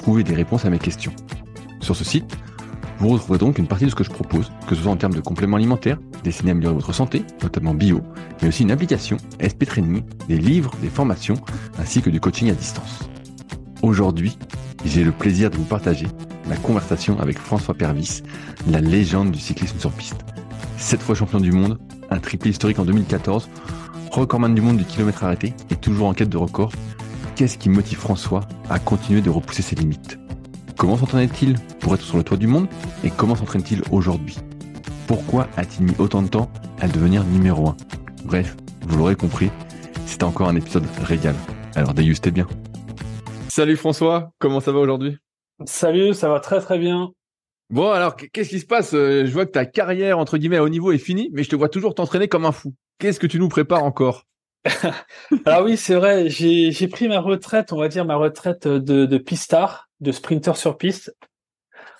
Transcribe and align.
Trouver 0.00 0.24
des 0.24 0.34
réponses 0.34 0.64
à 0.64 0.70
mes 0.70 0.78
questions. 0.78 1.12
Sur 1.82 1.94
ce 1.94 2.04
site, 2.04 2.34
vous 3.00 3.10
retrouverez 3.10 3.38
donc 3.38 3.58
une 3.58 3.66
partie 3.66 3.84
de 3.84 3.90
ce 3.90 3.94
que 3.94 4.02
je 4.02 4.08
propose, 4.08 4.50
que 4.66 4.74
ce 4.74 4.80
soit 4.80 4.90
en 4.90 4.96
termes 4.96 5.12
de 5.12 5.20
compléments 5.20 5.58
alimentaires, 5.58 5.98
destinés 6.24 6.52
à 6.52 6.52
améliorer 6.52 6.76
votre 6.76 6.94
santé, 6.94 7.22
notamment 7.42 7.74
bio, 7.74 8.00
mais 8.40 8.48
aussi 8.48 8.62
une 8.62 8.70
application, 8.70 9.18
SP 9.36 9.66
Training, 9.66 10.02
des 10.26 10.38
livres, 10.38 10.72
des 10.80 10.88
formations, 10.88 11.34
ainsi 11.78 12.00
que 12.00 12.08
du 12.08 12.18
coaching 12.18 12.50
à 12.50 12.54
distance. 12.54 13.10
Aujourd'hui, 13.82 14.38
j'ai 14.86 15.04
le 15.04 15.12
plaisir 15.12 15.50
de 15.50 15.56
vous 15.56 15.64
partager 15.64 16.06
la 16.48 16.56
conversation 16.56 17.20
avec 17.20 17.38
François 17.38 17.74
Pervis, 17.74 18.22
la 18.70 18.80
légende 18.80 19.30
du 19.30 19.38
cyclisme 19.38 19.78
sur 19.78 19.92
piste. 19.92 20.24
Sept 20.78 21.02
fois 21.02 21.14
champion 21.14 21.40
du 21.40 21.52
monde, 21.52 21.78
un 22.08 22.20
triplé 22.20 22.52
historique 22.52 22.78
en 22.78 22.86
2014, 22.86 23.50
recordman 24.10 24.54
du 24.54 24.62
monde 24.62 24.78
du 24.78 24.84
kilomètre 24.84 25.24
arrêté 25.24 25.52
et 25.68 25.76
toujours 25.76 26.06
en 26.06 26.14
quête 26.14 26.30
de 26.30 26.38
record. 26.38 26.72
Qu'est-ce 27.40 27.56
qui 27.56 27.70
motive 27.70 27.96
François 27.96 28.42
à 28.68 28.78
continuer 28.78 29.22
de 29.22 29.30
repousser 29.30 29.62
ses 29.62 29.74
limites? 29.74 30.18
Comment 30.76 30.98
s'entraînait-il 30.98 31.54
pour 31.80 31.94
être 31.94 32.02
sur 32.02 32.18
le 32.18 32.22
toit 32.22 32.36
du 32.36 32.46
monde? 32.46 32.68
Et 33.02 33.08
comment 33.08 33.34
s'entraîne-t-il 33.34 33.80
aujourd'hui? 33.90 34.36
Pourquoi 35.06 35.48
a-t-il 35.56 35.86
mis 35.86 35.94
autant 35.98 36.20
de 36.20 36.28
temps 36.28 36.50
à 36.80 36.86
devenir 36.86 37.24
numéro 37.24 37.68
1 37.68 37.76
Bref, 38.26 38.58
vous 38.82 38.98
l'aurez 38.98 39.16
compris, 39.16 39.50
c'est 40.04 40.22
encore 40.22 40.50
un 40.50 40.56
épisode 40.56 40.84
régal. 41.02 41.34
Alors 41.76 41.94
dégustez 41.94 42.30
bien. 42.30 42.46
Salut 43.48 43.78
François, 43.78 44.32
comment 44.38 44.60
ça 44.60 44.72
va 44.72 44.80
aujourd'hui? 44.80 45.16
Salut, 45.64 46.12
ça 46.12 46.28
va 46.28 46.40
très 46.40 46.60
très 46.60 46.78
bien. 46.78 47.08
Bon, 47.70 47.90
alors, 47.90 48.16
qu'est-ce 48.16 48.50
qui 48.50 48.60
se 48.60 48.66
passe? 48.66 48.92
Euh, 48.92 49.24
Je 49.24 49.32
vois 49.32 49.46
que 49.46 49.52
ta 49.52 49.64
carrière, 49.64 50.18
entre 50.18 50.36
guillemets, 50.36 50.58
à 50.58 50.62
haut 50.62 50.68
niveau 50.68 50.92
est 50.92 50.98
finie, 50.98 51.30
mais 51.32 51.42
je 51.42 51.48
te 51.48 51.56
vois 51.56 51.70
toujours 51.70 51.94
t'entraîner 51.94 52.28
comme 52.28 52.44
un 52.44 52.52
fou. 52.52 52.74
Qu'est-ce 52.98 53.18
que 53.18 53.26
tu 53.26 53.38
nous 53.38 53.48
prépares 53.48 53.84
encore? 53.84 54.26
Alors 55.46 55.64
oui, 55.64 55.76
c'est 55.76 55.94
vrai, 55.94 56.28
j'ai 56.28 56.88
pris 56.88 57.08
ma 57.08 57.20
retraite, 57.20 57.72
on 57.72 57.78
va 57.78 57.88
dire 57.88 58.04
ma 58.04 58.16
retraite 58.16 58.68
de, 58.68 59.06
de 59.06 59.18
pistard, 59.18 59.88
de 60.00 60.12
sprinter 60.12 60.56
sur 60.56 60.76
piste 60.76 61.14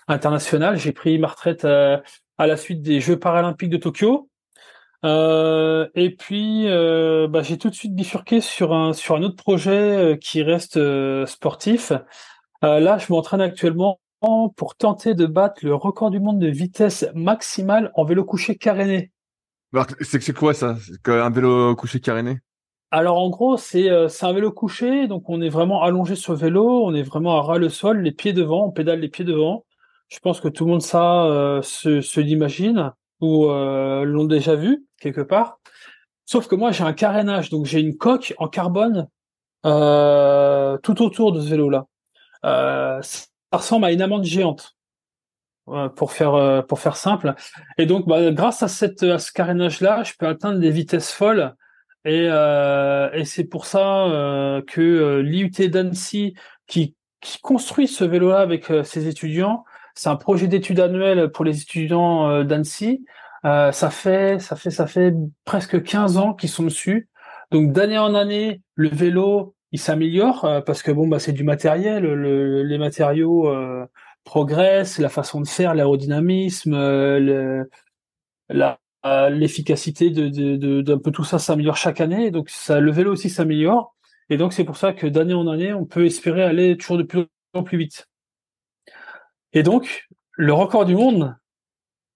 international. 0.08 0.76
J'ai 0.76 0.92
pris 0.92 1.18
ma 1.18 1.28
retraite 1.28 1.64
euh, 1.64 1.98
à, 2.38 2.46
la 2.46 2.56
suite 2.56 2.82
des 2.82 3.00
Jeux 3.00 3.18
paralympiques 3.18 3.70
de 3.70 3.76
Tokyo. 3.76 4.28
Euh, 5.04 5.88
et 5.94 6.14
puis, 6.14 6.66
bah, 6.66 7.42
j'ai 7.42 7.56
tout 7.56 7.70
de 7.70 7.74
suite 7.74 7.94
bifurqué 7.94 8.40
sur 8.40 8.74
un 8.74 8.92
sur 8.92 9.16
un 9.16 9.22
autre 9.22 9.36
projet 9.36 10.18
qui 10.20 10.42
reste 10.42 10.78
sportif. 11.26 11.92
là, 12.62 12.98
je 12.98 13.12
m'entraîne 13.12 13.40
actuellement 13.40 14.00
pour 14.56 14.76
tenter 14.76 15.14
de 15.14 15.26
battre 15.26 15.64
le 15.64 15.74
record 15.74 16.10
du 16.10 16.20
monde 16.20 16.38
de 16.38 16.48
vitesse 16.48 17.06
maximale 17.14 17.90
en 17.94 18.04
vélo 18.04 18.24
couché 18.24 18.56
caréné. 18.56 19.10
C'est 20.00 20.34
quoi 20.34 20.52
ça? 20.52 20.76
Un 21.06 21.30
vélo 21.30 21.74
couché 21.76 22.00
caréné? 22.00 22.40
Alors 22.90 23.18
en 23.18 23.30
gros, 23.30 23.56
c'est 23.56 23.88
euh, 23.88 24.08
un 24.22 24.32
vélo 24.32 24.50
couché, 24.50 25.06
donc 25.06 25.28
on 25.28 25.40
est 25.40 25.48
vraiment 25.48 25.82
allongé 25.82 26.16
sur 26.16 26.32
le 26.32 26.38
vélo, 26.38 26.84
on 26.84 26.94
est 26.94 27.02
vraiment 27.02 27.38
à 27.38 27.42
ras 27.42 27.58
le 27.58 27.68
sol, 27.68 28.00
les 28.00 28.12
pieds 28.12 28.32
devant, 28.32 28.66
on 28.66 28.70
pédale 28.70 29.00
les 29.00 29.08
pieds 29.08 29.24
devant. 29.24 29.64
Je 30.08 30.18
pense 30.18 30.40
que 30.40 30.48
tout 30.48 30.64
le 30.64 30.72
monde 30.72 30.82
ça 30.82 31.24
euh, 31.26 31.62
se, 31.62 32.20
l'imagine 32.20 32.92
ou 33.20 33.46
euh, 33.46 34.04
l'ont 34.04 34.24
déjà 34.24 34.56
vu 34.56 34.84
quelque 35.00 35.20
part. 35.20 35.60
Sauf 36.26 36.48
que 36.48 36.56
moi 36.56 36.72
j'ai 36.72 36.82
un 36.84 36.92
carénage, 36.92 37.48
donc 37.48 37.66
j'ai 37.66 37.80
une 37.80 37.96
coque 37.96 38.34
en 38.38 38.48
carbone 38.48 39.08
euh, 39.66 40.76
tout 40.78 41.00
autour 41.02 41.32
de 41.32 41.40
ce 41.40 41.48
vélo-là 41.48 41.86
ça 42.42 43.26
ressemble 43.52 43.84
à 43.84 43.92
une 43.92 44.00
amande 44.00 44.24
géante 44.24 44.76
pour 45.96 46.12
faire 46.12 46.64
pour 46.66 46.80
faire 46.80 46.96
simple. 46.96 47.34
Et 47.76 47.84
donc, 47.84 48.08
bah, 48.08 48.30
grâce 48.30 48.62
à 48.62 48.68
cette 48.68 49.02
à 49.02 49.18
ce 49.18 49.30
carénage 49.30 49.82
là, 49.82 50.02
je 50.02 50.14
peux 50.18 50.26
atteindre 50.26 50.58
des 50.58 50.70
vitesses 50.70 51.12
folles. 51.12 51.54
Et, 52.04 52.28
euh, 52.30 53.10
et 53.12 53.24
c'est 53.24 53.44
pour 53.44 53.66
ça 53.66 54.06
euh, 54.06 54.62
que 54.62 55.20
l'IUT 55.20 55.68
d'Annecy, 55.68 56.34
qui, 56.66 56.94
qui 57.20 57.40
construit 57.40 57.88
ce 57.88 58.04
vélo-là 58.04 58.40
avec 58.40 58.72
ses 58.84 59.08
étudiants, 59.08 59.64
c'est 59.94 60.08
un 60.08 60.16
projet 60.16 60.46
d'études 60.46 60.80
annuel 60.80 61.30
pour 61.30 61.44
les 61.44 61.60
étudiants 61.62 62.44
d'Annecy. 62.44 63.04
ça 63.42 63.90
fait 63.90 64.38
ça 64.40 64.56
fait 64.56 64.70
ça 64.70 64.86
fait 64.86 65.14
presque 65.44 65.82
15 65.82 66.16
ans 66.16 66.34
qu'ils 66.34 66.48
sont 66.48 66.64
dessus. 66.64 67.08
Donc 67.50 67.72
d'année 67.72 67.98
en 67.98 68.14
année, 68.14 68.62
le 68.76 68.88
vélo 68.88 69.54
il 69.72 69.80
s'améliore 69.80 70.44
euh, 70.44 70.60
parce 70.60 70.82
que 70.82 70.90
bon 70.90 71.06
bah 71.08 71.18
c'est 71.18 71.32
du 71.32 71.44
matériel, 71.44 72.04
les 72.04 72.78
matériaux 72.78 73.48
euh, 73.48 73.86
progressent, 74.24 74.98
la 74.98 75.08
façon 75.08 75.40
de 75.40 75.48
faire, 75.48 75.74
l'aérodynamisme, 75.74 76.74
euh, 76.74 77.64
l'efficacité 79.04 80.10
de, 80.10 80.80
d'un 80.82 80.98
peu 80.98 81.10
tout 81.10 81.24
ça 81.24 81.38
s'améliore 81.38 81.76
chaque 81.76 82.00
année, 82.00 82.30
donc 82.30 82.50
ça, 82.50 82.80
le 82.80 82.90
vélo 82.92 83.12
aussi 83.12 83.30
s'améliore, 83.30 83.94
et 84.28 84.36
donc 84.36 84.52
c'est 84.52 84.64
pour 84.64 84.76
ça 84.76 84.92
que 84.92 85.06
d'année 85.06 85.34
en 85.34 85.48
année, 85.48 85.72
on 85.72 85.86
peut 85.86 86.04
espérer 86.04 86.42
aller 86.42 86.76
toujours 86.76 86.98
de 86.98 87.02
plus 87.02 87.24
en 87.54 87.62
plus 87.62 87.78
vite. 87.78 88.08
Et 89.52 89.62
donc, 89.62 90.06
le 90.32 90.52
record 90.52 90.84
du 90.84 90.94
monde, 90.94 91.36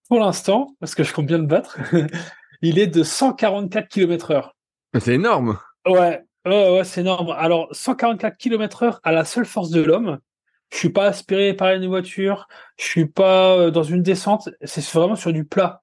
pour 0.08 0.20
l'instant, 0.20 0.76
parce 0.78 0.94
que 0.94 1.02
je 1.02 1.12
compte 1.12 1.26
bien 1.26 1.38
le 1.38 1.46
battre, 1.46 1.78
il 2.62 2.78
est 2.78 2.86
de 2.86 3.02
144 3.02 3.88
km 3.88 4.30
heure. 4.30 4.56
C'est 5.00 5.14
énorme. 5.14 5.58
Ouais, 5.86 6.24
Ouais, 6.46 6.70
ouais, 6.70 6.84
c'est 6.84 7.00
énorme. 7.00 7.30
Alors, 7.30 7.68
144 7.72 8.36
km 8.36 8.82
heure 8.82 9.00
à 9.02 9.12
la 9.12 9.24
seule 9.24 9.46
force 9.46 9.70
de 9.70 9.80
l'homme. 9.80 10.18
Je 10.70 10.76
suis 10.76 10.90
pas 10.90 11.06
aspiré 11.06 11.54
par 11.54 11.72
une 11.72 11.86
voiture. 11.86 12.48
Je 12.76 12.84
suis 12.84 13.06
pas 13.06 13.56
euh, 13.56 13.70
dans 13.70 13.82
une 13.82 14.02
descente. 14.02 14.50
C'est 14.62 14.84
vraiment 14.92 15.16
sur 15.16 15.32
du 15.32 15.46
plat. 15.46 15.82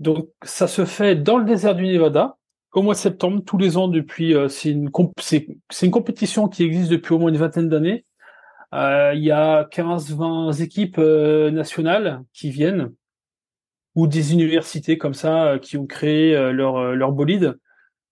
Donc, 0.00 0.30
ça 0.42 0.66
se 0.66 0.84
fait 0.84 1.16
dans 1.16 1.38
le 1.38 1.44
désert 1.44 1.74
du 1.74 1.86
Nevada 1.86 2.36
au 2.72 2.82
mois 2.82 2.94
de 2.94 2.98
septembre 2.98 3.42
tous 3.44 3.58
les 3.58 3.76
ans 3.76 3.88
depuis. 3.88 4.34
Euh, 4.34 4.48
c'est 4.48 4.70
une 4.70 4.90
c'est 5.20 5.86
une 5.86 5.92
compétition 5.92 6.48
qui 6.48 6.64
existe 6.64 6.90
depuis 6.90 7.14
au 7.14 7.18
moins 7.18 7.30
une 7.30 7.38
vingtaine 7.38 7.68
d'années. 7.68 8.04
Euh, 8.74 9.12
il 9.14 9.22
y 9.24 9.30
a 9.30 9.64
15-20 9.64 10.62
équipes 10.62 10.98
nationales 10.98 12.22
qui 12.32 12.50
viennent 12.50 12.92
ou 13.96 14.06
des 14.06 14.32
universités 14.32 14.98
comme 14.98 15.14
ça 15.14 15.58
qui 15.60 15.76
ont 15.76 15.86
créé 15.86 16.34
leur 16.52 16.94
leur 16.94 17.12
bolide. 17.12 17.56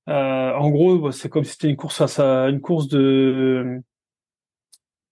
Euh, 0.09 0.53
en 0.55 0.70
gros, 0.70 0.99
bah, 0.99 1.12
c'est 1.12 1.28
comme 1.28 1.44
si 1.44 1.53
c'était 1.53 1.69
une 1.69 1.76
course 1.76 2.19
à 2.19 2.49
une 2.49 2.60
course 2.60 2.88
de 2.88 3.81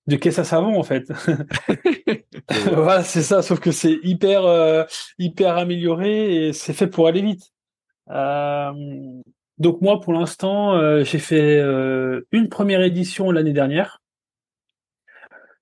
de 0.07 0.17
caisse 0.17 0.39
à 0.39 0.45
savon 0.45 0.79
en 0.79 0.83
fait. 0.83 1.13
voilà, 2.73 3.03
c'est 3.03 3.23
ça. 3.23 3.43
Sauf 3.43 3.61
que 3.61 3.71
c'est 3.71 3.99
hyper 4.03 4.45
euh, 4.45 4.85
hyper 5.19 5.57
amélioré 5.57 6.49
et 6.49 6.53
c'est 6.53 6.73
fait 6.73 6.87
pour 6.87 7.09
aller 7.09 7.23
vite. 7.23 7.53
Euh, 8.11 8.73
donc 9.59 9.81
moi, 9.81 10.01
pour 10.01 10.13
l'instant, 10.13 11.03
j'ai 11.03 11.19
fait 11.19 11.61
une 12.31 12.49
première 12.51 12.83
édition 12.83 13.31
l'année 13.31 13.55
dernière. 13.55 14.03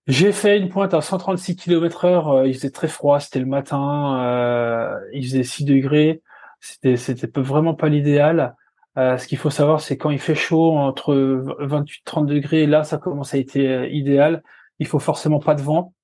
J'ai 0.06 0.32
fait 0.32 0.58
une 0.58 0.68
pointe 0.68 0.92
à 0.92 1.00
136 1.00 1.56
km 1.56 2.04
heure. 2.04 2.44
il 2.44 2.54
faisait 2.54 2.70
très 2.70 2.88
froid, 2.88 3.20
c'était 3.20 3.38
le 3.38 3.46
matin. 3.46 5.00
il 5.12 5.24
faisait 5.24 5.44
6 5.44 5.64
degrés. 5.64 6.22
C'était 6.60 6.96
c'était 6.96 7.30
vraiment 7.40 7.74
pas 7.74 7.88
l'idéal. 7.88 8.56
Euh, 8.96 9.18
ce 9.18 9.26
qu'il 9.26 9.38
faut 9.38 9.50
savoir, 9.50 9.80
c'est 9.80 9.96
quand 9.96 10.10
il 10.10 10.20
fait 10.20 10.34
chaud 10.34 10.76
entre 10.76 11.14
28-30 11.60 12.26
degrés, 12.26 12.66
là, 12.66 12.84
ça 12.84 12.98
commence 12.98 13.34
à 13.34 13.38
être 13.38 13.56
euh, 13.56 13.88
idéal. 13.88 14.42
Il 14.78 14.86
faut 14.86 15.00
forcément 15.00 15.40
pas 15.40 15.54
de 15.54 15.62
vent. 15.62 15.94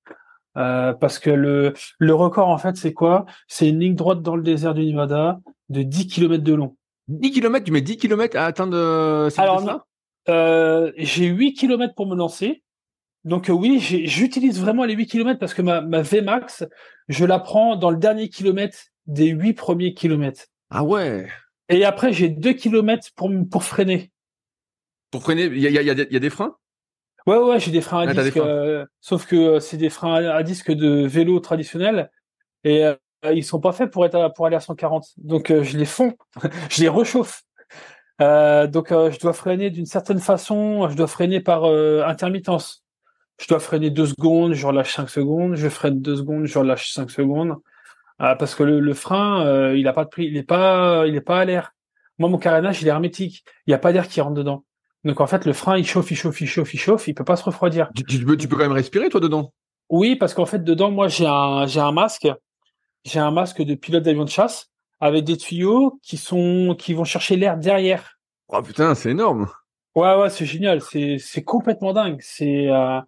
Euh, 0.57 0.93
parce 0.93 1.19
que 1.19 1.29
le, 1.29 1.73
le 1.99 2.13
record, 2.13 2.49
en 2.49 2.57
fait, 2.57 2.75
c'est 2.75 2.93
quoi? 2.93 3.25
C'est 3.47 3.69
une 3.69 3.79
ligne 3.79 3.95
droite 3.95 4.21
dans 4.21 4.35
le 4.35 4.43
désert 4.43 4.73
du 4.73 4.85
Nevada 4.85 5.39
de 5.69 5.83
10 5.83 6.07
km 6.07 6.43
de 6.43 6.53
long. 6.53 6.77
10 7.07 7.31
km 7.31 7.65
Tu 7.65 7.71
mets 7.71 7.81
10 7.81 7.97
km 7.97 8.37
à 8.37 8.45
atteindre 8.45 8.75
euh, 8.75 9.29
Alors, 9.37 9.85
euh, 10.29 10.91
j'ai 10.97 11.27
8 11.27 11.53
km 11.53 11.95
pour 11.95 12.07
me 12.07 12.15
lancer. 12.15 12.63
Donc 13.23 13.49
oui, 13.49 13.79
j'utilise 13.79 14.59
vraiment 14.59 14.83
les 14.83 14.95
8 14.95 15.07
km 15.07 15.39
parce 15.39 15.53
que 15.53 15.61
ma, 15.61 15.81
ma 15.81 16.01
Vmax, 16.01 16.65
je 17.07 17.23
la 17.23 17.39
prends 17.39 17.75
dans 17.75 17.91
le 17.91 17.97
dernier 17.97 18.29
kilomètre 18.29 18.77
des 19.05 19.27
8 19.27 19.53
premiers 19.53 19.93
kilomètres. 19.93 20.45
Ah 20.71 20.83
ouais 20.83 21.27
et 21.71 21.85
après, 21.85 22.11
j'ai 22.11 22.27
deux 22.27 22.51
kilomètres 22.51 23.07
pour, 23.15 23.31
pour 23.49 23.63
freiner. 23.63 24.11
Pour 25.09 25.23
freiner, 25.23 25.45
il 25.45 25.59
y 25.59 25.67
a, 25.67 25.69
y, 25.69 25.77
a, 25.77 25.93
y 25.93 26.15
a, 26.15 26.19
des 26.19 26.29
freins? 26.29 26.55
Ouais, 27.27 27.37
ouais, 27.37 27.59
j'ai 27.59 27.71
des 27.71 27.81
freins 27.81 28.07
à 28.07 28.09
ah, 28.09 28.13
disque. 28.13 28.37
Euh, 28.37 28.85
sauf 28.99 29.27
que 29.27 29.35
euh, 29.35 29.59
c'est 29.59 29.77
des 29.77 29.89
freins 29.89 30.25
à, 30.25 30.43
disque 30.43 30.71
de 30.71 31.05
vélo 31.05 31.39
traditionnel. 31.39 32.09
Et 32.63 32.85
euh, 32.85 32.95
ils 33.31 33.43
sont 33.43 33.59
pas 33.59 33.71
faits 33.71 33.91
pour 33.91 34.05
être 34.05 34.33
pour 34.33 34.45
aller 34.47 34.55
à 34.55 34.59
140. 34.59 35.05
Donc 35.17 35.47
je 35.49 35.77
les 35.77 35.85
fonds, 35.85 36.13
je 36.69 36.81
les 36.81 36.89
réchauffe. 36.89 37.43
donc 38.19 38.89
je 38.89 39.19
dois 39.19 39.33
freiner 39.33 39.69
d'une 39.69 39.85
certaine 39.85 40.19
façon. 40.19 40.89
Je 40.89 40.95
dois 40.95 41.07
freiner 41.07 41.39
par 41.39 41.65
intermittence. 41.65 42.83
je 43.39 43.47
dois 43.47 43.59
freiner 43.59 43.91
deux 43.91 44.07
secondes, 44.07 44.53
je 44.53 44.65
relâche 44.65 44.95
5 44.95 45.09
secondes, 45.09 45.55
je 45.55 45.69
freine 45.69 46.01
deux 46.01 46.15
secondes, 46.15 46.45
je 46.45 46.57
relâche 46.57 46.91
5 46.93 47.11
secondes. 47.11 47.57
Euh, 48.21 48.35
parce 48.35 48.55
que 48.55 48.63
le, 48.63 48.93
frein, 48.93 49.73
il 49.73 49.87
a 49.87 49.93
pas 49.93 50.03
de 50.05 50.09
prix, 50.09 50.25
il 50.25 50.37
est 50.37 50.43
pas, 50.43 51.05
il 51.07 51.15
est 51.15 51.21
pas 51.21 51.39
à 51.39 51.45
l'air. 51.45 51.73
Moi, 52.19 52.29
mon 52.29 52.37
carénage, 52.37 52.81
il 52.81 52.87
est 52.87 52.91
hermétique. 52.91 53.43
Il 53.65 53.71
n'y 53.71 53.73
a 53.73 53.79
pas 53.79 53.93
d'air 53.93 54.07
qui 54.07 54.21
rentre 54.21 54.35
dedans. 54.35 54.63
Donc 55.03 55.19
en 55.19 55.27
fait, 55.27 55.45
le 55.45 55.53
frein, 55.53 55.77
il 55.77 55.85
chauffe, 55.85 56.11
il 56.11 56.15
chauffe, 56.15 56.41
il 56.41 56.47
chauffe, 56.47 56.73
il 56.73 56.79
chauffe, 56.79 57.07
il 57.07 57.13
peut 57.13 57.23
pas 57.23 57.35
se 57.35 57.43
refroidir. 57.43 57.89
Tu, 58.07 58.23
peux, 58.23 58.37
tu 58.37 58.47
peux 58.47 58.55
quand 58.55 58.63
même 58.63 58.71
respirer 58.71 59.09
toi 59.09 59.19
dedans? 59.19 59.53
Oui, 59.89 60.15
parce 60.15 60.33
qu'en 60.33 60.45
fait, 60.45 60.63
dedans, 60.63 60.91
moi, 60.91 61.07
j'ai 61.07 61.25
un, 61.25 61.65
j'ai 61.65 61.79
un 61.79 61.91
masque, 61.91 62.27
j'ai 63.03 63.19
un 63.19 63.31
masque 63.31 63.61
de 63.61 63.75
pilote 63.75 64.03
d'avion 64.03 64.23
de 64.23 64.29
chasse 64.29 64.69
avec 64.99 65.23
des 65.23 65.37
tuyaux 65.37 65.99
qui 66.03 66.17
sont, 66.17 66.75
qui 66.77 66.93
vont 66.93 67.03
chercher 67.03 67.35
l'air 67.35 67.57
derrière. 67.57 68.19
Oh 68.49 68.61
putain, 68.61 68.93
c'est 68.95 69.09
énorme. 69.09 69.47
Ouais, 69.95 70.15
ouais, 70.15 70.29
c'est 70.29 70.45
génial. 70.45 70.81
C'est, 70.81 71.17
c'est 71.19 71.43
complètement 71.43 71.93
dingue. 71.93 72.19
C'est, 72.21 72.69
euh, 72.69 73.01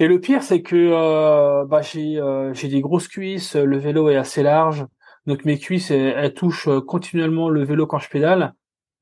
et 0.00 0.06
le 0.06 0.18
pire, 0.18 0.42
c'est 0.42 0.62
que 0.62 0.76
euh, 0.76 1.66
bah, 1.66 1.82
j'ai 1.82 2.18
euh, 2.18 2.54
j'ai 2.54 2.68
des 2.68 2.80
grosses 2.80 3.06
cuisses, 3.06 3.54
le 3.54 3.76
vélo 3.76 4.08
est 4.08 4.16
assez 4.16 4.42
large, 4.42 4.86
donc 5.26 5.44
mes 5.44 5.58
cuisses 5.58 5.90
elles, 5.90 6.32
touchent 6.32 6.68
euh, 6.68 6.80
continuellement 6.80 7.50
le 7.50 7.62
vélo 7.64 7.86
quand 7.86 7.98
je 7.98 8.08
pédale. 8.08 8.54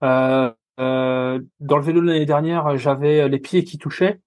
Euh, 0.02 0.50
euh, 0.78 1.40
dans 1.60 1.76
le 1.76 1.82
vélo 1.82 2.00
de 2.00 2.06
l'année 2.06 2.26
dernière, 2.26 2.76
j'avais 2.76 3.28
les 3.28 3.38
pieds 3.38 3.64
qui 3.64 3.78
touchaient 3.78 4.20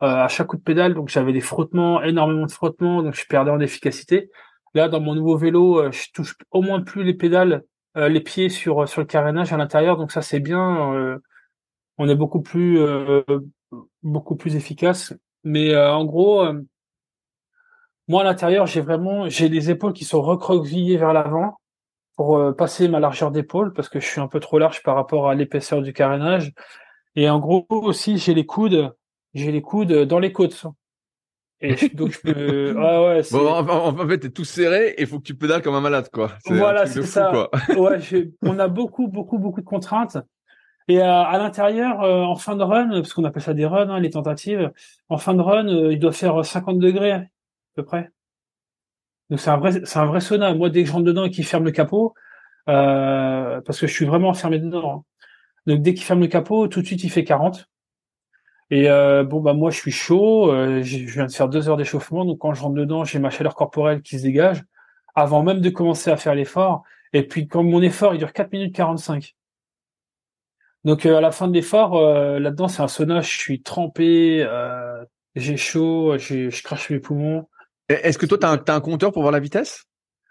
à 0.00 0.28
chaque 0.28 0.48
coup 0.48 0.58
de 0.58 0.62
pédale, 0.62 0.92
donc 0.92 1.08
j'avais 1.08 1.32
des 1.32 1.40
frottements, 1.40 2.02
énormément 2.02 2.44
de 2.44 2.52
frottements, 2.52 3.02
donc 3.02 3.14
je 3.14 3.24
perdais 3.26 3.50
en 3.50 3.60
efficacité. 3.60 4.30
Là, 4.74 4.88
dans 4.88 5.00
mon 5.00 5.14
nouveau 5.14 5.38
vélo, 5.38 5.90
je 5.90 6.12
touche 6.12 6.36
au 6.50 6.60
moins 6.60 6.82
plus 6.82 7.02
les 7.02 7.14
pédales, 7.14 7.64
les 7.94 8.20
pieds 8.20 8.50
sur 8.50 8.86
sur 8.86 9.00
le 9.00 9.06
carénage 9.06 9.54
à 9.54 9.56
l'intérieur, 9.56 9.96
donc 9.96 10.12
ça 10.12 10.20
c'est 10.20 10.40
bien. 10.40 11.18
on 11.96 12.08
est 12.10 12.14
beaucoup 12.14 12.42
plus 12.42 12.78
beaucoup 14.02 14.36
plus 14.36 14.54
efficace 14.54 15.14
mais 15.46 15.70
euh, 15.70 15.94
en 15.94 16.04
gros, 16.04 16.42
euh, 16.42 16.60
moi 18.08 18.22
à 18.22 18.24
l'intérieur, 18.24 18.66
j'ai 18.66 18.80
vraiment 18.80 19.28
j'ai 19.28 19.48
les 19.48 19.70
épaules 19.70 19.92
qui 19.92 20.04
sont 20.04 20.20
recroquevillées 20.20 20.96
vers 20.96 21.12
l'avant 21.12 21.60
pour 22.16 22.38
euh, 22.38 22.52
passer 22.52 22.88
ma 22.88 23.00
largeur 23.00 23.30
d'épaule 23.30 23.72
parce 23.72 23.88
que 23.88 24.00
je 24.00 24.06
suis 24.06 24.20
un 24.20 24.28
peu 24.28 24.40
trop 24.40 24.58
large 24.58 24.82
par 24.82 24.94
rapport 24.94 25.28
à 25.28 25.34
l'épaisseur 25.34 25.82
du 25.82 25.92
carénage. 25.92 26.52
Et 27.14 27.28
en 27.30 27.38
gros 27.38 27.66
aussi, 27.70 28.18
j'ai 28.18 28.34
les 28.34 28.46
coudes, 28.46 28.94
j'ai 29.34 29.52
les 29.52 29.62
coudes 29.62 29.92
dans 29.92 30.18
les 30.18 30.32
côtes. 30.32 30.66
Et 31.60 31.74
donc 31.94 32.12
je 32.12 32.20
peux. 32.20 32.74
Ah 32.78 33.02
ouais. 33.02 33.22
Bon, 33.30 33.48
en, 33.48 34.08
fait, 34.08 34.18
t'es 34.18 34.30
tout 34.30 34.44
serré 34.44 34.94
et 34.98 35.06
faut 35.06 35.18
que 35.18 35.24
tu 35.24 35.34
pédales 35.34 35.62
comme 35.62 35.74
un 35.74 35.80
malade, 35.80 36.10
quoi. 36.12 36.32
Voilà, 36.46 36.86
c'est 36.86 37.02
ça. 37.02 37.30
Quoi. 37.30 37.50
ouais, 37.80 38.00
on 38.42 38.58
a 38.58 38.68
beaucoup, 38.68 39.08
beaucoup, 39.08 39.38
beaucoup 39.38 39.60
de 39.60 39.66
contraintes. 39.66 40.18
Et 40.88 41.00
à, 41.00 41.22
à 41.22 41.38
l'intérieur, 41.38 42.02
euh, 42.02 42.22
en 42.22 42.36
fin 42.36 42.54
de 42.54 42.62
run, 42.62 42.90
parce 42.90 43.12
qu'on 43.12 43.24
appelle 43.24 43.42
ça 43.42 43.54
des 43.54 43.66
runs, 43.66 43.90
hein, 43.90 43.98
les 43.98 44.10
tentatives, 44.10 44.70
en 45.08 45.18
fin 45.18 45.34
de 45.34 45.40
run, 45.40 45.66
euh, 45.66 45.92
il 45.92 45.98
doit 45.98 46.12
faire 46.12 46.44
50 46.44 46.78
degrés 46.78 47.12
à 47.12 47.24
peu 47.74 47.84
près. 47.84 48.10
Donc 49.30 49.40
c'est 49.40 49.50
un 49.50 49.56
vrai, 49.56 49.72
c'est 49.84 49.98
un 49.98 50.06
vrai 50.06 50.20
sauna. 50.20 50.54
Moi, 50.54 50.70
dès 50.70 50.82
que 50.82 50.88
je 50.88 50.92
rentre 50.92 51.04
dedans 51.04 51.24
et 51.24 51.30
qu'il 51.30 51.44
ferme 51.44 51.64
le 51.64 51.72
capot, 51.72 52.14
euh, 52.68 53.60
parce 53.62 53.80
que 53.80 53.86
je 53.86 53.92
suis 53.92 54.04
vraiment 54.04 54.28
enfermé 54.28 54.58
dedans. 54.58 54.92
Hein. 54.92 55.04
Donc 55.66 55.82
dès 55.82 55.94
qu'il 55.94 56.04
ferme 56.04 56.20
le 56.20 56.28
capot, 56.28 56.68
tout 56.68 56.80
de 56.82 56.86
suite 56.86 57.04
il 57.04 57.10
fait 57.10 57.24
40. 57.24 57.68
Et 58.70 58.90
euh, 58.90 59.24
bon 59.24 59.40
bah 59.40 59.54
moi 59.54 59.70
je 59.70 59.76
suis 59.76 59.92
chaud, 59.92 60.50
je 60.82 60.96
viens 61.12 61.26
de 61.26 61.32
faire 61.32 61.48
deux 61.48 61.68
heures 61.68 61.76
d'échauffement, 61.76 62.24
donc 62.24 62.38
quand 62.38 62.52
je 62.52 62.62
rentre 62.62 62.74
dedans, 62.74 63.04
j'ai 63.04 63.20
ma 63.20 63.30
chaleur 63.30 63.54
corporelle 63.54 64.02
qui 64.02 64.18
se 64.18 64.24
dégage 64.24 64.64
avant 65.16 65.42
même 65.42 65.60
de 65.60 65.70
commencer 65.70 66.10
à 66.10 66.16
faire 66.16 66.34
l'effort. 66.34 66.84
Et 67.12 67.26
puis 67.26 67.48
quand 67.48 67.64
mon 67.64 67.82
effort 67.82 68.14
il 68.14 68.18
dure 68.18 68.32
4 68.32 68.52
minutes 68.52 68.74
45. 68.76 69.34
Donc 70.84 71.06
euh, 71.06 71.16
à 71.16 71.20
la 71.20 71.32
fin 71.32 71.48
de 71.48 71.54
l'effort, 71.54 71.96
euh, 71.96 72.38
là-dedans 72.38 72.68
c'est 72.68 72.82
un 72.82 72.88
sauna, 72.88 73.20
je 73.20 73.36
suis 73.36 73.62
trempé, 73.62 74.44
euh, 74.48 75.04
j'ai 75.34 75.56
chaud, 75.56 76.16
je 76.18 76.62
crache 76.62 76.90
mes 76.90 77.00
poumons. 77.00 77.48
Est-ce 77.88 78.18
que 78.18 78.26
toi 78.26 78.38
tu 78.38 78.70
as, 78.70 78.74
un 78.74 78.80
compteur 78.80 79.12
pour 79.12 79.22
voir 79.22 79.32
la 79.32 79.40
vitesse? 79.40 79.84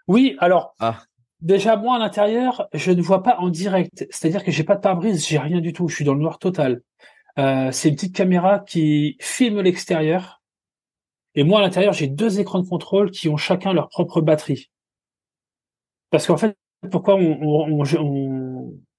Oui, 0.08 0.36
alors 0.38 0.74
ah. 0.78 1.02
déjà 1.40 1.76
moi 1.76 1.96
à 1.96 1.98
l'intérieur, 1.98 2.68
je 2.72 2.92
ne 2.92 3.02
vois 3.02 3.22
pas 3.22 3.38
en 3.38 3.48
direct, 3.48 4.06
c'est-à-dire 4.10 4.44
que 4.44 4.50
j'ai 4.50 4.62
pas 4.62 4.76
de 4.76 4.80
pare-brise, 4.80 5.26
j'ai 5.26 5.38
rien 5.38 5.60
du 5.60 5.72
tout, 5.72 5.88
je 5.88 5.94
suis 5.96 6.04
dans 6.04 6.14
le 6.14 6.20
noir 6.20 6.38
total. 6.38 6.82
c'est 7.36 7.88
une 7.88 7.94
petite 7.94 8.14
caméra 8.14 8.60
qui 8.60 9.16
filme 9.20 9.60
l'extérieur. 9.60 10.42
Et 11.34 11.44
moi 11.44 11.60
à 11.60 11.62
l'intérieur, 11.62 11.92
j'ai 11.92 12.06
deux 12.06 12.40
écrans 12.40 12.60
de 12.60 12.68
contrôle 12.68 13.10
qui 13.10 13.28
ont 13.28 13.36
chacun 13.36 13.72
leur 13.72 13.88
propre 13.88 14.20
batterie. 14.20 14.70
Parce 16.10 16.26
qu'en 16.26 16.36
fait, 16.36 16.56
pourquoi 16.90 17.16
on, 17.16 17.82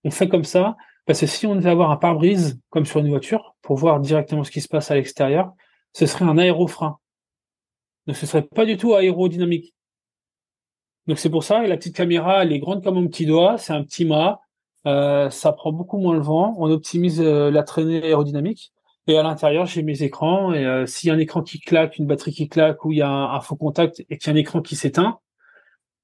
on 0.04 0.12
fait 0.12 0.28
comme 0.28 0.44
ça? 0.44 0.76
Parce 1.06 1.22
que 1.22 1.26
si 1.26 1.48
on 1.48 1.56
devait 1.56 1.70
avoir 1.70 1.90
un 1.90 1.98
pare-brise, 1.98 2.60
comme 2.70 2.86
sur 2.86 3.00
une 3.00 3.10
voiture, 3.10 3.56
pour 3.62 3.78
voir 3.78 4.00
directement 4.02 4.44
ce 4.44 4.52
qui 4.52 4.62
se 4.62 4.68
passe 4.68 4.92
à 4.92 4.96
l'extérieur, 4.96 5.54
ce 5.94 6.06
serait 6.06 6.26
un 6.26 6.38
aérofrein. 6.38 6.98
Donc 8.08 8.16
ce 8.16 8.26
serait 8.26 8.44
pas 8.44 8.66
du 8.66 8.78
tout 8.78 8.96
aérodynamique. 8.96 9.74
Donc 11.08 11.20
c'est 11.20 11.30
pour 11.30 11.44
ça, 11.44 11.64
et 11.64 11.68
la 11.68 11.78
petite 11.78 11.96
caméra, 11.96 12.44
elle 12.44 12.52
est 12.52 12.60
grande 12.60 12.84
comme 12.84 12.98
un 12.98 13.08
petit 13.08 13.26
doigt, 13.26 13.58
c'est 13.58 13.74
un 13.74 13.84
petit 13.84 14.06
mât, 14.06 14.42
euh, 14.86 15.30
ça 15.30 15.54
prend 15.54 15.72
beaucoup 15.72 15.98
moins 15.98 16.16
le 16.16 16.22
vent, 16.22 16.56
on 16.58 16.70
optimise 16.70 17.22
euh, 17.22 17.50
la 17.50 17.64
traînée 17.64 18.04
aérodynamique, 18.04 18.74
et 19.08 19.18
à 19.18 19.24
l'intérieur, 19.24 19.66
j'ai 19.66 19.84
mes 19.84 20.04
écrans, 20.04 20.54
et 20.54 20.66
euh, 20.66 20.86
s'il 20.86 21.08
y 21.08 21.12
a 21.12 21.14
un 21.14 21.20
écran 21.20 21.44
qui 21.44 21.60
claque, 21.60 21.98
une 21.98 22.08
batterie 22.08 22.34
qui 22.34 22.50
claque, 22.50 22.84
ou 22.84 22.92
il 22.92 22.98
y 22.98 23.02
a 23.02 23.10
un, 23.10 23.40
faux 23.40 23.56
contact, 23.56 24.02
et 24.10 24.18
qu'il 24.18 24.28
y 24.28 24.30
a 24.32 24.34
un 24.34 24.40
écran 24.40 24.62
qui 24.62 24.76
s'éteint, 24.76 25.20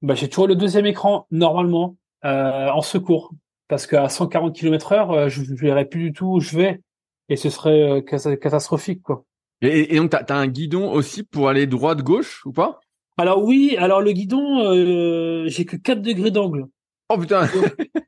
bah, 0.02 0.16
j'ai 0.16 0.30
toujours 0.30 0.48
le 0.48 0.56
deuxième 0.56 0.86
écran, 0.86 1.28
normalement, 1.32 1.98
en 2.24 2.82
secours 2.82 3.34
parce 3.74 3.88
qu'à 3.88 4.08
140 4.08 4.56
km 4.56 4.92
heure, 4.92 5.12
euh, 5.12 5.30
je 5.30 5.42
ne 5.42 5.58
verrais 5.58 5.86
plus 5.86 6.04
du 6.04 6.14
tout 6.14 6.28
où 6.28 6.40
je 6.40 6.56
vais 6.56 6.82
et 7.30 7.36
ce 7.36 7.50
serait 7.50 7.82
euh, 7.82 8.02
catastrophique 8.02 9.02
quoi. 9.02 9.26
Et, 9.64 9.96
donc 9.96 10.12
tu 10.12 10.18
as, 10.18 10.36
un 10.36 10.48
guidon 10.48 10.92
aussi 10.92 11.24
pour 11.24 11.48
aller 11.48 11.68
droite 11.68 12.02
gauche 12.02 12.46
ou 12.46 12.52
pas? 12.52 12.82
Alors 13.18 13.44
oui, 13.44 13.76
alors 13.80 14.02
le 14.02 14.12
guidon 14.12 14.60
euh, 14.66 15.46
j'ai 15.48 15.66
que 15.66 15.78
4 15.78 16.02
degrés 16.02 16.32
d'angle. 16.32 16.66
Oh 17.10 17.18
putain. 17.18 17.48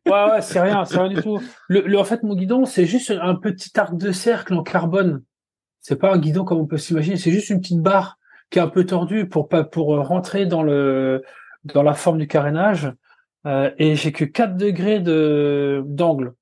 ouais 0.06 0.12
ouais, 0.12 0.42
c'est 0.42 0.60
rien, 0.60 0.84
c'est 0.86 1.00
rien 1.00 1.10
du 1.10 1.22
tout. 1.22 1.40
Le, 1.70 1.98
en 1.98 2.04
fait 2.04 2.24
mon 2.24 2.36
guidon, 2.36 2.66
c'est 2.66 2.86
juste 2.86 3.12
un 3.12 3.36
petit 3.36 3.72
arc 3.80 3.96
de 3.96 4.12
cercle 4.12 4.54
en 4.54 4.64
carbone. 4.64 5.24
C'est 5.80 5.98
pas 5.98 6.12
un 6.12 6.18
guidon 6.18 6.44
comme 6.44 6.60
on 6.60 6.66
peut 6.66 6.78
s'imaginer, 6.78 7.18
c'est 7.18 7.32
juste 7.32 7.50
une 7.50 7.62
petite 7.62 7.82
barre 7.82 8.18
qui 8.50 8.60
est 8.60 8.62
un 8.62 8.68
peu 8.68 8.86
tordue 8.86 9.28
pour 9.28 9.48
pas 9.48 9.64
pour 9.64 9.96
rentrer 10.06 10.46
dans 10.46 10.64
le 10.64 11.24
dans 11.64 11.84
la 11.84 11.94
forme 11.94 12.18
du 12.18 12.28
carénage 12.28 12.92
euh, 13.46 13.72
et 13.78 13.96
j'ai 13.96 14.12
que 14.12 14.26
4 14.26 14.58
degrés 14.58 15.00
de 15.00 15.84
d'angle. 15.86 16.34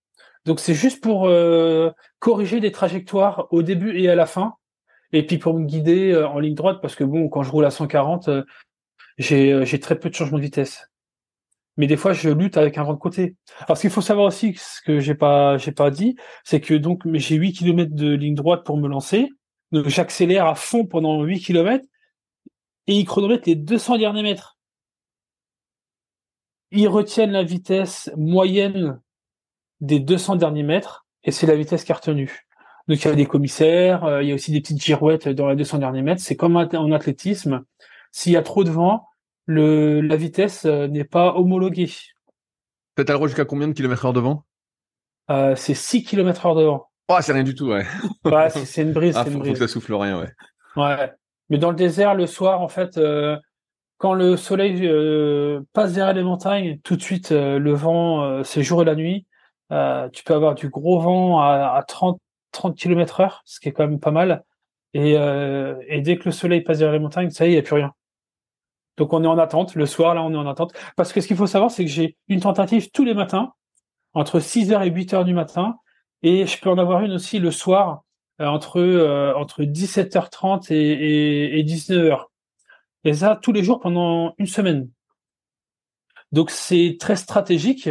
Donc 0.46 0.60
c'est 0.60 0.74
juste 0.74 1.02
pour 1.02 1.28
euh, 1.28 1.92
corriger 2.20 2.60
des 2.60 2.72
trajectoires 2.72 3.48
au 3.52 3.62
début 3.62 3.98
et 3.98 4.10
à 4.10 4.16
la 4.16 4.26
fin, 4.26 4.56
et 5.14 5.26
puis 5.26 5.38
pour 5.38 5.58
me 5.58 5.66
guider 5.66 6.12
euh, 6.12 6.28
en 6.28 6.40
ligne 6.40 6.56
droite 6.56 6.80
parce 6.82 6.96
que 6.96 7.04
bon, 7.04 7.30
quand 7.30 7.44
je 7.44 7.52
roule 7.52 7.66
à 7.66 7.72
140, 7.72 8.30
j'ai 9.18 9.66
j'ai 9.66 9.80
très 9.80 9.98
peu 9.98 10.10
de 10.10 10.16
changement 10.16 10.38
de 10.38 10.44
vitesse. 10.44 10.88
Mais 11.78 11.88
des 11.88 11.98
fois, 11.98 12.14
je 12.14 12.30
lutte 12.30 12.58
avec 12.58 12.78
un 12.78 12.84
vent 12.84 12.94
de 12.94 13.00
côté. 13.00 13.36
Alors, 13.62 13.78
ce 13.78 13.82
qu'il 13.82 13.90
faut 13.90 14.02
savoir 14.02 14.28
aussi, 14.28 14.54
ce 14.56 14.82
que 14.82 15.00
j'ai 15.00 15.16
pas, 15.16 15.58
j'ai 15.58 15.72
pas 15.72 15.90
dit, 15.90 16.16
c'est 16.44 16.62
que 16.62 16.76
donc, 16.76 17.02
j'ai 17.14 17.36
8 17.36 17.54
km 17.54 17.96
de 17.96 18.14
ligne 18.14 18.36
droite 18.36 18.64
pour 18.64 18.78
me 18.78 18.88
lancer. 18.88 19.28
Donc, 19.72 19.88
j'accélère 19.88 20.46
à 20.46 20.54
fond 20.54 20.86
pendant 20.86 21.24
8 21.24 21.40
km 21.40 21.84
et 22.86 22.94
il 22.94 23.06
chronomètre 23.06 23.44
les 23.48 23.56
200 23.56 23.98
derniers 23.98 24.22
mètres 24.22 24.54
ils 26.74 26.88
retiennent 26.88 27.32
la 27.32 27.44
vitesse 27.44 28.12
moyenne 28.18 29.00
des 29.80 30.00
200 30.00 30.38
derniers 30.38 30.64
mètres 30.64 31.06
et 31.24 31.32
c'est 31.32 31.46
la 31.46 31.56
vitesse 31.56 31.84
qui 31.84 31.92
est 31.92 31.96
retenue. 31.96 32.48
Donc 32.88 33.02
il 33.02 33.08
y 33.08 33.12
a 33.12 33.16
des 33.16 33.26
commissaires, 33.26 34.04
euh, 34.04 34.24
il 34.24 34.30
y 34.30 34.32
a 34.32 34.36
aussi 34.36 34.52
des 34.52 34.60
petites 34.60 34.84
girouettes 34.84 35.30
dans 35.30 35.48
les 35.48 35.56
200 35.56 35.78
derniers 35.78 36.02
mètres. 36.02 36.22
C'est 36.22 36.36
comme 36.36 36.58
en 36.58 36.92
athlétisme. 36.92 37.64
S'il 38.12 38.34
y 38.34 38.38
a 38.38 38.42
trop 38.42 38.64
de 38.64 38.70
vent, 38.70 39.08
le, 39.46 40.02
la 40.02 40.16
vitesse 40.16 40.66
euh, 40.66 40.88
n'est 40.88 41.06
pas 41.06 41.34
homologuée. 41.36 41.92
Peut-être 42.96 43.22
à 43.22 43.28
jusqu'à 43.28 43.46
combien 43.46 43.68
de 43.68 43.74
kilomètres 43.74 44.06
heure 44.06 44.14
de 44.14 44.20
vent? 44.20 44.44
Euh, 45.32 45.56
C'est 45.56 45.74
6 45.74 46.04
km 46.04 46.46
heure 46.46 46.56
de 46.56 46.64
vent. 46.64 46.90
Oh, 47.10 47.18
c'est 47.22 47.34
rien 47.34 47.44
du 47.44 47.56
tout, 47.56 47.68
ouais. 47.68 47.86
ouais, 48.26 48.50
c'est 48.50 48.82
une 48.82 48.94
brise. 48.94 49.16
Ah, 49.18 49.26
faut, 49.26 49.40
que 49.40 49.56
ça 49.56 49.68
souffle 49.68 49.94
rien, 49.94 50.20
ouais. 50.20 50.30
Ouais. 50.76 51.12
Mais 51.50 51.58
dans 51.58 51.70
le 51.70 51.76
désert, 51.76 52.16
le 52.16 52.28
soir, 52.28 52.62
en 52.62 52.68
fait, 52.70 53.00
quand 53.98 54.14
le 54.14 54.38
soleil 54.38 54.88
passe 55.74 55.94
derrière 55.94 56.14
les 56.14 56.24
montagnes, 56.24 56.80
tout 56.84 56.96
de 56.96 57.02
suite 57.02 57.32
le 57.32 57.74
vent, 57.74 58.42
c'est 58.44 58.64
jour 58.64 58.84
et 58.84 58.86
la 58.86 58.96
nuit. 58.96 59.28
tu 59.70 60.24
peux 60.24 60.34
avoir 60.34 60.56
du 60.56 60.70
gros 60.70 61.02
vent 61.02 61.42
à, 61.42 61.84
30 61.86 62.22
30 62.54 62.78
km 62.78 63.20
heure, 63.20 63.42
ce 63.46 63.60
qui 63.60 63.70
est 63.70 63.72
quand 63.74 63.88
même 63.88 64.00
pas 64.00 64.12
mal. 64.12 64.44
Et, 64.94 65.14
et 65.14 66.02
dès 66.02 66.18
que 66.18 66.26
le 66.26 66.32
soleil 66.32 66.62
passe 66.62 66.78
derrière 66.78 66.94
les 66.94 67.00
montagnes, 67.00 67.32
ça 67.32 67.46
y 67.46 67.50
est, 67.50 67.52
il 67.52 67.56
n'y 67.56 67.60
a 67.60 67.64
plus 67.64 67.76
rien. 67.76 67.94
Donc 68.98 69.12
on 69.14 69.24
est 69.24 69.28
en 69.28 69.38
attente. 69.38 69.76
Le 69.76 69.86
soir, 69.86 70.14
là, 70.14 70.24
on 70.24 70.32
est 70.32 70.38
en 70.38 70.48
attente. 70.48 70.74
Parce 70.96 71.12
que 71.14 71.20
ce 71.20 71.28
qu'il 71.28 71.38
faut 71.38 71.48
savoir, 71.48 71.72
c'est 71.72 71.84
que 71.84 71.92
j'ai 71.92 72.16
une 72.28 72.40
tentative 72.40 72.92
tous 72.92 73.04
les 73.04 73.14
matins, 73.14 73.54
entre 74.14 74.40
6h 74.40 74.86
et 74.86 74.92
8h 74.92 75.26
du 75.26 75.34
matin. 75.34 75.78
Et 76.22 76.46
je 76.46 76.60
peux 76.62 76.70
en 76.70 76.78
avoir 76.78 77.02
une 77.02 77.14
aussi 77.14 77.40
le 77.40 77.52
soir, 77.52 78.04
entre, 78.40 79.34
entre 79.36 79.64
17h30 79.64 80.72
et, 80.72 80.76
et, 80.76 81.60
et 81.60 81.64
19h. 81.64 82.26
Et 83.04 83.14
ça, 83.14 83.38
tous 83.42 83.52
les 83.52 83.64
jours 83.64 83.80
pendant 83.80 84.34
une 84.38 84.48
semaine. 84.48 84.90
Donc 86.32 86.50
c'est 86.50 86.98
très 87.00 87.16
stratégique. 87.16 87.90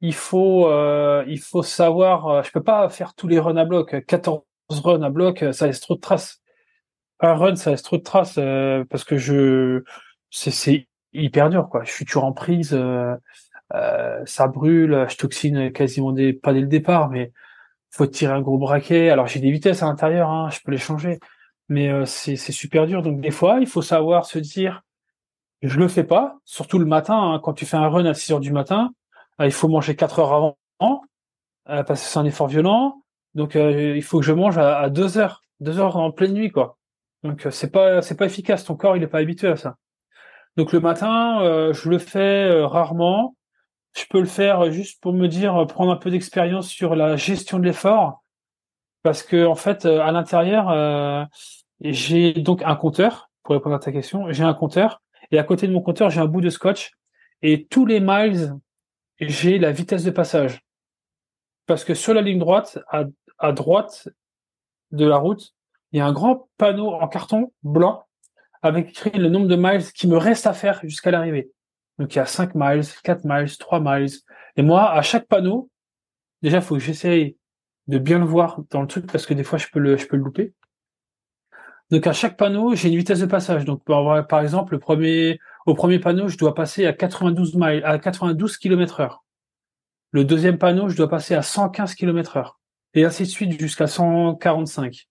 Il 0.00 0.14
faut, 0.14 0.68
euh, 0.68 1.24
il 1.26 1.40
faut 1.40 1.62
savoir. 1.62 2.26
Euh, 2.28 2.42
je 2.42 2.50
peux 2.52 2.62
pas 2.62 2.88
faire 2.88 3.14
tous 3.14 3.28
les 3.28 3.38
runs 3.38 3.56
à 3.56 3.64
bloc. 3.64 4.04
14 4.06 4.42
runs 4.70 5.02
à 5.02 5.10
bloc, 5.10 5.44
ça 5.52 5.66
laisse 5.66 5.80
trop 5.80 5.94
de 5.94 6.00
traces. 6.00 6.40
un 7.20 7.34
run, 7.34 7.56
ça 7.56 7.70
laisse 7.70 7.82
trop 7.82 7.98
de 7.98 8.02
traces 8.02 8.36
euh, 8.38 8.84
parce 8.90 9.04
que 9.04 9.16
je, 9.18 9.82
c'est 10.30 10.88
hyper 11.12 11.50
dur 11.50 11.68
quoi. 11.68 11.84
Je 11.84 11.90
suis 11.92 12.04
toujours 12.04 12.24
en 12.24 12.32
prise, 12.32 12.74
euh, 12.74 13.14
euh, 13.74 14.22
ça 14.26 14.48
brûle, 14.48 15.06
je 15.08 15.16
toxine 15.16 15.72
quasiment 15.72 16.12
des, 16.12 16.32
pas 16.32 16.52
dès 16.52 16.60
le 16.60 16.66
départ, 16.68 17.10
mais 17.10 17.32
faut 17.90 18.06
tirer 18.06 18.34
un 18.34 18.40
gros 18.42 18.58
braquet. 18.58 19.10
Alors 19.10 19.26
j'ai 19.26 19.40
des 19.40 19.50
vitesses 19.50 19.82
à 19.82 19.86
l'intérieur, 19.86 20.30
hein, 20.30 20.50
je 20.50 20.60
peux 20.64 20.72
les 20.72 20.78
changer, 20.78 21.18
mais 21.68 22.06
c'est 22.06 22.36
super 22.36 22.86
dur. 22.86 23.02
Donc 23.02 23.20
des 23.20 23.30
fois, 23.30 23.58
il 23.60 23.66
faut 23.66 23.82
savoir 23.82 24.26
se 24.26 24.38
dire, 24.38 24.82
je 25.62 25.78
le 25.78 25.88
fais 25.88 26.04
pas, 26.04 26.38
surtout 26.44 26.78
le 26.78 26.86
matin 26.86 27.16
hein, 27.34 27.40
quand 27.42 27.54
tu 27.54 27.66
fais 27.66 27.76
un 27.76 27.88
run 27.88 28.04
à 28.06 28.14
6 28.14 28.32
heures 28.32 28.40
du 28.40 28.52
matin, 28.52 28.92
il 29.40 29.52
faut 29.52 29.68
manger 29.68 29.96
4 29.96 30.18
heures 30.18 30.32
avant 30.32 30.58
parce 31.66 32.02
que 32.02 32.08
c'est 32.08 32.18
un 32.18 32.24
effort 32.24 32.48
violent. 32.48 33.02
Donc 33.34 33.54
il 33.54 34.02
faut 34.02 34.20
que 34.20 34.24
je 34.24 34.32
mange 34.32 34.58
à, 34.58 34.78
à 34.78 34.90
2 34.90 35.18
heures, 35.18 35.42
2 35.60 35.78
heures 35.78 35.96
en 35.96 36.10
pleine 36.10 36.32
nuit 36.32 36.50
quoi. 36.50 36.78
Donc 37.22 37.46
euh, 37.46 37.50
c'est 37.50 37.70
pas 37.70 38.02
c'est 38.02 38.16
pas 38.16 38.26
efficace. 38.26 38.64
Ton 38.64 38.76
corps 38.76 38.96
il 38.96 39.02
est 39.02 39.08
pas 39.08 39.18
habitué 39.18 39.48
à 39.48 39.56
ça. 39.56 39.76
Donc 40.56 40.72
le 40.72 40.80
matin, 40.80 41.40
euh, 41.42 41.72
je 41.72 41.88
le 41.88 41.98
fais 41.98 42.50
euh, 42.50 42.66
rarement. 42.66 43.36
Je 43.96 44.04
peux 44.10 44.20
le 44.20 44.26
faire 44.26 44.70
juste 44.70 45.00
pour 45.02 45.12
me 45.12 45.26
dire 45.28 45.66
prendre 45.66 45.90
un 45.92 45.96
peu 45.96 46.10
d'expérience 46.10 46.68
sur 46.68 46.94
la 46.94 47.16
gestion 47.16 47.58
de 47.58 47.64
l'effort, 47.64 48.22
parce 49.02 49.22
que 49.22 49.46
en 49.46 49.54
fait 49.54 49.86
à 49.86 50.12
l'intérieur 50.12 51.26
j'ai 51.80 52.34
donc 52.34 52.62
un 52.62 52.76
compteur 52.76 53.30
pour 53.42 53.54
répondre 53.54 53.74
à 53.74 53.78
ta 53.78 53.90
question. 53.90 54.30
J'ai 54.30 54.44
un 54.44 54.54
compteur 54.54 55.00
et 55.32 55.38
à 55.38 55.42
côté 55.42 55.66
de 55.66 55.72
mon 55.72 55.80
compteur 55.80 56.10
j'ai 56.10 56.20
un 56.20 56.26
bout 56.26 56.42
de 56.42 56.50
scotch 56.50 56.92
et 57.42 57.66
tous 57.66 57.86
les 57.86 57.98
miles 57.98 58.54
j'ai 59.20 59.58
la 59.58 59.72
vitesse 59.72 60.04
de 60.04 60.10
passage 60.10 60.60
parce 61.66 61.84
que 61.84 61.94
sur 61.94 62.14
la 62.14 62.22
ligne 62.22 62.38
droite 62.38 62.78
à, 62.88 63.52
droite 63.52 64.08
de 64.90 65.06
la 65.06 65.16
route 65.16 65.54
il 65.92 65.98
y 65.98 66.00
a 66.00 66.06
un 66.06 66.12
grand 66.12 66.48
panneau 66.56 66.92
en 66.92 67.08
carton 67.08 67.52
blanc 67.62 68.04
avec 68.62 68.90
écrit 68.90 69.18
le 69.18 69.28
nombre 69.28 69.46
de 69.46 69.56
miles 69.56 69.84
qui 69.92 70.08
me 70.08 70.16
reste 70.16 70.46
à 70.46 70.52
faire 70.52 70.80
jusqu'à 70.82 71.10
l'arrivée. 71.10 71.50
Donc 71.98 72.14
il 72.14 72.18
y 72.18 72.20
a 72.20 72.26
5 72.26 72.54
miles, 72.54 72.84
4 73.02 73.24
miles, 73.24 73.56
3 73.56 73.80
miles. 73.80 74.10
Et 74.56 74.62
moi, 74.62 74.90
à 74.90 75.02
chaque 75.02 75.26
panneau, 75.26 75.70
déjà, 76.42 76.58
il 76.58 76.62
faut 76.62 76.74
que 76.74 76.80
j'essaye 76.80 77.36
de 77.86 77.98
bien 77.98 78.18
le 78.18 78.24
voir 78.24 78.60
dans 78.70 78.82
le 78.82 78.88
truc 78.88 79.10
parce 79.10 79.26
que 79.26 79.34
des 79.34 79.44
fois, 79.44 79.58
je 79.58 79.66
peux 79.72 79.80
le, 79.80 79.96
je 79.96 80.06
peux 80.06 80.16
le 80.16 80.24
louper. 80.24 80.54
Donc 81.90 82.06
à 82.06 82.12
chaque 82.12 82.36
panneau, 82.36 82.74
j'ai 82.74 82.88
une 82.88 82.96
vitesse 82.96 83.20
de 83.20 83.26
passage. 83.26 83.64
Donc 83.64 83.84
par 83.84 84.40
exemple, 84.40 84.74
le 84.74 84.78
premier, 84.78 85.40
au 85.66 85.74
premier 85.74 85.98
panneau, 85.98 86.28
je 86.28 86.36
dois 86.36 86.54
passer 86.54 86.86
à 86.86 86.92
92 86.92 87.54
miles, 87.54 87.82
à 87.84 87.98
92 87.98 88.58
km 88.58 89.00
heure. 89.00 89.24
Le 90.10 90.24
deuxième 90.24 90.58
panneau, 90.58 90.88
je 90.88 90.96
dois 90.96 91.08
passer 91.08 91.34
à 91.34 91.42
115 91.42 91.94
km 91.94 92.36
heure. 92.36 92.58
Et 92.94 93.04
ainsi 93.04 93.24
de 93.24 93.28
suite 93.28 93.58
jusqu'à 93.58 93.86
145. 93.86 95.08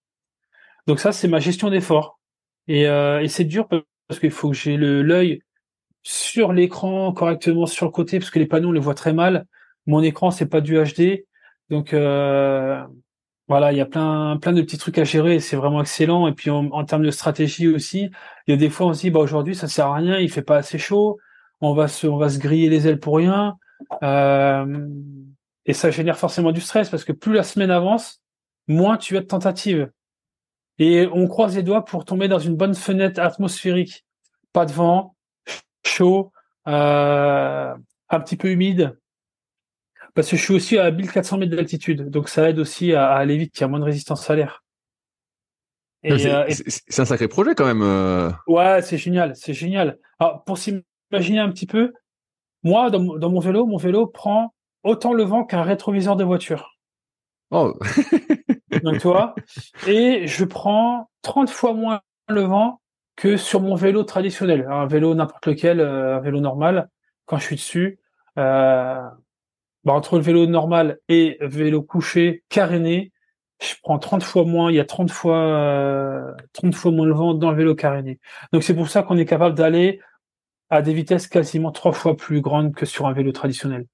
Donc 0.88 1.00
ça, 1.00 1.12
c'est 1.12 1.28
ma 1.28 1.40
gestion 1.40 1.70
d'effort. 1.70 2.20
Et, 2.68 2.88
euh, 2.88 3.22
et 3.22 3.28
c'est 3.28 3.46
dur 3.46 3.68
parce 3.68 4.20
qu'il 4.20 4.32
faut 4.32 4.50
que 4.50 4.56
j'ai 4.56 4.78
l'œil 4.78 5.42
sur 6.04 6.54
l'écran 6.54 7.12
correctement 7.12 7.66
sur 7.66 7.86
le 7.86 7.92
côté 7.92 8.20
parce 8.20 8.32
que 8.32 8.40
les 8.40 8.46
panneaux 8.46 8.70
on 8.70 8.72
les 8.72 8.80
voit 8.80 8.94
très 8.94 9.12
mal. 9.12 9.46
Mon 9.88 10.02
écran 10.02 10.32
c'est 10.32 10.46
pas 10.46 10.62
du 10.62 10.82
HD, 10.82 11.26
donc 11.70 11.94
euh, 11.94 12.82
voilà, 13.48 13.72
il 13.72 13.78
y 13.78 13.82
a 13.82 13.86
plein 13.86 14.38
plein 14.38 14.52
de 14.54 14.62
petits 14.62 14.78
trucs 14.78 14.98
à 14.98 15.04
gérer 15.04 15.40
c'est 15.40 15.56
vraiment 15.56 15.82
excellent. 15.82 16.28
Et 16.28 16.34
puis 16.34 16.50
en, 16.50 16.84
termes 16.86 17.04
de 17.04 17.12
stratégie 17.12 17.68
aussi, 17.68 18.10
il 18.48 18.52
y 18.52 18.54
a 18.54 18.58
des 18.58 18.70
fois 18.70 18.88
on 18.88 18.94
se 18.94 19.02
dit 19.02 19.10
bah 19.12 19.20
aujourd'hui 19.20 19.56
ça 19.56 19.68
sert 19.68 19.88
à 19.88 19.96
rien, 19.96 20.20
il 20.20 20.32
fait 20.32 20.42
pas 20.42 20.58
assez 20.58 20.78
chaud, 20.78 21.18
on 21.62 21.74
va 21.74 21.88
se 21.88 22.08
on 22.08 22.18
va 22.18 22.30
se 22.30 22.40
griller 22.40 22.70
les 22.70 22.88
ailes 22.88 23.00
pour 23.00 23.18
rien. 23.18 23.58
Euh, 24.04 24.88
et 25.66 25.74
ça 25.74 25.92
génère 25.92 26.18
forcément 26.18 26.52
du 26.52 26.62
stress 26.62 26.90
parce 26.90 27.04
que 27.04 27.12
plus 27.12 27.34
la 27.34 27.44
semaine 27.44 27.72
avance, 27.72 28.22
moins 28.68 28.98
tu 28.98 29.18
as 29.18 29.22
de 29.22 29.26
tentatives. 29.26 29.92
Et 30.80 31.08
on 31.12 31.28
croise 31.28 31.56
les 31.56 31.64
doigts 31.64 31.86
pour 31.86 32.06
tomber 32.06 32.28
dans 32.28 32.40
une 32.40 32.56
bonne 32.56 32.76
fenêtre 32.76 33.20
atmosphérique. 33.20 34.06
Pas 34.54 34.66
de 34.66 34.72
vent, 34.72 35.16
chaud, 35.86 36.32
euh, 36.68 37.74
un 38.10 38.20
petit 38.20 38.38
peu 38.38 38.50
humide. 38.50 38.98
Parce 40.18 40.32
que 40.32 40.36
je 40.36 40.42
suis 40.42 40.56
aussi 40.56 40.80
à 40.80 40.90
1400 40.90 41.38
mètres 41.38 41.56
d'altitude. 41.56 42.10
Donc 42.10 42.28
ça 42.28 42.50
aide 42.50 42.58
aussi 42.58 42.92
à, 42.96 43.12
aller 43.12 43.38
vite. 43.38 43.56
Il 43.56 43.62
y 43.62 43.64
a 43.66 43.68
moins 43.68 43.78
de 43.78 43.84
résistance 43.84 44.28
à 44.32 44.36
l'air. 44.36 44.64
Euh, 46.06 46.46
c'est 46.50 47.00
un 47.00 47.06
sacré 47.06 47.28
projet 47.28 47.54
quand 47.54 47.68
même. 47.68 47.84
Euh. 47.84 48.32
Ouais, 48.48 48.82
c'est 48.82 48.98
génial. 48.98 49.36
C'est 49.36 49.54
génial. 49.54 50.00
Alors, 50.18 50.44
pour 50.44 50.58
s'imaginer 50.58 51.38
un 51.38 51.52
petit 51.52 51.68
peu, 51.68 51.94
moi, 52.64 52.90
dans, 52.90 53.16
dans 53.20 53.30
mon 53.30 53.40
vélo, 53.40 53.68
mon 53.68 53.78
vélo 53.78 54.08
prend 54.08 54.56
autant 54.82 55.14
le 55.14 55.22
vent 55.22 55.44
qu'un 55.44 55.62
rétroviseur 55.62 56.16
de 56.16 56.24
voiture. 56.24 56.80
Oh. 57.52 57.78
Donc, 58.84 58.98
tu 58.98 59.08
vois, 59.08 59.36
et 59.86 60.26
je 60.26 60.46
prends 60.46 61.12
30 61.22 61.52
fois 61.52 61.76
moins 61.76 62.02
le 62.28 62.42
vent 62.42 62.82
que 63.16 63.38
sur 63.38 63.62
mon 63.62 63.76
vélo 63.76 64.02
traditionnel, 64.02 64.68
un 64.68 64.88
vélo 64.88 65.14
n'importe 65.14 65.46
lequel, 65.46 65.80
euh, 65.80 66.18
un 66.18 66.22
vélo 66.22 66.40
normal. 66.40 66.90
Quand 67.28 67.38
je 67.38 67.44
suis 67.44 67.56
dessus, 67.56 68.00
euh, 68.40 69.08
bah, 69.88 69.94
entre 69.94 70.18
le 70.18 70.22
vélo 70.22 70.48
normal 70.48 71.00
et 71.08 71.38
vélo 71.40 71.82
couché 71.82 72.44
caréné, 72.50 73.14
je 73.62 73.74
prends 73.82 73.98
30 73.98 74.22
fois 74.22 74.44
moins, 74.44 74.70
il 74.70 74.76
y 74.76 74.82
a 74.82 74.86
30 74.86 75.10
fois, 75.10 75.38
euh, 75.38 76.34
30 76.52 76.76
fois 76.76 76.92
moins 76.92 77.06
le 77.06 77.14
vent 77.14 77.34
dans 77.34 77.52
le 77.52 77.56
vélo 77.56 77.74
caréné. 77.74 78.20
Donc 78.52 78.64
c'est 78.64 78.76
pour 78.76 78.90
ça 78.90 79.02
qu'on 79.02 79.18
est 79.18 79.24
capable 79.24 79.56
d'aller 79.56 80.02
à 80.70 80.82
des 80.82 80.94
vitesses 80.94 81.28
quasiment 81.28 81.72
trois 81.72 81.94
fois 81.94 82.18
plus 82.18 82.42
grandes 82.42 82.76
que 82.76 82.86
sur 82.86 83.08
un 83.08 83.14
vélo 83.14 83.32
traditionnel. 83.32 83.86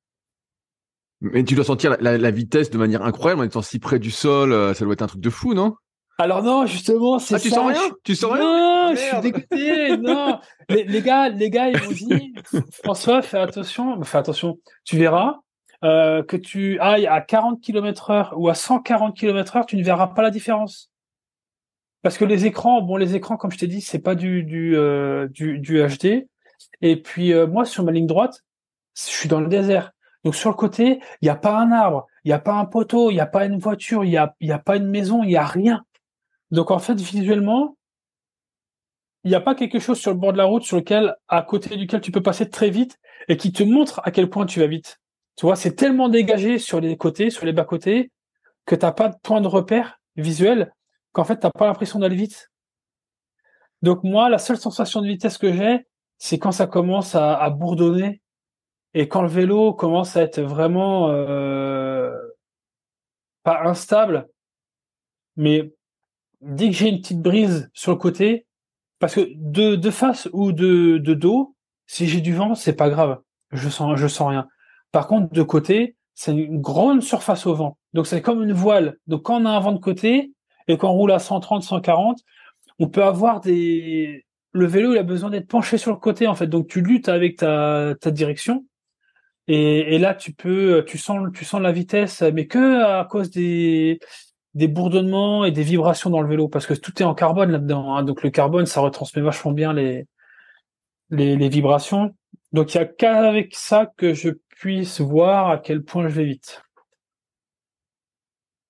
Mais 1.21 1.43
tu 1.43 1.53
dois 1.53 1.63
sentir 1.63 1.95
la, 1.99 2.31
vitesse 2.31 2.71
de 2.71 2.79
manière 2.79 3.03
incroyable 3.03 3.41
en 3.41 3.45
étant 3.45 3.61
si 3.61 3.77
près 3.77 3.99
du 3.99 4.09
sol. 4.09 4.51
Euh, 4.51 4.73
ça 4.73 4.85
doit 4.85 4.93
être 4.95 5.03
un 5.03 5.07
truc 5.07 5.21
de 5.21 5.29
fou, 5.29 5.53
non? 5.53 5.75
Alors 6.17 6.41
non, 6.41 6.65
justement, 6.65 7.19
c'est 7.19 7.35
ah, 7.35 7.39
tu 7.39 7.51
sens 7.51 7.67
rien? 7.67 7.91
Tu 8.03 8.15
sens 8.15 8.31
rien? 8.31 8.43
Non, 8.43 8.95
je 8.95 8.99
suis 8.99 9.21
dégoûté. 9.21 9.97
non, 10.01 10.39
les, 10.69 11.01
gars, 11.03 11.29
les 11.29 11.51
gars, 11.51 11.69
ils 11.69 11.79
m'ont 11.79 11.91
dit, 11.91 12.33
François, 12.83 13.21
fais 13.21 13.37
attention, 13.37 14.01
fais 14.01 14.17
attention. 14.17 14.57
Tu 14.85 14.97
verras 14.97 15.42
euh, 15.83 16.23
que 16.23 16.37
tu 16.37 16.79
ailles 16.79 17.07
à 17.07 17.21
40 17.21 17.61
km 17.61 18.11
heure 18.11 18.33
ou 18.37 18.49
à 18.49 18.55
140 18.55 19.15
km 19.15 19.57
heure, 19.57 19.65
tu 19.65 19.75
ne 19.75 19.83
verras 19.83 20.07
pas 20.07 20.21
la 20.21 20.31
différence. 20.31 20.91
Parce 22.01 22.17
que 22.17 22.25
les 22.25 22.45
écrans, 22.45 22.81
bon, 22.81 22.97
les 22.97 23.15
écrans, 23.15 23.37
comme 23.37 23.51
je 23.51 23.57
t'ai 23.57 23.67
dit, 23.67 23.81
c'est 23.81 23.99
pas 23.99 24.15
du 24.15 24.43
du, 24.43 24.75
euh, 24.75 25.27
du, 25.29 25.81
HD. 25.81 26.27
Et 26.81 27.01
puis 27.01 27.33
moi, 27.47 27.65
sur 27.65 27.83
ma 27.83 27.91
ligne 27.91 28.07
droite, 28.07 28.43
je 28.95 29.03
suis 29.03 29.29
dans 29.29 29.39
le 29.39 29.47
désert. 29.47 29.91
Donc 30.23 30.35
sur 30.35 30.49
le 30.49 30.55
côté, 30.55 30.99
il 31.21 31.25
n'y 31.25 31.29
a 31.29 31.35
pas 31.35 31.57
un 31.57 31.71
arbre, 31.71 32.07
il 32.23 32.29
n'y 32.29 32.33
a 32.33 32.39
pas 32.39 32.53
un 32.53 32.65
poteau, 32.65 33.11
il 33.11 33.15
n'y 33.15 33.19
a 33.19 33.25
pas 33.25 33.45
une 33.45 33.59
voiture, 33.59 34.03
il 34.03 34.09
n'y 34.09 34.17
a, 34.17 34.35
y 34.39 34.51
a 34.51 34.59
pas 34.59 34.77
une 34.77 34.87
maison, 34.87 35.23
il 35.23 35.27
n'y 35.27 35.35
a 35.35 35.45
rien. 35.45 35.83
Donc 36.51 36.71
en 36.71 36.79
fait, 36.79 36.99
visuellement, 36.99 37.77
il 39.23 39.29
n'y 39.29 39.35
a 39.35 39.41
pas 39.41 39.55
quelque 39.55 39.79
chose 39.79 39.99
sur 39.99 40.11
le 40.11 40.17
bord 40.17 40.33
de 40.33 40.37
la 40.37 40.45
route 40.45 40.63
sur 40.63 40.77
lequel, 40.77 41.15
à 41.27 41.41
côté 41.41 41.75
duquel 41.75 42.01
tu 42.01 42.11
peux 42.11 42.21
passer 42.21 42.49
très 42.49 42.69
vite 42.69 42.99
et 43.27 43.37
qui 43.37 43.51
te 43.51 43.63
montre 43.63 44.01
à 44.03 44.11
quel 44.11 44.29
point 44.29 44.45
tu 44.45 44.59
vas 44.59 44.67
vite. 44.67 44.99
Tu 45.35 45.45
vois, 45.45 45.55
c'est 45.55 45.75
tellement 45.75 46.09
dégagé 46.09 46.59
sur 46.59 46.79
les 46.79 46.97
côtés, 46.97 47.29
sur 47.29 47.45
les 47.45 47.53
bas-côtés, 47.53 48.11
que 48.65 48.75
tu 48.75 48.85
n'as 48.85 48.91
pas 48.91 49.09
de 49.09 49.15
point 49.23 49.41
de 49.41 49.47
repère 49.47 49.99
visuel 50.15 50.73
qu'en 51.11 51.23
fait, 51.23 51.39
tu 51.39 51.45
n'as 51.45 51.51
pas 51.51 51.65
l'impression 51.67 51.99
d'aller 51.99 52.15
vite. 52.15 52.51
Donc 53.81 54.03
moi, 54.03 54.29
la 54.29 54.37
seule 54.37 54.57
sensation 54.57 55.01
de 55.01 55.07
vitesse 55.07 55.37
que 55.37 55.51
j'ai, 55.51 55.85
c'est 56.17 56.39
quand 56.39 56.51
ça 56.51 56.67
commence 56.67 57.15
à 57.15 57.49
bourdonner 57.49 58.21
et 58.93 59.07
quand 59.07 59.21
le 59.21 59.27
vélo 59.27 59.73
commence 59.73 60.15
à 60.15 60.21
être 60.21 60.39
vraiment 60.41 61.09
euh, 61.09 62.15
pas 63.43 63.63
instable, 63.63 64.29
mais 65.35 65.73
dès 66.41 66.67
que 66.69 66.75
j'ai 66.75 66.89
une 66.89 67.01
petite 67.01 67.21
brise 67.21 67.69
sur 67.73 67.91
le 67.91 67.97
côté, 67.97 68.45
parce 68.99 69.15
que 69.15 69.27
de, 69.35 69.75
de 69.75 69.89
face 69.89 70.29
ou 70.31 70.51
de, 70.51 70.97
de 70.97 71.13
dos, 71.13 71.55
si 71.87 72.07
j'ai 72.07 72.21
du 72.21 72.33
vent, 72.33 72.55
c'est 72.55 72.75
pas 72.75 72.89
grave. 72.89 73.19
Je 73.51 73.67
sens, 73.69 73.97
je 73.97 74.07
sens 74.07 74.29
rien. 74.29 74.47
Par 74.93 75.07
contre, 75.07 75.33
de 75.33 75.43
côté, 75.43 75.97
c'est 76.13 76.31
une 76.31 76.61
grande 76.61 77.01
surface 77.01 77.45
au 77.47 77.55
vent. 77.55 77.77
Donc 77.93 78.07
c'est 78.07 78.21
comme 78.21 78.43
une 78.43 78.53
voile. 78.53 78.97
Donc 79.07 79.23
quand 79.23 79.41
on 79.41 79.45
a 79.45 79.49
un 79.49 79.59
vent 79.59 79.73
de 79.73 79.79
côté 79.79 80.31
et 80.67 80.77
qu'on 80.77 80.91
roule 80.91 81.11
à 81.11 81.19
130, 81.19 81.63
140, 81.63 82.19
on 82.79 82.87
peut 82.87 83.03
avoir 83.03 83.41
des, 83.41 84.25
le 84.51 84.65
vélo, 84.67 84.93
il 84.93 84.97
a 84.99 85.03
besoin 85.03 85.31
d'être 85.31 85.47
penché 85.47 85.77
sur 85.77 85.91
le 85.91 85.97
côté, 85.97 86.27
en 86.27 86.35
fait. 86.35 86.47
Donc 86.47 86.67
tu 86.67 86.81
luttes 86.81 87.09
avec 87.09 87.37
ta, 87.37 87.95
ta 87.99 88.11
direction 88.11 88.65
et, 89.47 89.97
là, 89.97 90.13
tu 90.13 90.31
peux, 90.33 90.85
tu 90.87 90.97
sens, 90.97 91.27
tu 91.33 91.43
sens 91.43 91.59
la 91.59 91.73
vitesse, 91.73 92.21
mais 92.21 92.47
que 92.47 92.83
à 92.83 93.03
cause 93.03 93.29
des, 93.29 93.99
des 94.53 94.67
bourdonnements 94.69 95.43
et 95.43 95.51
des 95.51 95.63
vibrations 95.63 96.09
dans 96.09 96.21
le 96.21 96.29
vélo, 96.29 96.47
parce 96.47 96.65
que 96.65 96.73
tout 96.73 97.01
est 97.01 97.05
en 97.05 97.13
carbone 97.13 97.51
là-dedans. 97.51 97.95
Hein. 97.95 98.03
donc 98.03 98.23
le 98.23 98.29
carbone, 98.29 98.65
ça 98.65 98.79
retransmet 98.79 99.21
vachement 99.21 99.51
bien 99.51 99.73
les, 99.73 100.07
les, 101.09 101.35
les 101.35 101.49
vibrations. 101.49 102.15
Donc 102.53 102.73
il 102.73 102.77
y 102.77 102.81
a 102.81 102.85
qu'avec 102.85 103.55
ça 103.55 103.91
que 103.97 104.13
je 104.13 104.29
puisse 104.55 105.01
voir 105.01 105.49
à 105.49 105.57
quel 105.57 105.83
point 105.83 106.07
je 106.07 106.13
vais 106.13 106.25
vite. 106.25 106.61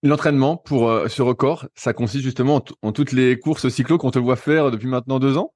L'entraînement 0.02 0.58
pour 0.58 0.90
euh, 0.90 1.08
ce 1.08 1.22
record, 1.22 1.68
ça 1.76 1.94
consiste 1.94 2.24
justement 2.24 2.56
en, 2.56 2.64
en 2.88 2.92
toutes 2.92 3.14
les 3.14 3.40
courses 3.40 3.70
cyclo 3.70 3.98
qu'on 3.98 4.12
te 4.12 4.20
voit 4.20 4.36
faire 4.36 4.70
depuis 4.70 4.88
maintenant 4.88 5.20
deux 5.20 5.38
ans? 5.38 5.54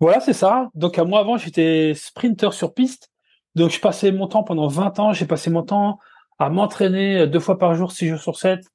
Voilà, 0.00 0.20
c'est 0.20 0.34
ça. 0.34 0.70
Donc 0.74 0.98
à 0.98 1.04
moi 1.04 1.20
avant, 1.20 1.38
j'étais 1.38 1.94
sprinter 1.94 2.52
sur 2.52 2.74
piste. 2.74 3.10
Donc, 3.54 3.70
je 3.70 3.80
passais 3.80 4.10
mon 4.10 4.26
temps 4.26 4.42
pendant 4.42 4.66
20 4.66 4.98
ans, 4.98 5.12
j'ai 5.12 5.26
passé 5.26 5.50
mon 5.50 5.62
temps 5.62 5.98
à 6.38 6.50
m'entraîner 6.50 7.26
deux 7.26 7.38
fois 7.38 7.58
par 7.58 7.74
jour, 7.74 7.92
six 7.92 8.08
jours 8.08 8.20
sur 8.20 8.36
sept, 8.36 8.66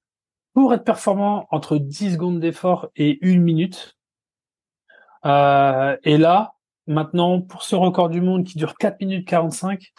pour 0.54 0.74
être 0.74 0.86
performant 0.86 1.48
entre 1.52 1.78
10 1.78 2.14
secondes 2.14 2.40
d'effort 2.40 2.88
et 2.96 3.20
une 3.22 3.42
minute. 3.42 3.98
Euh, 5.26 5.98
et 6.04 6.18
là, 6.18 6.54
maintenant, 6.88 7.42
pour 7.42 7.64
ce 7.64 7.76
record 7.76 8.10
du 8.10 8.22
monde 8.22 8.46
qui 8.46 8.58
dure 8.58 8.76
4 8.76 9.02
minutes 9.02 9.28
45, 9.28 9.92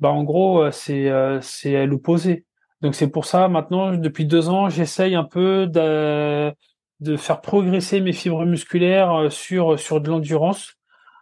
bah 0.00 0.10
en 0.10 0.24
gros, 0.24 0.62
euh, 0.62 0.70
c'est 0.70 1.08
euh, 1.10 1.40
c'est 1.40 1.86
l'opposé. 1.86 2.44
Donc 2.82 2.94
c'est 2.94 3.08
pour 3.08 3.24
ça, 3.24 3.48
maintenant, 3.48 3.92
depuis 3.96 4.26
deux 4.26 4.48
ans, 4.48 4.68
j'essaye 4.68 5.14
un 5.14 5.24
peu 5.24 5.66
de, 5.66 6.52
de 7.00 7.16
faire 7.16 7.40
progresser 7.40 8.00
mes 8.00 8.12
fibres 8.12 8.44
musculaires 8.44 9.12
euh, 9.14 9.30
sur, 9.30 9.78
sur 9.78 10.00
de 10.00 10.10
l'endurance, 10.10 10.74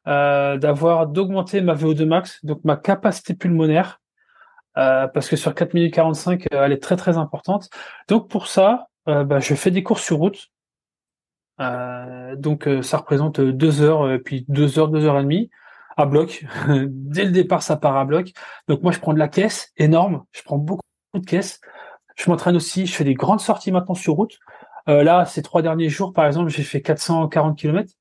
d'avoir 0.07 1.07
d'augmenter 1.07 1.61
ma 1.61 1.75
VO2 1.75 2.05
max, 2.07 2.45
donc 2.45 2.61
ma 2.65 2.77
capacité 2.77 3.35
pulmonaire, 3.35 4.01
parce 4.75 5.29
que 5.29 5.37
sur 5.37 5.55
4 5.55 5.75
minutes 5.75 5.95
45, 5.95 6.49
euh, 6.53 6.65
elle 6.65 6.73
est 6.73 6.83
très 6.83 6.97
très 6.97 7.19
importante. 7.19 7.71
Donc 8.09 8.29
pour 8.29 8.49
ça, 8.49 8.89
bah, 9.07 9.39
je 9.41 9.55
fais 9.55 9.71
des 9.71 9.83
courses 9.83 10.05
sur 10.05 10.19
route. 10.19 10.49
Donc 11.59 12.69
ça 12.83 12.97
représente 12.97 13.41
deux 13.41 13.83
heures, 13.83 14.19
puis 14.25 14.45
deux 14.49 14.79
heures, 14.79 14.89
deux 14.89 15.05
heures 15.05 15.19
et 15.19 15.23
demie 15.23 15.51
bloc. 16.07 16.45
Dès 16.69 17.25
le 17.25 17.31
départ, 17.31 17.63
ça 17.63 17.77
part 17.77 17.97
à 17.97 18.05
bloc. 18.05 18.33
Donc 18.69 18.83
moi, 18.83 18.93
je 18.93 18.99
prends 18.99 19.15
de 19.15 19.19
la 19.19 19.29
caisse 19.29 19.73
énorme. 19.77 20.25
Je 20.33 20.43
prends 20.43 20.59
beaucoup 20.59 20.83
de 21.15 21.25
caisse. 21.25 21.61
Je 22.17 22.31
m'entraîne 22.31 22.57
aussi. 22.57 22.87
Je 22.87 22.95
fais 22.95 23.05
des 23.05 23.15
grandes 23.15 23.41
sorties 23.41 23.73
maintenant 23.73 23.95
sur 23.95 24.15
route. 24.15 24.39
Euh, 24.89 25.03
là, 25.03 25.25
ces 25.25 25.43
trois 25.43 25.63
derniers 25.63 25.89
jours, 25.89 26.13
par 26.13 26.27
exemple, 26.27 26.51
j'ai 26.51 26.63
fait 26.63 26.83
440 26.83 27.59
km. 27.59 27.93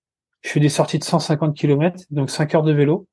Je 0.42 0.50
fais 0.50 0.60
des 0.60 0.70
sorties 0.70 0.98
de 0.98 1.04
150 1.04 1.56
km, 1.56 2.04
donc 2.10 2.30
5 2.30 2.56
heures 2.56 2.64
de 2.64 2.74
vélo. 2.74 3.08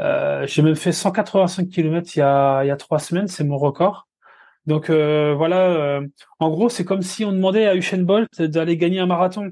Euh, 0.00 0.46
j'ai 0.46 0.62
même 0.62 0.76
fait 0.76 0.92
185 0.92 1.68
km 1.68 2.16
il 2.16 2.18
y 2.20 2.22
a, 2.22 2.64
il 2.64 2.68
y 2.68 2.70
a 2.70 2.76
trois 2.76 2.98
semaines, 2.98 3.28
c'est 3.28 3.44
mon 3.44 3.58
record. 3.58 4.08
Donc 4.66 4.90
euh, 4.90 5.34
voilà, 5.36 6.00
en 6.38 6.50
gros, 6.50 6.68
c'est 6.68 6.84
comme 6.84 7.02
si 7.02 7.24
on 7.24 7.32
demandait 7.32 7.66
à 7.66 7.74
Usain 7.74 8.02
Bolt 8.02 8.40
d'aller 8.40 8.76
gagner 8.76 9.00
un 9.00 9.06
marathon. 9.06 9.50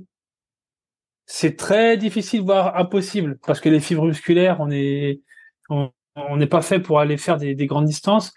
C'est 1.26 1.57
très 1.57 1.97
difficile, 1.97 2.43
voire 2.43 2.76
impossible, 2.76 3.38
parce 3.47 3.61
que 3.61 3.69
les 3.69 3.81
fibres 3.81 4.05
musculaires, 4.07 4.59
on 4.61 4.71
est 4.71 5.21
on 5.69 6.37
n'est 6.37 6.47
pas 6.47 6.61
fait 6.62 6.81
pour 6.81 7.00
aller 7.00 7.17
faire 7.17 7.38
des, 7.38 7.55
des, 7.55 7.67
grandes 7.67 7.87
distances. 7.87 8.35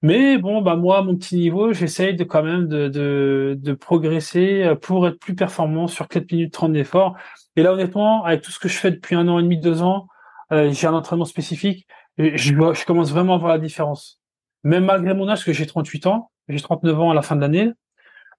Mais 0.00 0.38
bon, 0.38 0.62
bah 0.62 0.76
moi, 0.76 1.02
mon 1.02 1.16
petit 1.16 1.36
niveau, 1.36 1.72
j'essaye 1.72 2.14
de 2.14 2.24
quand 2.24 2.42
même 2.42 2.68
de, 2.68 2.88
de, 2.88 3.56
de, 3.58 3.72
progresser 3.74 4.72
pour 4.80 5.06
être 5.08 5.18
plus 5.18 5.34
performant 5.34 5.88
sur 5.88 6.08
4 6.08 6.30
minutes 6.32 6.52
30 6.52 6.72
d'effort. 6.72 7.16
Et 7.56 7.62
là, 7.62 7.72
honnêtement, 7.72 8.24
avec 8.24 8.42
tout 8.42 8.52
ce 8.52 8.58
que 8.60 8.68
je 8.68 8.78
fais 8.78 8.90
depuis 8.92 9.16
un 9.16 9.26
an 9.28 9.38
et 9.40 9.42
demi, 9.42 9.58
deux 9.58 9.82
ans, 9.82 10.06
euh, 10.52 10.70
j'ai 10.72 10.86
un 10.86 10.94
entraînement 10.94 11.24
spécifique. 11.24 11.86
Je, 12.18 12.34
je 12.36 12.84
commence 12.86 13.10
vraiment 13.10 13.34
à 13.34 13.38
voir 13.38 13.52
la 13.52 13.58
différence. 13.58 14.20
Même 14.64 14.84
malgré 14.84 15.14
mon 15.14 15.28
âge, 15.28 15.44
que 15.44 15.52
j'ai 15.52 15.66
38 15.66 16.06
ans, 16.06 16.30
j'ai 16.48 16.60
39 16.60 17.00
ans 17.00 17.10
à 17.10 17.14
la 17.14 17.22
fin 17.22 17.36
de 17.36 17.40
l'année. 17.40 17.72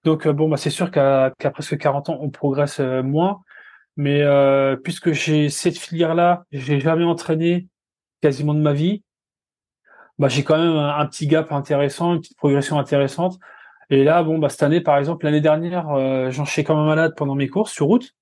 Donc 0.04 0.26
euh, 0.26 0.32
bon, 0.32 0.48
bah 0.48 0.56
c'est 0.56 0.70
sûr 0.70 0.90
qu'à 0.90 1.32
presque 1.52 1.76
40 1.76 2.08
ans, 2.08 2.18
on 2.20 2.30
progresse 2.30 2.80
euh, 2.80 3.02
moins. 3.02 3.42
Mais 4.00 4.22
euh, 4.22 4.76
puisque 4.76 5.12
j'ai 5.12 5.50
cette 5.50 5.76
filière-là, 5.76 6.44
j'ai 6.52 6.80
jamais 6.80 7.04
entraîné 7.04 7.68
quasiment 8.22 8.54
de 8.54 8.60
ma 8.60 8.72
vie. 8.72 9.02
Bah, 10.18 10.28
j'ai 10.28 10.42
quand 10.42 10.56
même 10.56 10.74
un, 10.74 11.04
petit 11.04 11.26
gap 11.26 11.52
intéressant, 11.52 12.14
une 12.14 12.20
petite 12.22 12.38
progression 12.38 12.78
intéressante. 12.78 13.38
Et 13.90 14.02
là, 14.02 14.22
bon, 14.22 14.38
bah, 14.38 14.48
cette 14.48 14.62
année, 14.62 14.80
par 14.80 14.96
exemple, 14.96 15.26
l'année 15.26 15.42
dernière, 15.42 15.90
euh, 15.90 16.30
j'en 16.30 16.46
suis 16.46 16.64
comme 16.64 16.78
un 16.78 16.86
malade 16.86 17.12
pendant 17.14 17.34
mes 17.34 17.48
courses 17.48 17.72
sur 17.72 17.88
route. 17.88 18.14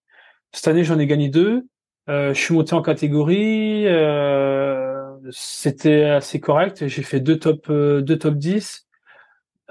Cette 0.52 0.66
année, 0.66 0.82
j'en 0.82 0.98
ai 0.98 1.06
gagné 1.06 1.28
deux. 1.28 1.68
Euh, 2.08 2.34
je 2.34 2.40
suis 2.40 2.54
monté 2.54 2.74
en 2.74 2.82
catégorie. 2.82 3.86
Euh, 3.86 5.16
c'était 5.30 6.06
assez 6.06 6.40
correct. 6.40 6.88
J'ai 6.88 7.02
fait 7.04 7.20
deux 7.20 7.38
top, 7.38 7.66
euh, 7.70 8.00
deux 8.02 8.18
top 8.18 8.34
10. 8.34 8.87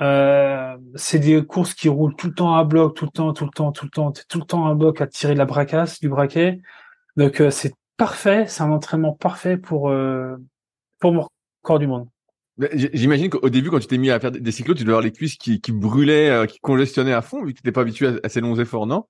Euh, 0.02 0.78
c'est 0.96 1.20
des 1.20 1.44
courses 1.44 1.74
qui 1.74 1.90
roulent 1.90 2.16
tout 2.16 2.28
le 2.28 2.34
temps 2.34 2.56
à 2.56 2.64
bloc, 2.64 2.96
tout 2.96 3.06
le 3.06 3.12
temps, 3.12 3.34
tout 3.34 3.46
le 3.46 3.52
temps, 3.52 3.72
tout 3.72 3.86
le 3.86 3.92
temps, 3.92 4.12
tout 4.12 4.40
le 4.40 4.46
temps 4.46 4.68
à 4.68 4.76
bloc 4.76 5.02
à 5.02 5.08
tirer 5.08 5.34
de 5.34 5.40
la 5.40 5.46
bracasse, 5.46 6.00
du 6.00 6.10
braquet. 6.10 6.60
Donc 7.16 7.42
euh, 7.42 7.50
c'est 7.50 7.74
parfait, 7.98 8.46
c'est 8.48 8.62
un 8.62 8.72
entraînement 8.72 9.14
parfait 9.14 9.58
pour 9.58 9.90
euh, 9.90 10.36
pour 11.00 11.14
mon 11.14 11.28
corps 11.64 11.80
du 11.80 11.88
monde. 11.88 12.08
J'imagine 12.74 13.30
qu'au 13.30 13.50
début, 13.50 13.70
quand 13.70 13.80
tu 13.80 13.88
t'es 13.88 14.00
mis 14.00 14.10
à 14.10 14.20
faire 14.20 14.32
des 14.32 14.52
cyclos, 14.52 14.74
tu 14.74 14.82
devais 14.82 14.94
avoir 14.94 15.04
les 15.04 15.12
cuisses 15.12 15.36
qui, 15.36 15.62
qui 15.62 15.72
brûlaient, 15.72 16.48
qui 16.48 16.60
congestionnaient 16.60 17.14
à 17.14 17.22
fond, 17.22 17.44
vu 17.44 17.54
que 17.54 17.60
tu 17.60 17.62
n'étais 17.64 17.72
pas 17.72 17.82
habitué 17.82 18.20
à, 18.24 18.30
ces 18.30 18.42
longs 18.42 18.56
efforts, 18.56 18.88
non? 18.88 19.06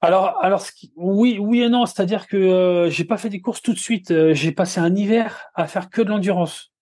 Alors, 0.00 0.36
alors 0.42 0.64
oui, 0.96 1.38
oui 1.40 1.62
et 1.62 1.68
non. 1.68 1.86
C'est-à-dire 1.86 2.26
que 2.26 2.88
j'ai 2.90 3.04
pas 3.04 3.16
fait 3.16 3.28
des 3.28 3.40
courses 3.40 3.62
tout 3.62 3.72
de 3.72 3.78
suite. 3.78 4.12
J'ai 4.32 4.50
passé 4.50 4.80
un 4.80 4.96
hiver 4.96 5.46
à 5.54 5.68
faire 5.68 5.90
que 5.90 6.02
de 6.02 6.08
l'endurance. 6.08 6.72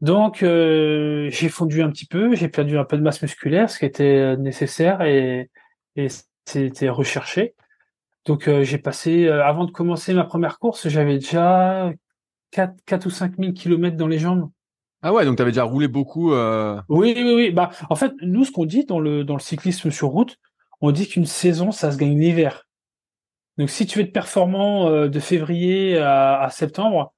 Donc, 0.00 0.42
euh, 0.42 1.28
j'ai 1.30 1.48
fondu 1.48 1.82
un 1.82 1.90
petit 1.90 2.06
peu, 2.06 2.34
j'ai 2.34 2.48
perdu 2.48 2.78
un 2.78 2.84
peu 2.84 2.96
de 2.96 3.02
masse 3.02 3.20
musculaire, 3.20 3.68
ce 3.68 3.78
qui 3.78 3.84
était 3.84 4.36
nécessaire 4.36 5.02
et, 5.02 5.50
et 5.96 6.08
c'était 6.46 6.88
recherché. 6.88 7.54
Donc, 8.24 8.48
euh, 8.48 8.62
j'ai 8.64 8.78
passé, 8.78 9.28
avant 9.28 9.64
de 9.64 9.70
commencer 9.70 10.14
ma 10.14 10.24
première 10.24 10.58
course, 10.58 10.88
j'avais 10.88 11.14
déjà 11.14 11.92
4, 12.50 12.74
4 12.86 13.06
ou 13.06 13.10
5 13.10 13.36
000 13.38 13.52
kilomètres 13.52 13.96
dans 13.96 14.08
les 14.08 14.18
jambes. 14.18 14.50
Ah 15.02 15.12
ouais, 15.12 15.24
donc 15.24 15.36
tu 15.36 15.42
avais 15.42 15.50
déjà 15.50 15.64
roulé 15.64 15.88
beaucoup. 15.88 16.32
Euh... 16.32 16.80
Oui, 16.88 17.14
oui, 17.16 17.34
oui. 17.34 17.50
Bah, 17.50 17.70
en 17.88 17.94
fait, 17.94 18.12
nous, 18.20 18.44
ce 18.44 18.52
qu'on 18.52 18.66
dit 18.66 18.84
dans 18.84 19.00
le 19.00 19.24
dans 19.24 19.34
le 19.34 19.40
cyclisme 19.40 19.90
sur 19.90 20.08
route, 20.08 20.36
on 20.80 20.92
dit 20.92 21.08
qu'une 21.08 21.26
saison, 21.26 21.72
ça 21.72 21.90
se 21.90 21.96
gagne 21.96 22.18
l'hiver. 22.18 22.66
Donc, 23.56 23.70
si 23.70 23.86
tu 23.86 23.98
veux 23.98 24.04
être 24.04 24.12
performant 24.12 24.88
euh, 24.88 25.08
de 25.08 25.20
février 25.20 25.98
à, 25.98 26.40
à, 26.40 26.50
septembre, 26.50 27.14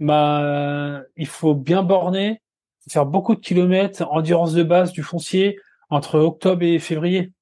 bah, 0.00 1.02
il 1.16 1.26
faut 1.26 1.54
bien 1.54 1.82
borner, 1.82 2.40
faire 2.88 3.06
beaucoup 3.06 3.34
de 3.34 3.40
kilomètres, 3.40 4.06
endurance 4.10 4.54
de 4.54 4.62
base, 4.62 4.92
du 4.92 5.02
foncier 5.02 5.58
entre 5.90 6.18
octobre 6.18 6.62
et 6.62 6.78
février. 6.78 7.32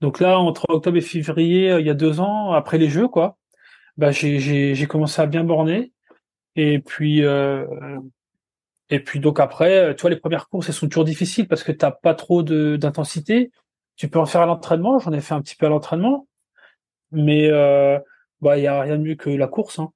Donc 0.00 0.20
là, 0.20 0.38
entre 0.38 0.66
octobre 0.68 0.96
et 0.96 1.00
février, 1.02 1.70
euh, 1.70 1.80
il 1.80 1.86
y 1.86 1.90
a 1.90 1.94
deux 1.94 2.20
ans, 2.20 2.52
après 2.52 2.78
les 2.78 2.88
Jeux, 2.88 3.08
quoi, 3.08 3.38
bah, 3.96 4.10
j'ai 4.12 4.86
commencé 4.88 5.20
à 5.22 5.26
bien 5.26 5.44
borner. 5.44 5.92
Et 6.56 6.80
puis, 6.80 7.24
euh, 7.24 7.66
et 8.90 9.00
puis 9.00 9.20
donc 9.20 9.38
après, 9.40 9.94
toi, 9.96 10.10
les 10.10 10.16
premières 10.16 10.48
courses, 10.48 10.68
elles 10.68 10.74
sont 10.74 10.88
toujours 10.88 11.04
difficiles 11.04 11.46
parce 11.48 11.62
que 11.62 11.72
t'as 11.72 11.92
pas 11.92 12.14
trop 12.14 12.42
d'intensité. 12.42 13.52
Tu 13.96 14.08
peux 14.08 14.18
en 14.18 14.26
faire 14.26 14.42
à 14.42 14.46
l'entraînement. 14.46 14.98
J'en 14.98 15.12
ai 15.12 15.20
fait 15.20 15.34
un 15.34 15.42
petit 15.42 15.56
peu 15.56 15.66
à 15.66 15.68
l'entraînement, 15.68 16.26
mais 17.12 17.48
euh, 17.50 17.98
bah 18.40 18.58
il 18.58 18.64
y 18.64 18.66
a 18.66 18.80
rien 18.80 18.96
de 18.98 19.02
mieux 19.02 19.14
que 19.14 19.30
la 19.30 19.46
course. 19.46 19.78
Hein. 19.78 19.92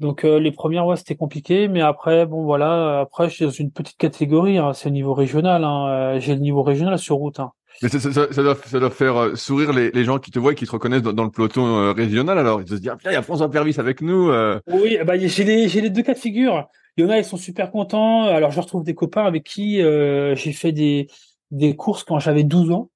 Donc 0.00 0.24
euh, 0.24 0.38
les 0.38 0.52
premières, 0.52 0.86
ouais, 0.86 0.96
c'était 0.96 1.14
compliqué, 1.14 1.68
mais 1.68 1.80
après, 1.80 2.26
bon 2.26 2.42
voilà, 2.44 3.00
après 3.00 3.28
je 3.28 3.34
suis 3.34 3.44
dans 3.44 3.50
une 3.50 3.70
petite 3.70 3.96
catégorie. 3.96 4.58
Hein, 4.58 4.72
c'est 4.72 4.88
au 4.88 4.92
niveau 4.92 5.14
régional. 5.14 5.64
Hein, 5.64 6.18
J'ai 6.18 6.34
le 6.34 6.40
niveau 6.40 6.62
régional 6.62 6.98
sur 6.98 7.16
route. 7.16 7.40
Hein. 7.40 7.52
Mais 7.82 7.88
ça, 7.88 7.98
ça, 7.98 8.10
ça, 8.12 8.42
doit, 8.42 8.54
ça 8.54 8.78
doit 8.78 8.90
faire 8.90 9.16
euh, 9.16 9.34
sourire 9.34 9.72
les, 9.72 9.90
les, 9.90 10.04
gens 10.04 10.18
qui 10.18 10.30
te 10.30 10.38
voient 10.38 10.52
et 10.52 10.54
qui 10.54 10.66
te 10.66 10.70
reconnaissent 10.70 11.02
dans, 11.02 11.12
dans 11.12 11.24
le 11.24 11.30
peloton 11.30 11.66
euh, 11.76 11.92
régional. 11.92 12.38
Alors 12.38 12.60
ils 12.60 12.68
se 12.68 12.74
disent, 12.74 12.90
ah, 12.92 12.96
il 13.04 13.12
y 13.12 13.16
a 13.16 13.22
François 13.22 13.50
Pervis 13.50 13.74
avec 13.78 14.00
nous. 14.00 14.30
Euh. 14.30 14.60
Oui, 14.68 14.98
bah 15.04 15.18
j'ai 15.18 15.44
les, 15.44 15.68
j'ai 15.68 15.80
les 15.80 15.90
deux 15.90 16.02
cas 16.02 16.14
de 16.14 16.18
figure. 16.18 16.68
Il 16.96 17.04
y 17.04 17.06
en 17.06 17.10
a, 17.10 17.18
ils 17.18 17.24
sont 17.24 17.36
super 17.36 17.72
contents. 17.72 18.24
Alors, 18.24 18.52
je 18.52 18.60
retrouve 18.60 18.84
des 18.84 18.94
copains 18.94 19.24
avec 19.24 19.42
qui 19.42 19.82
euh, 19.82 20.36
j'ai 20.36 20.52
fait 20.52 20.70
des, 20.70 21.08
des 21.50 21.74
courses 21.74 22.04
quand 22.04 22.20
j'avais 22.20 22.44
12 22.44 22.70
ans. 22.70 22.90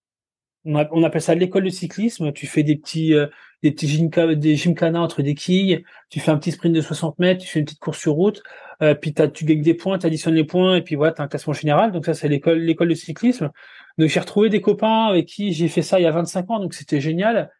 On, 0.64 1.02
appelle 1.04 1.22
ça 1.22 1.34
l'école 1.34 1.64
de 1.64 1.70
cyclisme. 1.70 2.32
Tu 2.32 2.46
fais 2.46 2.62
des 2.62 2.76
petits, 2.76 3.14
euh, 3.14 3.26
des 3.62 3.72
petits 3.72 4.08
des 4.36 4.56
gymkhana 4.56 5.00
entre 5.00 5.22
des 5.22 5.34
quilles. 5.34 5.84
Tu 6.10 6.20
fais 6.20 6.30
un 6.30 6.38
petit 6.38 6.52
sprint 6.52 6.74
de 6.74 6.80
60 6.80 7.18
mètres. 7.18 7.42
Tu 7.42 7.48
fais 7.48 7.60
une 7.60 7.64
petite 7.64 7.80
course 7.80 7.98
sur 7.98 8.12
route. 8.12 8.42
Euh, 8.82 8.94
puis 8.94 9.14
tu 9.34 9.44
gagnes 9.44 9.62
des 9.62 9.74
points, 9.74 9.98
tu 9.98 10.06
additionnes 10.06 10.34
les 10.34 10.44
points. 10.44 10.76
Et 10.76 10.82
puis 10.82 10.94
voilà, 10.94 11.12
tu 11.12 11.22
as 11.22 11.24
un 11.24 11.28
classement 11.28 11.54
général. 11.54 11.92
Donc 11.92 12.06
ça, 12.06 12.14
c'est 12.14 12.28
l'école, 12.28 12.58
l'école 12.58 12.88
de 12.88 12.94
cyclisme. 12.94 13.50
Donc 13.98 14.08
j'ai 14.08 14.20
retrouvé 14.20 14.48
des 14.48 14.60
copains 14.60 15.06
avec 15.06 15.26
qui 15.26 15.52
j'ai 15.52 15.68
fait 15.68 15.82
ça 15.82 15.98
il 16.00 16.04
y 16.04 16.06
a 16.06 16.10
25 16.10 16.50
ans. 16.50 16.60
Donc 16.60 16.74
c'était 16.74 17.00
génial. 17.00 17.50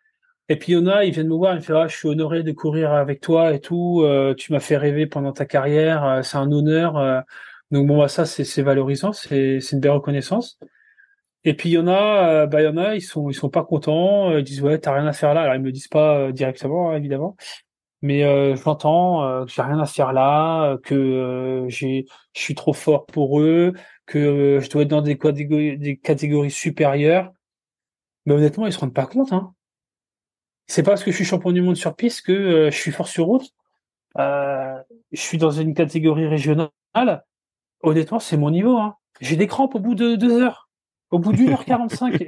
Et 0.48 0.56
puis 0.56 0.72
il 0.72 0.76
y 0.76 0.78
en 0.78 0.86
a, 0.86 1.04
ils 1.04 1.12
viennent 1.12 1.28
me 1.28 1.34
voir, 1.34 1.52
ils 1.52 1.56
me 1.56 1.60
font 1.60 1.76
ah, 1.76 1.88
je 1.88 1.96
suis 1.96 2.08
honoré 2.08 2.42
de 2.42 2.52
courir 2.52 2.92
avec 2.92 3.20
toi 3.20 3.52
et 3.52 3.60
tout. 3.60 4.02
Euh, 4.02 4.34
tu 4.34 4.52
m'as 4.52 4.60
fait 4.60 4.78
rêver 4.78 5.06
pendant 5.06 5.32
ta 5.32 5.44
carrière, 5.44 6.04
euh, 6.04 6.22
c'est 6.22 6.38
un 6.38 6.50
honneur. 6.50 6.96
Euh. 6.96 7.20
donc 7.70 7.86
bon, 7.86 7.98
bah 7.98 8.08
ça 8.08 8.24
c'est 8.24 8.62
valorisant, 8.62 9.12
c'est 9.12 9.60
c'est 9.60 9.76
une 9.76 9.80
belle 9.80 9.92
reconnaissance. 9.92 10.58
Et 11.48 11.54
puis 11.54 11.70
il 11.70 11.72
y 11.72 11.78
en 11.78 11.88
a, 11.88 12.46
bah 12.46 12.60
il 12.62 12.64
y 12.66 12.68
en 12.68 12.76
a, 12.76 12.94
ils 12.94 13.02
sont 13.02 13.30
ils 13.30 13.34
sont 13.34 13.48
pas 13.50 13.64
contents, 13.64 14.36
ils 14.36 14.44
disent 14.44 14.62
ouais 14.62 14.78
t'as 14.78 14.92
rien 14.94 15.06
à 15.06 15.12
faire 15.12 15.34
là. 15.34 15.42
Alors 15.42 15.54
ils 15.54 15.60
me 15.60 15.66
le 15.66 15.72
disent 15.72 15.88
pas 15.88 16.32
directement 16.32 16.90
hein, 16.90 16.96
évidemment, 16.96 17.36
mais 18.02 18.20
je 18.22 18.64
l'entends 18.64 19.44
que 19.46 19.50
j'ai 19.52 19.62
rien 19.62 19.78
à 19.80 19.86
faire 19.86 20.12
là, 20.12 20.76
que 20.84 21.66
j'ai 21.68 22.06
je 22.34 22.40
suis 22.40 22.54
trop 22.54 22.72
fort 22.74 23.06
pour 23.06 23.40
eux, 23.40 23.72
que 24.06 24.60
je 24.62 24.70
dois 24.70 24.82
être 24.82 24.88
dans 24.88 25.02
des 25.02 25.16
catégories 25.16 26.50
supérieures. 26.50 27.32
Mais 28.26 28.34
honnêtement 28.34 28.66
ils 28.66 28.72
se 28.72 28.78
rendent 28.80 28.94
pas 28.94 29.06
compte 29.06 29.32
hein 29.32 29.54
c'est 30.68 30.82
pas 30.82 30.92
parce 30.92 31.02
que 31.02 31.10
je 31.10 31.16
suis 31.16 31.24
champion 31.24 31.50
du 31.50 31.62
monde 31.62 31.76
sur 31.76 31.96
piste 31.96 32.26
que 32.26 32.32
euh, 32.32 32.70
je 32.70 32.76
suis 32.76 32.92
fort 32.92 33.08
sur 33.08 33.24
route. 33.24 33.50
Euh, 34.18 34.76
je 35.12 35.20
suis 35.20 35.38
dans 35.38 35.50
une 35.50 35.74
catégorie 35.74 36.26
régionale. 36.26 36.70
Honnêtement, 37.82 38.18
c'est 38.18 38.36
mon 38.36 38.50
niveau. 38.50 38.76
Hein. 38.76 38.96
J'ai 39.20 39.36
des 39.36 39.46
crampes 39.46 39.74
au 39.74 39.80
bout 39.80 39.94
de 39.94 40.14
deux 40.14 40.40
heures, 40.42 40.67
au 41.10 41.18
bout 41.18 41.32
d'une 41.32 41.50
heure 41.50 41.64
quarante-cinq. 41.64 42.22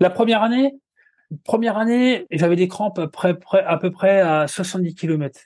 La 0.00 0.10
première 0.10 0.42
année, 0.42 0.74
première 1.44 1.78
année, 1.78 2.26
j'avais 2.30 2.56
des 2.56 2.68
crampes 2.68 2.98
à, 2.98 3.08
près, 3.08 3.36
à 3.64 3.76
peu 3.78 3.90
près 3.90 4.20
à 4.20 4.46
70 4.46 4.94
km. 4.94 5.40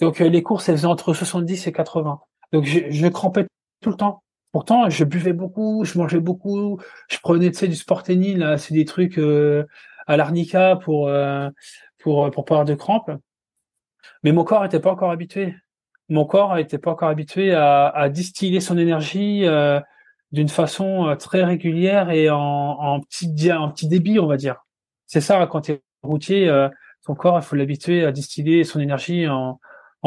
Donc 0.00 0.20
euh, 0.20 0.28
les 0.28 0.42
courses, 0.42 0.68
elles 0.68 0.76
faisaient 0.76 0.86
entre 0.86 1.12
70 1.12 1.66
et 1.66 1.72
80. 1.72 2.20
Donc 2.52 2.64
je, 2.64 2.80
je 2.90 3.06
crampais 3.08 3.46
tout 3.80 3.90
le 3.90 3.96
temps. 3.96 4.22
Pourtant, 4.52 4.88
je 4.88 5.04
buvais 5.04 5.34
beaucoup, 5.34 5.84
je 5.84 5.98
mangeais 5.98 6.20
beaucoup, 6.20 6.80
je 7.10 7.18
prenais, 7.18 7.50
tu 7.50 7.58
sais, 7.58 7.68
du 7.68 7.74
sporténine, 7.74 8.38
là, 8.38 8.58
c'est 8.58 8.72
des 8.72 8.86
trucs 8.86 9.18
euh, 9.18 9.66
à 10.06 10.16
l'arnica 10.16 10.76
pour, 10.76 11.08
euh, 11.08 11.50
pour, 11.98 12.30
pour 12.30 12.44
pas 12.44 12.54
avoir 12.54 12.64
de 12.64 12.74
crampes. 12.74 13.10
Mais 14.22 14.32
mon 14.32 14.44
corps 14.44 14.62
n'était 14.62 14.80
pas 14.80 14.90
encore 14.90 15.10
habitué. 15.10 15.54
Mon 16.08 16.24
corps 16.24 16.54
n'était 16.56 16.78
pas 16.78 16.92
encore 16.92 17.10
habitué 17.10 17.52
à, 17.52 17.88
à 17.88 18.08
distiller 18.08 18.60
son 18.60 18.78
énergie 18.78 19.44
euh, 19.44 19.80
d'une 20.32 20.48
façon 20.48 21.16
très 21.18 21.44
régulière 21.44 22.10
et 22.10 22.28
en, 22.30 23.00
petit, 23.00 23.28
débit, 23.88 24.18
on 24.18 24.26
va 24.26 24.36
dire. 24.36 24.56
C'est 25.06 25.20
ça, 25.20 25.46
quand 25.46 25.62
tu 25.62 25.72
es 25.72 25.82
routier, 26.02 26.68
ton 27.08 27.14
corps, 27.14 27.38
il 27.38 27.42
faut 27.42 27.56
l'habituer 27.56 28.04
à 28.04 28.12
distiller 28.12 28.64
son 28.64 28.80
énergie 28.80 29.26
en, 29.28 29.58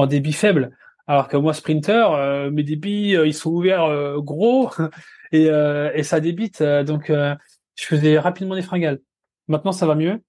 débit 0.07 0.33
faible. 0.33 0.75
Alors 1.07 1.27
que 1.27 1.35
moi, 1.35 1.53
sprinter, 1.53 2.13
euh, 2.13 2.51
mes 2.51 2.63
débits, 2.63 3.15
euh, 3.15 3.27
ils 3.27 3.33
sont 3.33 3.49
ouverts 3.49 3.85
euh, 3.85 4.19
gros 4.21 4.69
et, 5.31 5.47
et 5.47 6.03
ça 6.03 6.19
débite. 6.19 6.61
donc, 6.61 7.07
je 7.09 7.85
faisais 7.85 8.19
rapidement 8.19 8.55
des 8.55 8.61
fringales. 8.61 8.99
Maintenant, 9.47 9.71
ça 9.71 9.85
va 9.87 9.95
mieux. 9.95 10.21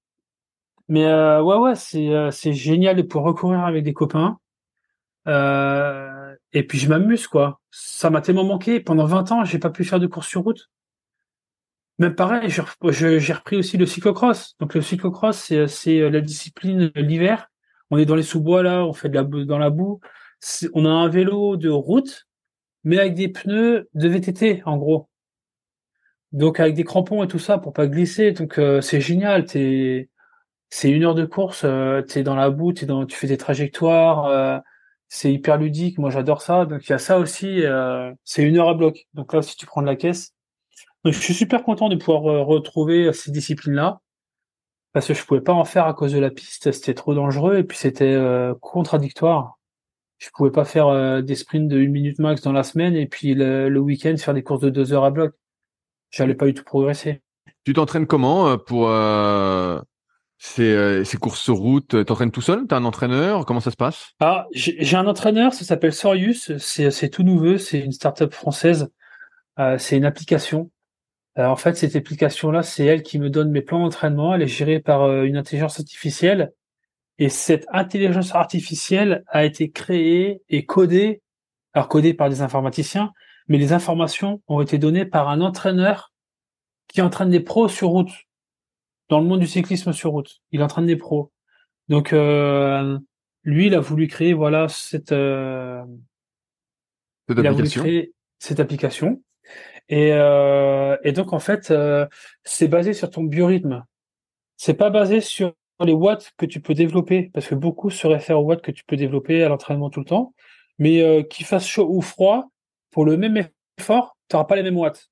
Mais 0.89 1.07
ouais, 1.07 1.57
ouais, 1.57 1.75
c'est 1.75 2.11
c'est 2.33 2.53
génial 2.53 2.97
de 2.97 3.03
pouvoir 3.03 3.27
recourir 3.27 3.61
avec 3.65 3.85
des 3.85 3.93
copains. 3.93 4.39
Et 6.53 6.67
puis, 6.67 6.79
je 6.79 6.89
m'amuse, 6.89 7.27
quoi. 7.27 7.61
Ça 7.71 8.11
m'a 8.11 8.21
tellement 8.21 8.45
manqué. 8.45 8.81
Pendant 8.81 9.07
20 9.07 9.33
ans, 9.33 9.45
j'ai 9.45 9.59
pas 9.59 9.71
pu 9.71 9.85
faire 9.85 10.01
de 10.01 10.07
course 10.07 10.29
sur 10.29 10.43
route. 10.43 10.71
Même 11.99 12.15
pareil, 12.15 12.51
j'ai 12.51 13.33
repris 13.33 13.57
aussi 13.57 13.77
le 13.77 13.87
cyclocross. 13.87 14.57
Donc, 14.61 14.75
le 14.75 14.83
cyclocross, 14.83 15.53
c'est 15.67 16.11
la 16.11 16.21
discipline 16.21 16.91
l'hiver. 16.95 17.49
On 17.91 17.99
est 17.99 18.07
dans 18.07 18.17
les 18.17 18.23
sous-bois, 18.23 18.63
là, 18.63 18.85
on 18.85 18.93
fait 18.93 19.09
de 19.09 19.15
la, 19.15 19.25
dans 19.25 19.59
la 19.59 19.71
boue 19.71 20.01
on 20.73 20.85
a 20.85 20.91
un 20.91 21.09
vélo 21.09 21.57
de 21.57 21.69
route, 21.69 22.27
mais 22.85 22.99
avec 22.99 23.15
des 23.15 23.29
pneus 23.29 23.89
de 23.95 24.09
VTT, 24.09 24.63
en 24.67 24.77
gros. 24.77 25.09
Donc 26.33 26.61
avec 26.61 26.75
des 26.75 26.85
crampons 26.85 27.23
et 27.23 27.29
tout 27.29 27.39
ça 27.39 27.59
pour 27.59 27.73
pas 27.73 27.87
glisser. 27.87 28.33
Donc 28.33 28.59
euh, 28.59 28.81
c'est 28.81 29.01
génial. 29.01 29.47
C'est 29.47 30.91
une 30.91 31.05
heure 31.05 31.15
de 31.15 31.27
course. 31.27 31.63
Euh, 31.65 32.03
t'es 32.03 32.23
dans 32.23 32.35
la 32.35 32.51
boue, 32.51 32.73
t'es 32.73 32.87
dans, 32.87 33.05
tu 33.07 33.17
fais 33.17 33.27
des 33.27 33.37
trajectoires. 33.37 34.27
Euh, 34.27 34.59
c'est 35.15 35.33
hyper 35.33 35.59
ludique. 35.59 35.99
Moi 35.99 36.11
j'adore 36.11 36.43
ça. 36.43 36.67
Donc 36.67 36.87
il 36.87 36.91
y 36.91 36.93
a 36.95 36.99
ça 36.99 37.19
aussi. 37.19 37.63
c'est 38.25 38.43
une 38.43 38.57
heure 38.59 38.69
à 38.69 38.75
bloc. 38.75 39.07
Donc 39.15 39.33
là 39.33 39.41
aussi 39.41 39.57
tu 39.57 39.67
prends 39.67 39.83
de 39.83 39.87
la 39.87 39.97
caisse. 39.97 40.35
Donc 41.05 41.15
je 41.15 41.19
suis 41.21 41.35
super 41.35 41.65
content 41.65 41.89
de 41.89 41.97
pouvoir 41.97 42.23
retrouver 42.47 43.13
ces 43.13 43.31
disciplines-là 43.31 44.01
parce 44.93 45.07
que 45.09 45.15
je 45.15 45.25
pouvais 45.25 45.41
pas 45.41 45.53
en 45.53 45.65
faire 45.65 45.87
à 45.87 45.95
cause 45.95 46.13
de 46.13 46.19
la 46.19 46.31
piste. 46.31 46.73
C'était 46.73 46.95
trop 46.95 47.15
dangereux 47.15 47.59
et 47.59 47.65
puis 47.65 47.77
c'était 47.77 48.19
contradictoire 48.61 49.59
je 50.23 50.31
pouvais 50.31 50.53
pas 50.53 50.65
faire 50.65 50.87
euh, 50.87 51.21
des 51.21 51.35
sprints 51.35 51.69
de 51.69 51.79
1 51.79 51.89
minute 51.89 52.21
max 52.21 52.43
dans 52.43 52.53
la 52.53 52.63
semaine 52.63 52.95
et 52.95 53.07
puis 53.07 53.35
le, 53.35 53.77
week-end 53.79 54.15
faire 54.17 54.35
des 54.35 54.45
courses 54.45 54.61
de 54.61 54.71
2 54.71 54.93
heures 54.93 55.05
à 55.05 55.11
bloc. 55.11 55.35
J'allais 56.11 56.37
pas 56.37 56.47
du 56.47 56.55
tout 56.55 56.63
progresser. 56.63 57.23
Tu 57.65 57.73
t'entraînes 57.73 58.07
comment 58.07 58.47
euh, 58.47 58.57
pour 58.57 58.89
euh, 58.89 59.81
ces, 60.45 61.05
ces, 61.05 61.17
courses 61.17 61.41
sur 61.41 61.57
route 61.57 62.05
T'entraînes 62.05 62.31
tout 62.31 62.41
seul? 62.41 62.67
T'as 62.67 62.77
un 62.77 62.85
entraîneur? 62.85 63.47
Comment 63.47 63.61
ça 63.61 63.71
se 63.71 63.77
passe? 63.77 64.13
Ah, 64.21 64.47
j'ai 64.53 64.97
un 64.97 65.07
entraîneur, 65.07 65.55
ça 65.55 65.65
s'appelle 65.65 65.93
Sorius. 65.93 66.57
C'est 66.59 67.09
tout 67.11 67.23
nouveau, 67.23 67.59
c'est 67.59 67.79
une 67.79 67.93
startup 67.93 68.33
française. 68.33 68.89
c'est 69.79 69.97
une 69.97 70.05
application. 70.05 70.71
en 71.37 71.57
fait, 71.57 71.77
cette 71.77 71.95
application-là, 71.97 72.63
c'est 72.63 72.85
elle 72.85 73.03
qui 73.03 73.19
me 73.19 73.31
donne 73.31 73.51
mes 73.51 73.63
plans 73.63 73.81
d'entraînement. 73.81 74.35
Elle 74.35 74.43
est 74.43 74.49
gérée 74.49 74.81
par 74.81 75.23
une 75.23 75.37
intelligence 75.37 75.79
artificielle 75.79 76.53
et 77.19 77.29
cette 77.29 77.67
intelligence 77.71 78.35
artificielle 78.35 79.23
a 79.29 79.45
été 79.45 79.71
créée 79.71 80.43
et 80.49 80.65
codée, 80.65 81.23
alors 81.73 81.89
codée 81.89 82.15
par 82.15 82.29
des 82.29 82.43
informaticiens, 82.43 83.13
mais 83.49 83.59
les 83.59 83.73
informations 83.73 84.43
ont 84.49 84.61
été 84.61 84.79
données 84.79 85.05
par 85.05 85.29
un 85.29 85.41
entraîneur 85.41 86.13
qui 86.89 87.03
entraîne 87.03 87.31
des 87.31 87.41
pros 87.41 87.69
sur 87.69 87.91
route, 87.91 88.11
dans 89.13 89.21
le 89.21 89.27
monde 89.27 89.41
du 89.41 89.47
cyclisme 89.47 89.93
sur 89.93 90.13
route. 90.13 90.41
Il 90.53 90.63
entraîne 90.63 90.87
des 90.87 90.97
pros. 90.97 91.31
Donc 91.89 92.15
euh, 92.15 92.99
lui, 93.43 93.67
il 93.67 93.75
a 93.75 93.81
voulu 93.81 94.07
créer 94.07 94.33
voilà 94.33 94.69
cette, 94.69 95.13
euh, 95.13 95.85
il 97.29 97.47
a 97.47 97.53
voulu 97.53 97.69
créer 97.69 98.15
cette 98.39 98.59
application. 98.59 99.23
Et, 99.91 100.13
euh, 100.15 100.97
et 101.05 101.13
donc 101.13 101.35
en 101.35 101.41
fait, 101.41 101.75
c'est 102.43 102.69
basé 102.69 102.95
sur 102.95 103.11
ton 103.11 103.25
biorhythme. 103.25 103.85
C'est 104.57 104.73
pas 104.73 104.89
basé 104.89 105.21
sur 105.21 105.53
les 105.85 105.93
watts 105.93 106.33
que 106.39 106.47
tu 106.47 106.63
peux 106.63 106.73
développer, 106.73 107.31
parce 107.35 107.47
que 107.47 107.55
beaucoup 107.55 107.91
se 107.91 108.07
réfèrent 108.07 108.41
aux 108.41 108.45
watts 108.45 108.63
que 108.63 108.71
tu 108.71 108.83
peux 108.85 108.97
développer 108.97 109.45
à 109.45 109.51
l'entraînement 109.51 109.91
tout 109.91 110.01
le 110.01 110.07
temps, 110.07 110.33
mais 110.79 111.27
qu'il 111.29 111.45
fasse 111.45 111.67
chaud 111.67 111.87
ou 111.91 112.01
froid, 112.01 112.49
pour 112.91 113.05
le 113.05 113.19
même 113.19 113.47
effort, 113.77 114.17
tu 114.31 114.37
n'auras 114.37 114.47
pas 114.47 114.57
les 114.57 114.63
mêmes 114.63 114.79
watts. 114.79 115.12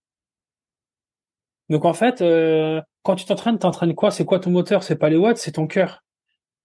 Donc 1.71 1.85
en 1.85 1.95
fait, 1.95 2.21
euh, 2.21 2.83
quand 3.03 3.15
tu 3.17 3.25
t'entraînes, 3.25 3.59
tu 3.59 3.67
entraînes 3.67 3.95
quoi? 3.95 4.11
C'est 4.11 4.25
quoi 4.25 4.41
ton 4.41 4.51
moteur? 4.51 4.83
C'est 4.83 4.97
pas 4.97 5.09
les 5.09 5.17
watts, 5.17 5.39
c'est 5.39 5.53
ton 5.53 5.67
cœur. 5.67 6.03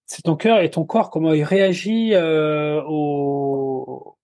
C'est 0.08 0.24
ton 0.24 0.36
cœur 0.36 0.60
et 0.60 0.70
ton 0.70 0.84
corps, 0.84 1.10
comment 1.10 1.34
il 1.34 1.44
réagit 1.44 2.14
euh, 2.14 2.82
au, 2.88 4.18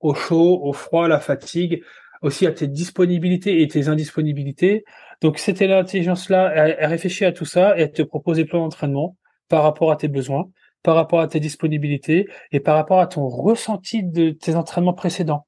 au 0.00 0.14
chaud, 0.14 0.60
au 0.62 0.72
froid, 0.72 1.06
à 1.06 1.08
la 1.08 1.20
fatigue, 1.20 1.82
aussi 2.22 2.46
à 2.46 2.52
tes 2.52 2.68
disponibilités 2.68 3.62
et 3.62 3.68
tes 3.68 3.88
indisponibilités. 3.88 4.84
Donc 5.20 5.38
cette 5.38 5.60
intelligence-là, 5.60 6.52
elle, 6.54 6.86
réfléchit 6.86 7.24
à 7.24 7.32
tout 7.32 7.44
ça 7.44 7.76
et 7.78 7.82
elle 7.82 7.92
te 7.92 8.02
propose 8.02 8.36
des 8.36 8.44
plans 8.44 8.60
d'entraînement 8.60 9.16
par 9.48 9.62
rapport 9.64 9.90
à 9.90 9.96
tes 9.96 10.08
besoins, 10.08 10.50
par 10.82 10.94
rapport 10.94 11.20
à 11.20 11.26
tes 11.26 11.40
disponibilités 11.40 12.28
et 12.52 12.60
par 12.60 12.76
rapport 12.76 13.00
à 13.00 13.06
ton 13.06 13.26
ressenti 13.28 14.04
de 14.04 14.30
tes 14.30 14.54
entraînements 14.54 14.94
précédents. 14.94 15.46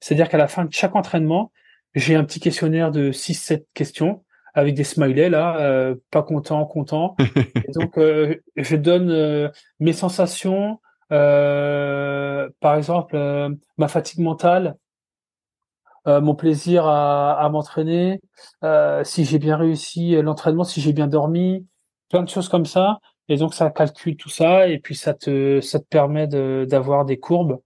C'est-à-dire 0.00 0.28
qu'à 0.28 0.38
la 0.38 0.48
fin 0.48 0.66
de 0.66 0.72
chaque 0.72 0.94
entraînement, 0.94 1.52
j'ai 1.94 2.14
un 2.14 2.24
petit 2.24 2.40
questionnaire 2.40 2.90
de 2.90 3.12
6-7 3.12 3.64
questions 3.72 4.22
avec 4.56 4.74
des 4.74 4.84
smileys 4.84 5.28
là, 5.28 5.58
euh, 5.58 5.94
pas 6.10 6.22
content, 6.22 6.64
content. 6.64 7.14
et 7.18 7.72
donc 7.72 7.98
euh, 7.98 8.34
je 8.56 8.74
donne 8.74 9.10
euh, 9.10 9.50
mes 9.80 9.92
sensations, 9.92 10.80
par 11.08 12.74
exemple 12.76 13.16
ma 13.76 13.86
fatigue 13.86 14.20
mentale, 14.20 14.76
mon 16.06 16.34
plaisir 16.34 16.86
à, 16.86 17.48
m'entraîner, 17.52 18.20
si 19.04 19.24
j'ai 19.24 19.38
bien 19.38 19.56
réussi 19.56 20.20
l'entraînement, 20.20 20.64
si 20.64 20.80
j'ai 20.80 20.92
bien 20.92 21.06
dormi, 21.06 21.64
plein 22.08 22.24
de 22.24 22.28
choses 22.28 22.48
comme 22.48 22.66
ça. 22.66 22.98
Et 23.28 23.36
donc 23.36 23.54
ça 23.54 23.70
calcule 23.70 24.16
tout 24.16 24.28
ça 24.28 24.68
et 24.68 24.78
puis 24.78 24.96
ça 24.96 25.14
te 25.14 25.60
ça 25.60 25.78
te 25.78 25.84
permet 25.84 26.26
d'avoir 26.26 27.04
des 27.04 27.18
courbes 27.18 27.60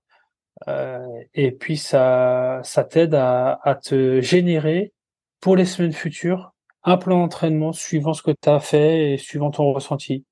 et 1.35 1.53
puis 1.53 1.79
ça 1.79 2.61
ça 2.63 2.85
t'aide 2.85 3.15
à 3.15 3.79
te 3.83 4.21
générer 4.21 4.93
pour 5.41 5.57
les 5.57 5.65
semaines 5.65 5.95
futures 5.95 6.50
un 6.83 6.97
plan 6.97 7.19
d'entraînement 7.19 7.73
suivant 7.73 8.15
ce 8.15 8.23
que 8.23 8.31
tu 8.31 8.49
as 8.49 8.61
fait 8.61 9.13
et 9.13 9.19
suivant 9.19 9.51
ton 9.51 9.73
ressenti. 9.73 10.25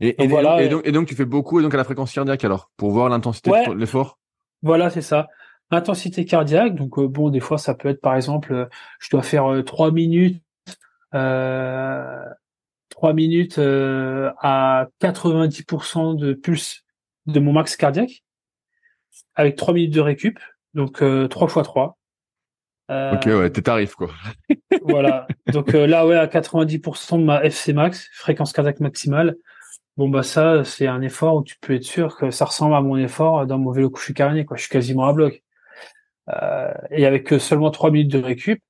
Et, 0.00 0.22
et, 0.22 0.28
voilà, 0.28 0.62
et, 0.62 0.68
donc, 0.68 0.86
et 0.86 0.92
donc 0.92 1.08
tu 1.08 1.16
fais 1.16 1.24
beaucoup 1.24 1.58
et 1.58 1.62
donc 1.62 1.74
à 1.74 1.76
la 1.76 1.84
fréquence 1.84 2.12
cardiaque 2.12 2.44
alors 2.44 2.70
pour 2.76 2.90
voir 2.90 3.08
l'intensité 3.08 3.50
de 3.50 3.72
l'effort? 3.72 4.18
Voilà, 4.62 4.90
c'est 4.90 5.02
ça. 5.02 5.26
Intensité 5.70 6.24
cardiaque, 6.24 6.76
donc 6.76 6.98
euh, 6.98 7.08
bon, 7.08 7.30
des 7.30 7.40
fois 7.40 7.58
ça 7.58 7.74
peut 7.74 7.88
être 7.88 8.00
par 8.00 8.14
exemple, 8.14 8.52
euh, 8.52 8.66
je 9.00 9.10
dois 9.10 9.22
faire 9.22 9.52
euh, 9.52 9.62
trois 9.62 9.90
minutes 9.90 10.42
euh, 11.14 12.24
3 12.90 13.12
minutes 13.12 13.58
euh, 13.58 14.32
à 14.40 14.88
90% 15.00 16.16
de 16.16 16.32
pulse 16.32 16.84
de 17.26 17.40
mon 17.40 17.52
max 17.52 17.76
cardiaque, 17.76 18.24
avec 19.34 19.56
3 19.56 19.74
minutes 19.74 19.94
de 19.94 20.00
récup, 20.00 20.38
donc 20.74 21.02
euh, 21.02 21.28
3 21.28 21.48
x 21.48 21.62
3. 21.62 21.97
Ok, 22.88 23.26
ouais, 23.26 23.50
tes 23.50 23.62
tarifs, 23.62 23.94
quoi. 23.94 24.10
voilà. 24.82 25.26
Donc 25.52 25.74
euh, 25.74 25.86
là, 25.86 26.06
ouais, 26.06 26.16
à 26.16 26.26
90% 26.26 27.18
de 27.18 27.24
ma 27.24 27.44
FC 27.44 27.72
max, 27.72 28.08
fréquence 28.12 28.52
cardiaque 28.52 28.80
maximale. 28.80 29.36
Bon, 29.96 30.08
bah 30.08 30.22
ça, 30.22 30.64
c'est 30.64 30.86
un 30.86 31.02
effort 31.02 31.36
où 31.36 31.42
tu 31.42 31.56
peux 31.60 31.74
être 31.74 31.84
sûr 31.84 32.16
que 32.16 32.30
ça 32.30 32.44
ressemble 32.44 32.74
à 32.74 32.80
mon 32.80 32.96
effort 32.96 33.46
dans 33.46 33.58
mon 33.58 33.72
vélo 33.72 33.90
couché 33.90 34.14
carné, 34.14 34.44
quoi. 34.44 34.56
Je 34.56 34.62
suis 34.62 34.70
quasiment 34.70 35.06
à 35.06 35.12
bloc. 35.12 35.42
Euh, 36.28 36.72
et 36.90 37.06
avec 37.06 37.28
seulement 37.40 37.70
3 37.70 37.90
minutes 37.90 38.12
de 38.12 38.18
récup, 38.18 38.60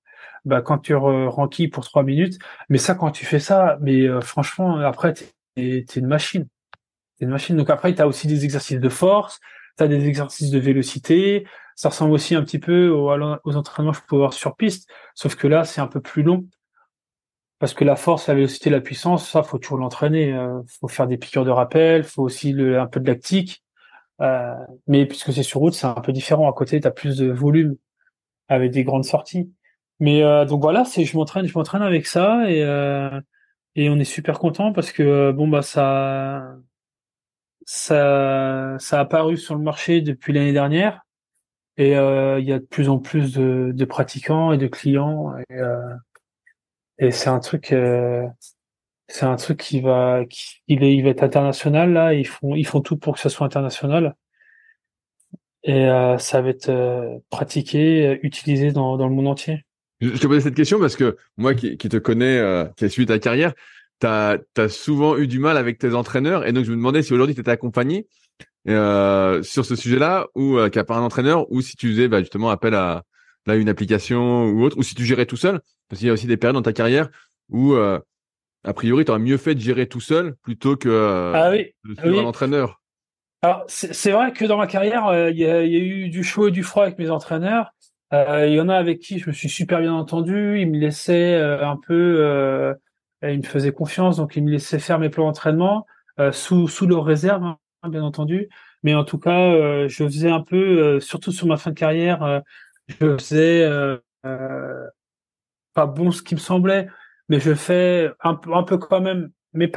bah, 0.45 0.63
quand 0.63 0.79
tu 0.79 0.95
renquilles 0.95 1.69
pour 1.69 1.85
trois 1.85 2.03
minutes. 2.03 2.39
Mais 2.69 2.79
ça, 2.79 2.95
quand 2.95 3.11
tu 3.11 3.27
fais 3.27 3.39
ça, 3.39 3.79
mais 3.83 4.03
euh, 4.09 4.21
franchement, 4.21 4.79
après, 4.79 5.13
t'es 5.13 5.27
es 5.57 5.85
une 5.97 6.07
machine. 6.07 6.47
T'es 7.19 7.27
une 7.27 7.31
machine. 7.31 7.57
Donc 7.57 7.71
après, 7.71 7.95
tu 7.95 8.01
as 8.01 8.07
aussi 8.07 8.27
des 8.27 8.45
exercices 8.45 8.81
de 8.81 8.89
force, 8.89 9.41
tu 9.77 9.85
as 9.85 9.89
des 9.89 10.07
exercices 10.07 10.51
de 10.51 10.59
vélocité. 10.59 11.47
Ça 11.79 11.91
ressemble 11.91 12.13
aussi 12.13 12.35
un 12.35 12.43
petit 12.43 12.59
peu 12.59 12.89
aux, 12.89 13.57
entraînements 13.57 13.93
que 13.93 13.99
je 13.99 14.03
peux 14.09 14.17
avoir 14.17 14.33
sur 14.33 14.57
piste, 14.57 14.91
sauf 15.15 15.37
que 15.37 15.47
là, 15.47 15.65
c'est 15.65 15.81
un 15.81 15.87
peu 15.87 16.01
plus 16.01 16.23
long. 16.23 16.47
Parce 17.61 17.75
que 17.75 17.85
la 17.85 17.97
force, 17.97 18.29
la 18.29 18.35
vélocité, 18.35 18.71
la 18.71 18.81
puissance, 18.81 19.29
ça, 19.29 19.43
faut 19.43 19.59
toujours 19.59 19.79
l'entraîner. 19.79 20.33
Euh, 20.33 20.61
faut 20.81 20.89
faire 20.89 21.07
des 21.07 21.19
piqûres 21.19 21.45
de 21.45 21.51
rappel, 21.51 22.05
faut 22.05 22.23
aussi 22.23 22.53
un 22.53 22.87
peu 22.87 23.01
de 23.01 23.07
lactique. 23.07 23.65
Euh, 24.21 24.55
mais 24.87 25.07
puisque 25.07 25.33
c'est 25.33 25.43
sur 25.43 25.61
route, 25.61 25.75
c'est 25.75 25.87
un 25.87 25.95
peu 25.95 26.13
différent. 26.13 26.49
À 26.51 26.53
côté, 26.53 26.81
tu 26.81 26.87
as 26.87 26.91
plus 26.91 27.17
de 27.19 27.31
volume 27.31 27.77
avec 28.49 28.73
des 28.73 28.85
grandes 28.85 29.05
sorties. 29.05 29.53
Mais 30.01 30.23
euh, 30.23 30.45
donc 30.45 30.63
voilà, 30.63 30.85
c'est 30.85 31.05
je 31.05 31.17
m'entraîne, 31.17 31.47
je 31.47 31.55
m'entraîne 31.57 31.83
avec 31.83 32.07
ça 32.07 32.51
et 32.51 32.63
euh, 32.63 33.21
et 33.75 33.91
on 33.91 33.97
est 33.99 34.05
super 34.05 34.39
content 34.39 34.73
parce 34.73 34.93
que 34.93 35.03
euh, 35.03 35.33
bon 35.33 35.49
bah 35.49 35.63
ça 35.63 36.57
ça 37.67 38.77
ça 38.79 38.99
a 38.99 39.01
apparu 39.01 39.37
sur 39.37 39.55
le 39.55 39.63
marché 39.63 40.01
depuis 40.01 40.33
l'année 40.33 40.53
dernière 40.53 41.03
Et 41.79 41.93
il 41.93 42.45
y 42.45 42.53
a 42.53 42.59
de 42.59 42.65
plus 42.65 42.89
en 42.89 42.99
plus 42.99 43.33
de, 43.33 43.71
de 43.73 43.85
pratiquants 43.85 44.53
et 44.53 44.59
de 44.59 44.67
clients. 44.67 45.33
Et, 45.49 45.57
et 46.99 47.11
c'est 47.11 47.31
un 47.31 47.39
truc 47.39 47.73
c'est 49.09 49.25
un 49.25 49.37
truc 49.37 49.59
qui 49.59 49.81
va, 49.81 50.25
qui, 50.29 50.63
il, 50.69 50.85
est, 50.85 50.95
il 50.95 51.03
va 51.03 51.11
être 51.11 51.23
international 51.23 51.93
là. 51.93 52.15
Ils 52.15 52.27
font, 52.27 52.55
ils 52.55 52.67
font 52.67 52.81
tout 52.81 52.97
pour 52.97 53.15
que 53.15 53.21
ça 53.21 53.31
soit 53.31 53.47
international. 53.47 54.15
Et 55.65 55.87
euh, 55.87 56.19
ça 56.19 56.41
va 56.41 56.51
être 56.51 56.69
euh, 56.69 57.19
pratiqué, 57.31 58.07
euh, 58.07 58.19
utilisé 58.23 58.71
dans, 58.71 58.97
dans 58.97 59.09
le 59.09 59.15
monde 59.15 59.27
entier. 59.27 59.65
Je 60.01 60.17
te 60.17 60.27
posais 60.27 60.43
cette 60.43 60.55
question 60.55 60.79
parce 60.79 60.95
que 60.95 61.17
moi 61.37 61.55
qui, 61.55 61.77
qui 61.77 61.89
te 61.89 61.97
connais, 61.97 62.39
euh, 62.39 62.67
qui 62.77 62.85
a 62.85 62.89
suivi 62.89 63.07
ta 63.07 63.19
carrière, 63.19 63.55
tu 64.01 64.07
as, 64.07 64.69
souvent 64.69 65.17
eu 65.17 65.27
du 65.27 65.41
mal 65.41 65.57
avec 65.57 65.79
tes 65.79 65.95
entraîneurs. 65.95 66.47
Et 66.47 66.53
donc, 66.53 66.65
je 66.65 66.71
me 66.71 66.77
demandais 66.77 67.03
si 67.03 67.13
aujourd'hui 67.13 67.35
tu 67.35 67.41
étais 67.41 67.51
accompagné 67.51 68.07
euh, 68.69 69.43
sur 69.43 69.65
ce 69.65 69.77
sujet-là 69.77 70.27
ou 70.35 70.59
euh, 70.59 70.69
a 70.75 70.85
pas 70.85 70.97
un 70.97 71.03
entraîneur 71.03 71.51
ou 71.51 71.63
si 71.63 71.77
tu 71.77 71.89
faisais 71.91 72.09
bah, 72.09 72.21
justement 72.21 72.51
appel 72.51 72.75
à 72.75 73.05
là, 73.47 73.57
une 73.57 73.69
application 73.69 74.45
ou 74.45 74.63
autre, 74.63 74.77
ou 74.77 74.83
si 74.83 74.95
tu 74.95 75.05
gérais 75.05 75.27
tout 75.27 75.37
seul. 75.37 75.61
Parce 75.89 76.01
qu'il 76.01 76.09
y 76.09 76.11
a 76.11 76.13
aussi 76.13 76.27
des 76.27 76.37
périodes 76.37 76.57
dans 76.57 76.63
ta 76.63 76.75
carrière 76.75 77.09
où 77.49 77.73
euh, 77.73 77.99
a 78.65 78.75
priori, 78.75 79.05
tu 79.05 79.11
aurais 79.11 79.21
mieux 79.21 79.39
fait 79.39 79.55
de 79.55 79.61
gérer 79.61 79.87
tout 79.87 80.01
seul 80.01 80.35
plutôt 80.43 80.77
que 80.77 80.89
euh, 80.89 81.33
ah 81.35 81.51
oui, 81.51 81.73
de 81.85 81.95
suivre 81.99 82.21
un 82.21 82.27
entraîneur. 82.27 82.83
Alors, 83.41 83.65
c'est 83.69 84.11
vrai 84.11 84.33
que 84.33 84.45
dans 84.45 84.59
ma 84.59 84.67
carrière, 84.67 85.31
il 85.31 85.39
y, 85.39 85.47
a, 85.47 85.65
eu 85.65 86.09
du 86.09 86.25
chaud 86.25 86.49
et 86.49 86.51
du 86.51 86.65
froid 86.65 86.83
avec 86.83 86.99
mes 86.99 87.09
entraîneurs. 87.09 87.73
Il 88.13 88.53
y 88.53 88.61
en 88.61 88.69
a 88.69 88.75
avec 88.75 88.99
qui 88.99 89.21
je 89.21 89.29
me 89.29 89.33
suis 89.33 89.49
super 89.49 89.81
bien 89.81 89.95
entendu. 89.95 90.61
Ils 90.61 90.69
me 90.69 90.77
laissaient 90.77 91.37
un 91.37 91.77
peu, 91.87 92.75
ils 93.23 93.39
me 93.39 93.45
faisaient 93.45 93.71
confiance, 93.71 94.17
donc 94.17 94.35
ils 94.35 94.43
me 94.43 94.51
laissaient 94.51 94.81
faire 94.81 94.99
mes 94.99 95.09
plans 95.09 95.27
d'entraînement 95.27 95.87
sous 96.33 96.67
sous 96.67 96.89
leur 96.89 97.05
réserve, 97.05 97.45
hein, 97.45 97.59
bien 97.85 98.03
entendu. 98.03 98.49
Mais 98.83 98.95
en 98.95 99.05
tout 99.05 99.19
cas, 99.19 99.87
je 99.89 100.05
faisais 100.05 100.31
un 100.31 100.43
peu, 100.43 101.01
surtout 101.01 101.33
sur 101.33 101.47
ma 101.47 101.57
fin 101.57 101.71
de 101.71 101.79
carrière, 101.79 102.43
je 102.89 103.17
faisais 103.17 103.69
pas 104.23 105.87
bon 105.87 106.11
ce 106.11 106.23
qui 106.23 106.35
me 106.35 106.41
semblait 106.41 106.89
mais 107.29 107.41
je 107.41 107.55
fais 107.55 108.11
un 108.23 108.35
peu, 108.35 108.55
un 108.55 108.63
peu 108.63 108.79
quand 108.79 109.01
même, 109.01 109.31
mais 109.53 109.71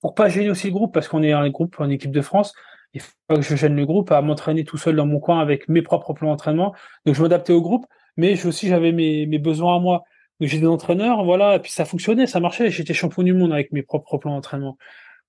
pour 0.00 0.14
pas 0.14 0.28
gêner 0.28 0.50
aussi 0.50 0.68
le 0.68 0.72
groupe, 0.72 0.94
parce 0.94 1.08
qu'on 1.08 1.22
est 1.22 1.32
un 1.32 1.48
groupe, 1.50 1.76
en 1.78 1.90
équipe 1.90 2.12
de 2.12 2.20
France, 2.20 2.54
il 2.92 3.00
faut 3.00 3.12
pas 3.26 3.36
que 3.36 3.42
je 3.42 3.56
gêne 3.56 3.76
le 3.76 3.84
groupe 3.84 4.10
à 4.12 4.22
m'entraîner 4.22 4.64
tout 4.64 4.78
seul 4.78 4.96
dans 4.96 5.06
mon 5.06 5.20
coin 5.20 5.40
avec 5.40 5.68
mes 5.68 5.82
propres 5.82 6.14
plans 6.14 6.30
d'entraînement. 6.30 6.74
Donc 7.04 7.14
je 7.14 7.22
m'adaptais 7.22 7.52
au 7.52 7.60
groupe, 7.60 7.86
mais 8.16 8.36
je, 8.36 8.48
aussi 8.48 8.68
j'avais 8.68 8.92
mes, 8.92 9.26
mes 9.26 9.38
besoins 9.38 9.76
à 9.76 9.80
moi. 9.80 10.04
Donc 10.40 10.48
j'ai 10.48 10.60
des 10.60 10.66
entraîneurs, 10.66 11.24
voilà, 11.24 11.56
et 11.56 11.58
puis 11.60 11.72
ça 11.72 11.84
fonctionnait, 11.84 12.26
ça 12.26 12.40
marchait. 12.40 12.70
J'étais 12.70 12.94
champion 12.94 13.22
du 13.22 13.34
monde 13.34 13.52
avec 13.52 13.72
mes 13.72 13.82
propres 13.82 14.16
plans 14.18 14.34
d'entraînement. 14.34 14.78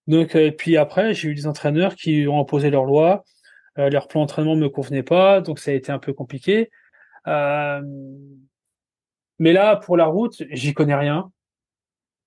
Donc 0.08 0.36
et 0.36 0.52
puis 0.52 0.78
après, 0.78 1.14
j'ai 1.14 1.30
eu 1.30 1.36
des 1.36 1.48
entraîneurs 1.48 1.96
qui 1.96 2.28
ont 2.28 2.40
imposé 2.40 2.70
leurs 2.70 2.86
lois. 2.86 3.24
Euh, 3.78 3.90
leur 3.90 4.08
plan 4.08 4.22
d'entraînement 4.22 4.56
me 4.56 4.70
convenait 4.70 5.04
pas, 5.04 5.42
donc 5.42 5.60
ça 5.60 5.72
a 5.72 5.74
été 5.74 5.92
un 5.92 6.00
peu 6.00 6.14
compliqué. 6.14 6.72
Euh... 7.28 7.82
Mais 9.40 9.54
là, 9.54 9.76
pour 9.76 9.98
la 9.98 10.06
route, 10.06 10.44
j'y 10.52 10.74
connais 10.74 10.96
rien. 10.96 11.32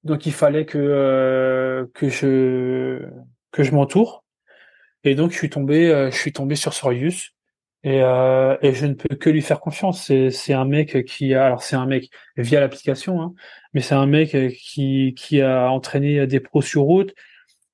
Donc 0.04 0.26
il 0.26 0.32
fallait 0.32 0.64
que 0.64 0.78
euh, 0.78 1.86
que 1.94 2.08
je 2.08 3.02
que 3.50 3.62
je 3.62 3.72
m'entoure. 3.72 4.24
Et 5.04 5.14
donc 5.14 5.32
je 5.32 5.36
suis 5.36 5.50
tombé 5.50 5.90
euh, 5.90 6.10
je 6.10 6.16
suis 6.16 6.32
tombé 6.32 6.56
sur 6.56 6.72
Sorius 6.74 7.34
et 7.84 8.02
euh, 8.02 8.56
et 8.62 8.72
je 8.74 8.86
ne 8.86 8.94
peux 8.94 9.14
que 9.16 9.30
lui 9.30 9.42
faire 9.42 9.60
confiance. 9.60 10.10
C'est 10.30 10.52
un 10.54 10.64
mec 10.64 11.04
qui 11.04 11.34
a 11.34 11.46
alors 11.46 11.62
c'est 11.62 11.76
un 11.76 11.86
mec 11.86 12.10
via 12.36 12.60
l'application 12.60 13.20
hein, 13.22 13.34
mais 13.74 13.80
c'est 13.82 13.94
un 13.94 14.06
mec 14.06 14.36
qui 14.58 15.14
qui 15.16 15.42
a 15.42 15.70
entraîné 15.70 16.26
des 16.26 16.40
pros 16.40 16.62
sur 16.62 16.82
route 16.82 17.14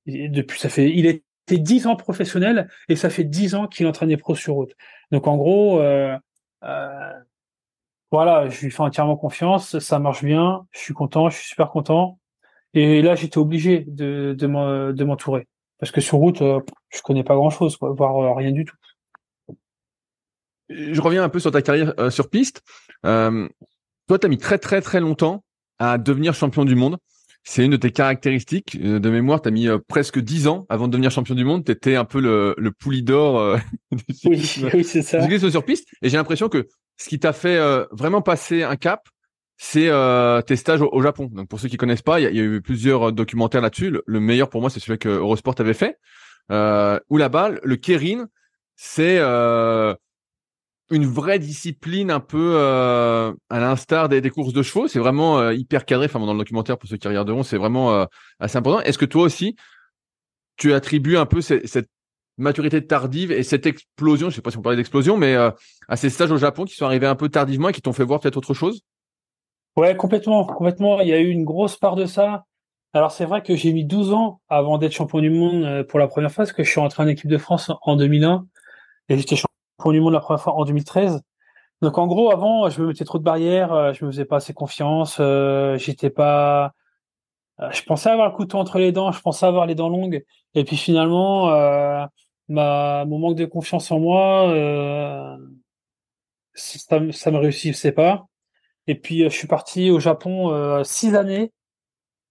depuis 0.07 0.59
ça 0.61 0.69
fait 0.69 0.91
il 0.91 1.07
était 1.07 1.23
dix 1.59 1.87
ans 1.87 1.97
professionnel 1.97 2.69
et 2.89 2.97
ça 2.97 3.11
fait 3.11 3.25
dix 3.25 3.55
ans 3.55 3.67
qu'il 3.67 3.87
entraîne 3.87 4.09
des 4.09 4.17
pros 4.17 4.35
sur 4.35 4.55
route. 4.55 4.75
Donc 5.11 5.27
en 5.27 5.37
gros 5.37 5.81
euh, 5.81 6.17
euh, 6.65 7.13
voilà, 8.11 8.49
je 8.49 8.61
lui 8.65 8.71
fais 8.71 8.83
entièrement 8.83 9.17
confiance, 9.17 9.79
ça 9.79 9.99
marche 9.99 10.25
bien, 10.25 10.67
je 10.71 10.79
suis 10.79 10.95
content, 10.95 11.29
je 11.29 11.37
suis 11.37 11.49
super 11.49 11.71
content. 11.71 12.19
Et 12.73 13.03
là, 13.03 13.15
j'étais 13.15 13.39
obligé 13.39 13.85
de, 13.87 14.47
m'entourer. 15.05 15.49
Parce 15.79 15.91
que 15.91 16.01
sur 16.01 16.19
route, 16.19 16.41
euh, 16.43 16.61
je 16.91 17.01
connais 17.03 17.25
pas 17.25 17.35
grand 17.35 17.51
chose, 17.51 17.77
quoi, 17.77 17.91
voire 17.91 18.37
rien 18.37 18.53
du 18.53 18.65
tout. 18.65 18.77
Je 20.69 21.01
reviens 21.01 21.25
un 21.25 21.29
peu 21.29 21.41
sur 21.41 21.51
ta 21.51 21.63
carrière 21.63 21.95
sur 22.11 22.29
piste. 22.31 22.63
Toi, 23.03 24.19
tu 24.21 24.27
as 24.27 24.29
mis 24.29 24.39
très 24.39 24.59
très 24.59 24.81
très 24.81 25.01
longtemps 25.01 25.43
à 25.79 25.99
devenir 25.99 26.35
champion 26.35 26.65
du 26.65 26.75
monde. 26.75 26.99
C'est 27.49 27.65
une 27.65 27.71
de 27.71 27.77
tes 27.77 27.93
caractéristiques. 27.93 28.81
De 28.81 29.09
mémoire, 29.09 29.41
tu 29.41 29.49
as 29.49 29.53
mis 29.53 29.69
presque 29.87 30.19
dix 30.19 30.49
ans 30.49 30.67
avant 30.69 30.89
de 30.89 30.93
devenir 30.93 31.13
champion 31.13 31.37
du 31.37 31.45
monde. 31.45 31.65
Tu 31.65 31.71
étais 31.71 31.95
un 31.95 32.05
peu 32.05 32.21
le, 32.21 32.57
le 32.59 32.73
pouli 32.73 33.05
d'or 33.05 33.57
oui, 34.25 34.57
oui 34.75 34.85
c'est 34.85 35.03
ça. 35.03 35.51
sur 35.51 35.65
piste. 35.65 35.89
Et 36.03 36.09
j'ai 36.09 36.17
l'impression 36.17 36.49
que 36.49 36.67
ce 36.97 37.09
qui 37.09 37.21
t'a 37.21 37.33
fait 37.33 37.57
euh, 37.57 37.85
vraiment 37.93 38.21
passer 38.21 38.63
un 38.65 38.77
cap, 38.77 39.09
c'est 39.59 39.89
euh, 39.89 40.43
tes 40.43 40.57
stages 40.57 40.83
au, 40.83 41.03
Japon. 41.03 41.29
Donc 41.33 41.49
pour 41.49 41.61
ceux 41.61 41.69
qui 41.69 41.77
connaissent 41.77 42.03
pas, 42.03 42.21
il 42.21 42.25
y, 42.25 42.41
a 42.41 42.43
eu 42.43 42.61
plusieurs 42.61 43.09
euh, 43.09 43.13
documentaires 43.13 43.61
là-dessus. 43.61 43.97
Le, 44.07 44.21
meilleur 44.21 44.49
pour 44.49 44.61
moi, 44.61 44.71
c'est 44.71 44.81
celui 44.81 44.99
que 44.99 45.09
Eurosport 45.09 45.55
avait 45.59 45.75
fait, 45.75 45.99
euh, 46.51 46.99
où 47.09 47.17
là-bas, 47.17 47.51
le 47.63 47.77
Kerin, 47.77 48.27
c'est 48.77 49.19
une 50.91 51.07
vraie 51.07 51.39
discipline 51.39 52.11
un 52.11 52.21
peu 52.21 52.59
à 52.61 53.61
l'instar 53.61 54.09
des, 54.09 54.21
des, 54.21 54.31
courses 54.31 54.53
de 54.53 54.63
chevaux. 54.63 54.89
C'est 54.89 54.99
vraiment 54.99 55.51
hyper 55.51 55.85
cadré. 55.85 56.07
Enfin, 56.07 56.21
dans 56.21 56.33
le 56.33 56.39
documentaire, 56.39 56.79
pour 56.79 56.89
ceux 56.89 56.97
qui 56.97 57.09
regarderont, 57.09 57.43
c'est 57.43 57.59
vraiment 57.59 58.07
assez 58.39 58.57
important. 58.57 58.81
Est-ce 58.83 58.99
que 58.99 59.05
toi 59.05 59.23
aussi, 59.23 59.57
tu 60.57 60.73
attribues 60.73 61.17
un 61.17 61.27
peu 61.27 61.41
cette 61.41 61.89
maturité 62.39 62.87
tardive 62.87 63.33
et 63.33 63.43
cette 63.43 63.67
explosion, 63.67 64.31
je 64.31 64.37
sais 64.37 64.43
pas 64.43 64.51
si 64.51 64.59
on 64.59 64.63
parlait 64.63 64.77
d'explosion, 64.77 65.17
mais 65.17 65.35
euh, 65.35 65.51
à 65.89 65.97
ces 65.97 66.11
stages 66.11 66.31
au 66.31 66.37
Japon 66.37 66.65
qui 66.65 66.75
sont 66.75 66.85
arrivés 66.85 67.07
un 67.07 67.15
peu 67.15 67.29
tardivement 67.29 67.71
et 67.71 67.73
qui 67.73 67.83
t'ont 67.83 67.93
fait 67.93 68.05
voir 68.05 68.21
peut-être 68.21 68.37
autre 68.37 68.55
chose? 68.55 68.83
Ouais, 69.77 69.97
complètement, 69.97 70.45
complètement. 70.45 71.01
Il 71.01 71.09
y 71.09 71.13
a 71.13 71.19
eu 71.19 71.29
une 71.29 71.45
grosse 71.45 71.77
part 71.77 71.97
de 71.97 72.07
ça. 72.07 72.45
Alors 72.93 73.11
c'est 73.11 73.27
vrai 73.27 73.43
que 73.43 73.57
j'ai 73.57 73.73
mis 73.73 73.85
12 73.85 74.13
ans 74.13 74.41
avant 74.49 74.79
d'être 74.79 74.93
champion 74.93 75.21
du 75.21 75.31
monde 75.31 75.65
euh, 75.65 75.85
pour 75.85 75.99
la 75.99 76.09
première 76.09 76.31
fois, 76.31 76.45
parce 76.45 76.53
que 76.53 76.63
je 76.63 76.71
suis 76.71 76.81
rentré 76.81 77.03
en 77.03 77.07
équipe 77.07 77.29
de 77.29 77.39
France 77.39 77.71
en 77.83 77.97
2001 77.97 78.47
et 79.09 79.19
j'étais 79.19 79.37
champion 79.37 79.56
du 79.85 80.01
monde 80.01 80.13
la 80.13 80.21
première 80.21 80.41
fois 80.43 80.55
en 80.55 80.65
2013. 80.65 81.21
Donc 81.83 81.99
en 81.99 82.07
gros, 82.07 82.31
avant, 82.31 82.71
je 82.71 82.81
me 82.81 82.89
mettais 82.89 83.05
trop 83.05 83.19
de 83.19 83.25
barrières, 83.25 83.73
euh, 83.73 83.93
je 83.93 84.05
me 84.05 84.11
faisais 84.11 84.25
pas 84.25 84.37
assez 84.37 84.55
confiance, 84.55 85.21
j'étais 85.79 86.11
pas, 86.11 86.73
je 87.71 87.83
pensais 87.83 88.11
avoir 88.11 88.29
le 88.29 88.35
couteau 88.35 88.59
entre 88.59 88.79
les 88.79 88.93
dents, 88.93 89.13
je 89.13 89.21
pensais 89.21 89.47
avoir 89.47 89.67
les 89.67 89.75
dents 89.75 89.89
longues, 89.89 90.25
et 90.55 90.65
puis 90.65 90.77
finalement, 90.77 91.51
ma 92.49 93.05
mon 93.07 93.19
manque 93.19 93.37
de 93.37 93.45
confiance 93.47 93.91
en 93.91 94.01
moi, 94.01 94.49
euh, 94.51 95.37
ça, 96.55 97.01
ça 97.13 97.31
me 97.31 97.39
réussissait 97.39 97.93
pas. 97.93 98.27
Et 98.87 98.95
puis 98.95 99.25
euh, 99.25 99.31
je 99.31 99.37
suis 99.37 99.49
parti 99.49 99.91
au 99.91 100.01
Japon 100.01 100.53
euh, 100.53 100.85
six 100.85 101.15
années 101.15 101.53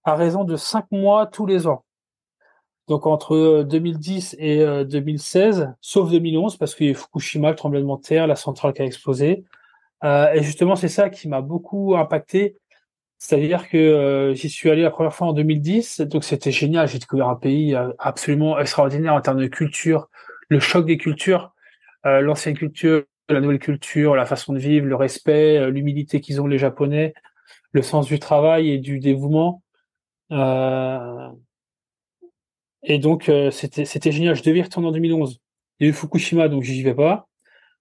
à 0.04 0.16
raison 0.16 0.44
de 0.44 0.56
cinq 0.56 0.86
mois 0.92 1.28
tous 1.28 1.46
les 1.46 1.68
ans. 1.68 1.85
Donc 2.88 3.08
entre 3.08 3.64
2010 3.64 4.36
et 4.40 4.64
2016, 4.86 5.74
sauf 5.82 6.12
2011 6.12 6.58
parce 6.58 6.76
qu'il 6.76 6.88
y 6.88 6.92
a 6.92 6.94
Fukushima, 6.94 7.50
le 7.50 7.56
tremblement 7.56 7.98
de 7.98 8.02
terre, 8.02 8.28
la 8.28 8.36
centrale 8.36 8.74
qui 8.74 8.82
a 8.84 8.86
explosé. 8.86 9.44
et 10.04 10.44
justement, 10.44 10.76
c'est 10.76 10.88
ça 10.88 11.10
qui 11.10 11.28
m'a 11.28 11.42
beaucoup 11.42 11.96
impacté. 11.96 12.58
C'est-à-dire 13.18 13.70
que 13.70 14.34
j'y 14.36 14.50
suis 14.50 14.70
allé 14.70 14.84
la 14.84 14.92
première 14.92 15.16
fois 15.16 15.28
en 15.28 15.34
2010, 15.34 16.02
donc 16.02 16.24
c'était 16.24 16.52
génial. 16.52 16.88
J'ai 16.88 17.00
découvert 17.00 17.30
un 17.30 17.36
pays 17.36 17.76
absolument 17.98 18.60
extraordinaire 18.60 19.16
en 19.16 19.22
termes 19.22 19.42
de 19.42 19.48
culture, 19.48 20.10
le 20.50 20.60
choc 20.60 20.86
des 20.86 20.98
cultures, 20.98 21.56
euh, 22.06 22.22
l'ancienne 22.22 22.56
culture, 22.56 23.04
la 23.30 23.42
nouvelle 23.42 23.60
culture, 23.60 24.16
la 24.16 24.26
façon 24.26 24.54
de 24.54 24.60
vivre, 24.60 24.86
le 24.86 24.96
respect, 24.96 25.58
euh, 25.58 25.70
l'humilité 25.72 26.22
qu'ils 26.22 26.40
ont 26.40 26.48
les 26.48 26.60
Japonais, 26.60 27.14
le 27.72 27.82
sens 27.82 28.06
du 28.06 28.20
travail 28.20 28.70
et 28.70 28.78
du 28.78 29.00
dévouement. 29.00 29.64
Euh, 30.32 31.30
et 32.86 33.00
donc 33.00 33.32
c'était 33.52 33.86
c'était 33.86 34.12
génial. 34.12 34.36
Je 34.36 34.44
devais 34.44 34.60
y 34.60 34.62
retourner 34.62 34.88
en 34.88 34.92
2011. 34.92 35.40
Il 35.80 35.86
y 35.86 35.88
a 35.88 35.90
eu 35.92 35.94
Fukushima, 35.94 36.48
donc 36.48 36.64
j'y 36.64 36.84
vais 36.84 36.96
pas. 36.96 37.28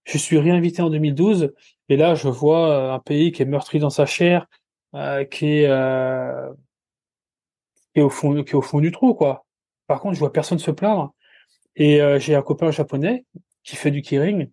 Je 0.04 0.18
suis 0.18 0.38
réinvité 0.38 0.82
en 0.82 0.90
2012 0.90 1.52
et 1.88 1.96
là 1.96 2.14
je 2.14 2.28
vois 2.28 2.92
un 2.92 2.98
pays 2.98 3.32
qui 3.32 3.42
est 3.42 3.46
meurtri 3.46 3.78
dans 3.78 3.90
sa 3.90 4.06
chair, 4.06 4.46
qui 5.30 5.46
est 5.46 5.68
qui 7.94 8.00
est 8.00 8.02
au 8.02 8.10
fond 8.10 8.42
qui 8.42 8.52
est 8.52 8.54
au 8.54 8.62
fond 8.62 8.80
du 8.80 8.92
trou 8.92 9.14
quoi. 9.14 9.44
Par 9.86 10.00
contre, 10.00 10.14
je 10.14 10.20
vois 10.20 10.32
personne 10.32 10.58
se 10.58 10.70
plaindre. 10.70 11.14
Et 11.76 12.00
euh, 12.00 12.18
j'ai 12.18 12.34
un 12.34 12.42
copain 12.42 12.70
japonais 12.70 13.24
qui 13.62 13.76
fait 13.76 13.90
du 13.90 14.02
keiring. 14.02 14.50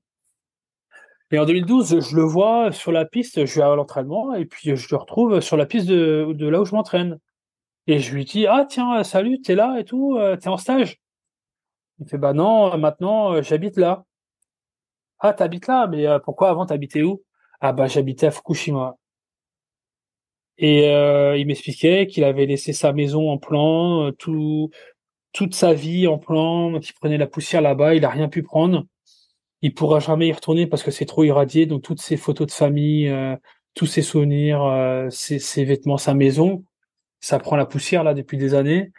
Et 1.31 1.39
en 1.39 1.45
2012, 1.45 1.99
je 2.09 2.15
le 2.15 2.23
vois 2.23 2.71
sur 2.71 2.91
la 2.91 3.05
piste, 3.05 3.45
je 3.45 3.55
vais 3.55 3.61
à 3.61 3.75
l'entraînement, 3.75 4.33
et 4.33 4.45
puis 4.45 4.75
je 4.75 4.87
le 4.91 4.97
retrouve 4.97 5.39
sur 5.39 5.55
la 5.55 5.65
piste 5.65 5.87
de 5.87 6.47
là 6.47 6.59
où 6.59 6.65
je 6.65 6.75
m'entraîne. 6.75 7.19
Et 7.87 7.99
je 7.99 8.13
lui 8.13 8.25
dis, 8.25 8.47
ah 8.47 8.65
tiens, 8.69 9.03
salut, 9.03 9.41
t'es 9.41 9.55
là 9.55 9.77
et 9.79 9.85
tout, 9.85 10.17
euh, 10.17 10.37
t'es 10.37 10.49
en 10.49 10.57
stage? 10.57 10.99
Il 11.99 12.07
fait, 12.07 12.17
bah 12.17 12.33
non, 12.33 12.77
maintenant, 12.77 13.33
euh, 13.33 13.41
j'habite 13.41 13.77
là. 13.77 14.05
Ah, 15.19 15.33
t'habites 15.33 15.67
là, 15.67 15.87
mais 15.87 16.07
pourquoi 16.23 16.49
avant 16.49 16.65
t'habitais 16.65 17.03
où 17.03 17.23
Ah 17.59 17.73
bah 17.73 17.87
j'habitais 17.87 18.27
à 18.27 18.31
Fukushima. 18.31 18.97
Et 20.57 20.85
il 21.39 21.45
m'expliquait 21.47 22.07
qu'il 22.07 22.23
avait 22.23 22.45
laissé 22.45 22.73
sa 22.73 22.91
maison 22.93 23.29
en 23.29 23.37
plan, 23.37 24.11
tout, 24.13 24.71
toute 25.33 25.55
sa 25.55 25.73
vie 25.73 26.07
en 26.07 26.17
plan, 26.17 26.79
qui 26.79 26.93
prenait 26.93 27.17
la 27.17 27.27
poussière 27.27 27.61
là-bas, 27.61 27.95
il 27.95 28.05
a 28.05 28.09
rien 28.09 28.29
pu 28.29 28.43
prendre. 28.43 28.85
il 29.61 29.73
pourra 29.73 29.99
jamais 29.99 30.27
y 30.27 30.33
retourner 30.33 30.67
parce 30.67 30.83
que 30.83 30.91
c'est 30.91 31.05
trop 31.05 31.23
irradié. 31.23 31.65
Donc 31.65 31.83
toutes 31.83 32.01
ses 32.01 32.17
photos 32.17 32.47
de 32.47 32.51
famille, 32.51 33.07
euh, 33.09 33.35
tous 33.75 33.85
ses 33.85 34.01
souvenirs, 34.01 34.63
euh, 34.63 35.09
ses, 35.09 35.39
ses, 35.39 35.65
vêtements, 35.65 35.97
sa 35.97 36.13
maison, 36.13 36.63
ça 37.21 37.39
prend 37.39 37.55
la 37.55 37.65
poussière 37.65 38.03
là 38.03 38.13
depuis 38.13 38.37
des 38.37 38.53
années. 38.53 38.91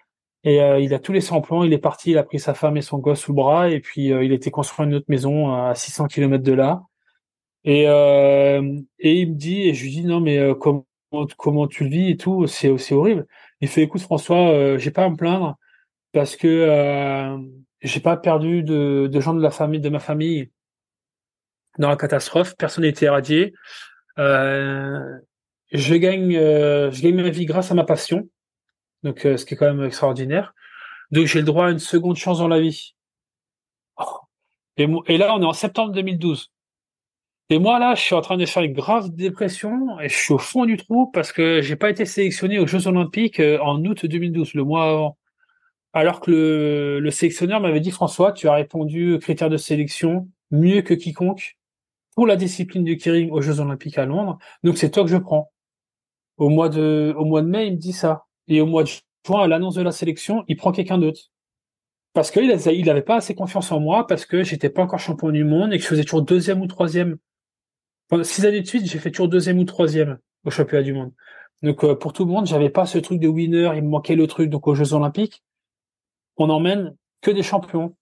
Et 0.44 0.60
euh, 0.62 0.80
il 0.80 0.94
a 0.94 0.98
tous 0.98 1.12
les 1.12 1.20
plans. 1.20 1.64
Il 1.64 1.72
est 1.72 1.78
parti, 1.78 2.12
il 2.12 2.18
a 2.18 2.24
pris 2.24 2.40
sa 2.40 2.54
femme 2.54 2.76
et 2.76 2.82
son 2.82 2.98
gosse 2.98 3.20
sous 3.20 3.32
le 3.32 3.36
bras 3.36 3.70
et 3.70 3.80
puis 3.80 4.06
il 4.06 4.32
était 4.32 4.50
construit 4.50 4.86
une 4.86 4.94
autre 4.94 5.06
maison 5.08 5.54
à 5.54 5.74
600 5.74 6.06
km 6.08 6.42
de 6.42 6.52
là. 6.52 6.82
Et 7.64 7.84
et 7.84 9.14
il 9.20 9.30
me 9.30 9.34
dit 9.34 9.62
et 9.62 9.74
je 9.74 9.84
lui 9.84 9.90
dis 9.90 10.04
non 10.04 10.20
mais 10.20 10.40
comment 10.60 10.86
comment 11.36 11.68
tu 11.68 11.84
le 11.84 11.90
vis 11.90 12.10
et 12.10 12.16
tout, 12.16 12.46
c'est 12.46 12.70
horrible. 12.92 13.26
Il 13.60 13.68
fait 13.68 13.82
écoute 13.82 14.00
François, 14.02 14.78
j'ai 14.78 14.90
pas 14.90 15.04
à 15.04 15.10
me 15.10 15.16
plaindre 15.16 15.56
parce 16.12 16.36
que 16.36 17.38
j'ai 17.82 18.00
pas 18.00 18.16
perdu 18.16 18.62
de, 18.62 19.08
de, 19.10 19.20
gens 19.20 19.34
de 19.34 19.42
la 19.42 19.50
famille, 19.50 19.80
de 19.80 19.88
ma 19.88 19.98
famille 19.98 20.50
dans 21.78 21.88
la 21.88 21.96
catastrophe. 21.96 22.56
Personne 22.56 22.82
n'a 22.82 22.88
été 22.88 23.06
éradié. 23.06 23.54
Euh, 24.18 25.18
je 25.72 25.94
gagne, 25.94 26.36
euh, 26.36 26.90
je 26.90 27.02
gagne 27.02 27.16
ma 27.16 27.30
vie 27.30 27.46
grâce 27.46 27.70
à 27.70 27.74
ma 27.74 27.84
passion. 27.84 28.28
Donc, 29.02 29.26
euh, 29.26 29.36
ce 29.36 29.44
qui 29.44 29.54
est 29.54 29.56
quand 29.56 29.72
même 29.72 29.84
extraordinaire. 29.84 30.54
Donc, 31.10 31.26
j'ai 31.26 31.40
le 31.40 31.44
droit 31.44 31.66
à 31.66 31.70
une 31.70 31.78
seconde 31.78 32.16
chance 32.16 32.38
dans 32.38 32.48
la 32.48 32.60
vie. 32.60 32.94
Et, 34.76 34.86
là, 35.18 35.34
on 35.34 35.42
est 35.42 35.46
en 35.46 35.52
septembre 35.52 35.92
2012. 35.92 36.50
Et 37.50 37.58
moi, 37.58 37.78
là, 37.78 37.94
je 37.94 38.00
suis 38.00 38.14
en 38.14 38.22
train 38.22 38.36
de 38.36 38.46
faire 38.46 38.62
une 38.62 38.72
grave 38.72 39.10
dépression 39.10 40.00
et 40.00 40.08
je 40.08 40.16
suis 40.16 40.32
au 40.32 40.38
fond 40.38 40.64
du 40.64 40.78
trou 40.78 41.10
parce 41.12 41.32
que 41.32 41.60
j'ai 41.60 41.76
pas 41.76 41.90
été 41.90 42.06
sélectionné 42.06 42.58
aux 42.58 42.66
Jeux 42.66 42.86
Olympiques 42.86 43.40
euh, 43.40 43.58
en 43.60 43.84
août 43.84 44.06
2012, 44.06 44.54
le 44.54 44.64
mois 44.64 44.88
avant 44.88 45.18
alors 45.92 46.20
que 46.20 46.30
le, 46.30 47.00
le 47.00 47.10
sélectionneur 47.10 47.60
m'avait 47.60 47.80
dit 47.80 47.90
François, 47.90 48.32
tu 48.32 48.48
as 48.48 48.54
répondu 48.54 49.14
aux 49.14 49.18
critères 49.18 49.50
de 49.50 49.56
sélection 49.56 50.28
mieux 50.50 50.82
que 50.82 50.94
quiconque 50.94 51.58
pour 52.14 52.26
la 52.26 52.36
discipline 52.36 52.84
du 52.84 52.96
keiring 52.96 53.30
aux 53.30 53.40
Jeux 53.40 53.60
Olympiques 53.60 53.98
à 53.98 54.06
Londres. 54.06 54.38
Donc 54.62 54.78
c'est 54.78 54.90
toi 54.90 55.02
que 55.04 55.10
je 55.10 55.16
prends. 55.16 55.50
Au 56.42 56.48
mois 56.48 56.68
de 56.68 57.14
au 57.16 57.24
mois 57.24 57.40
de 57.40 57.46
mai, 57.46 57.68
il 57.68 57.74
me 57.74 57.76
dit 57.78 57.92
ça. 57.92 58.24
Et 58.48 58.60
au 58.60 58.66
mois 58.66 58.82
de 58.82 58.88
juin, 59.24 59.44
à 59.44 59.46
l'annonce 59.46 59.76
de 59.76 59.82
la 59.82 59.92
sélection, 59.92 60.42
il 60.48 60.56
prend 60.56 60.72
quelqu'un 60.72 60.98
d'autre. 60.98 61.30
Parce 62.14 62.32
qu'il 62.32 62.50
il 62.50 62.90
avait 62.90 63.02
pas 63.02 63.14
assez 63.14 63.36
confiance 63.36 63.70
en 63.70 63.78
moi, 63.78 64.08
parce 64.08 64.26
que 64.26 64.42
j'étais 64.42 64.68
pas 64.68 64.82
encore 64.82 64.98
champion 64.98 65.30
du 65.30 65.44
monde 65.44 65.72
et 65.72 65.76
que 65.78 65.84
je 65.84 65.88
faisais 65.88 66.02
toujours 66.02 66.22
deuxième 66.22 66.60
ou 66.60 66.66
troisième. 66.66 67.16
Pendant 68.08 68.24
six 68.24 68.44
années 68.44 68.60
de 68.60 68.66
suite, 68.66 68.86
j'ai 68.90 68.98
fait 68.98 69.12
toujours 69.12 69.28
deuxième 69.28 69.60
ou 69.60 69.64
troisième 69.64 70.18
au 70.44 70.50
championnat 70.50 70.82
du 70.82 70.92
monde. 70.94 71.12
Donc 71.62 71.84
euh, 71.84 71.94
pour 71.94 72.12
tout 72.12 72.24
le 72.24 72.32
monde, 72.32 72.46
j'avais 72.46 72.70
pas 72.70 72.86
ce 72.86 72.98
truc 72.98 73.20
de 73.20 73.28
winner, 73.28 73.70
il 73.76 73.84
me 73.84 73.90
manquait 73.90 74.16
le 74.16 74.26
truc. 74.26 74.50
Donc 74.50 74.66
aux 74.66 74.74
Jeux 74.74 74.94
Olympiques, 74.94 75.44
on 76.38 76.50
emmène 76.50 76.96
que 77.20 77.30
des 77.30 77.44
champions. 77.44 77.94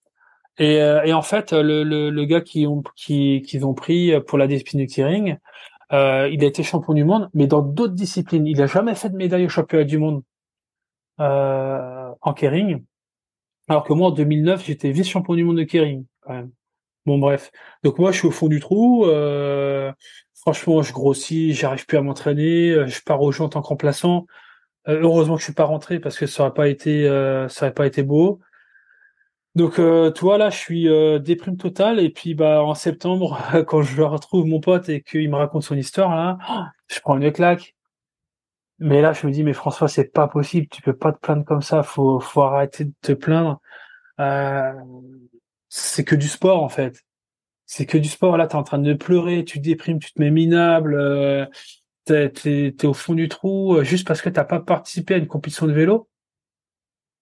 Et, 0.57 0.81
euh, 0.81 1.03
et 1.03 1.13
en 1.13 1.21
fait, 1.21 1.53
le, 1.53 1.83
le, 1.83 2.09
le, 2.09 2.25
gars 2.25 2.41
qui 2.41 2.65
ont 2.65 2.81
qui 2.95 3.43
qu'ils 3.43 3.67
ont 3.67 3.75
pris 3.75 4.19
pour 4.21 4.39
la 4.39 4.47
discipline 4.47 4.81
du 4.81 4.87
keiring, 4.87 5.37
euh, 5.93 6.29
il 6.31 6.43
a 6.43 6.47
été 6.47 6.63
champion 6.63 6.93
du 6.93 7.03
monde, 7.03 7.29
mais 7.33 7.47
dans 7.47 7.61
d'autres 7.61 7.93
disciplines. 7.93 8.47
Il 8.47 8.61
a 8.61 8.67
jamais 8.67 8.95
fait 8.95 9.09
de 9.09 9.15
médaille 9.15 9.45
au 9.45 9.49
championnat 9.49 9.83
du 9.83 9.97
monde 9.97 10.23
euh, 11.19 12.11
en 12.21 12.33
keiring. 12.33 12.83
Alors 13.67 13.83
que 13.83 13.93
moi, 13.93 14.07
en 14.09 14.11
2009, 14.11 14.65
j'étais 14.65 14.91
vice-champion 14.91 15.35
du 15.35 15.43
monde 15.43 15.57
de 15.57 15.63
keiring, 15.63 16.05
quand. 16.21 16.47
Bon, 17.05 17.17
bref. 17.17 17.51
Donc 17.83 17.97
moi, 17.97 18.11
je 18.11 18.19
suis 18.19 18.27
au 18.27 18.31
fond 18.31 18.47
du 18.47 18.59
trou. 18.59 19.05
Euh, 19.05 19.91
franchement, 20.35 20.83
je 20.83 20.93
grossis, 20.93 21.53
j'arrive 21.53 21.85
plus 21.87 21.97
à 21.97 22.01
m'entraîner. 22.01 22.87
Je 22.87 23.01
pars 23.01 23.21
au 23.21 23.31
jeu 23.31 23.43
en 23.43 23.49
tant 23.49 23.61
que 23.61 23.67
remplaçant. 23.67 24.27
Heureusement 24.85 25.35
que 25.35 25.39
je 25.39 25.45
suis 25.45 25.53
pas 25.53 25.63
rentré 25.65 25.99
parce 25.99 26.17
que 26.17 26.27
ça 26.27 26.43
aurait 26.43 26.53
pas 26.53 26.67
été 26.67 28.03
beau. 28.03 28.39
Donc, 29.55 29.79
euh, 29.79 30.11
tu 30.11 30.21
vois, 30.21 30.37
là, 30.37 30.49
je 30.49 30.57
suis 30.57 30.87
euh, 30.87 31.19
déprime 31.19 31.57
totale. 31.57 31.99
Et 31.99 32.09
puis, 32.09 32.35
bah, 32.35 32.63
en 32.63 32.73
septembre, 32.75 33.37
quand 33.67 33.81
je 33.81 34.01
retrouve 34.01 34.45
mon 34.45 34.61
pote 34.61 34.89
et 34.89 35.01
qu'il 35.01 35.29
me 35.29 35.35
raconte 35.35 35.63
son 35.63 35.75
histoire, 35.75 36.15
là, 36.15 36.71
je 36.87 36.99
prends 37.01 37.17
une 37.17 37.31
claque. 37.31 37.75
Mais 38.79 39.01
là, 39.01 39.13
je 39.13 39.27
me 39.27 39.31
dis, 39.31 39.43
mais 39.43 39.53
François, 39.53 39.87
c'est 39.87 40.11
pas 40.11 40.27
possible. 40.27 40.67
Tu 40.69 40.81
peux 40.81 40.95
pas 40.95 41.11
te 41.13 41.19
plaindre 41.19 41.45
comme 41.45 41.61
ça. 41.61 41.83
Faut, 41.83 42.19
faut 42.19 42.41
arrêter 42.43 42.85
de 42.85 42.93
te 43.01 43.11
plaindre. 43.13 43.61
Euh, 44.19 44.73
c'est 45.69 46.03
que 46.05 46.15
du 46.15 46.27
sport, 46.27 46.63
en 46.63 46.69
fait. 46.69 47.03
C'est 47.65 47.85
que 47.85 47.97
du 47.97 48.09
sport. 48.09 48.37
Là, 48.37 48.47
t'es 48.47 48.55
en 48.55 48.63
train 48.63 48.79
de 48.79 48.93
pleurer, 48.93 49.45
tu 49.45 49.59
déprimes, 49.59 49.99
tu 49.99 50.13
te 50.13 50.21
mets 50.21 50.31
minable. 50.31 50.95
Euh, 50.95 51.45
t'es 52.05 52.31
es, 52.45 52.85
au 52.85 52.93
fond 52.93 53.13
du 53.15 53.29
trou 53.29 53.83
juste 53.83 54.07
parce 54.07 54.21
que 54.21 54.29
t'as 54.29 54.43
pas 54.45 54.59
participé 54.59 55.15
à 55.15 55.17
une 55.17 55.27
compétition 55.27 55.67
de 55.67 55.73
vélo. 55.73 56.09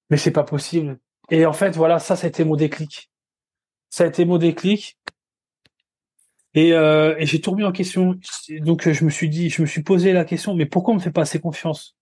Mais 0.10 0.18
c'est 0.18 0.32
pas 0.32 0.44
possible. 0.44 1.00
Et 1.32 1.46
en 1.46 1.54
fait, 1.54 1.76
voilà, 1.76 2.00
ça, 2.00 2.16
ça 2.16 2.26
a 2.26 2.30
été 2.30 2.44
mon 2.44 2.56
déclic. 2.56 3.10
Ça 3.90 4.04
a 4.04 4.08
été 4.08 4.26
mon 4.26 4.38
déclic. 4.38 4.98
Et, 6.56 6.74
euh, 6.74 7.16
et 7.18 7.26
j'ai 7.26 7.40
tout 7.42 7.52
remis 7.52 7.64
en 7.64 7.72
question. 7.72 8.16
Donc 8.50 8.90
je 8.90 9.06
me 9.06 9.10
suis 9.10 9.30
dit, 9.30 9.50
je 9.50 9.62
me 9.62 9.68
suis 9.68 9.84
posé 9.84 10.14
la 10.14 10.26
question, 10.26 10.56
mais 10.56 10.66
pourquoi 10.66 10.94
on 10.94 10.98
me 10.98 11.02
fait 11.02 11.12
pas 11.12 11.22
assez 11.22 11.40
confiance? 11.40 11.96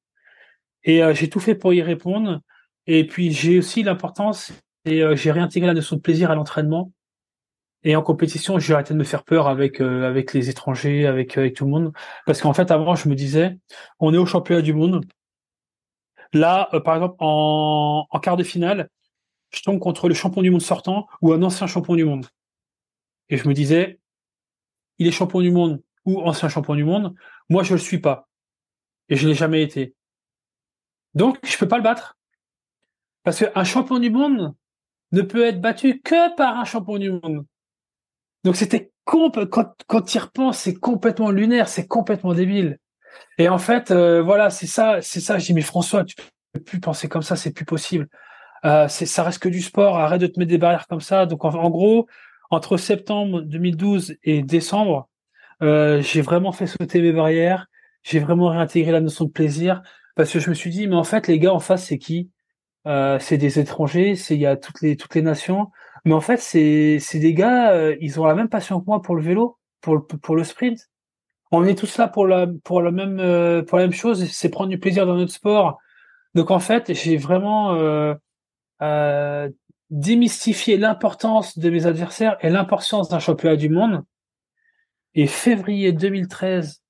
Et 0.84 1.04
euh, 1.04 1.14
j'ai 1.14 1.30
tout 1.30 1.40
fait 1.40 1.56
pour 1.56 1.74
y 1.74 1.82
répondre. 1.82 2.42
Et 2.86 3.06
puis 3.06 3.32
j'ai 3.32 3.60
aussi 3.60 3.84
l'importance 3.84 4.54
et 4.86 5.04
euh, 5.04 5.16
j'ai 5.16 5.32
réintégré 5.32 5.68
la 5.68 5.74
notion 5.74 5.98
de 5.98 6.02
plaisir 6.02 6.32
à 6.32 6.36
l'entraînement. 6.36 6.94
Et 7.84 7.96
en 7.96 8.02
compétition, 8.02 8.58
j'ai 8.58 8.74
arrêté 8.74 8.94
de 8.94 9.00
me 9.00 9.04
faire 9.04 9.24
peur 9.24 9.48
avec 9.48 9.82
euh, 9.82 10.08
avec 10.08 10.34
les 10.34 10.50
étrangers, 10.50 11.06
avec, 11.06 11.38
avec 11.38 11.54
tout 11.56 11.66
le 11.66 11.72
monde, 11.72 11.94
parce 12.26 12.42
qu'en 12.42 12.54
fait, 12.54 12.72
avant, 12.72 12.96
je 12.96 13.08
me 13.08 13.16
disais, 13.16 13.58
on 14.00 14.14
est 14.14 14.18
au 14.18 14.26
championnat 14.26 14.62
du 14.62 14.74
monde. 14.74 15.06
Là, 16.34 16.70
euh, 16.74 16.80
par 16.80 16.96
exemple, 16.96 17.16
en, 17.20 18.08
en 18.10 18.20
quart 18.20 18.36
de 18.36 18.44
finale, 18.44 18.90
je 19.58 19.64
tombe 19.64 19.80
contre 19.80 20.08
le 20.08 20.14
champion 20.14 20.42
du 20.42 20.52
monde 20.52 20.62
sortant 20.62 21.08
ou 21.22 21.34
un 21.34 21.42
ancien 21.42 21.68
champion 21.68 21.96
du 21.96 22.06
monde. 22.06 22.28
Et 23.30 23.38
je 23.38 23.48
me 23.48 23.54
disais, 23.54 24.00
il 25.00 25.08
est 25.08 25.12
champion 25.12 25.42
du 25.42 25.52
monde 25.52 25.82
ou 26.06 26.22
ancien 26.22 26.48
champion 26.50 26.76
du 26.76 26.84
monde, 26.84 27.16
moi 27.50 27.64
je 27.64 27.74
le 27.74 27.80
suis 27.80 28.00
pas. 28.00 28.30
Et 29.10 29.16
je 29.16 29.28
l'ai 29.28 29.34
jamais 29.34 29.62
été. 29.64 29.96
Donc, 31.14 31.40
je 31.44 31.58
peux 31.58 31.68
pas 31.68 31.78
le 31.78 31.84
battre. 31.84 32.18
Parce 33.24 33.40
qu'un 33.40 33.64
champion 33.64 34.00
du 34.00 34.10
monde 34.10 34.54
ne 35.12 35.22
peut 35.22 35.46
être 35.46 35.60
battu 35.60 36.02
que 36.02 36.36
par 36.36 36.58
un 36.58 36.66
champion 36.66 36.98
du 36.98 37.12
monde. 37.12 37.46
Donc 38.44 38.56
c'était 38.56 38.92
quand 39.04 39.32
quand 39.88 40.02
tu 40.04 40.18
y 40.18 40.20
repenses, 40.20 40.60
c'est 40.60 40.76
complètement 40.76 41.32
lunaire, 41.32 41.68
c'est 41.68 41.88
complètement 41.88 42.34
débile. 42.34 42.80
Et 43.38 43.50
en 43.50 43.58
fait, 43.58 43.92
euh, 43.92 44.22
voilà, 44.22 44.50
c'est 44.50 44.68
ça, 44.68 45.02
c'est 45.02 45.20
ça. 45.20 45.40
Je 45.40 45.46
dis 45.46 45.54
mais 45.54 45.62
François, 45.62 46.04
tu 46.04 46.16
peux 46.54 46.62
plus 46.62 46.80
penser 46.80 47.10
comme 47.10 47.22
ça, 47.22 47.36
c'est 47.36 47.52
plus 47.52 47.66
possible. 47.66 48.08
Euh, 48.66 48.88
ça 48.88 49.24
reste 49.24 49.40
que 49.40 49.50
du 49.50 49.62
sport. 49.62 49.98
Arrête 49.98 50.22
de 50.22 50.28
te 50.28 50.40
mettre 50.40 50.50
des 50.50 50.58
barrières 50.58 50.88
comme 50.88 51.02
ça. 51.02 51.26
Donc 51.26 51.46
en, 51.46 51.70
gros, 51.70 52.08
entre 52.50 52.78
septembre 52.78 53.42
2012 53.42 54.16
et 54.24 54.42
décembre, 54.44 55.10
euh, 55.62 56.02
j'ai 56.02 56.22
vraiment 56.22 56.52
fait 56.52 56.68
sauter 56.68 57.02
mes 57.02 57.14
barrières. 57.14 57.68
J'ai 58.04 58.20
vraiment 58.20 58.48
réintégré 58.50 58.92
la 58.92 59.02
notion 59.02 59.26
de 59.26 59.32
plaisir 59.32 59.82
parce 60.16 60.32
que 60.32 60.40
je 60.40 60.50
me 60.50 60.56
suis 60.56 60.72
dit 60.72 60.88
mais 60.88 60.96
en 60.96 61.04
fait 61.04 61.28
les 61.28 61.40
gars 61.40 61.54
en 61.54 61.60
face 61.60 61.86
c'est 61.86 61.98
qui? 61.98 62.32
Euh, 62.88 63.20
C'est 63.20 63.38
des 63.38 63.60
étrangers, 63.60 64.16
c'est 64.16 64.36
il 64.36 64.42
y 64.42 64.46
a 64.46 64.56
toutes 64.56 64.82
les 64.82 64.96
toutes 64.98 65.16
les 65.16 65.22
nations. 65.22 65.72
Mais 66.06 66.14
en 66.14 66.22
fait, 66.22 66.38
c'est 66.38 67.00
c'est 67.00 67.20
des 67.20 67.34
gars, 67.34 67.72
euh, 67.74 67.98
ils 68.00 68.20
ont 68.20 68.26
la 68.26 68.36
même 68.36 68.50
passion 68.50 68.80
que 68.80 68.86
moi 68.88 69.02
pour 69.02 69.16
le 69.16 69.22
vélo, 69.22 69.58
pour 69.82 69.96
le 69.96 70.02
pour 70.02 70.36
le 70.36 70.44
sprint. 70.46 70.90
On 71.52 71.66
est 71.66 71.76
tous 71.78 71.98
là 71.98 72.08
pour 72.08 72.28
la 72.28 72.48
pour 72.64 72.82
la 72.82 72.92
même 72.92 73.20
euh, 73.20 73.64
pour 73.64 73.78
la 73.78 73.86
même 73.86 73.94
chose, 73.94 74.26
c'est 74.32 74.50
prendre 74.50 74.70
du 74.70 74.80
plaisir 74.80 75.06
dans 75.06 75.16
notre 75.16 75.34
sport. 75.34 75.80
Donc 76.36 76.52
en 76.52 76.60
fait, 76.60 76.94
j'ai 76.94 77.18
vraiment 77.18 77.74
euh, 78.82 79.50
démystifié 79.90 80.78
l'importance 80.78 81.58
de 81.58 81.70
mes 81.70 81.86
adversaires 81.86 82.38
et 82.42 82.50
l'importance 82.50 83.10
d'un 83.10 83.20
championnat 83.20 83.56
du 83.56 83.70
monde. 83.70 84.04
Et 85.16 85.28
février 85.28 85.94
2013, 85.94 86.84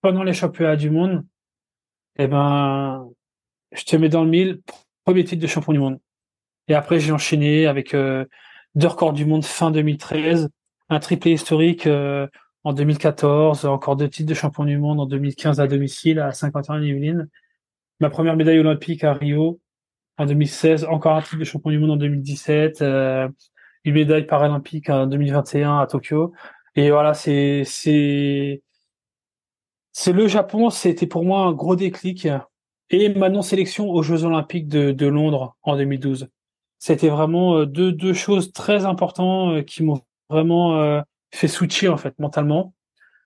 pendant 0.00 0.22
les 0.22 0.34
championnats 0.34 0.76
du 0.76 0.90
monde, 0.90 1.24
eh 2.16 2.26
ben, 2.26 3.08
je 3.72 3.84
te 3.84 3.96
mets 3.96 4.08
dans 4.08 4.24
le 4.24 4.30
mille, 4.30 4.60
premier 5.04 5.24
titre 5.24 5.42
de 5.42 5.46
champion 5.46 5.72
du 5.72 5.78
monde. 5.78 6.00
Et 6.68 6.74
après, 6.74 7.00
j'ai 7.00 7.12
enchaîné 7.12 7.66
avec 7.66 7.94
euh, 7.94 8.24
deux 8.74 8.88
records 8.88 9.12
du 9.12 9.24
monde 9.24 9.44
fin 9.44 9.70
2013, 9.70 10.48
un 10.88 11.00
triplé 11.00 11.32
historique 11.32 11.86
euh, 11.86 12.26
en 12.64 12.72
2014, 12.72 13.64
encore 13.64 13.96
deux 13.96 14.08
titres 14.08 14.28
de 14.28 14.34
champion 14.34 14.64
du 14.64 14.78
monde 14.78 15.00
en 15.00 15.06
2015 15.06 15.60
à 15.60 15.66
domicile 15.66 16.20
à 16.20 16.32
51 16.32 16.82
Yvelines. 16.82 17.28
Ma 18.00 18.10
première 18.10 18.36
médaille 18.36 18.58
olympique 18.58 19.04
à 19.04 19.14
Rio 19.14 19.60
en 20.20 20.26
2016, 20.26 20.84
encore 20.84 21.16
un 21.16 21.22
titre 21.22 21.38
de 21.38 21.44
champion 21.44 21.70
du 21.70 21.78
monde 21.78 21.92
en 21.92 21.96
2017, 21.96 22.82
euh, 22.82 23.26
une 23.84 23.94
médaille 23.94 24.26
paralympique 24.26 24.90
en 24.90 25.06
2021 25.06 25.78
à 25.78 25.86
Tokyo. 25.86 26.34
Et 26.76 26.90
voilà, 26.90 27.14
c'est 27.14 27.62
c'est 27.64 28.62
c'est 29.92 30.12
le 30.12 30.28
Japon, 30.28 30.68
c'était 30.68 31.06
pour 31.06 31.24
moi 31.24 31.40
un 31.46 31.52
gros 31.52 31.74
déclic 31.74 32.28
et 32.90 33.08
ma 33.14 33.30
non 33.30 33.40
sélection 33.40 33.88
aux 33.88 34.02
Jeux 34.02 34.24
Olympiques 34.24 34.68
de, 34.68 35.06
Londres 35.06 35.56
en 35.62 35.76
2012 35.76 36.28
c'était 36.78 37.08
vraiment 37.08 37.58
euh, 37.58 37.66
deux, 37.66 37.92
deux 37.92 38.14
choses 38.14 38.52
très 38.52 38.84
importantes 38.84 39.54
euh, 39.54 39.62
qui 39.62 39.82
m'ont 39.82 40.00
vraiment 40.28 41.02
fait 41.32 41.48
switcher 41.48 41.88
en 41.88 41.96
fait 41.96 42.18
mentalement 42.18 42.74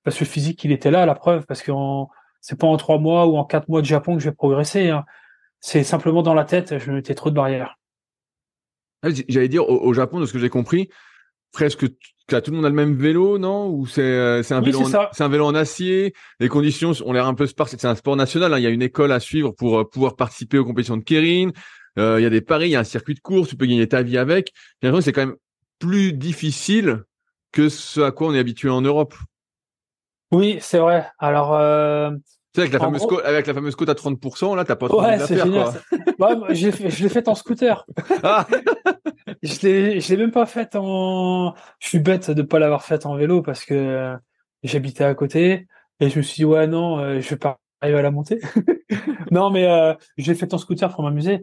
parce 0.04 0.16
que 0.16 0.24
le 0.24 0.30
physique 0.30 0.64
il 0.64 0.72
était 0.72 0.90
là 0.90 1.06
la 1.06 1.14
preuve 1.14 1.44
parce 1.46 1.62
que 1.62 1.72
c'est 2.40 2.58
pas 2.58 2.66
en 2.66 2.76
trois 2.76 2.98
mois 2.98 3.26
ou 3.26 3.36
en 3.36 3.44
quatre 3.44 3.68
mois 3.68 3.82
de 3.82 3.86
Japon 3.86 4.14
que 4.14 4.22
je 4.22 4.30
vais 4.30 4.34
progresser 4.34 4.90
hein. 4.90 5.04
C'est 5.64 5.82
simplement 5.82 6.22
dans 6.22 6.34
la 6.34 6.44
tête 6.44 6.78
je 6.78 6.90
me 6.90 6.96
mettais 6.96 7.14
trop 7.14 7.30
de 7.30 7.34
barrières 7.34 7.78
j'allais 9.28 9.48
dire 9.48 9.68
au, 9.68 9.94
Japon 9.94 10.20
de 10.20 10.26
ce 10.26 10.32
que 10.32 10.38
j'ai 10.38 10.50
compris 10.50 10.90
presque 11.52 11.86
tout 12.26 12.50
le 12.50 12.52
monde 12.52 12.64
a 12.64 12.70
le 12.70 12.74
même 12.74 12.94
vélo, 12.94 13.38
non? 13.38 13.68
Ou 13.68 13.86
c'est 13.86 14.42
c'est 14.42 14.54
un 14.54 14.62
vélo 14.62 14.82
c'est 15.12 15.22
un 15.22 15.28
vélo 15.28 15.44
en 15.44 15.54
acier. 15.54 16.14
Les 16.40 16.48
conditions 16.48 16.92
ont 17.04 17.12
l'air 17.12 17.26
un 17.26 17.34
peu 17.34 17.46
sparses. 17.46 17.76
C'est 17.76 17.86
un 17.86 17.94
sport 17.94 18.16
national. 18.16 18.54
Hein. 18.54 18.58
Il 18.58 18.62
y 18.62 18.66
a 18.66 18.70
une 18.70 18.80
école 18.80 19.12
à 19.12 19.20
suivre 19.20 19.50
pour 19.50 19.88
pouvoir 19.90 20.16
participer 20.16 20.56
aux 20.56 20.64
compétitions 20.64 20.96
de 20.96 21.04
Kering. 21.04 21.52
il 21.98 22.02
y 22.02 22.24
a 22.24 22.30
des 22.30 22.40
paris, 22.40 22.68
il 22.68 22.70
y 22.70 22.76
a 22.76 22.80
un 22.80 22.84
circuit 22.84 23.14
de 23.14 23.20
course. 23.20 23.50
Tu 23.50 23.56
peux 23.56 23.66
gagner 23.66 23.86
ta 23.86 24.02
vie 24.02 24.16
avec. 24.16 24.54
C'est 24.82 25.12
quand 25.12 25.26
même 25.26 25.36
plus 25.78 26.14
difficile 26.14 27.04
que 27.52 27.68
ce 27.68 28.00
à 28.00 28.10
quoi 28.10 28.28
on 28.28 28.34
est 28.34 28.38
habitué 28.38 28.68
en 28.70 28.80
Europe. 28.80 29.14
Oui, 30.32 30.58
c'est 30.60 30.78
vrai. 30.78 31.06
Alors, 31.18 31.54
euh, 31.54 32.10
avec 32.62 32.72
la, 32.72 32.78
fameuse 32.78 33.06
côte, 33.06 33.24
avec 33.24 33.46
la 33.46 33.54
fameuse 33.54 33.74
à 33.74 33.92
30%, 33.94 34.56
là, 34.56 34.64
t'as 34.64 34.76
pas 34.76 34.88
trop 34.88 35.02
ouais, 35.02 35.18
c'est 35.18 35.38
génial. 35.38 35.72
je 36.50 37.02
l'ai 37.02 37.08
fait 37.08 37.28
en 37.28 37.34
scooter. 37.34 37.86
Ah. 38.22 38.46
je 39.42 39.60
l'ai, 39.62 40.00
je 40.00 40.08
l'ai 40.10 40.16
même 40.16 40.30
pas 40.30 40.46
fait 40.46 40.76
en. 40.76 41.54
Je 41.80 41.88
suis 41.88 41.98
bête 41.98 42.30
de 42.30 42.42
pas 42.42 42.58
l'avoir 42.58 42.84
fait 42.84 43.06
en 43.06 43.16
vélo 43.16 43.42
parce 43.42 43.64
que 43.64 44.16
j'habitais 44.62 45.04
à 45.04 45.14
côté 45.14 45.66
et 46.00 46.10
je 46.10 46.18
me 46.18 46.22
suis 46.22 46.36
dit 46.36 46.44
ouais 46.44 46.66
non, 46.66 46.98
euh, 46.98 47.20
je 47.20 47.28
vais 47.30 47.36
pas 47.36 47.58
arriver 47.80 47.98
à 47.98 48.02
la 48.02 48.10
monter. 48.10 48.40
non, 49.30 49.50
mais 49.50 49.66
euh, 49.66 49.94
je 50.16 50.30
l'ai 50.30 50.36
fait 50.36 50.54
en 50.54 50.58
scooter 50.58 50.92
pour 50.92 51.02
m'amuser. 51.02 51.42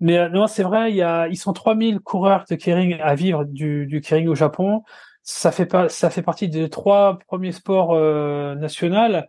Mais 0.00 0.18
euh, 0.18 0.28
non, 0.28 0.46
c'est 0.46 0.64
vrai, 0.64 0.90
il 0.90 0.96
y 0.96 1.02
a, 1.02 1.28
ils 1.28 1.36
sont 1.36 1.52
3000 1.52 2.00
coureurs 2.00 2.44
de 2.50 2.56
kering 2.56 2.98
à 3.00 3.14
vivre 3.14 3.44
du, 3.44 3.86
du 3.86 4.00
kering 4.00 4.28
au 4.28 4.34
Japon 4.34 4.82
ça 5.22 5.52
fait 5.52 5.66
pas, 5.66 5.88
ça 5.88 6.10
fait 6.10 6.22
partie 6.22 6.48
des 6.48 6.68
trois 6.68 7.18
premiers 7.26 7.52
sports 7.52 7.92
euh, 7.92 8.54
nationaux 8.54 9.22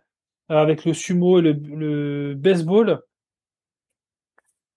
avec 0.48 0.84
le 0.84 0.94
sumo 0.94 1.38
et 1.38 1.42
le, 1.42 2.34
baseball. 2.36 3.02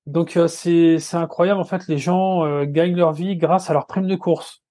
Donc 0.05 0.37
euh, 0.37 0.47
c'est 0.47 0.97
incroyable 1.13 1.59
en 1.59 1.65
fait 1.65 1.87
les 1.87 1.97
gens 1.97 2.45
euh, 2.45 2.63
gagnent 2.65 2.95
leur 2.95 3.11
vie 3.11 3.35
grâce 3.35 3.69
à 3.69 3.73
leur 3.73 3.87
prime 3.87 4.07
de 4.07 4.15
course. 4.15 4.63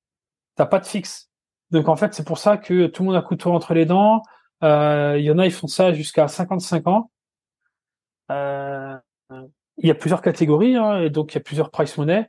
T'as 0.54 0.66
pas 0.66 0.78
de 0.78 0.86
fixe. 0.86 1.30
Donc 1.70 1.88
en 1.88 1.96
fait 1.96 2.14
c'est 2.14 2.24
pour 2.24 2.38
ça 2.38 2.56
que 2.56 2.86
tout 2.86 3.02
le 3.02 3.08
monde 3.08 3.16
a 3.16 3.22
couteau 3.22 3.52
entre 3.52 3.74
les 3.74 3.84
dents. 3.84 4.22
Il 4.62 5.20
y 5.20 5.30
en 5.30 5.38
a 5.38 5.46
ils 5.46 5.52
font 5.52 5.66
ça 5.66 5.92
jusqu'à 5.92 6.28
55 6.28 6.86
ans. 6.86 7.10
Il 8.30 9.86
y 9.86 9.90
a 9.90 9.94
plusieurs 9.94 10.22
catégories 10.22 10.76
hein, 10.76 11.00
et 11.00 11.10
donc 11.10 11.32
il 11.32 11.36
y 11.36 11.38
a 11.38 11.42
plusieurs 11.42 11.70
price 11.70 11.98
money. 11.98 12.28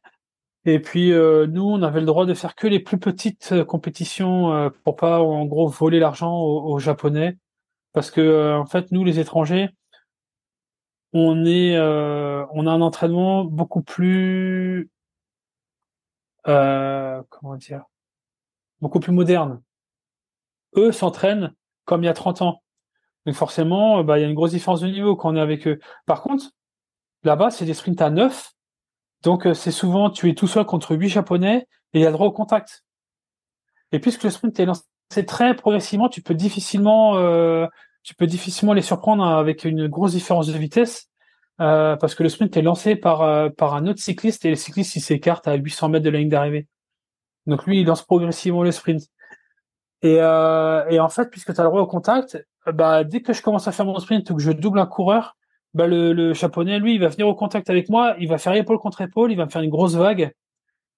Et 0.67 0.79
puis 0.79 1.13
euh, 1.13 1.47
nous, 1.47 1.63
on 1.63 1.81
avait 1.81 2.01
le 2.01 2.05
droit 2.05 2.25
de 2.25 2.33
faire 2.33 2.53
que 2.53 2.67
les 2.67 2.81
plus 2.81 2.97
petites 2.99 3.53
euh, 3.53 3.63
compétitions 3.63 4.53
euh, 4.53 4.69
pour 4.83 4.97
pas 4.97 5.21
en 5.21 5.45
gros 5.45 5.67
voler 5.67 5.99
l'argent 5.99 6.37
aux, 6.37 6.77
Japonais, 6.77 7.37
parce 7.97 8.11
que 8.11 8.53
en 8.55 8.67
fait 8.67 8.91
nous 8.91 9.03
les 9.03 9.19
étrangers, 9.19 9.69
on 11.13 11.45
est, 11.47 11.79
on 11.79 12.67
a 12.67 12.71
un 12.71 12.81
entraînement 12.81 13.43
beaucoup 13.43 13.81
plus, 13.81 14.91
comment 16.43 17.55
dire, 17.57 17.85
beaucoup 18.81 18.99
plus 18.99 19.11
moderne. 19.11 19.63
Eux 20.75 20.91
s'entraînent 20.91 21.55
comme 21.85 22.03
il 22.03 22.05
y 22.05 22.09
a 22.09 22.13
30 22.13 22.43
ans. 22.43 22.61
Donc 23.25 23.33
forcément, 23.33 24.03
bah, 24.03 24.19
il 24.19 24.21
y 24.21 24.25
a 24.25 24.27
une 24.27 24.35
grosse 24.35 24.51
différence 24.51 24.81
de 24.81 24.87
niveau 24.87 25.15
quand 25.15 25.31
on 25.31 25.35
est 25.35 25.41
avec 25.41 25.67
eux. 25.67 25.79
Par 26.05 26.21
contre, 26.21 26.51
là-bas, 27.23 27.49
c'est 27.49 27.65
des 27.65 27.73
sprints 27.73 28.01
à 28.01 28.11
9 28.11 28.53
donc 29.23 29.47
euh, 29.47 29.53
c'est 29.53 29.71
souvent 29.71 30.09
tu 30.09 30.29
es 30.29 30.35
tout 30.35 30.47
seul 30.47 30.65
contre 30.65 30.95
huit 30.95 31.09
japonais 31.09 31.67
et 31.93 31.99
il 31.99 32.01
y 32.01 32.05
a 32.05 32.11
droit 32.11 32.27
au 32.27 32.31
contact. 32.31 32.85
Et 33.91 33.99
puisque 33.99 34.23
le 34.23 34.29
sprint 34.29 34.59
est 34.59 34.65
lancé 34.65 34.83
très 35.25 35.55
progressivement, 35.55 36.09
tu 36.09 36.21
peux 36.21 36.35
difficilement 36.35 37.17
euh, 37.17 37.67
tu 38.07 38.15
peux 38.15 38.25
difficilement 38.25 38.71
les 38.71 38.81
surprendre 38.81 39.25
avec 39.25 39.65
une 39.65 39.87
grosse 39.87 40.13
différence 40.13 40.47
de 40.47 40.57
vitesse 40.57 41.09
euh, 41.59 41.97
parce 41.97 42.15
que 42.15 42.23
le 42.23 42.29
sprint 42.29 42.55
est 42.55 42.61
lancé 42.61 42.95
par 42.95 43.51
par 43.55 43.75
un 43.75 43.85
autre 43.87 43.99
cycliste 43.99 44.45
et 44.45 44.49
le 44.49 44.55
cycliste 44.55 44.95
il 44.95 45.01
s'écarte 45.01 45.47
à 45.47 45.55
800 45.55 45.89
mètres 45.89 46.05
de 46.05 46.09
la 46.09 46.19
ligne 46.19 46.29
d'arrivée. 46.29 46.67
Donc 47.47 47.65
lui 47.65 47.81
il 47.81 47.85
lance 47.85 48.03
progressivement 48.03 48.63
le 48.63 48.71
sprint. 48.71 49.03
Et, 50.03 50.15
et 50.15 50.99
en 50.99 51.09
fait 51.09 51.29
puisque 51.29 51.53
tu 51.53 51.59
as 51.59 51.63
le 51.63 51.69
droit 51.69 51.81
au 51.81 51.87
contact, 51.87 52.37
bah 52.65 53.03
dès 53.03 53.21
que 53.21 53.33
je 53.33 53.41
commence 53.41 53.67
à 53.67 53.71
faire 53.71 53.85
mon 53.85 53.99
sprint 53.99 54.29
ou 54.29 54.35
que 54.35 54.41
je 54.41 54.51
double 54.51 54.79
un 54.79 54.85
coureur, 54.85 55.35
bah 55.73 55.87
le, 55.87 56.33
japonais, 56.33 56.79
lui, 56.79 56.95
il 56.95 56.99
va 56.99 57.07
venir 57.07 57.27
au 57.27 57.35
contact 57.35 57.69
avec 57.69 57.89
moi, 57.89 58.15
il 58.19 58.27
va 58.27 58.37
faire 58.37 58.53
épaule 58.53 58.79
contre 58.79 59.01
épaule, 59.01 59.31
il 59.31 59.37
va 59.37 59.45
me 59.45 59.49
faire 59.49 59.61
une 59.61 59.69
grosse 59.69 59.95
vague 59.95 60.31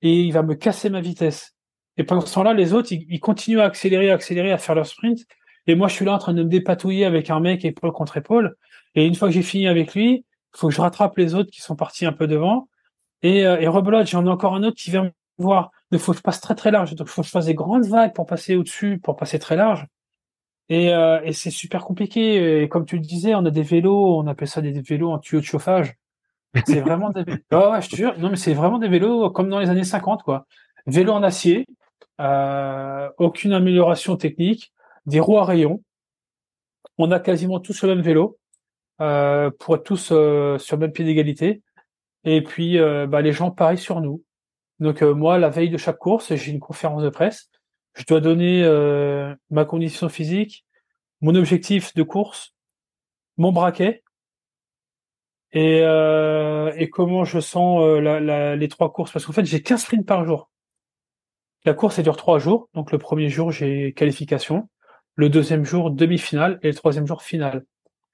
et 0.01 0.21
il 0.21 0.31
va 0.31 0.41
me 0.41 0.55
casser 0.55 0.89
ma 0.89 1.01
vitesse. 1.01 1.53
Et 1.97 2.03
pendant 2.03 2.21
ce 2.21 2.33
temps-là, 2.33 2.53
les 2.53 2.73
autres, 2.73 2.89
ils, 2.91 3.19
continuent 3.19 3.59
à 3.59 3.65
accélérer, 3.65 4.09
à 4.09 4.13
accélérer, 4.13 4.53
à 4.53 4.57
faire 4.57 4.75
leur 4.75 4.87
sprint. 4.87 5.19
Et 5.69 5.75
moi, 5.75 5.87
je 5.87 5.93
suis 5.93 6.03
là 6.05 6.13
en 6.13 6.17
train 6.17 6.33
de 6.33 6.41
me 6.41 6.49
dépatouiller 6.49 7.05
avec 7.05 7.29
un 7.29 7.39
mec 7.39 7.63
épaule 7.63 7.91
contre 7.91 8.17
épaule. 8.17 8.55
Et 8.95 9.05
une 9.05 9.13
fois 9.13 9.27
que 9.27 9.35
j'ai 9.35 9.43
fini 9.43 9.67
avec 9.67 9.93
lui, 9.93 10.25
il 10.25 10.57
faut 10.57 10.69
que 10.69 10.73
je 10.73 10.81
rattrape 10.81 11.15
les 11.15 11.35
autres 11.35 11.51
qui 11.51 11.61
sont 11.61 11.75
partis 11.75 12.07
un 12.07 12.11
peu 12.11 12.25
devant. 12.25 12.69
Et, 13.21 13.45
euh, 13.45 13.59
et 13.59 13.67
rebelote, 13.67 14.07
j'en 14.07 14.25
ai 14.25 14.29
encore 14.29 14.55
un 14.55 14.63
autre 14.63 14.77
qui 14.77 14.89
vient 14.89 15.03
me 15.03 15.11
voir. 15.37 15.69
Il 15.91 15.99
faut 15.99 16.13
que 16.13 16.17
je 16.17 16.23
passe 16.23 16.41
très 16.41 16.55
très 16.55 16.71
large. 16.71 16.95
Donc, 16.95 17.07
il 17.07 17.11
faut 17.11 17.21
que 17.21 17.27
je 17.27 17.31
fasse 17.31 17.45
des 17.45 17.53
grandes 17.53 17.85
vagues 17.85 18.15
pour 18.15 18.25
passer 18.25 18.55
au-dessus, 18.55 18.97
pour 18.97 19.15
passer 19.15 19.37
très 19.37 19.55
large. 19.55 19.85
Et, 20.69 20.91
euh, 20.91 21.21
et 21.23 21.33
c'est 21.33 21.51
super 21.51 21.83
compliqué. 21.85 22.63
Et 22.63 22.67
comme 22.67 22.85
tu 22.87 22.95
le 22.95 23.03
disais, 23.03 23.35
on 23.35 23.45
a 23.45 23.51
des 23.51 23.61
vélos, 23.61 24.17
on 24.17 24.25
appelle 24.25 24.47
ça 24.47 24.61
des 24.61 24.81
vélos 24.81 25.11
en 25.11 25.19
tuyau 25.19 25.39
de 25.39 25.45
chauffage. 25.45 25.93
C'est 26.65 26.81
vraiment 26.81 27.11
des 27.11 27.21
vélos. 27.21 27.37
Oh, 27.51 27.69
ouais, 27.73 27.81
je 27.83 27.89
te 27.89 27.95
jure. 27.95 28.17
Non, 28.17 28.31
mais 28.31 28.37
c'est 28.37 28.55
vraiment 28.55 28.79
des 28.79 28.87
vélos 28.87 29.29
comme 29.29 29.49
dans 29.49 29.59
les 29.59 29.69
années 29.69 29.83
50, 29.83 30.23
quoi. 30.23 30.47
Vélo 30.87 31.13
en 31.13 31.21
acier, 31.21 31.67
euh, 32.19 33.07
aucune 33.19 33.53
amélioration 33.53 34.17
technique, 34.17 34.73
des 35.09 35.19
roues 35.19 35.37
à 35.37 35.45
rayons. 35.45 35.83
On 36.97 37.11
a 37.11 37.19
quasiment 37.19 37.59
tous 37.59 37.83
le 37.83 37.95
même 37.95 38.01
vélo, 38.01 38.39
euh, 39.01 39.51
pour 39.59 39.75
être 39.75 39.83
tous 39.83 40.09
euh, 40.11 40.57
sur 40.57 40.77
le 40.77 40.81
même 40.81 40.91
pied 40.91 41.05
d'égalité. 41.05 41.61
Et 42.23 42.43
puis, 42.43 42.79
euh, 42.79 43.07
bah, 43.07 43.21
les 43.21 43.31
gens 43.31 43.51
parient 43.51 43.77
sur 43.77 44.01
nous. 44.01 44.23
Donc 44.79 45.01
moi, 45.01 45.37
la 45.37 45.49
veille 45.49 45.69
de 45.69 45.77
chaque 45.77 45.97
course, 45.97 46.33
j'ai 46.35 46.51
une 46.51 46.59
conférence 46.59 47.03
de 47.03 47.09
presse 47.09 47.49
je 47.99 48.05
dois 48.05 48.21
donner 48.21 48.63
euh, 48.63 49.35
ma 49.49 49.65
condition 49.65 50.09
physique, 50.09 50.65
mon 51.21 51.35
objectif 51.35 51.93
de 51.95 52.03
course, 52.03 52.53
mon 53.37 53.51
braquet 53.51 54.03
et, 55.51 55.81
euh, 55.81 56.87
comment 56.91 57.25
je 57.25 57.39
sens 57.39 57.81
euh, 57.81 58.55
les 58.55 58.67
trois 58.67 58.93
courses. 58.93 59.11
Parce 59.11 59.25
qu'en 59.25 59.33
fait, 59.33 59.45
j'ai 59.45 59.61
15 59.61 59.81
sprints 59.81 60.05
par 60.05 60.25
jour. 60.25 60.49
La 61.65 61.73
course, 61.73 61.97
elle 61.97 62.05
dure 62.05 62.15
trois 62.15 62.39
jours. 62.39 62.69
Donc 62.73 62.91
le 62.91 62.99
premier 62.99 63.29
jour, 63.29 63.51
j'ai 63.51 63.93
qualification. 63.93 64.69
Le 65.19 65.27
deuxième 65.27 65.65
jour, 65.65 65.91
demi-finale. 65.91 66.59
Et 66.63 66.69
le 66.69 66.73
troisième 66.73 67.05
jour, 67.05 67.21
finale. 67.23 67.65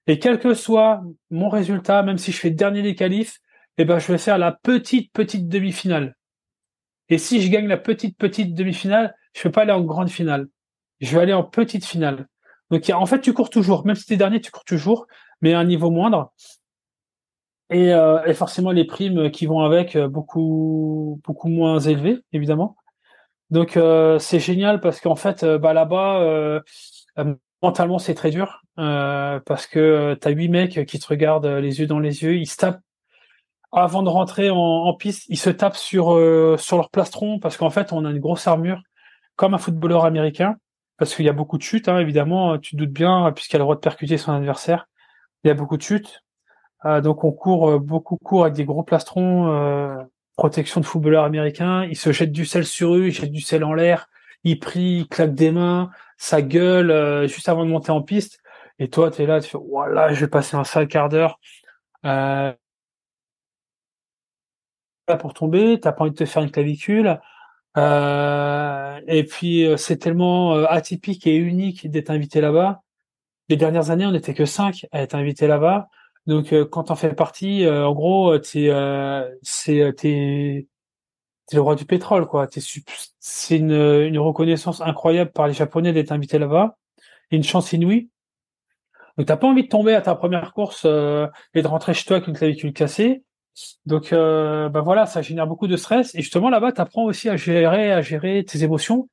Et 0.07 0.17
quel 0.17 0.39
que 0.39 0.55
soit 0.55 1.03
mon 1.29 1.49
résultat, 1.49 2.01
même 2.01 2.17
si 2.17 2.31
je 2.31 2.39
fais 2.39 2.49
dernier 2.49 2.81
des 2.81 2.95
qualifs, 2.95 3.41
eh 3.77 3.85
ben, 3.85 3.99
je 3.99 4.11
vais 4.11 4.17
faire 4.17 4.39
la 4.39 4.51
petite, 4.51 5.13
petite 5.13 5.47
demi-finale. 5.47 6.15
Et 7.09 7.19
si 7.19 7.43
je 7.43 7.51
gagne 7.51 7.67
la 7.67 7.77
petite, 7.77 8.17
petite 8.17 8.55
demi-finale, 8.55 9.15
je 9.33 9.43
peux 9.43 9.51
pas 9.51 9.61
aller 9.61 9.71
en 9.71 9.83
grande 9.83 10.09
finale. 10.09 10.47
Je 10.99 11.15
vais 11.15 11.21
aller 11.21 11.33
en 11.33 11.43
petite 11.43 11.85
finale. 11.85 12.25
Donc 12.71 12.89
en 12.89 13.05
fait, 13.05 13.21
tu 13.21 13.33
cours 13.33 13.51
toujours. 13.51 13.85
Même 13.85 13.95
si 13.95 14.07
t'es 14.07 14.17
dernier, 14.17 14.41
tu 14.41 14.49
cours 14.49 14.63
toujours, 14.63 15.05
mais 15.41 15.53
à 15.53 15.59
un 15.59 15.63
niveau 15.63 15.91
moindre. 15.91 16.33
Et, 17.69 17.93
euh, 17.93 18.33
forcément 18.33 18.71
les 18.71 18.85
primes 18.85 19.29
qui 19.29 19.45
vont 19.45 19.59
avec 19.59 19.95
euh, 19.95 20.07
beaucoup 20.07 21.21
beaucoup 21.23 21.49
moins 21.49 21.79
élevées, 21.79 22.23
évidemment. 22.33 22.75
Donc 23.51 23.77
euh, 23.77 24.17
c'est 24.17 24.39
génial 24.39 24.79
parce 24.79 24.99
qu'en 25.01 25.15
fait, 25.15 25.45
bah 25.45 25.73
là-bas, 25.73 26.63
mentalement 27.61 27.99
c'est 27.99 28.15
très 28.15 28.31
dur 28.31 28.61
parce 28.75 29.67
que 29.67 30.17
tu 30.21 30.27
as 30.27 30.31
huit 30.31 30.49
mecs 30.49 30.85
qui 30.85 30.99
te 30.99 31.07
regardent 31.07 31.45
les 31.45 31.79
yeux 31.79 31.87
dans 31.87 31.99
les 31.99 32.23
yeux, 32.23 32.35
ils 32.35 32.47
se 32.47 32.57
tapent. 32.57 32.81
Avant 33.71 34.03
de 34.03 34.09
rentrer 34.09 34.49
en, 34.49 34.93
piste, 34.93 35.25
ils 35.27 35.37
se 35.37 35.49
tapent 35.49 35.75
sur 35.75 36.05
sur 36.59 36.77
leur 36.77 36.89
plastron 36.89 37.39
parce 37.39 37.57
qu'en 37.57 37.69
fait 37.69 37.91
on 37.93 38.05
a 38.05 38.11
une 38.11 38.19
grosse 38.19 38.47
armure 38.47 38.81
comme 39.35 39.53
un 39.53 39.57
footballeur 39.57 40.05
américain, 40.05 40.55
parce 40.97 41.15
qu'il 41.15 41.25
y 41.25 41.29
a 41.29 41.33
beaucoup 41.33 41.57
de 41.57 41.63
chutes, 41.63 41.89
hein, 41.89 41.99
évidemment, 41.99 42.57
tu 42.57 42.71
te 42.71 42.77
doutes 42.77 42.91
bien, 42.91 43.31
puisqu'il 43.33 43.57
a 43.57 43.59
le 43.59 43.63
droit 43.63 43.75
de 43.75 43.81
percuter 43.81 44.17
son 44.17 44.31
adversaire, 44.31 44.87
il 45.43 45.47
y 45.49 45.51
a 45.51 45.53
beaucoup 45.53 45.77
de 45.77 45.81
chutes. 45.81 46.21
Euh, 46.85 47.01
donc 47.01 47.23
on 47.23 47.31
court, 47.31 47.71
euh, 47.71 47.79
beaucoup 47.79 48.17
court 48.17 48.43
avec 48.43 48.55
des 48.55 48.65
gros 48.65 48.83
plastrons, 48.83 49.51
euh, 49.51 49.95
protection 50.37 50.81
de 50.81 50.85
footballeur 50.85 51.23
américain, 51.23 51.85
il 51.85 51.95
se 51.95 52.11
jette 52.11 52.31
du 52.31 52.45
sel 52.45 52.65
sur 52.65 52.95
eux, 52.95 53.07
il 53.07 53.11
jette 53.11 53.31
du 53.31 53.41
sel 53.41 53.63
en 53.63 53.73
l'air, 53.73 54.07
il 54.43 54.59
prie, 54.59 54.99
il 54.99 55.07
claque 55.07 55.33
des 55.33 55.51
mains, 55.51 55.89
ça 56.17 56.41
gueule 56.41 57.27
juste 57.27 57.49
avant 57.49 57.65
de 57.65 57.69
monter 57.69 57.91
en 57.91 58.01
piste. 58.01 58.39
Et 58.79 58.89
toi, 58.89 59.11
tu 59.11 59.21
es 59.23 59.25
là, 59.25 59.39
tu 59.41 59.49
fais, 59.49 59.57
voilà, 59.69 60.13
je 60.13 60.19
vais 60.21 60.27
passer 60.29 60.57
un 60.57 60.63
sale 60.63 60.87
quart 60.87 61.09
d'heure. 61.09 61.39
Euh, 62.05 62.53
pour 65.19 65.33
tomber, 65.33 65.79
t'as 65.79 65.91
pas 65.91 66.03
envie 66.03 66.11
de 66.11 66.15
te 66.15 66.25
faire 66.25 66.41
une 66.43 66.51
clavicule, 66.51 67.19
euh, 67.77 68.99
et 69.07 69.23
puis 69.25 69.65
euh, 69.65 69.77
c'est 69.77 69.97
tellement 69.97 70.55
euh, 70.55 70.65
atypique 70.69 71.27
et 71.27 71.35
unique 71.35 71.89
d'être 71.89 72.09
invité 72.09 72.41
là-bas. 72.41 72.81
Les 73.49 73.57
dernières 73.57 73.91
années, 73.91 74.05
on 74.05 74.11
n'était 74.11 74.33
que 74.33 74.45
cinq 74.45 74.87
à 74.91 75.01
être 75.01 75.15
invités 75.15 75.47
là-bas. 75.47 75.89
Donc 76.27 76.53
quand 76.71 76.91
on 76.91 76.95
fait 76.95 77.13
partie, 77.13 77.67
en 77.69 77.93
gros, 77.93 78.37
t'es 78.39 78.71
c'est 79.43 79.93
t'es 79.95 80.67
le 81.53 81.61
roi 81.61 81.75
du 81.75 81.85
pétrole, 81.85 82.25
quoi. 82.25 82.47
C'est 83.19 83.57
une, 83.57 83.71
une 83.71 84.19
reconnaissance 84.19 84.81
incroyable 84.81 85.31
par 85.31 85.47
les 85.47 85.53
Japonais 85.53 85.93
d'être 85.93 86.11
invité 86.11 86.39
là-bas. 86.39 86.77
Une 87.31 87.43
chance 87.43 87.71
inouïe. 87.73 88.09
Donc 89.17 89.27
t'as 89.27 89.37
pas 89.37 89.47
envie 89.47 89.63
de 89.63 89.69
tomber 89.69 89.93
à 89.93 90.01
ta 90.01 90.15
première 90.15 90.53
course 90.53 90.85
et 90.85 91.61
de 91.61 91.67
rentrer 91.67 91.93
chez 91.93 92.05
toi 92.05 92.17
avec 92.17 92.27
une 92.27 92.35
clavicule 92.35 92.73
cassée. 92.73 93.23
Donc, 93.85 94.11
euh, 94.11 94.67
bah 94.67 94.81
voilà, 94.81 95.05
ça 95.05 95.21
génère 95.21 95.47
beaucoup 95.47 95.67
de 95.67 95.77
stress. 95.77 96.13
Et 96.15 96.21
justement, 96.21 96.49
là-bas, 96.49 96.73
tu 96.73 96.81
apprends 96.81 97.03
aussi 97.03 97.29
à 97.29 97.37
gérer, 97.37 97.93
à 97.93 98.01
gérer 98.01 98.43
tes 98.43 98.63
émotions 98.63 99.07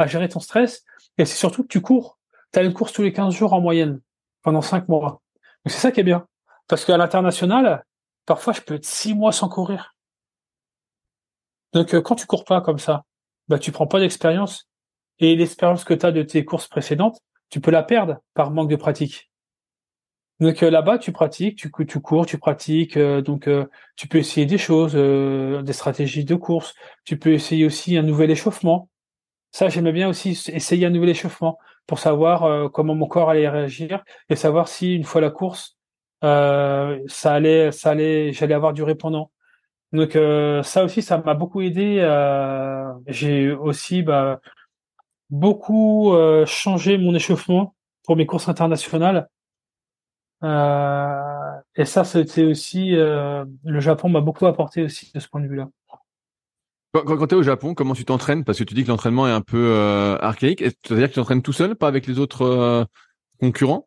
à 0.00 0.06
gérer 0.06 0.28
ton 0.28 0.40
stress. 0.40 0.84
Et 1.18 1.24
c'est 1.24 1.36
surtout 1.36 1.62
que 1.62 1.68
tu 1.68 1.80
cours. 1.80 2.18
Tu 2.52 2.58
as 2.58 2.62
une 2.62 2.72
course 2.72 2.92
tous 2.92 3.02
les 3.02 3.12
15 3.12 3.34
jours 3.34 3.52
en 3.52 3.60
moyenne, 3.60 4.00
pendant 4.42 4.62
5 4.62 4.88
mois. 4.88 5.22
Donc 5.64 5.72
c'est 5.72 5.78
ça 5.78 5.92
qui 5.92 6.00
est 6.00 6.04
bien. 6.04 6.26
Parce 6.68 6.84
qu'à 6.84 6.96
l'international, 6.96 7.84
parfois 8.26 8.52
je 8.52 8.62
peux 8.62 8.74
être 8.74 8.86
6 8.86 9.14
mois 9.14 9.32
sans 9.32 9.48
courir. 9.48 9.94
Donc 11.72 11.94
euh, 11.94 12.00
quand 12.00 12.16
tu 12.16 12.26
cours 12.26 12.44
pas 12.44 12.60
comme 12.60 12.78
ça, 12.78 13.04
bah 13.48 13.58
tu 13.58 13.72
prends 13.72 13.86
pas 13.86 14.00
d'expérience. 14.00 14.68
Et 15.18 15.36
l'expérience 15.36 15.84
que 15.84 15.94
tu 15.94 16.06
as 16.06 16.12
de 16.12 16.22
tes 16.22 16.44
courses 16.44 16.68
précédentes, 16.68 17.20
tu 17.50 17.60
peux 17.60 17.70
la 17.70 17.82
perdre 17.82 18.18
par 18.34 18.50
manque 18.50 18.70
de 18.70 18.76
pratique. 18.76 19.30
Donc 20.40 20.62
euh, 20.62 20.70
là-bas, 20.70 20.98
tu 20.98 21.12
pratiques, 21.12 21.58
tu, 21.58 21.70
tu 21.86 22.00
cours, 22.00 22.24
tu 22.24 22.38
pratiques, 22.38 22.96
euh, 22.96 23.20
donc 23.20 23.48
tu 23.96 24.08
peux 24.08 24.18
essayer 24.18 24.46
des 24.46 24.58
choses, 24.58 24.94
des 24.94 25.72
stratégies 25.72 26.24
de 26.24 26.34
course. 26.34 26.74
Tu 27.04 27.18
peux 27.18 27.32
essayer 27.32 27.66
aussi 27.66 27.96
un 27.96 28.02
nouvel 28.02 28.30
échauffement. 28.30 28.88
Ça, 29.52 29.68
j'aimais 29.68 29.92
bien 29.92 30.08
aussi 30.08 30.30
essayer 30.52 30.86
un 30.86 30.90
nouvel 30.90 31.10
échauffement 31.10 31.58
pour 31.86 31.98
savoir 31.98 32.70
comment 32.70 32.94
mon 32.94 33.08
corps 33.08 33.30
allait 33.30 33.48
réagir 33.48 34.04
et 34.28 34.36
savoir 34.36 34.68
si 34.68 34.94
une 34.94 35.04
fois 35.04 35.20
la 35.20 35.30
course, 35.30 35.76
ça 36.22 36.98
allait, 37.24 37.72
ça 37.72 37.90
allait, 37.90 38.32
j'allais 38.32 38.54
avoir 38.54 38.72
du 38.72 38.84
répondant. 38.84 39.30
Donc 39.92 40.16
euh, 40.16 40.62
ça 40.62 40.84
aussi, 40.84 41.02
ça 41.02 41.18
m'a 41.18 41.34
beaucoup 41.34 41.60
aidé. 41.60 41.98
J'ai 43.06 43.50
aussi 43.52 44.02
bah, 44.02 44.40
beaucoup 45.30 46.14
changé 46.46 46.98
mon 46.98 47.14
échauffement 47.14 47.74
pour 48.04 48.16
mes 48.16 48.26
courses 48.26 48.48
internationales. 48.48 49.28
et 50.42 51.84
ça, 51.84 52.04
c'était 52.04 52.44
aussi 52.44 52.92
le 52.92 53.80
Japon 53.80 54.08
m'a 54.08 54.20
beaucoup 54.20 54.46
apporté 54.46 54.82
aussi 54.82 55.10
de 55.12 55.20
ce 55.20 55.28
point 55.28 55.40
de 55.40 55.48
vue-là. 55.48 55.68
Quand, 56.92 57.04
quand, 57.04 57.26
tu 57.28 57.34
es 57.36 57.38
au 57.38 57.42
Japon, 57.42 57.74
comment 57.74 57.94
tu 57.94 58.04
t'entraînes? 58.04 58.44
Parce 58.44 58.58
que 58.58 58.64
tu 58.64 58.74
dis 58.74 58.82
que 58.82 58.88
l'entraînement 58.88 59.28
est 59.28 59.32
un 59.32 59.42
peu 59.42 59.72
euh, 59.76 60.18
archaïque. 60.18 60.60
C'est-à-dire 60.60 61.06
que 61.06 61.12
tu 61.12 61.20
t'entraînes 61.20 61.42
tout 61.42 61.52
seul, 61.52 61.76
pas 61.76 61.86
avec 61.86 62.06
les 62.08 62.18
autres 62.18 62.42
euh, 62.42 62.84
concurrents? 63.38 63.86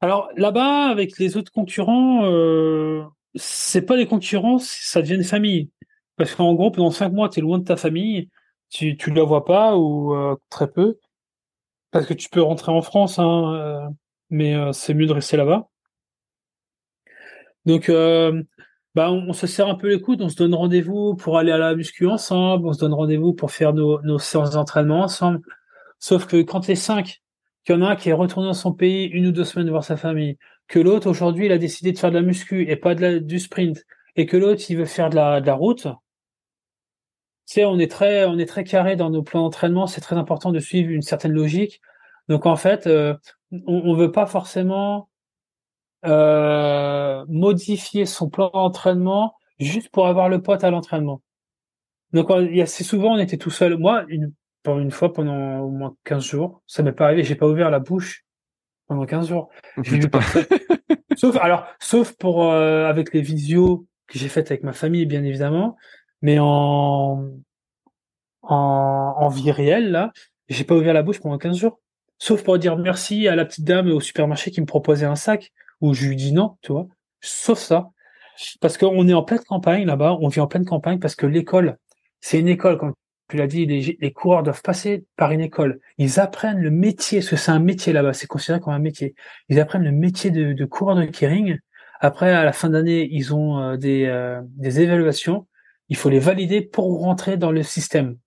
Alors 0.00 0.28
là-bas, 0.36 0.86
avec 0.86 1.18
les 1.18 1.36
autres 1.36 1.52
concurrents, 1.52 2.24
euh, 2.24 3.04
c'est 3.34 3.82
pas 3.82 3.96
des 3.96 4.06
concurrents, 4.06 4.58
ça 4.58 5.02
devient 5.02 5.16
une 5.16 5.24
famille. 5.24 5.70
Parce 6.16 6.34
qu'en 6.34 6.54
gros, 6.54 6.70
pendant 6.70 6.90
cinq 6.90 7.12
mois, 7.12 7.28
tu 7.28 7.40
es 7.40 7.42
loin 7.42 7.58
de 7.58 7.64
ta 7.64 7.76
famille, 7.76 8.30
tu 8.70 8.96
ne 9.08 9.14
la 9.14 9.24
vois 9.24 9.44
pas 9.44 9.76
ou 9.76 10.14
euh, 10.14 10.36
très 10.50 10.70
peu. 10.70 10.98
Parce 11.90 12.06
que 12.06 12.14
tu 12.14 12.28
peux 12.30 12.42
rentrer 12.42 12.72
en 12.72 12.82
France, 12.82 13.18
hein, 13.18 13.90
mais 14.30 14.54
c'est 14.72 14.94
mieux 14.94 15.06
de 15.06 15.12
rester 15.12 15.36
là-bas. 15.36 15.68
Donc, 17.66 17.90
bah, 18.94 19.10
on, 19.10 19.32
se 19.32 19.46
serre 19.48 19.68
un 19.68 19.74
peu 19.74 19.88
les 19.88 20.00
coudes, 20.00 20.22
on 20.22 20.28
se 20.28 20.36
donne 20.36 20.54
rendez-vous 20.54 21.16
pour 21.16 21.36
aller 21.38 21.50
à 21.50 21.58
la 21.58 21.74
muscu 21.74 22.06
ensemble, 22.06 22.68
on 22.68 22.72
se 22.72 22.78
donne 22.78 22.94
rendez-vous 22.94 23.32
pour 23.32 23.50
faire 23.50 23.72
nos, 23.72 24.00
nos 24.02 24.18
séances 24.18 24.50
d'entraînement 24.50 25.00
ensemble. 25.02 25.40
Sauf 25.98 26.26
que 26.26 26.42
quand 26.42 26.68
les 26.68 26.76
cinq, 26.76 27.22
qu'il 27.64 27.74
y 27.74 27.78
en 27.78 27.82
a 27.82 27.90
un 27.90 27.96
qui 27.96 28.10
est 28.10 28.12
retourné 28.12 28.48
dans 28.48 28.54
son 28.54 28.72
pays 28.72 29.06
une 29.06 29.26
ou 29.28 29.32
deux 29.32 29.44
semaines 29.44 29.70
voir 29.70 29.84
sa 29.84 29.96
famille, 29.96 30.38
que 30.68 30.78
l'autre 30.78 31.08
aujourd'hui 31.08 31.46
il 31.46 31.52
a 31.52 31.58
décidé 31.58 31.92
de 31.92 31.98
faire 31.98 32.10
de 32.10 32.16
la 32.16 32.22
muscu 32.22 32.68
et 32.70 32.76
pas 32.76 32.94
de 32.94 33.18
du 33.18 33.38
sprint, 33.38 33.84
et 34.16 34.26
que 34.26 34.36
l'autre 34.36 34.62
il 34.68 34.76
veut 34.76 34.84
faire 34.86 35.10
de 35.10 35.16
la, 35.16 35.40
de 35.40 35.46
la 35.46 35.54
route, 35.54 35.88
tu 37.46 37.54
sais, 37.54 37.64
on 37.66 37.78
est 37.78 37.90
très, 37.90 38.24
on 38.24 38.38
est 38.38 38.46
très 38.46 38.64
carré 38.64 38.96
dans 38.96 39.10
nos 39.10 39.22
plans 39.22 39.42
d'entraînement. 39.42 39.86
C'est 39.86 40.00
très 40.00 40.16
important 40.16 40.50
de 40.50 40.60
suivre 40.60 40.90
une 40.90 41.02
certaine 41.02 41.32
logique. 41.32 41.80
Donc 42.28 42.46
en 42.46 42.56
fait, 42.56 42.86
euh, 42.86 43.14
on, 43.52 43.82
on 43.84 43.94
veut 43.94 44.12
pas 44.12 44.26
forcément 44.26 45.10
euh, 46.06 47.24
modifier 47.28 48.06
son 48.06 48.30
plan 48.30 48.50
d'entraînement 48.52 49.36
juste 49.58 49.90
pour 49.90 50.06
avoir 50.06 50.28
le 50.30 50.42
pote 50.42 50.64
à 50.64 50.70
l'entraînement. 50.70 51.22
Donc 52.12 52.30
assez 52.30 52.84
souvent 52.84 53.14
on 53.14 53.18
était 53.18 53.38
tout 53.38 53.50
seul. 53.50 53.76
Moi, 53.76 54.04
une, 54.08 54.32
pour 54.64 54.78
une 54.78 54.90
fois 54.90 55.12
pendant 55.12 55.60
au 55.60 55.70
moins 55.70 55.94
15 56.04 56.24
jours, 56.24 56.62
ça 56.66 56.82
m'est 56.82 56.92
pas 56.92 57.04
arrivé, 57.04 57.22
j'ai 57.22 57.36
pas 57.36 57.46
ouvert 57.46 57.70
la 57.70 57.78
bouche 57.78 58.24
pendant 58.88 59.06
15 59.06 59.28
jours. 59.28 59.50
sauf 61.16 61.36
alors 61.36 61.66
sauf 61.78 62.12
pour 62.16 62.50
euh, 62.50 62.86
avec 62.86 63.12
les 63.12 63.20
visios 63.20 63.86
que 64.08 64.18
j'ai 64.18 64.28
faites 64.28 64.50
avec 64.50 64.64
ma 64.64 64.72
famille 64.72 65.06
bien 65.06 65.22
évidemment, 65.22 65.76
mais 66.22 66.38
en 66.40 67.30
en, 68.42 69.14
en 69.18 69.28
vie 69.28 69.52
réelle 69.52 69.92
là, 69.92 70.12
j'ai 70.48 70.64
pas 70.64 70.74
ouvert 70.74 70.94
la 70.94 71.02
bouche 71.02 71.20
pendant 71.20 71.38
15 71.38 71.58
jours. 71.58 71.80
Sauf 72.18 72.42
pour 72.42 72.58
dire 72.58 72.76
merci 72.78 73.28
à 73.28 73.36
la 73.36 73.44
petite 73.44 73.64
dame 73.64 73.90
au 73.90 74.00
supermarché 74.00 74.50
qui 74.50 74.60
me 74.60 74.66
proposait 74.66 75.06
un 75.06 75.16
sac 75.16 75.52
où 75.80 75.92
je 75.92 76.06
lui 76.06 76.16
dis 76.16 76.32
non, 76.32 76.56
tu 76.62 76.72
vois. 76.72 76.88
Sauf 77.20 77.58
ça. 77.58 77.90
Parce 78.60 78.78
qu'on 78.78 79.06
est 79.06 79.14
en 79.14 79.22
pleine 79.22 79.40
campagne 79.40 79.84
là-bas, 79.84 80.16
on 80.20 80.28
vit 80.28 80.40
en 80.40 80.46
pleine 80.46 80.64
campagne 80.64 80.98
parce 80.98 81.14
que 81.14 81.26
l'école, 81.26 81.76
c'est 82.20 82.40
une 82.40 82.48
école, 82.48 82.78
comme 82.78 82.94
tu 83.34 83.38
l'as 83.38 83.48
dit, 83.48 83.66
les, 83.66 84.12
coureurs 84.12 84.44
doivent 84.44 84.62
passer 84.62 85.06
par 85.16 85.32
une 85.32 85.40
école. 85.40 85.80
Ils 85.98 86.20
apprennent 86.20 86.60
le 86.60 86.70
métier, 86.70 87.18
parce 87.18 87.30
que 87.30 87.36
c'est 87.36 87.50
un 87.50 87.58
métier 87.58 87.92
là-bas, 87.92 88.12
c'est 88.12 88.28
considéré 88.28 88.60
comme 88.60 88.72
un 88.72 88.78
métier. 88.78 89.16
Ils 89.48 89.58
apprennent 89.58 89.82
le 89.82 89.90
métier 89.90 90.30
de, 90.30 90.64
coureur 90.64 90.94
de 90.94 91.04
kering. 91.04 91.58
Après, 91.98 92.32
à 92.32 92.44
la 92.44 92.52
fin 92.52 92.70
d'année, 92.70 93.08
ils 93.10 93.34
ont 93.34 93.58
euh, 93.58 93.76
des, 93.76 94.04
euh, 94.06 94.40
des 94.44 94.80
évaluations. 94.80 95.48
Il 95.88 95.96
faut 95.96 96.10
les 96.10 96.20
valider 96.20 96.60
pour 96.60 97.00
rentrer 97.00 97.36
dans 97.36 97.50
le 97.50 97.64
système. 97.64 98.18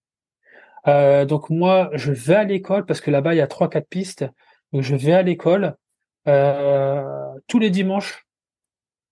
Euh, 0.89 1.23
donc 1.23 1.49
moi, 1.49 1.89
je 1.93 2.11
vais 2.11 2.35
à 2.35 2.43
l'école 2.43 2.85
parce 2.85 2.99
que 2.99 3.09
là-bas, 3.09 3.33
il 3.33 3.37
y 3.37 3.41
a 3.41 3.47
trois, 3.47 3.69
quatre 3.69 3.87
pistes. 3.87 4.25
Donc 4.73 4.81
je 4.81 4.95
vais 4.97 5.13
à 5.13 5.21
l'école. 5.21 5.77
Tous 6.25 7.59
les 7.59 7.69
dimanches, 7.69 8.25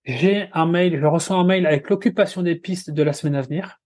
j'ai 0.04 0.50
un 0.52 0.66
mail, 0.66 1.00
je 1.00 1.06
reçois 1.06 1.38
un 1.38 1.46
mail 1.46 1.66
avec 1.66 1.90
l'occupation 1.90 2.42
des 2.42 2.56
pistes 2.56 2.92
de 2.92 3.02
la 3.02 3.14
semaine 3.14 3.36
à 3.36 3.42
venir. 3.42 3.80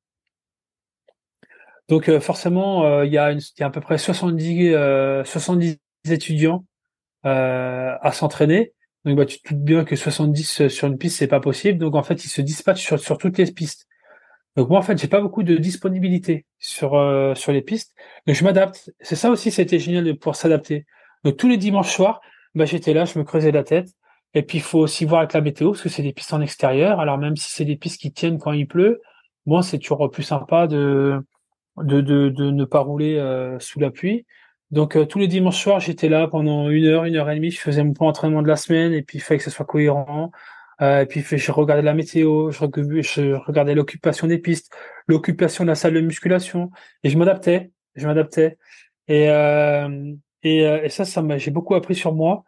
Donc 1.89 2.07
euh, 2.07 2.19
forcément, 2.19 2.85
euh, 2.85 3.05
il 3.05 3.11
y, 3.11 3.17
a 3.17 3.35
à 3.59 3.69
peu 3.69 3.81
près 3.81 3.97
70, 3.97 4.73
70 5.25 5.79
étudiants 6.09 6.65
à 7.23 8.11
s'entraîner. 8.13 8.73
Donc 9.05 9.17
bah, 9.17 9.25
tu 9.25 9.41
te 9.41 9.53
doutes 9.53 9.63
bien 9.63 9.83
que 9.83 9.95
70 9.95 10.67
sur 10.67 10.87
une 10.87 10.97
piste, 10.97 11.17
c'est 11.17 11.27
pas 11.27 11.39
possible. 11.39 11.79
Donc 11.79 11.95
en 11.95 12.03
fait, 12.03 12.23
ils 12.25 12.29
se 12.29 12.41
dispatchent 12.41 12.83
sur, 12.83 12.99
sur 12.99 13.17
toutes 13.17 13.37
les 13.37 13.51
pistes. 13.51 13.87
Donc 14.55 14.69
moi 14.69 14.79
en 14.79 14.81
fait, 14.81 14.97
j'ai 14.97 15.07
pas 15.07 15.21
beaucoup 15.21 15.43
de 15.43 15.57
disponibilité 15.57 16.45
sur 16.59 16.91
sur 17.35 17.51
les 17.51 17.61
pistes, 17.61 17.93
mais 18.27 18.33
je 18.33 18.43
m'adapte. 18.43 18.91
C'est 19.01 19.15
ça 19.15 19.29
aussi, 19.31 19.51
c'était 19.51 19.79
génial 19.79 20.03
de 20.03 20.13
pouvoir 20.13 20.35
s'adapter. 20.35 20.85
Donc 21.23 21.37
tous 21.37 21.47
les 21.47 21.57
dimanches 21.57 21.93
soirs, 21.93 22.21
bah, 22.55 22.65
j'étais 22.65 22.93
là, 22.93 23.05
je 23.05 23.17
me 23.19 23.23
creusais 23.23 23.51
la 23.51 23.63
tête. 23.63 23.89
Et 24.33 24.43
puis 24.43 24.59
il 24.59 24.61
faut 24.61 24.79
aussi 24.79 25.05
voir 25.05 25.21
avec 25.21 25.33
la 25.33 25.41
météo, 25.41 25.71
parce 25.71 25.81
que 25.81 25.89
c'est 25.89 26.03
des 26.03 26.13
pistes 26.13 26.33
en 26.33 26.41
extérieur. 26.41 26.99
Alors 26.99 27.17
même 27.17 27.35
si 27.35 27.51
c'est 27.51 27.65
des 27.65 27.77
pistes 27.77 27.99
qui 27.99 28.11
tiennent 28.11 28.37
quand 28.37 28.51
il 28.51 28.67
pleut, 28.67 29.01
bon, 29.45 29.61
c'est 29.61 29.79
toujours 29.79 30.09
plus 30.11 30.23
sympa 30.23 30.67
de, 30.67 31.19
de, 31.83 32.01
de, 32.01 32.29
de 32.29 32.51
ne 32.51 32.65
pas 32.65 32.79
rouler 32.79 33.17
euh, 33.17 33.59
sous 33.59 33.79
la 33.79 33.91
pluie. 33.91 34.25
Donc 34.71 34.95
euh, 34.95 35.05
tous 35.05 35.19
les 35.19 35.27
dimanches 35.27 35.61
soirs, 35.61 35.79
j'étais 35.79 36.09
là 36.09 36.27
pendant 36.27 36.69
une 36.69 36.85
heure, 36.85 37.05
une 37.05 37.15
heure 37.15 37.29
et 37.29 37.35
demie, 37.35 37.51
je 37.51 37.59
faisais 37.59 37.83
mon 37.83 37.93
plan 37.93 38.07
d'entraînement 38.07 38.41
de 38.41 38.47
la 38.47 38.55
semaine, 38.55 38.93
et 38.93 39.01
puis 39.01 39.17
il 39.17 39.21
fallait 39.21 39.39
que 39.39 39.43
ce 39.43 39.49
soit 39.49 39.65
cohérent. 39.65 40.31
Euh, 40.81 41.01
et 41.01 41.05
puis 41.05 41.21
je 41.21 41.51
regardais 41.51 41.81
la 41.81 41.93
météo, 41.93 42.51
je, 42.51 43.35
regardais 43.45 43.75
l'occupation 43.75 44.27
des 44.27 44.37
pistes, 44.37 44.71
l'occupation 45.07 45.63
de 45.65 45.69
la 45.69 45.75
salle 45.75 45.93
de 45.93 46.01
musculation, 46.01 46.71
et 47.03 47.09
je 47.09 47.17
m'adaptais, 47.17 47.71
je 47.95 48.07
m'adaptais. 48.07 48.57
Et, 49.07 49.29
euh, 49.29 50.13
et, 50.43 50.65
euh, 50.67 50.83
et 50.83 50.89
ça, 50.89 51.05
ça 51.05 51.23
j'ai 51.37 51.51
beaucoup 51.51 51.75
appris 51.75 51.95
sur 51.95 52.13
moi 52.15 52.43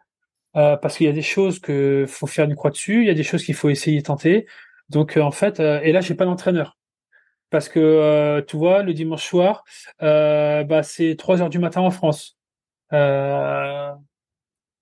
euh, 0.56 0.76
parce 0.76 0.96
qu'il 0.96 1.06
y 1.06 1.10
a 1.10 1.12
des 1.12 1.22
choses 1.22 1.58
que 1.60 2.06
faut 2.08 2.26
faire 2.26 2.46
une 2.46 2.54
croix 2.54 2.70
dessus, 2.70 3.02
il 3.02 3.06
y 3.08 3.10
a 3.10 3.14
des 3.14 3.24
choses 3.24 3.44
qu'il 3.44 3.54
faut 3.54 3.70
essayer 3.70 4.02
tenter. 4.02 4.46
Donc 4.90 5.16
en 5.16 5.30
fait, 5.32 5.60
et 5.60 5.92
là 5.92 6.00
j'ai 6.00 6.14
pas 6.14 6.24
d'entraîneur 6.24 6.76
parce 7.52 7.68
que 7.68 8.40
tu 8.48 8.56
vois, 8.56 8.82
le 8.82 8.94
dimanche 8.94 9.24
soir, 9.26 9.64
bah 10.00 10.82
c'est 10.82 11.16
3 11.16 11.42
heures 11.42 11.50
du 11.50 11.58
matin 11.60 11.82
en 11.82 11.90
France. 11.90 12.36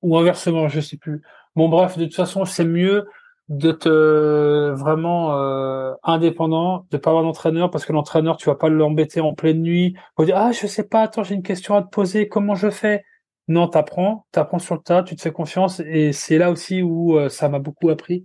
Ou 0.02 0.16
inversement, 0.16 0.68
je 0.68 0.80
sais 0.80 0.96
plus. 0.96 1.22
Bon 1.56 1.68
bref, 1.68 1.98
de 1.98 2.04
toute 2.04 2.14
façon, 2.14 2.44
c'est 2.44 2.64
mieux 2.64 3.06
d'être 3.50 3.88
euh, 3.88 4.74
vraiment 4.74 5.36
euh, 5.36 5.92
indépendant, 6.04 6.86
de 6.92 6.96
pas 6.96 7.10
avoir 7.10 7.24
d'entraîneur 7.24 7.70
parce 7.70 7.84
que 7.84 7.92
l'entraîneur 7.92 8.36
tu 8.36 8.48
vas 8.48 8.54
pas 8.54 8.68
l'embêter 8.68 9.20
en 9.20 9.34
pleine 9.34 9.60
nuit 9.60 9.96
ah 10.32 10.52
je 10.52 10.68
sais 10.68 10.84
pas 10.84 11.02
attends 11.02 11.24
j'ai 11.24 11.34
une 11.34 11.42
question 11.42 11.74
à 11.74 11.82
te 11.82 11.88
poser 11.88 12.28
comment 12.28 12.54
je 12.54 12.70
fais? 12.70 13.04
Non 13.48 13.66
t'apprends 13.66 14.24
t'apprends 14.30 14.60
sur 14.60 14.76
le 14.76 14.80
tas 14.82 15.02
tu 15.02 15.16
te 15.16 15.22
fais 15.22 15.32
confiance 15.32 15.80
et 15.80 16.12
c'est 16.12 16.38
là 16.38 16.52
aussi 16.52 16.80
où 16.82 17.18
euh, 17.18 17.28
ça 17.28 17.48
m'a 17.48 17.58
beaucoup 17.58 17.90
appris 17.90 18.22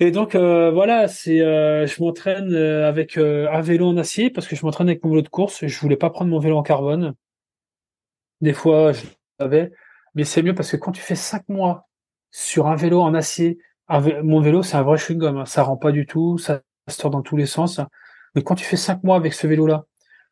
et 0.00 0.10
donc 0.10 0.34
voilà 0.34 1.08
c'est 1.08 1.38
je 1.38 2.02
m'entraîne 2.02 2.54
avec 2.54 3.16
un 3.16 3.60
vélo 3.60 3.88
en 3.88 3.96
acier 3.96 4.30
parce 4.30 4.46
que 4.46 4.56
je 4.56 4.64
m'entraîne 4.64 4.88
avec 4.88 5.04
mon 5.04 5.10
vélo 5.10 5.22
de 5.22 5.28
course 5.28 5.66
je 5.66 5.80
voulais 5.80 5.96
pas 5.96 6.10
prendre 6.10 6.30
mon 6.30 6.38
vélo 6.38 6.56
en 6.56 6.62
carbone 6.62 7.14
des 8.40 8.52
fois 8.52 8.92
je 8.92 9.02
l'avais 9.38 9.72
mais 10.14 10.24
c'est 10.24 10.42
mieux 10.42 10.54
parce 10.54 10.70
que 10.70 10.76
quand 10.76 10.92
tu 10.92 11.00
fais 11.00 11.14
cinq 11.14 11.48
mois 11.48 11.88
sur 12.30 12.66
un 12.66 12.76
vélo 12.76 13.00
en 13.00 13.14
acier 13.14 13.58
mon 13.88 14.40
vélo, 14.40 14.62
c'est 14.62 14.76
un 14.76 14.82
vrai 14.82 14.96
chewing-gum. 14.96 15.38
Hein. 15.38 15.44
Ça 15.46 15.62
rend 15.62 15.76
pas 15.76 15.92
du 15.92 16.06
tout, 16.06 16.38
ça 16.38 16.62
se 16.88 17.06
dans 17.08 17.22
tous 17.22 17.36
les 17.36 17.46
sens. 17.46 17.80
Mais 18.34 18.42
quand 18.42 18.54
tu 18.54 18.64
fais 18.64 18.76
cinq 18.76 19.04
mois 19.04 19.16
avec 19.16 19.32
ce 19.34 19.46
vélo-là, 19.46 19.84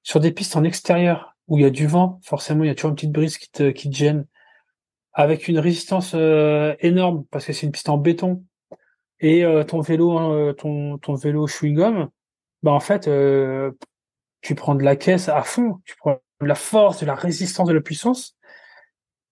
sur 0.02 0.20
des 0.20 0.32
pistes 0.32 0.56
en 0.56 0.64
extérieur, 0.64 1.36
où 1.48 1.58
il 1.58 1.62
y 1.62 1.66
a 1.66 1.70
du 1.70 1.86
vent, 1.86 2.20
forcément, 2.22 2.64
il 2.64 2.68
y 2.68 2.70
a 2.70 2.74
toujours 2.74 2.90
une 2.90 2.96
petite 2.96 3.12
brise 3.12 3.38
qui 3.38 3.50
te, 3.50 3.70
qui 3.70 3.90
te 3.90 3.94
gêne, 3.96 4.26
avec 5.12 5.48
une 5.48 5.58
résistance 5.58 6.12
euh, 6.14 6.74
énorme, 6.80 7.24
parce 7.30 7.44
que 7.46 7.52
c'est 7.52 7.66
une 7.66 7.72
piste 7.72 7.88
en 7.88 7.98
béton, 7.98 8.44
et 9.22 9.44
euh, 9.44 9.64
ton 9.64 9.80
vélo, 9.80 10.18
hein, 10.18 10.54
ton, 10.58 10.98
ton 10.98 11.14
vélo 11.14 11.46
chewing-gum, 11.46 12.08
bah 12.62 12.72
en 12.72 12.80
fait, 12.80 13.08
euh, 13.08 13.72
tu 14.42 14.54
prends 14.54 14.74
de 14.74 14.82
la 14.82 14.96
caisse 14.96 15.28
à 15.28 15.42
fond, 15.42 15.80
tu 15.84 15.96
prends 15.96 16.18
la 16.40 16.54
force, 16.54 17.00
de 17.00 17.06
la 17.06 17.14
résistance, 17.14 17.68
de 17.68 17.72
la 17.72 17.80
puissance. 17.80 18.36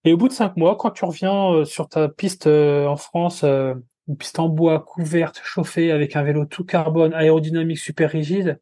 Et 0.05 0.13
au 0.13 0.17
bout 0.17 0.29
de 0.29 0.33
cinq 0.33 0.57
mois, 0.57 0.77
quand 0.77 0.91
tu 0.91 1.05
reviens 1.05 1.53
euh, 1.53 1.65
sur 1.65 1.89
ta 1.89 2.09
piste 2.09 2.47
euh, 2.47 2.87
en 2.87 2.97
France, 2.97 3.45
euh, 3.45 3.75
une 4.09 4.17
piste 4.17 4.39
en 4.39 4.49
bois, 4.49 4.81
couverte, 4.81 5.41
chauffée, 5.45 5.93
avec 5.93 6.17
un 6.17 6.23
vélo 6.23 6.47
tout 6.47 6.65
carbone, 6.65 7.13
aérodynamique, 7.13 7.79
super 7.79 8.11
rigide, 8.11 8.61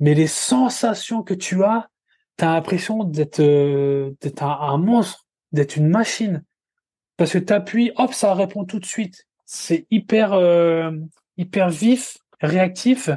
mais 0.00 0.14
les 0.14 0.28
sensations 0.28 1.22
que 1.22 1.34
tu 1.34 1.64
as, 1.64 1.88
tu 2.38 2.44
as 2.44 2.52
l'impression 2.54 3.02
d'être 3.02 3.40
d'être 3.40 4.42
un, 4.42 4.78
monstre, 4.78 5.26
d'être 5.52 5.76
une 5.76 5.88
machine. 5.88 6.44
Parce 7.16 7.32
que 7.32 7.38
tu 7.38 7.52
appuies, 7.52 7.92
hop, 7.96 8.12
ça 8.12 8.32
répond 8.34 8.64
tout 8.64 8.78
de 8.78 8.86
suite. 8.86 9.27
C'est 9.50 9.86
hyper 9.90 10.34
hyper 11.38 11.70
vif, 11.70 12.18
réactif. 12.40 13.08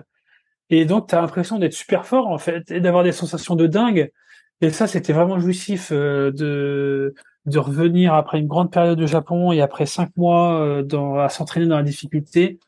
Et 0.70 0.86
donc, 0.86 1.10
tu 1.10 1.16
as 1.16 1.22
l'impression 1.22 1.60
d'être 1.60 1.74
super 1.74 2.06
fort, 2.06 2.28
en 2.28 2.38
fait, 2.38 2.72
et 2.72 2.80
d'avoir 2.80 3.04
des 3.04 3.12
sensations 3.12 3.56
de 3.56 3.68
dingue. 3.68 4.12
Et 4.62 4.70
ça, 4.70 4.88
c'était 4.88 5.12
vraiment 5.12 5.40
jouissif 5.40 5.90
euh, 5.92 6.32
de, 6.32 7.14
de 7.46 7.60
revenir 7.60 8.14
après 8.14 8.40
une 8.40 8.48
grande 8.48 8.72
période 8.72 8.98
de 8.98 9.08
Japon 9.08 9.52
et 9.52 9.60
après 9.60 9.88
cinq 9.88 10.16
mois 10.16 10.62
euh, 10.62 10.84
dans, 10.84 11.18
à 11.18 11.28
s'entraîner 11.28 11.66
dans 11.66 11.78
la 11.78 11.84
difficulté. 11.84 12.60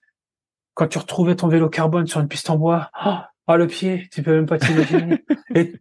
Quand 0.74 0.88
tu 0.88 0.98
retrouvais 0.98 1.36
ton 1.36 1.48
vélo 1.48 1.70
carbone 1.70 2.08
sur 2.08 2.20
une 2.20 2.28
piste 2.28 2.50
en 2.50 2.58
bois, 2.58 2.90
ah 2.94 3.30
oh, 3.48 3.56
le 3.56 3.68
pied, 3.68 4.10
tu 4.12 4.24
peux 4.24 4.34
même 4.34 4.48
pas 4.48 4.58
t'imaginer. 4.58 5.24
et, 5.56 5.76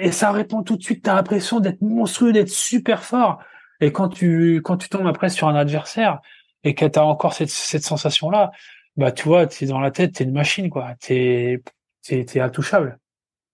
et 0.00 0.12
ça 0.12 0.32
répond 0.32 0.64
tout 0.64 0.76
de 0.76 0.82
suite, 0.82 1.04
tu 1.04 1.10
as 1.10 1.14
l'impression 1.14 1.60
d'être 1.60 1.80
monstrueux, 1.80 2.32
d'être 2.32 2.50
super 2.50 3.04
fort. 3.04 3.38
Et 3.80 3.92
quand 3.92 4.08
tu, 4.08 4.56
quand 4.64 4.76
tu 4.76 4.88
tombes 4.88 5.06
après 5.06 5.28
sur 5.28 5.46
un 5.46 5.54
adversaire 5.54 6.20
et 6.64 6.74
que 6.74 6.84
tu 6.86 6.98
encore 6.98 7.34
cette, 7.34 7.50
cette 7.50 7.84
sensation-là, 7.84 8.52
bah 8.96 9.12
tu 9.12 9.24
vois, 9.28 9.46
tu 9.46 9.64
es 9.64 9.66
dans 9.66 9.80
la 9.80 9.90
tête, 9.90 10.14
tu 10.14 10.22
es 10.22 10.26
une 10.26 10.32
machine, 10.32 10.70
quoi. 10.70 10.94
Tu 11.00 11.14
es, 11.14 11.62
es, 12.10 12.40
intouchable. 12.40 12.98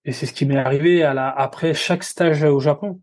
Et 0.04 0.12
c'est 0.12 0.26
ce 0.26 0.32
qui 0.32 0.46
m'est 0.46 0.56
arrivé 0.56 1.02
à 1.02 1.14
la, 1.14 1.28
après 1.30 1.74
chaque 1.74 2.04
stage 2.04 2.42
au 2.42 2.60
Japon. 2.60 3.00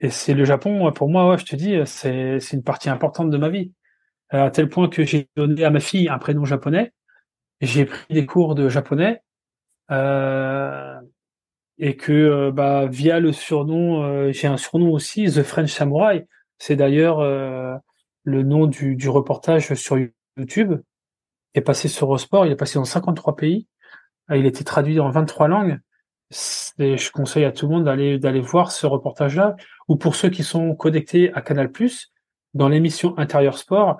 Et 0.00 0.10
c'est 0.10 0.34
le 0.34 0.44
Japon, 0.44 0.92
pour 0.92 1.08
moi, 1.08 1.28
ouais, 1.28 1.38
je 1.38 1.44
te 1.44 1.56
dis, 1.56 1.76
c'est, 1.86 2.38
une 2.52 2.62
partie 2.62 2.88
importante 2.88 3.30
de 3.30 3.36
ma 3.36 3.48
vie. 3.48 3.72
À 4.30 4.50
tel 4.50 4.68
point 4.68 4.88
que 4.88 5.04
j'ai 5.04 5.28
donné 5.36 5.64
à 5.64 5.70
ma 5.70 5.80
fille 5.80 6.08
un 6.08 6.18
prénom 6.18 6.44
japonais. 6.44 6.92
J'ai 7.60 7.86
pris 7.86 8.14
des 8.14 8.26
cours 8.26 8.54
de 8.54 8.68
japonais. 8.68 9.22
Euh, 9.90 11.00
et 11.78 11.96
que 11.96 12.12
euh, 12.12 12.50
bah, 12.52 12.86
via 12.86 13.20
le 13.20 13.32
surnom, 13.32 14.02
euh, 14.02 14.32
j'ai 14.32 14.48
un 14.48 14.56
surnom 14.56 14.92
aussi, 14.92 15.26
The 15.26 15.42
French 15.42 15.70
Samurai. 15.70 16.26
C'est 16.58 16.76
d'ailleurs 16.76 17.20
euh, 17.20 17.76
le 18.28 18.42
nom 18.42 18.66
du, 18.66 18.94
du 18.94 19.08
reportage 19.08 19.74
sur 19.74 19.98
YouTube. 20.36 20.80
Est 21.54 21.62
passé 21.62 21.88
sur 21.88 22.06
Eurosport, 22.06 22.46
il 22.46 22.52
est 22.52 22.56
passé 22.56 22.78
dans 22.78 22.84
53 22.84 23.34
pays. 23.34 23.66
Ah, 24.28 24.36
il 24.36 24.44
a 24.44 24.48
été 24.48 24.64
traduit 24.64 25.00
en 25.00 25.10
23 25.10 25.48
langues. 25.48 25.78
Et 26.78 26.98
je 26.98 27.10
conseille 27.10 27.46
à 27.46 27.52
tout 27.52 27.66
le 27.66 27.72
monde 27.72 27.84
d'aller 27.84 28.18
d'aller 28.18 28.40
voir 28.40 28.70
ce 28.70 28.86
reportage-là. 28.86 29.56
Ou 29.88 29.96
pour 29.96 30.14
ceux 30.14 30.28
qui 30.28 30.44
sont 30.44 30.74
connectés 30.74 31.32
à 31.32 31.40
Canal+, 31.40 31.72
dans 32.52 32.68
l'émission 32.68 33.18
Intérieur 33.18 33.56
Sport, 33.56 33.98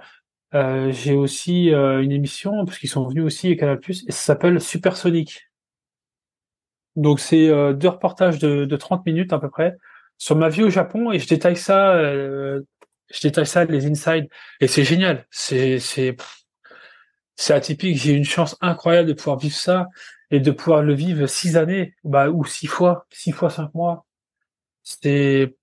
euh, 0.55 0.93
j'ai 0.93 1.14
aussi 1.14 1.72
euh, 1.72 2.03
une 2.03 2.12
émission 2.12 2.64
parce 2.66 2.79
qu'ils 2.79 2.91
sont 2.91 3.09
venus 3.09 3.24
aussi 3.24 3.51
à 3.53 3.57
Canal+, 3.57 3.81
et 3.89 4.12
ça 4.12 4.12
s'appelle 4.12 4.61
Supersonic. 4.61 5.51
Donc 6.97 7.18
c'est 7.18 7.49
euh, 7.49 7.72
deux 7.72 7.89
reportages 7.89 8.39
de, 8.39 8.66
de 8.66 8.76
30 8.76 9.07
minutes 9.07 9.33
à 9.33 9.39
peu 9.39 9.49
près 9.49 9.76
sur 10.18 10.37
ma 10.37 10.49
vie 10.51 10.64
au 10.64 10.70
Japon 10.70 11.12
et 11.12 11.18
je 11.18 11.29
détaille 11.29 11.57
ça, 11.57 11.97
je 13.11 13.21
détaille 13.21 13.47
ça 13.47 13.65
les 13.65 13.87
inside 13.87 14.29
et 14.61 14.67
c'est 14.67 14.85
génial. 14.85 15.27
C'est 15.31 15.79
c'est 15.79 16.17
c'est 17.37 17.55
atypique. 17.55 17.97
J'ai 17.97 18.13
une 18.13 18.25
chance 18.25 18.57
incroyable 18.61 19.09
de 19.09 19.15
pouvoir 19.15 19.39
vivre 19.39 19.55
ça 19.57 19.89
et 20.31 20.41
de 20.41 20.51
pouvoir 20.51 20.83
le 20.83 20.95
vivre 20.95 21.27
six 21.27 21.57
années, 21.57 21.95
bah, 22.05 22.31
ou 22.31 22.45
six 22.45 22.67
fois, 22.67 23.07
six 23.11 23.33
fois 23.33 23.49
cinq 23.51 23.73
mois. 23.75 24.05
C'est, 24.83 25.55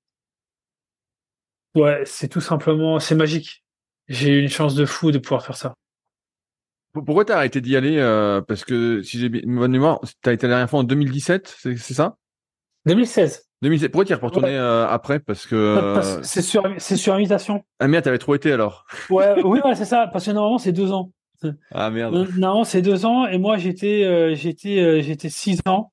ouais, 1.76 2.04
c'est 2.06 2.28
tout 2.28 2.42
simplement, 2.42 3.00
c'est 3.00 3.16
magique. 3.16 3.64
J'ai 4.08 4.40
une 4.40 4.50
chance 4.50 4.76
de 4.76 4.86
fou 4.86 5.12
de 5.12 5.18
pouvoir 5.18 5.46
faire 5.46 5.58
ça. 5.58 5.76
Pourquoi 6.94 7.26
t'as 7.26 7.38
arrêté 7.38 7.60
d'y 7.60 7.76
aller 7.76 7.98
euh, 7.98 8.42
Parce 8.42 8.64
que 8.64 9.02
si 9.02 9.20
j'ai 9.20 9.30
bonne 9.30 9.72
mémoire, 9.72 10.00
t'as 10.22 10.32
été 10.32 10.48
la 10.48 10.54
dernière 10.54 10.70
fois 10.70 10.80
en 10.80 10.84
2017, 10.84 11.58
c'est 11.60 11.94
ça? 11.94 12.16
2016. 12.86 13.46
2016. 13.62 13.90
Pourquoi 13.90 14.06
t'y 14.06 14.14
es 14.14 14.16
retourné 14.16 14.58
euh, 14.58 14.88
après? 14.88 15.20
Parce 15.20 15.46
que 15.46 15.56
euh, 15.56 16.24
c'est 16.24 16.42
sur 16.42 16.64
c'est 16.78 16.98
sur 16.98 17.14
invitation. 17.14 17.64
Ah 17.80 17.88
merde, 17.88 18.04
t'avais 18.04 18.18
trop 18.18 18.36
été 18.36 18.52
alors. 18.52 18.86
ouais, 19.10 19.42
oui, 19.44 19.60
ouais, 19.64 19.76
c'est 19.76 19.86
ça. 19.86 20.08
Parce 20.08 20.26
que 20.26 20.32
normalement 20.32 20.58
c'est 20.58 20.72
deux 20.72 20.92
ans. 20.92 21.12
Ah 21.72 21.90
merde. 21.90 22.28
Non, 22.38 22.64
c'est 22.64 22.82
deux 22.82 23.06
ans 23.06 23.26
et 23.28 23.38
moi 23.38 23.58
j'étais 23.58 24.04
euh, 24.04 24.36
j'étais 24.36 24.80
euh, 24.80 25.02
j'étais 25.02 25.30
six 25.30 25.60
ans 25.68 25.92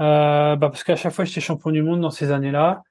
euh, 0.00 0.56
bah, 0.56 0.68
parce 0.68 0.84
qu'à 0.84 0.96
chaque 0.96 1.12
fois 1.12 1.24
j'étais 1.24 1.40
champion 1.40 1.70
du 1.70 1.82
monde 1.82 2.00
dans 2.00 2.10
ces 2.10 2.30
années-là 2.32 2.82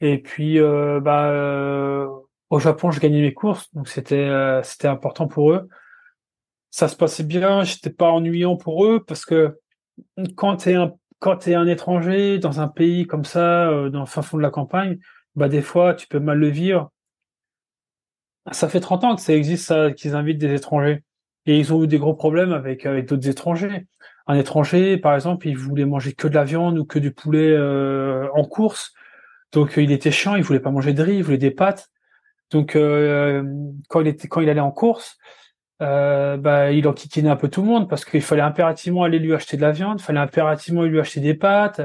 et 0.00 0.18
puis 0.18 0.58
bah 0.60 2.06
au 2.50 2.58
Japon 2.58 2.90
je 2.90 3.00
gagnais 3.00 3.20
mes 3.20 3.32
courses 3.32 3.72
donc 3.74 3.88
c'était 3.88 4.30
c'était 4.62 4.88
important 4.88 5.26
pour 5.26 5.52
eux. 5.52 5.68
Ça 6.70 6.88
se 6.88 6.96
passait 6.96 7.22
bien, 7.22 7.62
j'étais 7.62 7.90
pas 7.90 8.10
ennuyant 8.10 8.56
pour 8.56 8.84
eux 8.84 9.02
parce 9.04 9.24
que 9.24 9.60
quand 10.36 10.56
t'es 10.56 10.74
un 10.74 10.92
quand 11.24 11.36
t'es 11.36 11.54
un 11.54 11.66
étranger 11.66 12.38
dans 12.38 12.60
un 12.60 12.68
pays 12.68 13.06
comme 13.06 13.24
ça 13.24 13.88
dans 13.88 14.00
le 14.00 14.06
fin 14.06 14.20
fond 14.20 14.36
de 14.36 14.42
la 14.42 14.50
campagne, 14.50 14.98
bah 15.36 15.48
des 15.48 15.62
fois 15.62 15.94
tu 15.94 16.06
peux 16.06 16.20
mal 16.20 16.38
le 16.38 16.48
vivre. 16.48 16.92
Ça 18.52 18.68
fait 18.68 18.80
30 18.80 19.04
ans 19.04 19.16
que 19.16 19.22
ça 19.22 19.32
existe 19.32 19.64
ça 19.64 19.90
qu'ils 19.90 20.14
invitent 20.14 20.36
des 20.36 20.52
étrangers. 20.52 21.02
Et 21.46 21.58
ils 21.58 21.72
ont 21.72 21.82
eu 21.82 21.86
des 21.86 21.96
gros 21.96 22.12
problèmes 22.12 22.52
avec, 22.52 22.86
d'autres 22.86 23.26
étrangers. 23.26 23.86
Un 24.26 24.36
étranger, 24.36 24.98
par 24.98 25.14
exemple, 25.14 25.48
il 25.48 25.56
voulait 25.56 25.86
manger 25.86 26.12
que 26.12 26.28
de 26.28 26.34
la 26.34 26.44
viande 26.44 26.78
ou 26.78 26.84
que 26.84 26.98
du 26.98 27.10
poulet 27.10 27.52
euh, 27.52 28.28
en 28.34 28.44
course. 28.44 28.92
Donc 29.52 29.78
il 29.78 29.92
était 29.92 30.10
chiant, 30.10 30.36
il 30.36 30.42
voulait 30.42 30.60
pas 30.60 30.70
manger 30.70 30.92
de 30.92 31.02
riz, 31.02 31.16
il 31.16 31.24
voulait 31.24 31.38
des 31.38 31.52
pâtes. 31.52 31.88
Donc 32.50 32.76
euh, 32.76 33.42
quand 33.88 34.02
il 34.02 34.08
était 34.08 34.28
quand 34.28 34.42
il 34.42 34.50
allait 34.50 34.60
en 34.60 34.72
course, 34.72 35.16
euh, 35.82 36.36
bah, 36.36 36.72
il 36.72 36.86
enquiquinait 36.88 37.30
un 37.30 37.36
peu 37.36 37.48
tout 37.48 37.62
le 37.62 37.68
monde 37.68 37.88
parce 37.88 38.04
qu'il 38.04 38.22
fallait 38.22 38.42
impérativement 38.42 39.02
aller 39.02 39.18
lui 39.18 39.34
acheter 39.34 39.56
de 39.56 39.62
la 39.62 39.72
viande, 39.72 40.00
il 40.00 40.04
fallait 40.04 40.20
impérativement 40.20 40.82
lui 40.82 41.00
acheter 41.00 41.20
des 41.20 41.34
pâtes. 41.34 41.82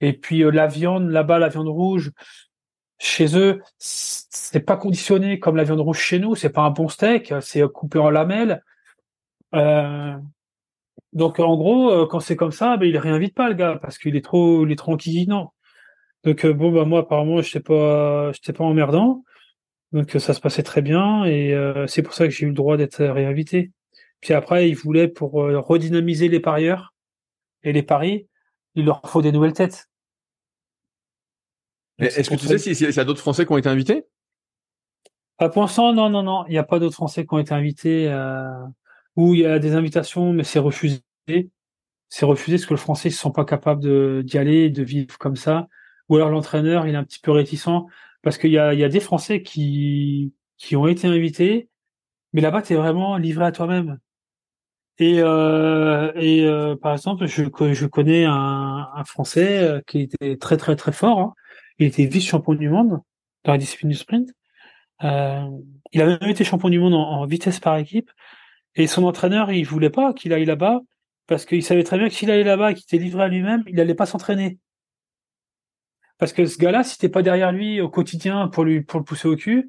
Et 0.00 0.12
puis 0.14 0.42
la 0.50 0.66
viande, 0.66 1.10
là-bas, 1.10 1.38
la 1.38 1.48
viande 1.48 1.68
rouge, 1.68 2.10
chez 2.98 3.36
eux, 3.36 3.62
c'est 3.78 4.64
pas 4.64 4.76
conditionné 4.76 5.38
comme 5.38 5.56
la 5.56 5.64
viande 5.64 5.80
rouge 5.80 5.98
chez 5.98 6.18
nous. 6.18 6.34
C'est 6.34 6.50
pas 6.50 6.62
un 6.62 6.70
bon 6.70 6.88
steak, 6.88 7.34
c'est 7.40 7.66
coupé 7.68 7.98
en 7.98 8.10
lamelles. 8.10 8.62
Euh, 9.54 10.16
donc 11.12 11.40
en 11.40 11.56
gros, 11.56 11.90
euh, 11.90 12.06
quand 12.06 12.20
c'est 12.20 12.36
comme 12.36 12.52
ça, 12.52 12.76
ben, 12.76 12.86
il 12.86 12.96
réinvite 12.96 13.34
pas 13.34 13.48
le 13.48 13.54
gars 13.54 13.78
parce 13.80 13.98
qu'il 13.98 14.16
est 14.16 14.24
trop, 14.24 14.64
il 14.66 14.72
est 14.72 14.76
trop 14.76 14.92
enquiquinant. 14.92 15.52
Donc 16.24 16.44
euh, 16.44 16.52
bon 16.54 16.72
bah 16.72 16.84
moi 16.84 17.00
apparemment 17.00 17.42
j'étais 17.42 17.60
pas, 17.60 18.32
j'étais 18.32 18.52
pas 18.52 18.64
emmerdant. 18.64 19.24
Donc 19.92 20.10
ça 20.18 20.32
se 20.32 20.40
passait 20.40 20.62
très 20.62 20.82
bien 20.82 21.24
et 21.24 21.54
c'est 21.86 22.02
pour 22.02 22.14
ça 22.14 22.24
que 22.24 22.30
j'ai 22.30 22.46
eu 22.46 22.48
le 22.48 22.54
droit 22.54 22.76
d'être 22.76 23.04
réinvité. 23.04 23.72
Puis 24.20 24.32
après, 24.32 24.68
il 24.68 24.74
voulait 24.74 25.08
pour 25.08 25.32
redynamiser 25.32 26.28
les 26.28 26.40
parieurs 26.40 26.94
et 27.62 27.72
les 27.72 27.82
paris, 27.82 28.28
il 28.74 28.86
leur 28.86 29.02
faut 29.08 29.22
des 29.22 29.32
nouvelles 29.32 29.52
têtes. 29.52 29.88
Est-ce 31.98 32.30
que 32.30 32.36
tu 32.36 32.46
sais 32.46 32.58
s'il 32.58 32.90
y 32.90 33.00
a 33.00 33.04
d'autres 33.04 33.20
Français 33.20 33.46
qui 33.46 33.52
ont 33.52 33.58
été 33.58 33.68
invités? 33.68 34.04
À 35.38 35.48
Pour 35.48 35.62
l'instant, 35.62 35.92
non, 35.92 36.08
non, 36.08 36.22
non. 36.22 36.44
Il 36.46 36.52
n'y 36.52 36.58
a 36.58 36.64
pas 36.64 36.78
d'autres 36.78 36.94
Français 36.94 37.26
qui 37.26 37.34
ont 37.34 37.38
été 37.38 37.52
invités. 37.52 38.08
Euh, 38.10 38.50
ou 39.16 39.34
il 39.34 39.40
y 39.40 39.46
a 39.46 39.58
des 39.58 39.74
invitations, 39.74 40.32
mais 40.32 40.44
c'est 40.44 40.58
refusé. 40.58 41.00
C'est 42.08 42.26
refusé 42.26 42.56
parce 42.56 42.66
que 42.66 42.74
le 42.74 42.78
Français 42.78 43.08
ne 43.08 43.14
se 43.14 43.20
sent 43.20 43.32
pas 43.34 43.44
capable 43.44 44.22
d'y 44.24 44.38
aller, 44.38 44.70
de 44.70 44.82
vivre 44.82 45.18
comme 45.18 45.36
ça. 45.36 45.68
Ou 46.08 46.16
alors 46.16 46.30
l'entraîneur, 46.30 46.86
il 46.86 46.94
est 46.94 46.98
un 46.98 47.04
petit 47.04 47.20
peu 47.20 47.30
réticent 47.30 47.86
parce 48.22 48.38
qu'il 48.38 48.50
y 48.52 48.58
a, 48.58 48.74
y 48.74 48.84
a 48.84 48.88
des 48.88 49.00
Français 49.00 49.42
qui, 49.42 50.32
ont 50.74 50.86
été 50.86 51.08
invités, 51.08 51.68
mais 52.32 52.40
là-bas, 52.40 52.62
tu 52.62 52.72
es 52.74 52.76
vraiment 52.76 53.16
livré 53.18 53.44
à 53.44 53.52
toi-même. 53.52 53.98
Et, 54.98 55.20
euh, 55.20 56.12
euh, 56.16 56.76
par 56.76 56.92
exemple, 56.92 57.26
je, 57.26 57.86
connais 57.86 58.24
un, 58.24 59.04
Français 59.06 59.58
euh, 59.58 59.80
qui 59.86 60.00
était 60.02 60.36
très 60.36 60.56
très 60.56 60.76
très 60.76 60.92
fort. 60.92 61.18
Hein. 61.20 61.34
Il 61.78 61.86
était 61.86 62.06
vice-champion 62.06 62.54
du 62.54 62.68
monde 62.68 63.00
dans 63.44 63.52
la 63.52 63.58
discipline 63.58 63.90
du 63.90 63.96
sprint. 63.96 64.30
Il 65.02 66.00
avait 66.00 66.18
même 66.20 66.30
été 66.30 66.44
champion 66.44 66.68
du 66.68 66.78
monde 66.78 66.94
en, 66.94 67.26
vitesse 67.26 67.60
par 67.60 67.76
équipe. 67.78 68.10
Et 68.76 68.86
son 68.86 69.04
entraîneur, 69.04 69.50
il 69.52 69.64
voulait 69.64 69.90
pas 69.90 70.14
qu'il 70.14 70.32
aille 70.32 70.44
là-bas 70.44 70.80
parce 71.26 71.44
qu'il 71.46 71.62
savait 71.62 71.84
très 71.84 71.98
bien 71.98 72.08
que 72.08 72.14
s'il 72.14 72.30
allait 72.30 72.44
là-bas 72.44 72.72
et 72.72 72.74
qu'il 72.74 72.84
était 72.84 73.02
livré 73.02 73.24
à 73.24 73.28
lui-même, 73.28 73.64
il 73.66 73.76
n'allait 73.76 73.94
pas 73.94 74.06
s'entraîner. 74.06 74.58
Parce 76.22 76.32
que 76.32 76.46
ce 76.46 76.56
gars-là, 76.56 76.84
si 76.84 76.98
t'es 76.98 77.08
pas 77.08 77.22
derrière 77.22 77.50
lui 77.50 77.80
au 77.80 77.88
quotidien 77.88 78.46
pour 78.46 78.62
lui 78.62 78.82
pour 78.82 79.00
le 79.00 79.04
pousser 79.04 79.26
au 79.26 79.34
cul, 79.34 79.68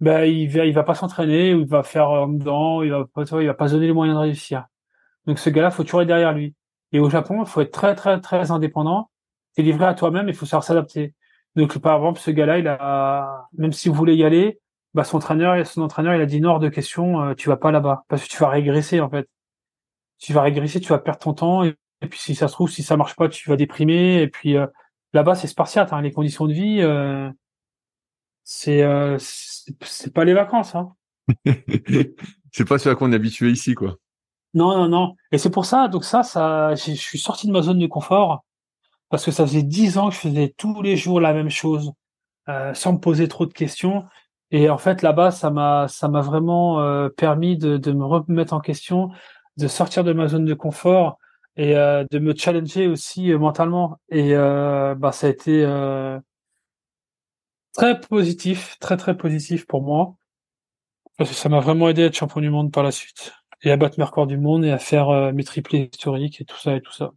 ben 0.00 0.24
il 0.24 0.48
va 0.48 0.64
il 0.66 0.74
va 0.74 0.82
pas 0.82 0.96
s'entraîner 0.96 1.54
ou 1.54 1.60
il 1.60 1.68
va 1.68 1.84
faire 1.84 2.10
en 2.10 2.26
dedans, 2.26 2.82
il 2.82 2.90
va 2.90 3.04
pas 3.06 3.22
il 3.40 3.46
va 3.46 3.54
pas 3.54 3.68
donner 3.68 3.86
les 3.86 3.92
moyens 3.92 4.18
de 4.18 4.22
réussir. 4.22 4.66
Donc 5.26 5.38
ce 5.38 5.48
gars-là, 5.48 5.70
faut 5.70 5.84
toujours 5.84 6.02
être 6.02 6.08
derrière 6.08 6.32
lui. 6.32 6.56
Et 6.90 6.98
au 6.98 7.08
Japon, 7.08 7.44
il 7.44 7.46
faut 7.46 7.60
être 7.60 7.70
très 7.70 7.94
très 7.94 8.20
très 8.20 8.50
indépendant. 8.50 9.10
T'es 9.54 9.62
livré 9.62 9.84
à 9.84 9.94
toi-même, 9.94 10.28
il 10.28 10.34
faut 10.34 10.44
savoir 10.44 10.64
s'adapter. 10.64 11.14
Donc, 11.54 11.78
par 11.78 11.98
exemple, 11.98 12.18
ce 12.18 12.32
gars-là, 12.32 12.58
il 12.58 12.66
a, 12.66 13.46
même 13.56 13.72
si 13.72 13.88
vous 13.88 13.94
voulez 13.94 14.16
y 14.16 14.24
aller, 14.24 14.58
bah, 14.94 15.04
son 15.04 15.18
entraîneur, 15.18 15.64
son 15.64 15.82
entraîneur, 15.82 16.16
il 16.16 16.20
a 16.20 16.26
dit 16.26 16.40
non, 16.40 16.50
hors 16.50 16.58
de 16.58 16.68
question, 16.68 17.22
euh, 17.22 17.34
tu 17.34 17.48
vas 17.48 17.56
pas 17.56 17.70
là-bas. 17.70 18.04
Parce 18.08 18.24
que 18.24 18.28
tu 18.28 18.38
vas 18.38 18.48
régresser, 18.48 19.00
en 19.00 19.08
fait. 19.08 19.28
Tu 20.18 20.32
vas 20.32 20.42
régresser, 20.42 20.80
tu 20.80 20.88
vas 20.88 20.98
perdre 20.98 21.20
ton 21.20 21.34
temps 21.34 21.62
et 21.64 21.76
Et 22.02 22.08
puis 22.08 22.18
si 22.18 22.34
ça 22.34 22.48
se 22.48 22.54
trouve, 22.54 22.70
si 22.70 22.82
ça 22.82 22.96
marche 22.96 23.14
pas, 23.14 23.28
tu 23.28 23.48
vas 23.48 23.56
déprimer. 23.56 24.20
Et 24.22 24.28
puis 24.28 24.56
euh, 24.56 24.66
là-bas, 25.12 25.34
c'est 25.34 25.46
spartiate. 25.46 25.92
Hein, 25.92 26.02
les 26.02 26.12
conditions 26.12 26.46
de 26.46 26.52
vie, 26.52 26.80
euh, 26.80 27.30
c'est 28.44 28.82
euh, 28.82 29.18
c'est 29.18 30.12
pas 30.12 30.24
les 30.24 30.34
vacances. 30.34 30.74
Hein. 30.74 30.92
c'est 32.52 32.68
pas 32.68 32.78
ce 32.78 32.88
à 32.88 32.94
quoi 32.94 33.08
on 33.08 33.12
est 33.12 33.16
habitué 33.16 33.50
ici, 33.50 33.74
quoi. 33.74 33.96
Non, 34.54 34.76
non, 34.76 34.88
non. 34.88 35.16
Et 35.30 35.38
c'est 35.38 35.50
pour 35.50 35.64
ça, 35.64 35.88
donc 35.88 36.04
ça, 36.04 36.22
ça, 36.22 36.74
je 36.74 36.92
suis 36.92 37.18
sorti 37.18 37.46
de 37.46 37.52
ma 37.52 37.62
zone 37.62 37.78
de 37.78 37.86
confort 37.86 38.44
parce 39.08 39.24
que 39.24 39.30
ça 39.30 39.46
faisait 39.46 39.62
dix 39.62 39.98
ans 39.98 40.08
que 40.08 40.14
je 40.14 40.20
faisais 40.20 40.54
tous 40.56 40.82
les 40.82 40.96
jours 40.96 41.20
la 41.20 41.32
même 41.32 41.50
chose, 41.50 41.92
euh, 42.48 42.74
sans 42.74 42.94
me 42.94 42.98
poser 42.98 43.28
trop 43.28 43.46
de 43.46 43.52
questions. 43.52 44.04
Et 44.50 44.68
en 44.68 44.78
fait, 44.78 45.02
là-bas, 45.02 45.30
ça 45.30 45.50
m'a, 45.50 45.88
ça 45.88 46.08
m'a 46.08 46.20
vraiment 46.20 46.80
euh, 46.80 47.08
permis 47.08 47.56
de, 47.56 47.78
de, 47.78 47.92
me 47.92 48.04
remettre 48.04 48.52
en 48.52 48.60
question, 48.60 49.10
de 49.56 49.68
sortir 49.68 50.04
de 50.04 50.12
ma 50.12 50.28
zone 50.28 50.44
de 50.44 50.54
confort 50.54 51.18
et 51.56 51.76
euh, 51.76 52.04
de 52.10 52.18
me 52.18 52.34
challenger 52.34 52.86
aussi 52.86 53.32
euh, 53.32 53.38
mentalement. 53.38 53.98
Et 54.08 54.34
euh, 54.34 54.94
bah, 54.94 55.12
ça 55.12 55.26
a 55.26 55.30
été 55.30 55.66
très 57.74 58.00
positif, 58.00 58.76
très 58.80 58.96
très 58.96 59.16
positif 59.16 59.66
pour 59.66 59.82
moi, 59.82 60.14
parce 61.16 61.30
que 61.30 61.36
ça 61.36 61.48
m'a 61.48 61.60
vraiment 61.60 61.88
aidé 61.88 62.02
à 62.02 62.06
être 62.06 62.16
champion 62.16 62.40
du 62.40 62.50
monde 62.50 62.72
par 62.72 62.82
la 62.82 62.90
suite 62.90 63.32
et 63.62 63.70
à 63.70 63.76
battre 63.76 63.98
mes 63.98 64.04
records 64.04 64.26
du 64.26 64.38
monde 64.38 64.64
et 64.64 64.72
à 64.72 64.78
faire 64.78 65.32
mes 65.32 65.44
triplés 65.44 65.90
historiques 65.92 66.40
et 66.40 66.44
tout 66.44 66.58
ça 66.58 66.74
et 66.74 66.80
tout 66.80 66.92
ça. 66.92 67.12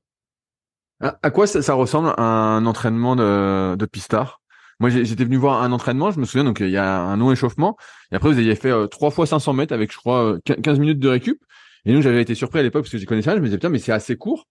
À 1.02 1.30
quoi 1.30 1.46
ça, 1.46 1.62
ça 1.62 1.74
ressemble 1.74 2.14
un 2.18 2.66
entraînement 2.66 3.16
de, 3.16 3.76
de 3.76 3.86
pistard 3.86 4.42
moi, 4.80 4.90
j'étais 4.90 5.24
venu 5.24 5.38
voir 5.38 5.64
un 5.64 5.72
entraînement, 5.72 6.12
je 6.12 6.20
me 6.20 6.26
souviens, 6.26 6.44
donc 6.44 6.60
il 6.60 6.70
y 6.70 6.78
a 6.78 7.00
un 7.00 7.18
non 7.18 7.32
échauffement. 7.32 7.78
Et 8.12 8.16
après, 8.16 8.30
vous 8.30 8.38
aviez 8.38 8.56
fait 8.56 8.72
euh, 8.72 8.88
trois 8.88 9.10
fois 9.10 9.26
500 9.26 9.54
mètres 9.54 9.74
avec, 9.74 9.92
je 9.92 9.98
crois, 9.98 10.38
15 10.44 10.80
minutes 10.80 11.00
de 11.00 11.08
récup. 11.08 11.42
Et 11.86 11.94
nous, 11.94 12.02
j'avais 12.02 12.22
été 12.22 12.36
surpris 12.36 12.60
à 12.60 12.64
l'époque 12.64 12.84
parce 12.84 12.92
que 12.92 12.98
j'y 12.98 13.06
connaissais 13.06 13.30
rien. 13.30 13.38
Je 13.38 13.42
me 13.42 13.48
disais, 13.48 13.58
putain, 13.58 13.70
mais 13.70 13.80
c'est 13.80 13.92
assez 13.92 14.18
court. 14.18 14.48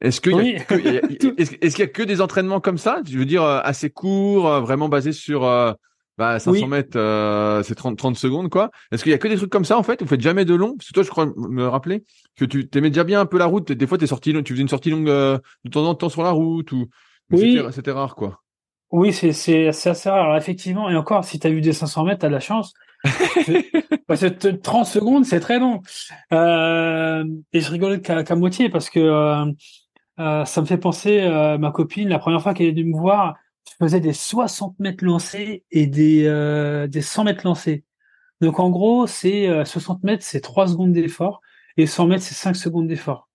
Est-ce 0.00 0.20
qu'il 0.20 0.32
y, 0.34 0.50
est 0.50 1.78
y, 1.78 1.82
a 1.82 1.86
que 1.86 2.02
des 2.02 2.20
entraînements 2.20 2.60
comme 2.60 2.78
ça? 2.78 3.02
Je 3.08 3.18
veux 3.18 3.24
dire, 3.24 3.42
euh, 3.42 3.60
assez 3.62 3.90
courts, 3.90 4.48
euh, 4.48 4.60
vraiment 4.60 4.88
basés 4.88 5.12
sur 5.12 5.40
bah, 6.16 6.38
500 6.38 6.66
mètres, 6.68 7.62
c'est 7.64 7.74
30, 7.74 7.98
30 7.98 8.16
secondes, 8.16 8.48
quoi. 8.48 8.70
Est-ce 8.92 9.02
qu'il 9.02 9.12
y 9.12 9.14
a 9.14 9.18
que 9.18 9.28
des 9.28 9.36
trucs 9.36 9.50
comme 9.50 9.64
ça, 9.64 9.76
en 9.76 9.82
fait? 9.82 10.00
Vous 10.02 10.08
faites 10.08 10.20
jamais 10.20 10.44
de 10.44 10.54
long? 10.54 10.76
Parce 10.76 10.88
que 10.88 10.94
toi, 10.94 11.02
je 11.02 11.10
crois 11.10 11.26
me 11.36 11.66
rappeler 11.66 12.04
que 12.36 12.44
tu 12.44 12.68
t'aimais 12.68 12.90
déjà 12.90 13.04
bien 13.04 13.20
un 13.20 13.26
peu 13.26 13.38
la 13.38 13.46
route. 13.46 13.72
Des 13.72 13.86
fois, 13.86 13.98
t'es 13.98 14.06
sorti, 14.06 14.32
tu 14.44 14.52
faisais 14.52 14.62
une 14.62 14.68
sortie 14.68 14.90
longue 14.90 15.06
de 15.06 15.70
temps 15.70 15.84
en 15.84 15.94
temps 15.94 16.08
sur 16.08 16.22
la 16.22 16.30
route 16.30 16.70
ou 16.72 16.86
oui. 17.30 17.60
c'était 17.72 17.92
rare, 17.92 18.14
quoi. 18.14 18.40
Oui, 18.90 19.12
c'est 19.12 19.32
c'est 19.32 19.68
assez 19.68 20.08
rare. 20.08 20.24
Alors, 20.24 20.36
effectivement, 20.36 20.88
et 20.88 20.96
encore, 20.96 21.24
si 21.24 21.38
tu 21.38 21.46
as 21.46 21.50
vu 21.50 21.60
des 21.60 21.72
500 21.72 22.04
mètres, 22.04 22.20
tu 22.20 22.26
as 22.26 22.28
de 22.28 22.34
la 22.34 22.40
chance. 22.40 22.72
Parce 24.06 24.20
que 24.20 24.48
30 24.50 24.86
secondes, 24.86 25.24
c'est 25.24 25.40
très 25.40 25.58
long. 25.58 25.82
Euh, 26.32 27.24
et 27.52 27.60
je 27.60 27.70
rigole 27.70 28.00
qu'à 28.00 28.34
moitié 28.34 28.68
parce 28.68 28.90
que 28.90 28.98
euh, 29.00 29.44
euh, 30.18 30.44
ça 30.44 30.60
me 30.60 30.66
fait 30.66 30.78
penser 30.78 31.20
à 31.20 31.58
ma 31.58 31.70
copine, 31.70 32.08
la 32.08 32.18
première 32.18 32.42
fois 32.42 32.54
qu'elle 32.54 32.66
est 32.66 32.72
venue 32.72 32.92
me 32.92 32.98
voir, 32.98 33.36
je 33.68 33.84
faisais 33.84 34.00
des 34.00 34.12
60 34.12 34.78
mètres 34.80 35.04
lancés 35.04 35.64
et 35.70 35.86
des, 35.86 36.24
euh, 36.26 36.86
des 36.86 37.02
100 37.02 37.24
mètres 37.24 37.46
lancés. 37.46 37.84
Donc 38.40 38.60
en 38.60 38.70
gros, 38.70 39.06
c'est 39.06 39.64
60 39.64 40.04
mètres, 40.04 40.24
c'est 40.24 40.40
3 40.40 40.68
secondes 40.68 40.92
d'effort 40.92 41.40
et 41.76 41.86
100 41.86 42.06
mètres, 42.06 42.22
c'est 42.22 42.34
5 42.34 42.54
secondes 42.54 42.86
d'effort. 42.86 43.28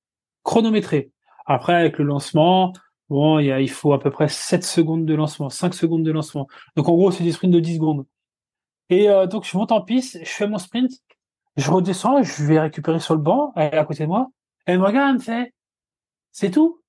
Chronométré. 0.43 1.11
Après, 1.45 1.73
avec 1.73 1.97
le 1.97 2.05
lancement, 2.05 2.73
Bon, 3.09 3.37
il, 3.37 3.45
y 3.45 3.51
a, 3.51 3.61
il 3.61 3.69
faut 3.69 3.93
à 3.93 3.99
peu 3.99 4.09
près 4.09 4.27
7 4.27 4.63
secondes 4.63 5.05
de 5.05 5.13
lancement, 5.13 5.49
5 5.49 5.73
secondes 5.73 6.03
de 6.03 6.11
lancement. 6.11 6.47
Donc 6.75 6.89
en 6.89 6.93
gros, 6.93 7.11
c'est 7.11 7.23
des 7.23 7.31
sprints 7.31 7.53
de 7.53 7.59
10 7.59 7.75
secondes. 7.75 8.05
Et 8.89 9.09
euh, 9.09 9.27
donc 9.27 9.45
je 9.45 9.55
monte 9.57 9.71
en 9.71 9.81
piste, 9.81 10.19
je 10.23 10.29
fais 10.29 10.47
mon 10.47 10.57
sprint, 10.57 10.91
je 11.57 11.69
redescends, 11.69 12.23
je 12.23 12.43
vais 12.43 12.59
récupérer 12.59 12.99
sur 12.99 13.15
le 13.15 13.21
banc, 13.21 13.53
elle 13.55 13.73
est 13.73 13.77
à 13.77 13.85
côté 13.85 14.03
de 14.03 14.09
moi, 14.09 14.29
elle 14.65 14.79
me 14.79 14.85
regarde, 14.85 15.09
elle 15.09 15.15
me 15.15 15.19
fait 15.19 15.53
C'est 16.31 16.51
tout? 16.51 16.79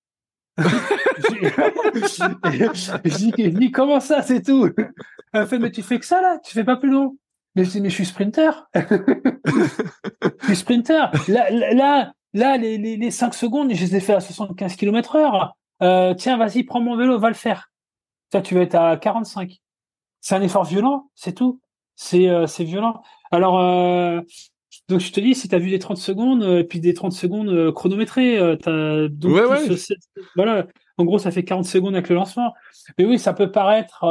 Je, 2.17 3.49
dis, 3.49 3.73
comment 3.73 3.99
ça, 3.99 4.23
c'est 4.23 4.43
tout? 4.43 4.71
Elle 5.33 5.41
me 5.41 5.47
fait 5.47 5.59
Mais 5.59 5.73
tu 5.73 5.83
fais 5.83 5.99
que 5.99 6.07
ça 6.07 6.21
là, 6.21 6.39
tu 6.45 6.53
fais 6.53 6.63
pas 6.63 6.77
plus 6.77 6.91
long. 6.91 7.17
Mais 7.57 7.65
je 7.65 7.71
dis 7.71 7.81
Mais 7.81 7.91
je 7.91 7.95
suis 7.95 8.05
sprinter. 8.05 8.69
je 8.75 10.47
suis 10.47 10.57
sprinter. 10.57 11.11
Là, 11.27 11.51
là, 11.51 12.13
là 12.33 12.57
les, 12.57 12.79
les, 12.79 12.97
les 12.97 13.11
5 13.11 13.35
secondes, 13.35 13.73
je 13.73 13.81
les 13.81 13.97
ai 13.97 14.01
fait 14.01 14.15
à 14.15 14.21
75 14.21 14.77
km 14.77 15.17
heure. 15.17 15.57
Euh, 15.83 16.15
tiens, 16.15 16.37
vas-y, 16.37 16.63
prends 16.63 16.81
mon 16.81 16.97
vélo, 16.97 17.19
va 17.19 17.29
le 17.29 17.35
faire. 17.35 17.71
Ça, 18.33 18.41
tu 18.41 18.55
vas 18.55 18.63
être 18.63 18.75
à 18.75 18.97
45. 18.97 19.61
C'est 20.21 20.35
un 20.35 20.43
effort 20.43 20.65
violent, 20.65 21.11
c'est 21.15 21.35
tout. 21.35 21.61
C'est 21.97 22.29
euh, 22.29 22.47
violent. 22.61 23.03
Alors, 23.31 23.61
euh, 23.61 24.21
donc 24.89 25.01
je 25.01 25.13
te 25.13 25.21
dis, 25.21 25.35
si 25.35 25.49
tu 25.49 25.55
as 25.55 25.59
vu 25.59 25.71
des 25.71 25.79
30 25.79 25.97
secondes, 25.97 26.43
et 26.43 26.65
puis 26.65 26.81
des 26.81 26.95
30 26.95 27.13
secondes 27.13 27.73
chronométrées, 27.73 28.39
as, 28.39 29.09
donc 29.09 29.41
voilà. 30.37 30.67
En 30.97 31.05
gros, 31.05 31.19
ça 31.19 31.31
fait 31.31 31.45
40 31.45 31.65
secondes 31.65 31.95
avec 31.95 32.09
le 32.09 32.15
lancement. 32.15 32.55
Mais 32.99 33.05
oui, 33.05 33.19
ça 33.19 33.33
peut 33.33 33.51
paraître 33.51 34.05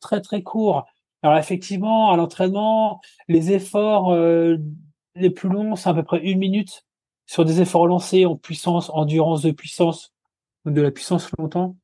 très 0.00 0.20
très 0.20 0.42
court. 0.42 0.86
Alors 1.22 1.38
effectivement, 1.38 2.10
à 2.10 2.16
l'entraînement, 2.16 3.00
les 3.28 3.52
efforts 3.52 4.14
les 5.14 5.30
plus 5.30 5.48
longs, 5.48 5.76
c'est 5.76 5.88
à 5.88 5.94
peu 5.94 6.02
près 6.02 6.20
une 6.20 6.38
minute 6.38 6.84
sur 7.26 7.44
des 7.44 7.60
efforts 7.60 7.86
lancés 7.86 8.26
en 8.26 8.36
puissance, 8.36 8.90
endurance 8.90 9.42
de 9.42 9.50
puissance 9.50 10.12
de 10.64 10.80
la 10.80 10.90
puissance 10.90 11.30
longtemps. 11.38 11.76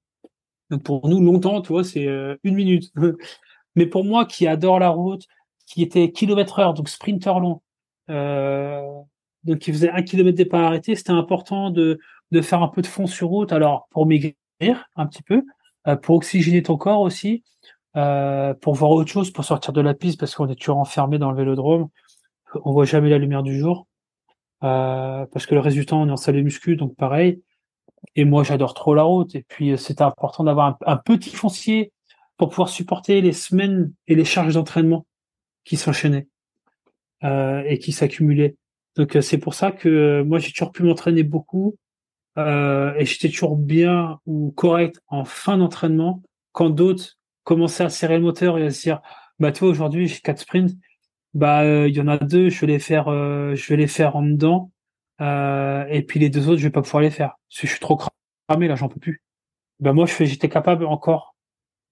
Donc 0.70 0.82
pour 0.82 1.08
nous, 1.08 1.20
longtemps, 1.20 1.62
tu 1.62 1.68
vois, 1.68 1.84
c'est 1.84 2.06
euh, 2.06 2.36
une 2.42 2.54
minute. 2.54 2.92
Mais 3.76 3.86
pour 3.86 4.04
moi, 4.04 4.24
qui 4.24 4.46
adore 4.46 4.78
la 4.78 4.88
route, 4.88 5.24
qui 5.66 5.82
était 5.82 6.10
kilomètre 6.10 6.58
heure, 6.58 6.74
donc 6.74 6.88
sprinter 6.88 7.38
long, 7.40 7.62
euh, 8.10 8.82
donc 9.44 9.58
qui 9.58 9.72
faisait 9.72 9.90
un 9.90 10.02
kilomètre 10.02 10.36
départ 10.36 10.64
arrêté, 10.64 10.94
c'était 10.94 11.10
important 11.10 11.70
de, 11.70 11.98
faire 12.42 12.62
un 12.62 12.68
peu 12.68 12.82
de 12.82 12.86
fond 12.86 13.06
sur 13.06 13.28
route. 13.28 13.52
Alors 13.52 13.86
pour 13.90 14.06
maigrir 14.06 14.36
un 14.96 15.06
petit 15.06 15.22
peu, 15.22 15.42
euh, 15.86 15.96
pour 15.96 16.16
oxygéner 16.16 16.62
ton 16.62 16.76
corps 16.76 17.00
aussi, 17.00 17.44
euh, 17.96 18.54
pour 18.54 18.74
voir 18.74 18.90
autre 18.90 19.10
chose, 19.10 19.30
pour 19.30 19.44
sortir 19.44 19.72
de 19.72 19.80
la 19.80 19.94
piste 19.94 20.18
parce 20.18 20.34
qu'on 20.34 20.48
est 20.48 20.56
toujours 20.56 20.78
enfermé 20.78 21.18
dans 21.18 21.30
le 21.30 21.36
vélodrome, 21.36 21.88
on 22.64 22.72
voit 22.72 22.84
jamais 22.84 23.10
la 23.10 23.18
lumière 23.18 23.42
du 23.42 23.58
jour. 23.58 23.86
Parce 24.60 25.46
que 25.46 25.54
le 25.54 25.84
temps 25.84 26.02
on 26.02 26.08
est 26.08 26.12
en 26.12 26.16
salle 26.16 26.36
de 26.36 26.40
muscu, 26.42 26.76
donc 26.76 26.96
pareil. 26.96 27.42
Et 28.14 28.24
moi, 28.24 28.42
j'adore 28.44 28.74
trop 28.74 28.94
la 28.94 29.02
route. 29.02 29.34
Et 29.34 29.44
puis, 29.48 29.76
c'était 29.78 30.02
important 30.02 30.44
d'avoir 30.44 30.78
un, 30.86 30.96
petit 30.96 31.34
foncier 31.34 31.92
pour 32.36 32.50
pouvoir 32.50 32.68
supporter 32.68 33.20
les 33.20 33.32
semaines 33.32 33.92
et 34.06 34.14
les 34.14 34.24
charges 34.24 34.54
d'entraînement 34.54 35.06
qui 35.64 35.76
s'enchaînaient 35.76 36.28
euh, 37.24 37.62
et 37.66 37.78
qui 37.78 37.92
s'accumulaient. 37.92 38.56
Donc, 38.96 39.16
euh, 39.16 39.20
c'est 39.20 39.38
pour 39.38 39.54
ça 39.54 39.72
que 39.72 39.88
euh, 39.88 40.24
moi, 40.24 40.38
j'ai 40.38 40.52
toujours 40.52 40.72
pu 40.72 40.82
m'entraîner 40.82 41.22
beaucoup 41.22 41.76
et 42.38 43.06
j'étais 43.06 43.30
toujours 43.30 43.56
bien 43.56 44.20
ou 44.26 44.50
correct 44.50 45.00
en 45.06 45.24
fin 45.24 45.56
d'entraînement 45.56 46.22
quand 46.52 46.68
d'autres 46.68 47.16
commençaient 47.44 47.84
à 47.84 47.88
serrer 47.88 48.18
le 48.18 48.24
moteur 48.24 48.58
et 48.58 48.66
à 48.66 48.70
se 48.70 48.82
dire, 48.82 49.00
bah, 49.38 49.52
toi, 49.52 49.68
aujourd'hui, 49.68 50.06
j'ai 50.06 50.20
quatre 50.20 50.40
sprints. 50.40 50.76
Bah, 51.32 51.64
il 51.86 51.96
y 51.96 52.00
en 52.02 52.08
a 52.08 52.18
deux, 52.18 52.50
je 52.50 52.60
vais 52.60 52.66
les 52.66 52.78
faire, 52.78 53.06
je 53.06 53.66
vais 53.68 53.76
les 53.76 53.86
faire 53.86 54.16
en 54.16 54.22
dedans 54.22 54.70
et 55.18 56.04
puis 56.06 56.20
les 56.20 56.28
deux 56.28 56.50
autres, 56.50 56.58
je 56.58 56.64
vais 56.64 56.70
pas 56.70 56.82
pouvoir 56.82 57.02
les 57.02 57.10
faire. 57.10 57.36
Parce 57.48 57.62
que 57.62 57.66
je 57.66 57.72
suis 57.72 57.80
trop 57.80 57.96
cramé, 57.96 58.68
là, 58.68 58.74
j'en 58.74 58.90
peux 58.90 59.00
plus. 59.00 59.22
Ben 59.80 59.94
moi, 59.94 60.04
j'étais 60.04 60.50
capable 60.50 60.84
encore 60.84 61.35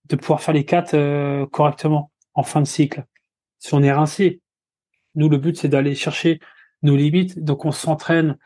de 0.07 0.17
pouvoir 0.17 0.41
faire 0.41 0.55
les 0.55 0.65
quatre 0.65 0.95
euh, 0.95 1.47
correctement 1.47 2.11
en 2.35 2.43
fin 2.43 2.61
de 2.61 2.67
cycle. 2.67 3.05
Si 3.59 3.75
on 3.75 3.83
est 3.83 3.93
rincé, 3.93 4.41
nous, 5.15 5.29
le 5.29 5.39
but, 5.39 5.57
c'est 5.57 5.69
d'aller 5.69 5.95
chercher 5.95 6.41
nos 6.83 6.97
limites. 6.97 7.39
Donc, 7.39 7.65
on 7.65 7.73
s'entraîne 7.73 8.37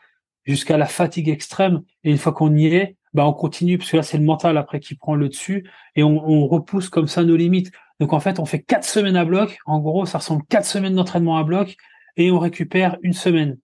jusqu'à 0.45 0.77
la 0.77 0.85
fatigue 0.85 1.29
extrême. 1.29 1.81
Et 2.03 2.11
une 2.11 2.17
fois 2.17 2.31
qu'on 2.31 2.55
y 2.55 2.67
est, 2.67 2.95
ben 3.13 3.25
on 3.25 3.33
continue, 3.33 3.77
parce 3.77 3.91
que 3.91 3.97
là, 3.97 4.03
c'est 4.03 4.17
le 4.17 4.23
mental 4.23 4.57
après 4.57 4.79
qui 4.79 4.95
prend 4.95 5.15
le 5.15 5.29
dessus. 5.29 5.67
Et 5.95 6.03
on, 6.03 6.29
on, 6.29 6.47
repousse 6.47 6.89
comme 6.89 7.07
ça 7.07 7.23
nos 7.23 7.35
limites. 7.35 7.71
Donc, 7.99 8.13
en 8.13 8.19
fait, 8.19 8.39
on 8.39 8.45
fait 8.45 8.61
quatre 8.61 8.85
semaines 8.85 9.17
à 9.17 9.25
bloc. 9.25 9.57
En 9.65 9.79
gros, 9.79 10.05
ça 10.05 10.19
ressemble 10.19 10.43
quatre 10.47 10.65
semaines 10.65 10.95
d'entraînement 10.95 11.37
à 11.37 11.43
bloc. 11.43 11.75
Et 12.15 12.31
on 12.31 12.39
récupère 12.39 12.97
une 13.01 13.13
semaine 13.13 13.57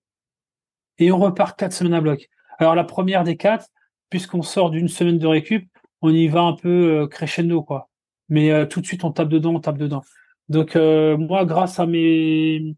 et 0.98 1.12
on 1.12 1.20
repart 1.20 1.58
quatre 1.58 1.74
semaines 1.74 1.94
à 1.94 2.02
bloc. 2.02 2.30
Alors 2.58 2.76
la 2.76 2.84
première 2.84 3.24
des 3.24 3.38
quatre, 3.38 3.68
puisqu'on 4.10 4.42
sort 4.42 4.70
d'une 4.70 4.88
semaine 4.88 5.20
de 5.20 5.28
récup, 5.28 5.68
on 6.02 6.10
y 6.10 6.28
va 6.28 6.42
un 6.42 6.54
peu 6.54 7.02
euh, 7.02 7.08
crescendo 7.08 7.64
quoi. 7.64 7.90
Mais 8.30 8.52
euh, 8.52 8.66
tout 8.66 8.82
de 8.82 8.86
suite 8.86 9.04
on 9.04 9.12
tape 9.12 9.30
dedans, 9.30 9.56
on 9.56 9.60
tape 9.60 9.78
dedans. 9.78 10.04
Donc 10.50 10.76
euh, 10.76 11.18
moi, 11.18 11.46
grâce 11.46 11.80
à 11.80 11.86
mes 11.86 12.76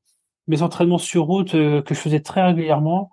mes 0.48 0.62
entraînements 0.62 0.98
sur 0.98 1.26
route 1.26 1.52
que 1.52 1.84
je 1.90 2.00
faisais 2.00 2.22
très 2.22 2.42
régulièrement, 2.42 3.12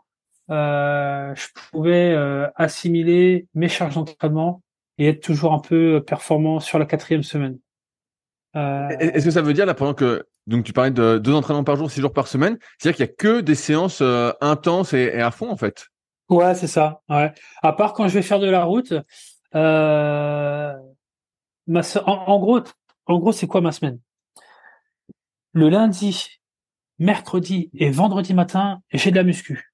je 0.49 1.47
pouvais 1.71 2.17
assimiler 2.55 3.49
mes 3.55 3.67
charges 3.67 3.97
d'entraînement 3.97 4.63
et 4.99 5.09
être 5.09 5.21
toujours 5.21 5.53
un 5.53 5.59
peu 5.59 6.01
performant 6.07 6.61
sur 6.61 6.79
la 6.79 6.87
quatrième 6.87 7.25
semaine. 7.25 7.59
Est-ce 8.55 9.25
que 9.25 9.33
ça 9.33 9.43
veut 9.43 9.53
dire 9.53 9.67
là 9.67 9.75
pendant 9.75 9.95
que 9.95 10.25
donc 10.47 10.65
tu 10.65 10.73
parlais 10.73 10.93
de 10.93 11.19
deux 11.19 11.35
entraînements 11.35 11.65
par 11.65 11.75
jour, 11.75 11.91
six 11.91 12.01
jours 12.01 12.13
par 12.13 12.29
semaine. 12.29 12.57
C'est-à-dire 12.79 12.97
qu'il 12.97 13.07
y 13.07 13.09
a 13.09 13.13
que 13.13 13.41
des 13.41 13.57
séances 13.57 14.01
intenses 14.41 14.93
et, 14.93 15.21
à 15.21 15.33
fond 15.33 15.51
en 15.51 15.57
fait? 15.57 15.89
Ouais, 16.29 16.55
c'est 16.55 16.69
ça. 16.69 17.01
Ouais. 17.09 17.33
À 17.63 17.73
part 17.73 17.95
quand 17.95 18.07
je 18.07 18.15
vais 18.15 18.23
faire 18.23 18.39
de 18.39 18.49
la 18.49 18.63
route, 18.63 18.95
euh, 19.55 20.75
en, 21.67 22.39
gros, 22.39 22.61
en 23.07 23.19
gros, 23.19 23.33
c'est 23.33 23.47
quoi 23.47 23.61
ma 23.61 23.73
semaine? 23.73 24.01
Le 25.53 25.69
lundi, 25.69 26.41
mercredi 26.99 27.71
et 27.75 27.91
vendredi 27.91 28.35
matin, 28.35 28.81
j'ai 28.93 29.11
de 29.11 29.17
la 29.17 29.23
muscu. 29.23 29.73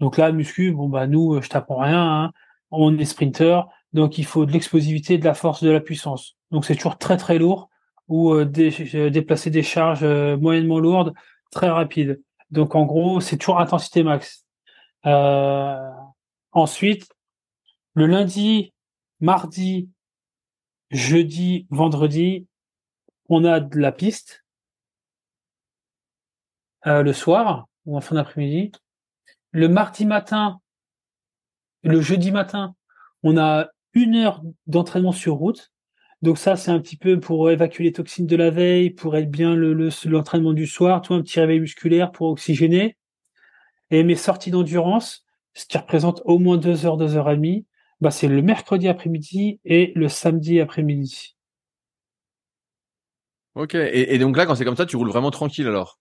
Donc 0.00 0.16
là, 0.16 0.32
muscu, 0.32 0.72
bon 0.72 0.88
bah 0.88 1.06
nous, 1.06 1.40
je 1.40 1.48
t'apprends 1.48 1.78
rien, 1.78 2.24
hein. 2.24 2.32
on 2.70 2.98
est 2.98 3.04
sprinter, 3.04 3.60
donc 3.92 4.18
il 4.18 4.26
faut 4.26 4.44
de 4.44 4.52
l'explosivité, 4.52 5.18
de 5.18 5.24
la 5.24 5.34
force, 5.34 5.62
de 5.62 5.70
la 5.70 5.80
puissance. 5.80 6.36
Donc 6.50 6.64
c'est 6.64 6.74
toujours 6.74 6.98
très 6.98 7.16
très 7.16 7.38
lourd 7.38 7.70
ou 8.08 8.42
déplacer 8.44 9.50
des 9.50 9.62
charges 9.62 10.04
moyennement 10.04 10.80
lourdes, 10.80 11.14
très 11.52 11.70
rapides. 11.70 12.20
Donc 12.50 12.74
en 12.74 12.84
gros, 12.84 13.20
c'est 13.20 13.36
toujours 13.38 13.60
intensité 13.60 14.02
max. 14.02 14.44
ensuite, 16.52 17.08
le 17.94 18.06
lundi, 18.06 18.72
mardi, 19.20 19.88
jeudi, 20.90 21.66
vendredi, 21.70 22.46
on 23.28 23.44
a 23.44 23.60
de 23.60 23.78
la 23.78 23.92
piste 23.92 24.44
euh, 26.86 27.02
le 27.02 27.12
soir 27.12 27.68
ou 27.86 27.96
en 27.96 28.00
fin 28.00 28.16
d'après-midi. 28.16 28.72
Le 29.52 29.68
mardi 29.68 30.04
matin, 30.04 30.60
le 31.82 32.00
jeudi 32.00 32.32
matin, 32.32 32.74
on 33.22 33.38
a 33.38 33.68
une 33.94 34.16
heure 34.16 34.42
d'entraînement 34.66 35.12
sur 35.12 35.34
route. 35.34 35.72
Donc 36.22 36.38
ça, 36.38 36.56
c'est 36.56 36.70
un 36.70 36.80
petit 36.80 36.96
peu 36.96 37.20
pour 37.20 37.50
évacuer 37.50 37.84
les 37.84 37.92
toxines 37.92 38.26
de 38.26 38.36
la 38.36 38.50
veille, 38.50 38.90
pour 38.90 39.16
être 39.16 39.30
bien 39.30 39.54
l'entraînement 39.54 40.50
le, 40.50 40.56
du 40.56 40.66
soir, 40.66 41.02
tout 41.02 41.14
un 41.14 41.22
petit 41.22 41.38
réveil 41.38 41.60
musculaire 41.60 42.10
pour 42.10 42.28
oxygéner. 42.28 42.96
Et 43.90 44.02
mes 44.02 44.16
sorties 44.16 44.50
d'endurance, 44.50 45.24
ce 45.52 45.66
qui 45.66 45.78
représente 45.78 46.22
au 46.24 46.38
moins 46.38 46.56
deux 46.56 46.86
heures, 46.86 46.96
deux 46.96 47.16
heures 47.16 47.30
et 47.30 47.36
demie, 47.36 47.66
bah, 48.00 48.10
c'est 48.10 48.28
le 48.28 48.42
mercredi 48.42 48.88
après-midi 48.88 49.60
et 49.64 49.92
le 49.94 50.08
samedi 50.08 50.60
après-midi. 50.60 51.36
Ok, 53.54 53.74
et, 53.74 54.18
donc 54.18 54.36
là, 54.36 54.46
quand 54.46 54.56
c'est 54.56 54.64
comme 54.64 54.76
ça, 54.76 54.86
tu 54.86 54.96
roules 54.96 55.10
vraiment 55.10 55.30
tranquille 55.30 55.68
alors? 55.68 56.00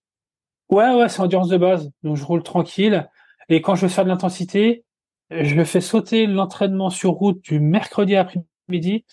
Ouais, 0.70 0.94
ouais, 0.96 1.08
c'est 1.08 1.22
endurance 1.22 1.50
de 1.50 1.58
base. 1.58 1.92
Donc 2.02 2.18
je 2.18 2.24
roule 2.24 2.42
tranquille. 2.42 3.08
Et 3.50 3.62
quand 3.62 3.76
je 3.76 3.84
veux 3.84 3.90
faire 3.90 4.06
de 4.06 4.10
l'intensité, 4.10 4.84
je 5.30 5.64
fais 5.64 5.82
sauter 5.82 6.26
l'entraînement 6.26 6.90
sur 6.90 7.12
route 7.12 7.42
du 7.42 7.60
mercredi 7.60 8.16
après-midi 8.16 9.06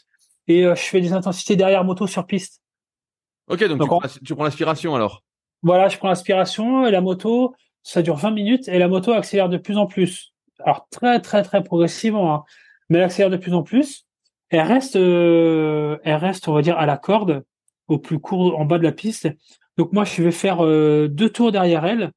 et 0.49 0.64
euh, 0.64 0.74
je 0.74 0.83
fais 0.83 1.01
des 1.01 1.12
intensités 1.12 1.57
derrière 1.57 1.85
moto 1.85 2.07
sur 2.07 2.26
piste. 2.26 2.62
Ok, 3.49 3.64
donc, 3.64 3.81
tu, 4.24 4.35
prends, 4.35 4.45
l'aspiration 4.45 4.95
alors? 4.95 5.22
Voilà, 5.62 5.89
je 5.89 5.99
prends 5.99 6.09
l'aspiration 6.09 6.87
et 6.87 6.91
la 6.91 7.01
moto, 7.01 7.55
ça 7.83 8.01
dure 8.01 8.16
20 8.16 8.31
minutes 8.31 8.68
et 8.68 8.78
la 8.78 8.89
moto 8.89 9.12
accélère 9.12 9.49
de 9.49 9.59
plus 9.59 9.76
en 9.76 9.87
plus. 9.87 10.33
Alors 10.64 10.87
très 10.91 11.20
très 11.20 11.43
très 11.43 11.62
progressivement. 11.62 12.35
Hein 12.35 12.45
mais 12.91 12.99
elle 12.99 13.05
accélère 13.05 13.30
de 13.30 13.36
plus 13.36 13.55
en 13.55 13.62
plus. 13.62 14.07
Elle 14.51 14.66
reste, 14.66 14.97
euh, 14.97 15.97
elle 16.05 16.16
reste, 16.16 16.49
on 16.49 16.53
va 16.53 16.62
dire, 16.62 16.76
à 16.78 16.84
la 16.84 16.99
corde, 16.99 17.45
au 17.88 17.99
plus 17.99 18.18
court, 18.18 18.59
en 18.59 18.66
bas 18.66 18.78
de 18.78 18.84
la 18.84 18.93
piste. 18.93 19.28
Donc 19.78 19.93
moi, 19.93 20.05
je 20.05 20.22
vais 20.22 20.32
faire 20.32 20.64
euh, 20.64 21.09
deux 21.09 21.30
tours 21.30 21.53
derrière 21.53 21.86
elle, 21.86 22.12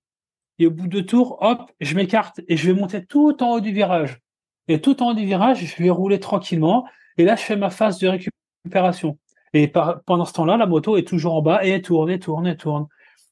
et 0.60 0.68
au 0.68 0.72
bout 0.72 0.88
de 0.88 1.00
deux 1.00 1.06
tours, 1.06 1.38
hop, 1.42 1.72
je 1.80 1.96
m'écarte 1.96 2.42
et 2.48 2.58
je 2.58 2.72
vais 2.72 2.80
monter 2.80 3.06
tout 3.06 3.42
en 3.44 3.54
haut 3.54 3.60
du 3.60 3.72
virage. 3.72 4.20
Et 4.68 4.82
tout 4.82 5.02
en 5.02 5.12
haut 5.12 5.14
du 5.14 5.26
virage, 5.26 5.66
je 5.66 5.84
vais 5.84 5.90
rouler 5.90 6.20
tranquillement. 6.20 6.86
Et 7.18 7.26
là, 7.26 7.36
je 7.36 7.42
fais 7.42 7.56
ma 7.56 7.70
phase 7.70 8.00
de 8.00 8.08
récupération. 8.08 9.18
Et 9.54 9.68
pendant 9.68 10.26
ce 10.26 10.34
temps-là, 10.34 10.58
la 10.58 10.66
moto 10.66 10.98
est 10.98 11.08
toujours 11.08 11.36
en 11.36 11.42
bas 11.42 11.66
et 11.66 11.70
elle 11.70 11.82
tourne, 11.82 12.10
elle 12.10 12.20
tourne, 12.20 12.48
elle 12.48 12.58
tourne. 12.58 12.88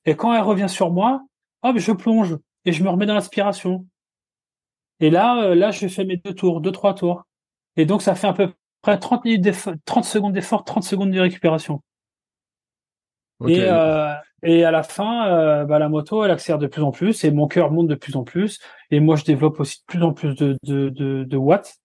Et 0.05 0.15
quand 0.15 0.33
elle 0.33 0.41
revient 0.41 0.69
sur 0.69 0.91
moi, 0.91 1.23
hop, 1.63 1.77
je 1.77 1.91
plonge 1.91 2.37
et 2.65 2.71
je 2.71 2.83
me 2.83 2.89
remets 2.89 3.05
dans 3.05 3.13
l'aspiration. 3.13 3.85
Et 4.99 5.09
là, 5.09 5.41
euh, 5.43 5.55
là, 5.55 5.71
je 5.71 5.87
fais 5.87 6.05
mes 6.05 6.17
deux 6.17 6.33
tours, 6.33 6.61
deux, 6.61 6.71
trois 6.71 6.93
tours. 6.93 7.23
Et 7.77 7.85
donc, 7.85 8.01
ça 8.01 8.15
fait 8.15 8.27
à 8.27 8.33
peu 8.33 8.51
près 8.81 8.97
30 8.97 9.25
minutes 9.25 9.47
30 9.85 10.05
secondes 10.05 10.33
d'effort, 10.33 10.63
30 10.63 10.83
secondes 10.83 11.11
de 11.11 11.19
récupération. 11.19 11.81
Et, 13.47 13.61
euh, 13.61 14.13
et 14.43 14.63
à 14.63 14.71
la 14.71 14.83
fin, 14.83 15.27
euh, 15.27 15.65
bah, 15.65 15.79
la 15.79 15.89
moto, 15.89 16.23
elle 16.23 16.31
accélère 16.31 16.59
de 16.59 16.67
plus 16.67 16.83
en 16.83 16.91
plus 16.91 17.23
et 17.23 17.31
mon 17.31 17.47
cœur 17.47 17.71
monte 17.71 17.87
de 17.87 17.95
plus 17.95 18.15
en 18.15 18.23
plus. 18.23 18.59
Et 18.91 18.99
moi, 18.99 19.15
je 19.15 19.23
développe 19.23 19.59
aussi 19.59 19.79
de 19.79 19.85
plus 19.87 20.03
en 20.03 20.13
plus 20.13 20.35
de, 20.35 20.57
de, 20.63 20.89
de, 20.89 21.23
de 21.23 21.37
watts. 21.37 21.77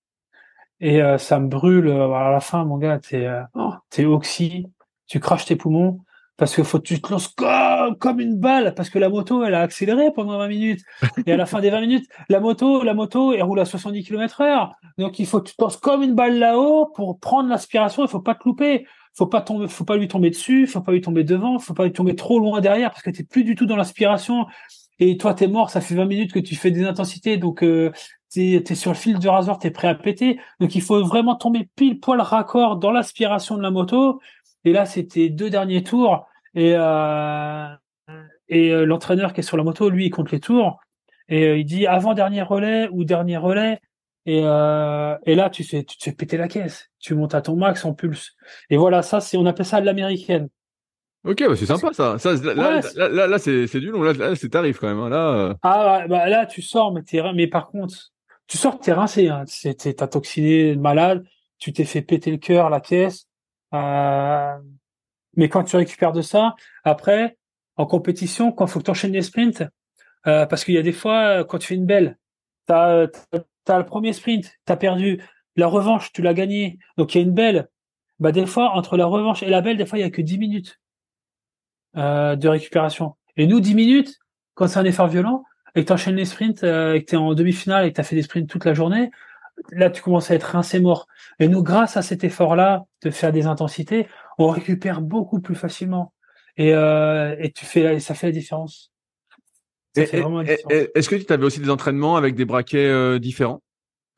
Et 0.80 1.02
euh, 1.02 1.16
ça 1.16 1.38
me 1.38 1.48
brûle. 1.48 1.90
À 1.90 2.30
la 2.30 2.40
fin, 2.40 2.64
mon 2.64 2.76
gars, 2.76 2.98
t'es 2.98 3.26
oh, 3.54 3.72
t'es 3.88 4.04
oxy, 4.04 4.66
tu 5.06 5.20
craches 5.20 5.46
tes 5.46 5.56
poumons 5.56 6.00
parce 6.36 6.54
que 6.54 6.62
faut 6.62 6.78
que 6.78 6.86
tu 6.86 7.00
te 7.00 7.10
lances 7.10 7.28
comme, 7.28 7.96
comme 7.96 8.20
une 8.20 8.36
balle 8.36 8.74
parce 8.74 8.90
que 8.90 8.98
la 8.98 9.08
moto 9.08 9.44
elle 9.44 9.54
a 9.54 9.62
accéléré 9.62 10.10
pendant 10.14 10.38
20 10.38 10.48
minutes. 10.48 10.80
Et 11.26 11.32
à 11.32 11.36
la 11.36 11.46
fin 11.46 11.60
des 11.60 11.70
20 11.70 11.80
minutes 11.80 12.08
la 12.28 12.40
moto 12.40 12.82
la 12.82 12.94
moto 12.94 13.32
elle 13.32 13.42
roule 13.42 13.60
à 13.60 13.64
70 13.64 14.04
km 14.04 14.40
heure. 14.42 14.74
Donc 14.98 15.18
il 15.18 15.26
faut 15.26 15.40
que 15.40 15.48
tu 15.48 15.56
te 15.56 15.62
lances 15.62 15.76
comme 15.76 16.02
une 16.02 16.14
balle 16.14 16.38
là-haut 16.38 16.92
pour 16.94 17.18
prendre 17.18 17.48
l'aspiration 17.48 18.04
il 18.04 18.08
faut 18.08 18.20
pas 18.20 18.34
te 18.34 18.44
louper. 18.44 18.86
Faut 19.14 19.26
pas 19.26 19.40
tomber 19.40 19.66
faut 19.68 19.84
pas 19.84 19.96
lui 19.96 20.08
tomber 20.08 20.28
dessus. 20.28 20.66
Faut 20.66 20.82
pas 20.82 20.92
lui 20.92 21.00
tomber 21.00 21.24
devant. 21.24 21.58
Faut 21.58 21.74
pas 21.74 21.84
lui 21.84 21.92
tomber 21.92 22.14
trop 22.14 22.38
loin 22.38 22.60
derrière 22.60 22.90
parce 22.90 23.02
que 23.02 23.10
t'es 23.10 23.24
plus 23.24 23.44
du 23.44 23.54
tout 23.54 23.64
dans 23.64 23.76
l'aspiration 23.76 24.46
et 24.98 25.16
toi 25.16 25.32
t'es 25.32 25.48
mort. 25.48 25.70
Ça 25.70 25.80
fait 25.80 25.94
20 25.94 26.04
minutes 26.04 26.32
que 26.32 26.38
tu 26.38 26.54
fais 26.54 26.70
des 26.70 26.84
intensités. 26.84 27.38
Donc 27.38 27.64
euh, 27.64 27.92
t'es 28.30 28.62
es 28.68 28.74
sur 28.74 28.90
le 28.90 28.96
fil 28.96 29.18
du 29.18 29.28
rasoir. 29.28 29.58
T'es 29.58 29.70
prêt 29.70 29.88
à 29.88 29.94
péter. 29.94 30.38
Donc 30.60 30.74
il 30.74 30.82
faut 30.82 31.02
vraiment 31.02 31.34
tomber 31.34 31.66
pile 31.76 31.98
poil 31.98 32.20
raccord 32.20 32.76
dans 32.76 32.90
l'aspiration 32.90 33.56
de 33.56 33.62
la 33.62 33.70
moto 33.70 34.20
et 34.66 34.72
là, 34.72 34.84
c'était 34.84 35.28
deux 35.28 35.48
derniers 35.48 35.84
tours. 35.84 36.26
Et, 36.56 36.74
euh, 36.76 37.68
et 38.48 38.70
euh, 38.72 38.84
l'entraîneur 38.84 39.32
qui 39.32 39.40
est 39.40 39.44
sur 39.44 39.56
la 39.56 39.62
moto, 39.62 39.88
lui, 39.88 40.06
il 40.06 40.10
compte 40.10 40.32
les 40.32 40.40
tours. 40.40 40.80
Et 41.28 41.44
euh, 41.44 41.56
il 41.56 41.64
dit 41.64 41.86
avant 41.86 42.14
dernier 42.14 42.42
relais 42.42 42.88
ou 42.90 43.04
dernier 43.04 43.36
relais. 43.36 43.80
Et, 44.26 44.40
euh, 44.42 45.16
et 45.24 45.36
là, 45.36 45.50
tu 45.50 45.62
fais, 45.62 45.84
tu 45.84 45.96
te 45.96 46.02
fais 46.02 46.10
péter 46.10 46.36
la 46.36 46.48
caisse. 46.48 46.90
Tu 46.98 47.14
montes 47.14 47.36
à 47.36 47.42
ton 47.42 47.54
max 47.54 47.84
en 47.84 47.94
pulse. 47.94 48.32
Et 48.68 48.76
voilà, 48.76 49.02
ça, 49.02 49.20
c'est, 49.20 49.36
on 49.36 49.46
appelle 49.46 49.66
ça 49.66 49.80
l'américaine. 49.80 50.48
Ok, 51.22 51.44
bah 51.46 51.54
c'est 51.54 51.66
sympa 51.66 51.92
ça. 51.92 52.18
ça 52.18 52.34
là, 52.34 52.80
là, 52.96 53.26
là, 53.28 53.38
c'est, 53.38 53.68
c'est 53.68 53.78
du 53.78 53.90
long. 53.92 54.02
Là, 54.02 54.14
là 54.14 54.34
c'est 54.34 54.48
tarif 54.48 54.80
quand 54.80 54.88
même. 54.88 54.98
Hein. 54.98 55.08
Là, 55.10 55.54
Ah, 55.62 56.06
bah, 56.08 56.28
là, 56.28 56.44
tu 56.46 56.60
sors, 56.60 56.92
mais 56.92 57.02
t'es, 57.02 57.22
mais 57.34 57.46
par 57.46 57.68
contre, 57.68 58.12
tu 58.48 58.58
sors, 58.58 58.80
t'es 58.80 58.92
rincé. 58.92 59.28
Hein. 59.28 59.44
T'as 59.96 60.08
toxiné, 60.08 60.74
malade. 60.74 61.24
Tu 61.58 61.72
t'es 61.72 61.84
fait 61.84 62.02
péter 62.02 62.32
le 62.32 62.36
cœur, 62.38 62.68
la 62.68 62.80
caisse. 62.80 63.25
Euh, 63.76 64.58
mais 65.36 65.48
quand 65.48 65.64
tu 65.64 65.76
récupères 65.76 66.12
de 66.12 66.22
ça, 66.22 66.56
après, 66.84 67.36
en 67.76 67.86
compétition, 67.86 68.52
quand 68.52 68.66
il 68.66 68.70
faut 68.70 68.78
que 68.80 68.84
tu 68.84 68.90
enchaînes 68.90 69.12
les 69.12 69.22
sprints, 69.22 69.64
euh, 70.26 70.46
parce 70.46 70.64
qu'il 70.64 70.74
y 70.74 70.78
a 70.78 70.82
des 70.82 70.92
fois, 70.92 71.44
quand 71.44 71.58
tu 71.58 71.68
fais 71.68 71.74
une 71.74 71.86
belle, 71.86 72.18
tu 72.66 72.72
as, 72.72 73.08
le 73.68 73.84
premier 73.84 74.12
sprint, 74.12 74.52
tu 74.66 74.72
as 74.72 74.76
perdu. 74.76 75.22
La 75.56 75.66
revanche, 75.66 76.12
tu 76.12 76.22
l'as 76.22 76.34
gagné. 76.34 76.78
Donc 76.96 77.14
il 77.14 77.18
y 77.18 77.20
a 77.20 77.24
une 77.24 77.34
belle. 77.34 77.68
Bah, 78.18 78.32
des 78.32 78.46
fois, 78.46 78.70
entre 78.70 78.96
la 78.96 79.06
revanche 79.06 79.42
et 79.42 79.48
la 79.48 79.60
belle, 79.60 79.76
des 79.76 79.86
fois, 79.86 79.98
il 79.98 80.02
y 80.02 80.04
a 80.04 80.10
que 80.10 80.22
10 80.22 80.38
minutes 80.38 80.80
euh, 81.96 82.36
de 82.36 82.48
récupération. 82.48 83.14
Et 83.36 83.46
nous, 83.46 83.60
10 83.60 83.74
minutes, 83.74 84.18
quand 84.54 84.68
c'est 84.68 84.78
un 84.78 84.84
effort 84.84 85.08
violent, 85.08 85.44
et 85.74 85.82
que 85.82 85.86
tu 85.86 85.92
enchaînes 85.92 86.16
les 86.16 86.24
sprints, 86.24 86.64
euh, 86.64 86.94
et 86.94 87.04
que 87.04 87.10
tu 87.10 87.14
es 87.14 87.18
en 87.18 87.34
demi-finale 87.34 87.86
et 87.86 87.90
que 87.90 87.96
tu 87.96 88.00
as 88.00 88.04
fait 88.04 88.16
des 88.16 88.22
sprints 88.22 88.48
toute 88.48 88.64
la 88.64 88.72
journée, 88.72 89.10
là, 89.70 89.90
tu 89.90 90.02
commences 90.02 90.30
à 90.30 90.34
être 90.34 90.44
rincé 90.44 90.80
mort. 90.80 91.06
Et 91.38 91.48
nous, 91.48 91.62
grâce 91.62 91.96
à 91.96 92.02
cet 92.02 92.24
effort-là, 92.24 92.84
de 93.02 93.10
faire 93.10 93.32
des 93.32 93.46
intensités, 93.46 94.08
on 94.38 94.48
récupère 94.48 95.00
beaucoup 95.00 95.40
plus 95.40 95.54
facilement. 95.54 96.12
Et, 96.56 96.72
euh, 96.74 97.36
et 97.38 97.52
tu 97.52 97.64
fais, 97.64 97.98
ça 98.00 98.14
fait 98.14 98.28
la 98.28 98.32
différence. 98.32 98.92
Est-ce 99.94 101.08
que 101.08 101.16
tu 101.16 101.32
avais 101.32 101.44
aussi 101.44 101.60
des 101.60 101.70
entraînements 101.70 102.16
avec 102.16 102.34
des 102.34 102.44
braquets 102.44 102.86
euh, 102.86 103.18
différents? 103.18 103.62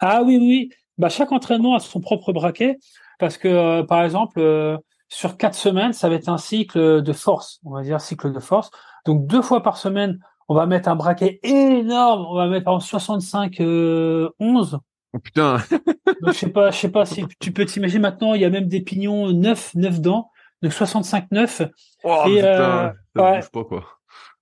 Ah 0.01 0.23
oui, 0.25 0.37
oui. 0.37 0.71
Bah, 0.97 1.09
chaque 1.09 1.33
entraînement 1.33 1.75
a 1.75 1.81
son 1.81 2.01
propre 2.01 2.33
braquet. 2.33 2.79
Parce 3.19 3.37
que, 3.37 3.49
euh, 3.49 3.83
par 3.83 4.05
exemple, 4.05 4.79
sur 5.09 5.37
quatre 5.37 5.55
semaines, 5.55 5.93
ça 5.93 6.09
va 6.09 6.17
être 6.17 6.29
un 6.29 6.39
cycle 6.39 7.03
de 7.03 7.13
force. 7.13 7.61
On 7.65 7.73
va 7.73 7.83
dire 7.83 8.01
cycle 8.01 8.33
de 8.33 8.41
force. 8.41 8.71
Donc, 9.07 9.27
deux 9.27 9.43
fois 9.43 9.63
par 9.63 9.77
semaine, 9.77 10.21
on 10.49 10.55
va 10.55 10.67
mettre 10.67 10.89
un 10.89 10.97
braquet 10.97 11.41
énorme. 11.43 12.27
On 12.29 12.35
va 12.35 12.47
mettre 12.47 12.69
en 12.69 12.81
65 12.81 13.61
11 13.61 14.79
Oh 15.13 15.19
putain. 15.19 15.59
je 16.27 16.33
sais 16.33 16.51
pas, 16.51 16.71
je 16.71 16.79
sais 16.79 16.91
pas 16.91 17.07
si 17.07 17.25
tu 17.41 17.53
peux 17.53 17.65
t'imaginer 17.65 18.01
maintenant, 18.01 18.35
il 18.35 18.43
y 18.43 18.45
a 18.45 18.51
même 18.51 18.69
des 18.69 18.81
pignons 18.81 19.33
9, 19.33 19.75
9 19.75 20.01
dents, 20.01 20.31
donc 20.63 20.73
65 20.73 21.31
9. 21.31 21.63
Oh, 22.05 22.25
et 22.27 22.37
putain, 22.37 22.47
euh, 22.47 22.93
pas 23.15 23.65
quoi. 23.65 23.99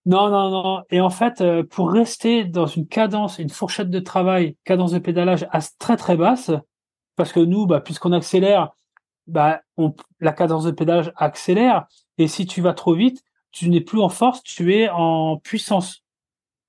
Non, 0.07 0.31
non, 0.31 0.51
non. 0.51 0.83
Et 0.91 1.01
en 1.01 1.11
fait, 1.11 1.41
euh, 1.41 1.65
pour 1.65 1.91
rester 1.91 2.45
dans 2.45 2.67
une 2.67 2.87
cadence, 2.87 3.41
une 3.41 3.51
fourchette 3.51 3.91
de 3.91 3.99
travail, 3.99 4.57
cadence 4.65 4.93
de 4.93 5.01
pédalage 5.01 5.49
à 5.51 5.59
très 5.81 5.97
très 5.97 6.17
basse, 6.17 6.53
parce 7.17 7.33
que 7.33 7.41
nous, 7.41 7.67
bah, 7.67 7.81
puisqu'on 7.81 8.13
accélère, 8.13 8.71
bah, 9.27 9.63
on, 9.77 9.95
la 10.21 10.33
cadence 10.33 10.65
de 10.65 10.71
pédalage 10.71 11.13
accélère. 11.17 11.87
Et 12.19 12.29
si 12.29 12.47
tu 12.47 12.61
vas 12.61 12.73
trop 12.73 12.95
vite, 12.95 13.23
tu 13.51 13.69
n'es 13.69 13.81
plus 13.81 14.01
en 14.01 14.09
force, 14.09 14.45
tu 14.45 14.75
es 14.77 14.89
en 14.89 15.39
puissance. 15.39 16.05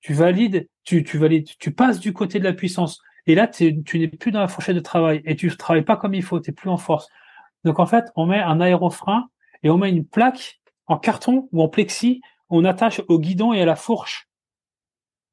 Tu 0.01 0.13
valides, 0.13 0.67
tu, 0.83 1.03
tu 1.03 1.19
valides, 1.19 1.49
tu 1.59 1.71
passes 1.71 1.99
du 1.99 2.13
côté 2.13 2.39
de 2.39 2.43
la 2.43 2.53
puissance. 2.53 2.99
Et 3.27 3.35
là, 3.35 3.47
tu 3.47 3.83
n'es 3.93 4.07
plus 4.07 4.31
dans 4.31 4.39
la 4.39 4.47
fourchette 4.47 4.75
de 4.75 4.81
travail 4.81 5.21
et 5.25 5.35
tu 5.35 5.55
travailles 5.55 5.83
pas 5.83 5.97
comme 5.97 6.13
il 6.13 6.23
faut, 6.23 6.39
tu 6.39 6.49
n'es 6.49 6.55
plus 6.55 6.69
en 6.69 6.77
force. 6.77 7.09
Donc 7.65 7.79
en 7.79 7.85
fait, 7.85 8.05
on 8.15 8.25
met 8.25 8.39
un 8.39 8.61
aérofrein 8.61 9.29
et 9.63 9.69
on 9.69 9.77
met 9.77 9.89
une 9.89 10.05
plaque 10.05 10.59
en 10.87 10.97
carton 10.97 11.49
ou 11.51 11.61
en 11.61 11.67
plexi, 11.67 12.21
on 12.49 12.63
attache 12.63 13.01
au 13.09 13.19
guidon 13.19 13.53
et 13.53 13.61
à 13.61 13.65
la 13.65 13.75
fourche. 13.75 14.29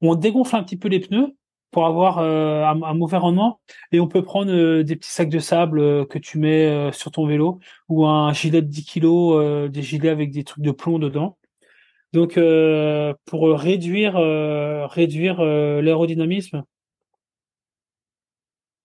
On 0.01 0.17
dégonfle 0.17 0.57
un 0.57 0.65
petit 0.65 0.77
peu 0.77 0.89
les 0.89 1.01
pneus 1.01 1.37
pour 1.71 1.87
avoir 1.87 2.19
euh, 2.19 2.65
un, 2.65 2.95
mauvais 2.95 3.17
rendement 3.17 3.61
et 3.91 3.99
on 3.99 4.07
peut 4.07 4.23
prendre 4.23 4.53
euh, 4.53 4.85
des 4.85 4.95
petits 4.97 5.11
sacs 5.11 5.29
de 5.29 5.41
sable 5.41 5.81
euh, 5.81 6.05
que 6.05 6.19
tu 6.19 6.39
mets 6.39 6.93
sur 6.93 7.11
ton 7.11 7.27
vélo 7.27 7.59
ou 7.89 8.07
un 8.07 8.33
gilet 8.33 8.63
de 8.63 8.69
10 8.69 8.85
kg, 8.85 9.69
des 9.71 9.83
gilets 9.83 10.09
avec 10.09 10.31
des 10.31 10.45
trucs 10.45 10.65
de 10.65 10.71
plomb 10.71 10.99
dedans. 10.99 11.37
Donc 12.13 12.39
pour 13.27 13.59
réduire 13.59 14.15
réduire 14.89 15.43
l'aérodynamisme, 15.43 16.63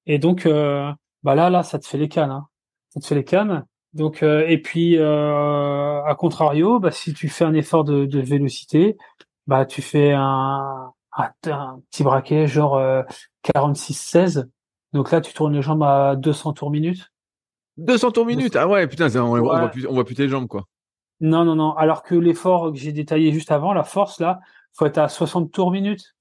Et 0.09 0.17
donc, 0.17 0.45
bah 0.47 1.35
là, 1.35 1.49
là, 1.49 1.63
ça 1.63 1.79
te 1.79 1.87
fait 1.87 1.97
les 1.97 2.09
cannes. 2.09 2.31
Hein. 2.31 2.47
Ça 2.89 2.99
te 2.99 3.05
fait 3.05 3.15
les 3.15 3.23
cannes. 3.23 3.63
Donc, 3.93 4.23
et 4.23 4.61
puis, 4.61 4.97
à 4.97 6.15
contrario, 6.17 6.79
bah, 6.79 6.91
si 6.91 7.13
tu 7.13 7.29
fais 7.29 7.45
un 7.45 7.53
effort 7.53 7.83
de, 7.83 8.05
de 8.05 8.19
vélocité, 8.19 8.97
bah, 9.47 9.65
tu 9.65 9.81
fais 9.81 10.11
un, 10.11 10.91
un, 11.13 11.79
petit 11.91 12.03
braquet 12.03 12.47
genre 12.47 12.81
46-16. 13.45 14.47
Donc 14.93 15.11
là, 15.11 15.21
tu 15.21 15.31
tournes 15.33 15.53
les 15.53 15.61
jambes 15.61 15.83
à 15.83 16.15
200 16.15 16.53
tours 16.53 16.71
minute. 16.71 17.11
200 17.77 18.11
tours 18.11 18.25
minute? 18.25 18.55
Ah 18.55 18.67
ouais, 18.67 18.87
putain, 18.87 19.07
on, 19.21 19.37
on, 19.37 19.41
voit 19.41 19.69
plus, 19.69 19.87
on 19.87 19.93
voit 19.93 20.05
plus 20.05 20.15
tes 20.15 20.27
jambes, 20.27 20.47
quoi. 20.47 20.65
Non, 21.21 21.43
non, 21.43 21.55
non. 21.55 21.73
Alors 21.73 22.03
que 22.03 22.15
l'effort 22.15 22.71
que 22.71 22.77
j'ai 22.77 22.93
détaillé 22.93 23.31
juste 23.31 23.51
avant, 23.51 23.73
la 23.73 23.83
force, 23.83 24.19
là, 24.19 24.39
faut 24.73 24.85
être 24.85 24.97
à 24.97 25.07
60 25.07 25.51
tours 25.51 25.71
minute. 25.71 26.15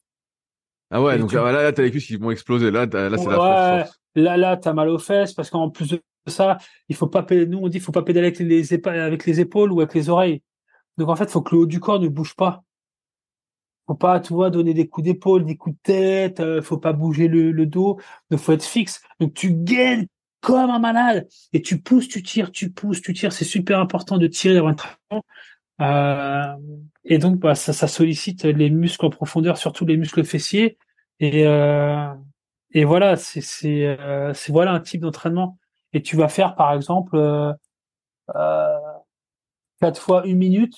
Ah 0.91 1.03
ouais, 1.03 1.19
donc 1.19 1.33
là, 1.33 1.53
là 1.53 1.73
t'as 1.73 1.83
les 1.83 1.91
cuisses 1.91 2.07
qui 2.07 2.17
vont 2.17 2.31
exploser. 2.31 2.71
Là, 2.71 2.87
là 2.87 3.19
c'est 3.19 3.29
la 3.29 3.35
force. 3.35 4.01
Là, 4.15 4.37
là, 4.37 4.57
t'as 4.57 4.73
mal 4.73 4.89
aux 4.89 4.99
fesses 4.99 5.33
parce 5.33 5.51
qu'en 5.51 5.71
plus 5.71 5.91
de 5.91 6.01
ça, 6.27 6.59
il 6.89 6.97
faut 6.97 7.07
pas, 7.07 7.25
nous 7.31 7.59
on 7.59 7.69
dit, 7.69 7.79
faut 7.79 7.93
pas 7.93 8.03
pédaler 8.03 8.29
avec 8.29 8.39
les, 8.39 8.75
avec 8.87 9.27
les 9.27 9.41
épaules 9.41 9.73
ou 9.73 9.81
avec 9.81 9.95
les 9.95 10.09
oreilles. 10.09 10.43
Donc 10.97 11.09
en 11.09 11.17
fait, 11.17 11.31
faut 11.31 11.43
que 11.43 11.55
le 11.55 11.63
haut 11.63 11.67
du 11.67 11.81
corps 11.81 12.01
ne 12.01 12.09
bouge 12.09 12.35
pas. 12.35 12.65
Faut 13.87 13.95
pas, 13.95 14.21
tu 14.21 14.35
vois, 14.35 14.51
donner 14.51 14.75
des 14.75 14.89
coups 14.89 15.05
d'épaule, 15.05 15.45
des 15.45 15.57
coups 15.57 15.77
de 15.77 15.81
tête. 15.83 16.41
Euh, 16.41 16.61
faut 16.61 16.77
pas 16.77 16.93
bouger 16.93 17.29
le, 17.29 17.53
le 17.53 17.67
dos. 17.67 17.99
Il 18.31 18.39
faut 18.39 18.53
être 18.53 18.65
fixe. 18.65 19.03
Donc 19.21 19.35
tu 19.35 19.53
gaines 19.53 20.07
comme 20.41 20.71
un 20.71 20.79
malade 20.79 21.27
et 21.53 21.63
tu 21.63 21.81
pousses, 21.81 22.09
tu 22.09 22.23
tires, 22.23 22.51
tu 22.51 22.71
pousses, 22.71 23.01
tu 23.01 23.15
tires. 23.15 23.33
C'est 23.33 23.45
super 23.45 23.81
important 23.81 24.19
de 24.19 24.27
tirer 24.27 24.59
avant 24.59 24.71
le 24.71 24.77
euh, 25.81 26.57
et 27.05 27.19
donc, 27.19 27.37
bah, 27.37 27.55
ça, 27.55 27.73
ça, 27.73 27.89
sollicite 27.89 28.45
les 28.45 28.71
muscles 28.71 29.07
en 29.07 29.11
profondeur, 29.11 29.57
surtout 29.57 29.87
les 29.87 29.97
muscles 29.97 30.25
fessiers. 30.25 30.77
Et, 31.21 31.47
euh, 31.47 32.13
et 32.73 32.85
voilà, 32.85 33.17
c'est 33.17 33.41
c'est 33.41 33.87
euh, 33.87 34.33
voilà 34.49 34.73
un 34.73 34.81
type 34.81 35.01
d'entraînement. 35.01 35.59
Et 35.93 36.03
tu 36.03 36.17
vas 36.17 36.29
faire, 36.29 36.55
par 36.55 36.75
exemple, 36.75 37.17
euh, 37.17 37.53
euh, 38.35 38.79
quatre 39.81 40.01
fois 40.01 40.27
une 40.27 40.39
minute 40.39 40.75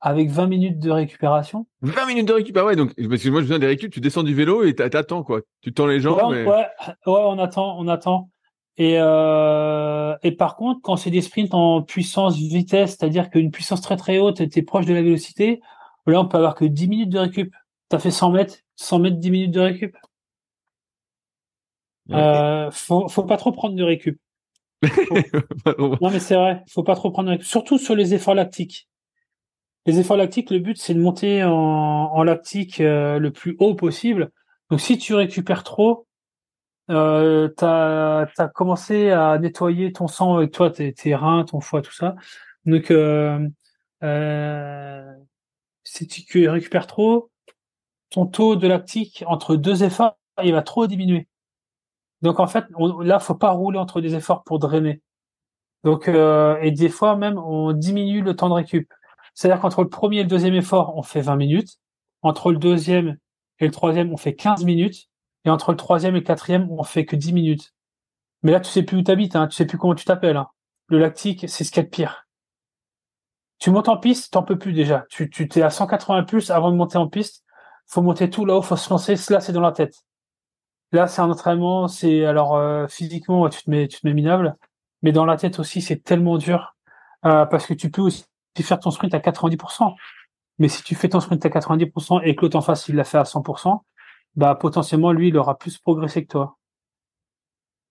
avec 0.00 0.30
20 0.30 0.46
minutes 0.46 0.78
de 0.78 0.90
récupération. 0.90 1.66
20 1.82 2.06
minutes 2.06 2.28
de 2.28 2.32
récupération, 2.32 2.68
ouais. 2.68 2.76
Donc, 2.76 2.94
parce 3.08 3.22
que 3.22 3.28
moi, 3.28 3.42
je 3.42 3.46
viens 3.46 3.58
des 3.58 3.66
récup, 3.66 3.92
tu 3.92 4.00
descends 4.00 4.22
du 4.22 4.34
vélo 4.34 4.64
et 4.64 4.74
t'attends, 4.74 5.22
quoi. 5.22 5.40
Tu 5.60 5.72
tends 5.72 5.86
les 5.86 6.00
jambes. 6.00 6.30
Ouais, 6.30 6.46
ouais, 6.46 6.68
on 7.06 7.38
attend, 7.38 7.78
on 7.78 7.88
attend. 7.88 8.30
Et, 8.78 8.94
euh, 8.96 10.16
et 10.22 10.30
par 10.30 10.54
contre, 10.54 10.80
quand 10.82 10.96
c'est 10.96 11.10
des 11.10 11.20
sprints 11.20 11.52
en 11.52 11.82
puissance 11.82 12.36
vitesse, 12.36 12.90
c'est-à-dire 12.90 13.28
qu'une 13.28 13.50
puissance 13.50 13.80
très 13.80 13.96
très 13.96 14.18
haute, 14.18 14.40
était 14.40 14.62
proche 14.62 14.86
de 14.86 14.94
la 14.94 15.02
vélocité, 15.02 15.60
là 16.06 16.20
on 16.20 16.28
peut 16.28 16.38
avoir 16.38 16.54
que 16.54 16.64
10 16.64 16.88
minutes 16.88 17.10
de 17.10 17.18
récup. 17.18 17.54
T'as 17.88 17.98
fait 17.98 18.12
100 18.12 18.30
mètres, 18.30 18.58
100 18.76 19.00
mètres, 19.00 19.16
10 19.16 19.30
minutes 19.32 19.50
de 19.50 19.60
récup. 19.60 19.96
Euh, 22.10 22.70
faut, 22.70 23.08
faut 23.08 23.24
pas 23.24 23.36
trop 23.36 23.50
prendre 23.50 23.74
de 23.74 23.82
récup. 23.82 24.18
non 25.78 26.10
mais 26.10 26.20
c'est 26.20 26.36
vrai, 26.36 26.62
faut 26.70 26.84
pas 26.84 26.94
trop 26.94 27.10
prendre 27.10 27.26
de 27.26 27.32
récup. 27.32 27.46
Surtout 27.46 27.78
sur 27.78 27.96
les 27.96 28.14
efforts 28.14 28.36
lactiques. 28.36 28.88
Les 29.86 29.98
efforts 29.98 30.16
lactiques, 30.16 30.50
le 30.50 30.60
but 30.60 30.78
c'est 30.78 30.94
de 30.94 31.00
monter 31.00 31.42
en, 31.42 31.50
en 31.50 32.22
lactique 32.22 32.80
euh, 32.80 33.18
le 33.18 33.32
plus 33.32 33.56
haut 33.58 33.74
possible. 33.74 34.30
Donc 34.70 34.80
si 34.80 34.98
tu 34.98 35.14
récupères 35.14 35.64
trop, 35.64 36.06
euh, 36.90 37.48
tu 37.56 37.64
as, 37.64 38.50
commencé 38.54 39.10
à 39.10 39.38
nettoyer 39.38 39.92
ton 39.92 40.08
sang 40.08 40.36
avec 40.36 40.52
toi, 40.52 40.70
tes, 40.70 40.92
tes 40.92 41.14
reins, 41.14 41.44
ton 41.44 41.60
foie, 41.60 41.82
tout 41.82 41.92
ça. 41.92 42.16
Donc, 42.66 42.90
euh, 42.90 43.48
euh, 44.02 45.14
si 45.84 46.06
tu 46.06 46.48
récupères 46.48 46.86
trop, 46.86 47.30
ton 48.10 48.26
taux 48.26 48.56
de 48.56 48.68
lactique 48.68 49.24
entre 49.26 49.56
deux 49.56 49.84
efforts, 49.84 50.18
il 50.42 50.52
va 50.52 50.62
trop 50.62 50.86
diminuer. 50.86 51.28
Donc 52.22 52.40
en 52.40 52.46
fait, 52.46 52.64
on, 52.76 53.00
là, 53.00 53.18
faut 53.20 53.34
pas 53.34 53.50
rouler 53.50 53.78
entre 53.78 54.00
des 54.00 54.14
efforts 54.14 54.44
pour 54.44 54.58
drainer. 54.58 55.02
Donc 55.84 56.08
euh, 56.08 56.58
et 56.62 56.70
des 56.70 56.88
fois 56.88 57.16
même, 57.16 57.38
on 57.38 57.72
diminue 57.72 58.22
le 58.22 58.34
temps 58.36 58.48
de 58.48 58.54
récup. 58.54 58.92
C'est-à-dire 59.34 59.60
qu'entre 59.60 59.82
le 59.82 59.88
premier 59.88 60.18
et 60.18 60.22
le 60.22 60.28
deuxième 60.28 60.54
effort, 60.54 60.96
on 60.96 61.02
fait 61.02 61.20
20 61.20 61.36
minutes. 61.36 61.78
Entre 62.22 62.50
le 62.50 62.58
deuxième 62.58 63.16
et 63.60 63.66
le 63.66 63.70
troisième, 63.72 64.12
on 64.12 64.16
fait 64.16 64.34
15 64.34 64.64
minutes. 64.64 65.07
Et 65.48 65.50
entre 65.50 65.70
le 65.70 65.78
troisième 65.78 66.14
et 66.14 66.18
le 66.18 66.24
quatrième, 66.26 66.70
on 66.70 66.82
fait 66.82 67.06
que 67.06 67.16
10 67.16 67.32
minutes. 67.32 67.72
Mais 68.42 68.52
là, 68.52 68.60
tu 68.60 68.70
sais 68.70 68.82
plus 68.82 68.98
où 68.98 69.02
t'habites, 69.02 69.34
hein, 69.34 69.46
tu 69.48 69.56
sais 69.56 69.64
plus 69.64 69.78
comment 69.78 69.94
tu 69.94 70.04
t'appelles. 70.04 70.36
Hein. 70.36 70.48
Le 70.88 70.98
lactique, 70.98 71.48
c'est 71.48 71.64
ce 71.64 71.70
qu'il 71.70 71.78
y 71.78 71.80
a 71.80 71.84
de 71.84 71.88
pire. 71.88 72.26
Tu 73.58 73.70
montes 73.70 73.88
en 73.88 73.96
piste, 73.96 74.34
t'en 74.34 74.42
peux 74.42 74.58
plus 74.58 74.74
déjà. 74.74 75.06
Tu, 75.08 75.30
tu 75.30 75.48
t'es 75.48 75.62
à 75.62 75.70
180 75.70 76.24
pulses 76.24 76.50
avant 76.50 76.70
de 76.70 76.76
monter 76.76 76.98
en 76.98 77.08
piste. 77.08 77.44
Faut 77.86 78.02
monter 78.02 78.28
tout 78.28 78.44
là-haut, 78.44 78.60
faut 78.60 78.76
se 78.76 78.90
lancer. 78.90 79.14
Là, 79.30 79.40
c'est 79.40 79.54
dans 79.54 79.62
la 79.62 79.72
tête. 79.72 79.94
Là, 80.92 81.06
c'est 81.06 81.22
un 81.22 81.30
entraînement. 81.30 81.88
C'est 81.88 82.26
alors 82.26 82.54
euh, 82.54 82.86
physiquement, 82.86 83.48
tu 83.48 83.62
te 83.62 83.70
mets, 83.70 83.88
minable, 84.04 84.54
mais 85.00 85.12
dans 85.12 85.24
la 85.24 85.38
tête 85.38 85.58
aussi, 85.60 85.80
c'est 85.80 86.04
tellement 86.04 86.36
dur 86.36 86.76
euh, 87.24 87.46
parce 87.46 87.64
que 87.64 87.72
tu 87.72 87.90
peux 87.90 88.02
aussi 88.02 88.26
faire 88.60 88.80
ton 88.80 88.90
sprint 88.90 89.14
à 89.14 89.18
90%. 89.18 89.94
Mais 90.58 90.68
si 90.68 90.82
tu 90.82 90.94
fais 90.94 91.08
ton 91.08 91.20
sprint 91.20 91.46
à 91.46 91.48
90% 91.48 92.20
et 92.22 92.36
que 92.36 92.42
l'autre 92.42 92.58
en 92.58 92.60
face 92.60 92.86
il 92.88 92.96
l'a 92.96 93.04
fait 93.04 93.16
à 93.16 93.22
100%, 93.22 93.80
bah 94.38 94.54
potentiellement 94.54 95.12
lui 95.12 95.28
il 95.28 95.36
aura 95.36 95.58
plus 95.58 95.78
progressé 95.78 96.24
que 96.24 96.30
toi. 96.32 96.58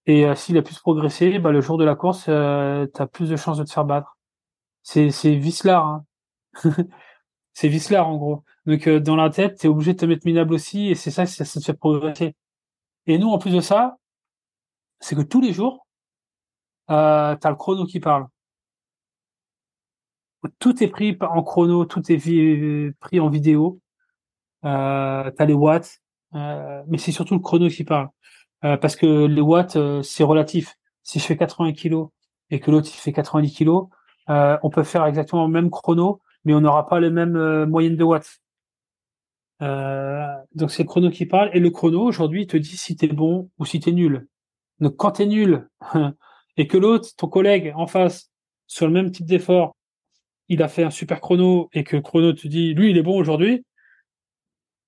Et 0.06 0.26
euh, 0.26 0.36
s'il 0.36 0.58
a 0.58 0.62
plus 0.62 0.80
progressé, 0.80 1.40
bah 1.40 1.52
le 1.52 1.62
jour 1.62 1.78
de 1.78 1.84
la 1.86 1.96
course, 1.96 2.26
euh, 2.30 2.88
tu 2.96 3.02
as 3.02 3.08
plus 3.08 3.30
de 3.30 3.36
chances 3.36 3.58
de 3.58 3.66
te 3.66 3.72
faire 3.72 3.86
battre. 3.86 4.18
C'est 4.84 5.12
c'est 5.12 5.36
vicelard. 5.36 5.86
Hein. 5.86 6.06
c'est 7.54 7.68
vicelard 7.70 8.08
en 8.10 8.18
gros. 8.18 8.44
Donc 8.66 8.88
euh, 8.88 9.00
dans 9.00 9.16
la 9.18 9.30
tête, 9.30 9.60
tu 9.60 9.68
es 9.68 9.70
obligé 9.70 9.94
de 9.94 10.00
te 10.00 10.06
mettre 10.06 10.26
minable 10.26 10.54
aussi 10.54 10.90
et 10.90 10.96
c'est 10.96 11.12
ça 11.12 11.26
ça, 11.26 11.46
ça 11.46 11.60
te 11.60 11.66
fait 11.66 11.74
progresser. 11.74 12.36
Et 13.08 13.18
nous 13.20 13.30
en 13.30 13.40
plus 13.40 13.54
de 13.54 13.62
ça, 13.62 13.98
c'est 15.00 15.16
que 15.16 15.22
tous 15.22 15.42
les 15.42 15.54
jours, 15.54 15.88
euh, 16.92 17.36
tu 17.36 17.48
as 17.48 17.50
le 17.52 17.56
chrono 17.58 17.86
qui 17.86 18.00
parle. 18.00 18.28
Tout 20.60 20.84
est 20.84 20.88
pris 20.88 21.18
en 21.22 21.44
chrono, 21.44 21.86
tout 21.86 22.02
est 22.12 22.94
pris 23.00 23.20
en 23.20 23.30
vidéo. 23.30 23.80
Euh, 24.66 25.32
tu 25.32 25.44
as 25.44 25.46
les 25.46 25.54
watts, 25.54 26.02
mais 26.34 26.98
c'est 26.98 27.12
surtout 27.12 27.36
le 27.36 27.40
chrono 27.40 27.68
qui 27.68 27.84
parle. 27.84 28.10
Euh, 28.64 28.78
parce 28.78 28.96
que 28.96 29.26
les 29.26 29.42
watts, 29.42 29.76
euh, 29.76 30.02
c'est 30.02 30.24
relatif. 30.24 30.76
Si 31.04 31.20
je 31.20 31.26
fais 31.26 31.38
80 31.38 31.74
kg 31.74 32.08
et 32.50 32.60
que 32.60 32.72
l'autre 32.72 32.90
il 32.92 32.98
fait 32.98 33.14
90 33.14 33.54
kg, 33.54 33.70
on 34.28 34.70
peut 34.70 34.84
faire 34.84 35.06
exactement 35.06 35.46
le 35.46 35.52
même 35.52 35.70
chrono, 35.70 36.22
mais 36.44 36.54
on 36.54 36.62
n'aura 36.62 36.88
pas 36.88 37.00
les 37.00 37.10
mêmes 37.10 37.66
moyennes 37.66 37.96
de 37.98 38.04
watts. 38.04 38.42
donc 39.62 40.72
c'est 40.72 40.84
le 40.84 40.88
chrono 40.88 41.10
qui 41.10 41.26
parle. 41.26 41.50
Et 41.54 41.60
le 41.60 41.70
chrono, 41.70 42.04
aujourd'hui, 42.04 42.48
te 42.48 42.58
dit 42.58 42.78
si 42.78 42.96
t'es 42.96 43.08
bon 43.08 43.50
ou 43.58 43.66
si 43.66 43.80
t'es 43.80 43.92
nul. 43.92 44.28
Donc 44.80 44.96
quand 44.98 45.12
t'es 45.12 45.26
nul 45.26 45.70
et 46.58 46.68
que 46.68 46.78
l'autre, 46.78 47.10
ton 47.18 47.28
collègue 47.28 47.74
en 47.76 47.88
face, 47.88 48.32
sur 48.68 48.86
le 48.88 48.94
même 48.94 49.12
type 49.12 49.26
d'effort, 49.26 49.76
il 50.50 50.62
a 50.64 50.68
fait 50.68 50.84
un 50.84 50.90
super 50.90 51.22
chrono 51.22 51.70
et 51.74 51.84
que 51.84 51.96
le 51.96 52.02
chrono 52.02 52.34
te 52.34 52.48
dit 52.48 52.74
lui 52.74 52.92
il 52.92 52.98
est 52.98 53.04
bon 53.04 53.18
aujourd'hui, 53.18 53.66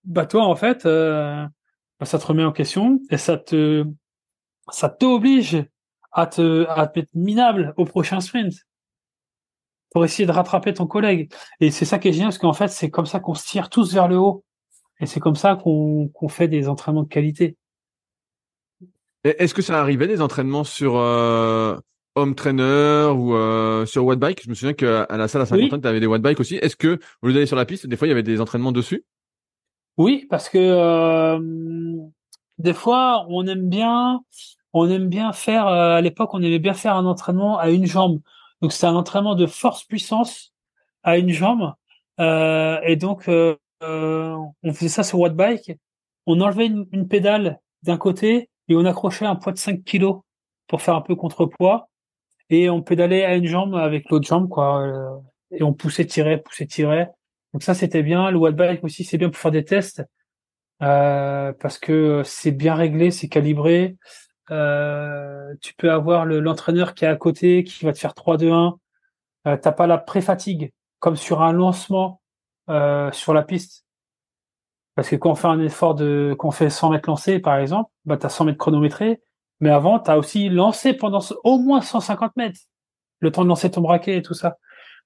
bah 0.04 0.26
toi 0.26 0.45
en 0.45 0.56
fait, 0.56 0.86
euh, 0.86 1.45
bah, 2.00 2.06
ça 2.06 2.20
te 2.20 2.26
remet 2.26 2.43
en 2.43 2.52
question 2.52 3.00
et 3.10 3.18
ça 3.18 3.38
te 3.38 3.86
ça 4.72 4.89
t'oblige 4.89 5.66
à 6.12 6.28
te 6.28 6.66
à 6.68 6.91
mettre 6.95 7.10
minable 7.14 7.74
au 7.78 7.86
prochain 7.86 8.20
sprint 8.20 8.54
pour 9.91 10.06
essayer 10.06 10.26
de 10.26 10.32
rattraper 10.32 10.74
ton 10.74 10.88
collègue. 10.88 11.32
Et 11.60 11.72
c'est 11.72 11.86
ça 11.86 12.00
qui 12.00 12.08
est 12.08 12.14
génial 12.14 12.30
parce 12.30 12.38
qu'en 12.38 12.54
fait 12.54 12.70
c'est 12.70 12.89
comme 12.89 13.06
ça 13.06 13.20
qu'on 13.20 13.34
se 13.34 13.45
tire 13.45 13.70
tous 13.70 13.93
vers 13.93 14.08
le 14.08 14.18
haut 14.18 14.43
et 15.00 15.06
c'est 15.06 15.20
comme 15.20 15.36
ça 15.36 15.56
qu'on 15.56 16.10
qu'on 16.10 16.30
fait 16.30 16.47
des 16.47 16.68
entraînements 16.68 17.04
de 17.04 17.10
qualité. 17.10 17.58
Est-ce 19.24 19.54
que 19.54 19.62
ça 19.62 19.80
arrivait 19.80 20.08
des 20.08 20.22
entraînements 20.22 20.64
sur 20.64 20.95
euh, 20.95 21.76
home 22.16 22.36
trainer 22.36 23.12
ou 23.14 23.36
euh, 23.36 23.86
sur 23.86 24.16
bike? 24.16 24.43
Je 24.43 24.50
me 24.50 24.56
souviens 24.56 24.74
qu'à 24.74 25.06
la 25.10 25.28
salle 25.28 25.41
à 25.41 25.45
Saint-Quentin, 25.45 25.80
tu 25.80 25.88
avais 25.88 26.00
des 26.00 26.08
bike 26.08 26.39
aussi. 26.39 26.56
Est-ce 26.56 26.78
que 26.78 27.00
au 27.22 27.28
lieu 27.28 27.34
d'aller 27.34 27.45
sur 27.45 27.58
la 27.58 27.66
piste, 27.66 27.86
des 27.86 27.97
fois 27.97 28.08
il 28.08 28.12
y 28.12 28.14
avait 28.14 28.24
des 28.24 28.39
entraînements 28.39 28.72
dessus? 28.72 29.04
Oui, 30.00 30.26
parce 30.30 30.47
que 30.47 30.58
euh, 30.58 31.38
des 32.58 32.74
fois, 32.74 33.26
on 33.30 33.45
aime 33.47 33.70
bien, 33.70 34.24
on 34.74 34.89
aime 34.89 35.10
bien 35.10 35.34
faire. 35.34 35.68
Euh, 35.68 35.97
à 35.97 36.02
l'époque, 36.02 36.34
on 36.34 36.41
aimait 36.41 36.60
bien 36.60 36.74
faire 36.74 36.95
un 36.95 37.06
entraînement 37.06 37.60
à 37.60 37.70
une 37.70 37.86
jambe. 37.86 38.22
Donc, 38.62 38.72
c'est 38.72 38.86
un 38.88 38.95
entraînement 38.95 39.36
de 39.36 39.45
force-puissance 39.45 40.54
à 41.04 41.18
une 41.18 41.32
jambe. 41.32 41.74
Euh, 42.22 42.80
et 42.84 42.95
donc, 42.95 43.26
on 43.28 44.74
faisait 44.74 44.88
ça 44.88 45.04
sur 45.04 45.20
watt 45.20 45.36
bike. 45.36 45.74
On 46.26 46.39
enlevait 46.39 46.68
une, 46.68 47.08
pédale 47.10 47.60
d'un 47.84 47.97
côté 47.97 48.50
et 48.70 48.76
on 48.76 48.86
accrochait 48.86 49.26
un 49.26 49.36
poids 49.36 49.52
de 49.52 49.58
5 49.58 49.84
kilos 49.84 50.22
pour 50.68 50.82
faire 50.82 50.95
un 50.95 51.02
peu 51.02 51.16
contrepoids. 51.16 51.89
Et 52.50 52.70
on 52.70 52.82
pédalait 52.82 53.26
à 53.26 53.36
une 53.36 53.47
jambe 53.47 53.76
avec 53.76 54.10
l'autre 54.10 54.28
jambe, 54.28 54.50
quoi. 54.50 55.22
et 55.52 55.64
on 55.64 55.74
poussait, 55.74 56.06
tirait, 56.06 56.38
poussait, 56.41 56.68
tirait. 56.68 57.12
Donc 57.54 57.64
ça, 57.64 57.74
c'était 57.74 58.04
bien. 58.04 58.32
Le 58.32 58.38
watt 58.38 58.56
bike 58.56 58.84
aussi, 58.84 59.04
c'est 59.04 59.18
bien 59.18 59.30
pour 59.30 59.39
faire 59.39 59.52
des 59.52 59.66
tests 59.66 60.04
euh, 60.82 61.52
parce 61.60 61.78
que 61.78 62.22
c'est 62.24 62.52
bien 62.52 62.76
réglé, 62.76 63.12
c'est 63.12 63.28
calibré. 63.28 63.97
Euh, 64.52 65.54
tu 65.62 65.74
peux 65.76 65.91
avoir 65.91 66.26
l'entraîneur 66.26 66.93
qui 66.93 67.06
est 67.06 67.08
à 67.08 67.16
côté, 67.16 67.64
qui 67.64 67.86
va 67.86 67.93
te 67.93 68.00
faire 68.00 68.14
3-2-1. 68.14 68.78
Euh, 69.47 69.58
T'as 69.58 69.72
pas 69.72 69.88
la 69.88 69.97
pré-fatigue 69.97 70.72
comme 71.00 71.16
sur 71.16 71.41
un 71.41 71.54
lancement 71.54 72.22
euh, 72.70 73.12
sur 73.12 73.34
la 73.34 73.43
piste. 73.43 73.86
Parce 74.95 75.10
que 75.10 75.16
quand 75.16 75.32
on 75.32 75.36
fait 75.36 75.47
un 75.47 75.60
effort 75.62 75.95
de, 75.95 76.36
quand 76.38 76.50
on 76.50 76.52
fait 76.52 76.70
100 76.70 76.91
mètres 76.91 77.10
lancés, 77.10 77.39
par 77.39 77.58
exemple, 77.58 77.89
bah 78.06 78.18
t'as 78.18 78.30
100 78.30 78.45
mètres 78.45 78.58
chronométrés 78.58 79.22
Mais 79.62 79.70
avant, 79.70 80.00
tu 80.00 80.12
as 80.12 80.18
aussi 80.18 80.50
lancé 80.50 80.93
pendant 80.93 81.22
au 81.43 81.58
moins 81.58 81.82
150 81.82 82.36
mètres. 82.36 82.60
Le 83.22 83.32
temps 83.32 83.43
de 83.43 83.50
lancer 83.50 83.72
ton 83.72 83.82
braquet 83.82 84.18
et 84.18 84.22
tout 84.22 84.34
ça. 84.34 84.58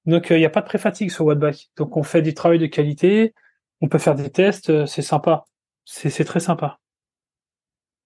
Donc, 0.06 0.28
il 0.30 0.38
n'y 0.38 0.46
a 0.46 0.50
pas 0.50 0.62
de 0.62 0.66
pré-fatigue 0.66 1.12
sur 1.12 1.26
Wattback. 1.26 1.70
Donc, 1.78 1.98
on 1.98 2.04
fait 2.04 2.22
du 2.22 2.34
travail 2.34 2.60
de 2.60 2.68
qualité. 2.68 3.34
On 3.82 3.88
peut 3.88 4.00
faire 4.00 4.16
des 4.16 4.30
tests. 4.30 4.86
c'est 4.86 5.02
sympa. 5.02 5.46
C'est 5.86 6.24
très 6.24 6.40
sympa. 6.40 6.80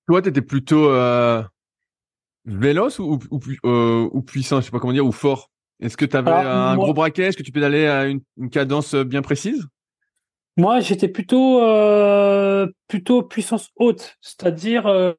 Toi, 0.07 0.21
tu 0.21 0.29
étais 0.29 0.41
plutôt 0.41 0.89
euh, 0.89 1.43
véloce 2.45 2.99
ou, 2.99 3.19
ou, 3.29 3.39
euh, 3.65 4.09
ou, 4.11 4.21
puissant, 4.21 4.61
je 4.61 4.65
sais 4.65 4.71
pas 4.71 4.79
comment 4.79 4.93
dire, 4.93 5.05
ou 5.05 5.11
fort? 5.11 5.51
Est-ce 5.79 5.97
que 5.97 6.05
tu 6.05 6.17
avais 6.17 6.31
un 6.31 6.75
gros 6.75 6.93
braquet? 6.93 7.23
Est-ce 7.23 7.37
que 7.37 7.43
tu 7.43 7.51
peux 7.51 7.63
aller 7.63 7.85
à 7.85 8.05
une, 8.05 8.21
cadence 8.49 8.95
bien 8.95 9.21
précise? 9.21 9.67
Moi, 10.55 10.79
j'étais 10.79 11.07
plutôt 11.07 11.61
euh, 11.61 12.67
plutôt 12.87 13.21
puissance 13.21 13.69
haute, 13.75 14.17
c'est-à-dire 14.21 14.87
euh, 14.87 15.13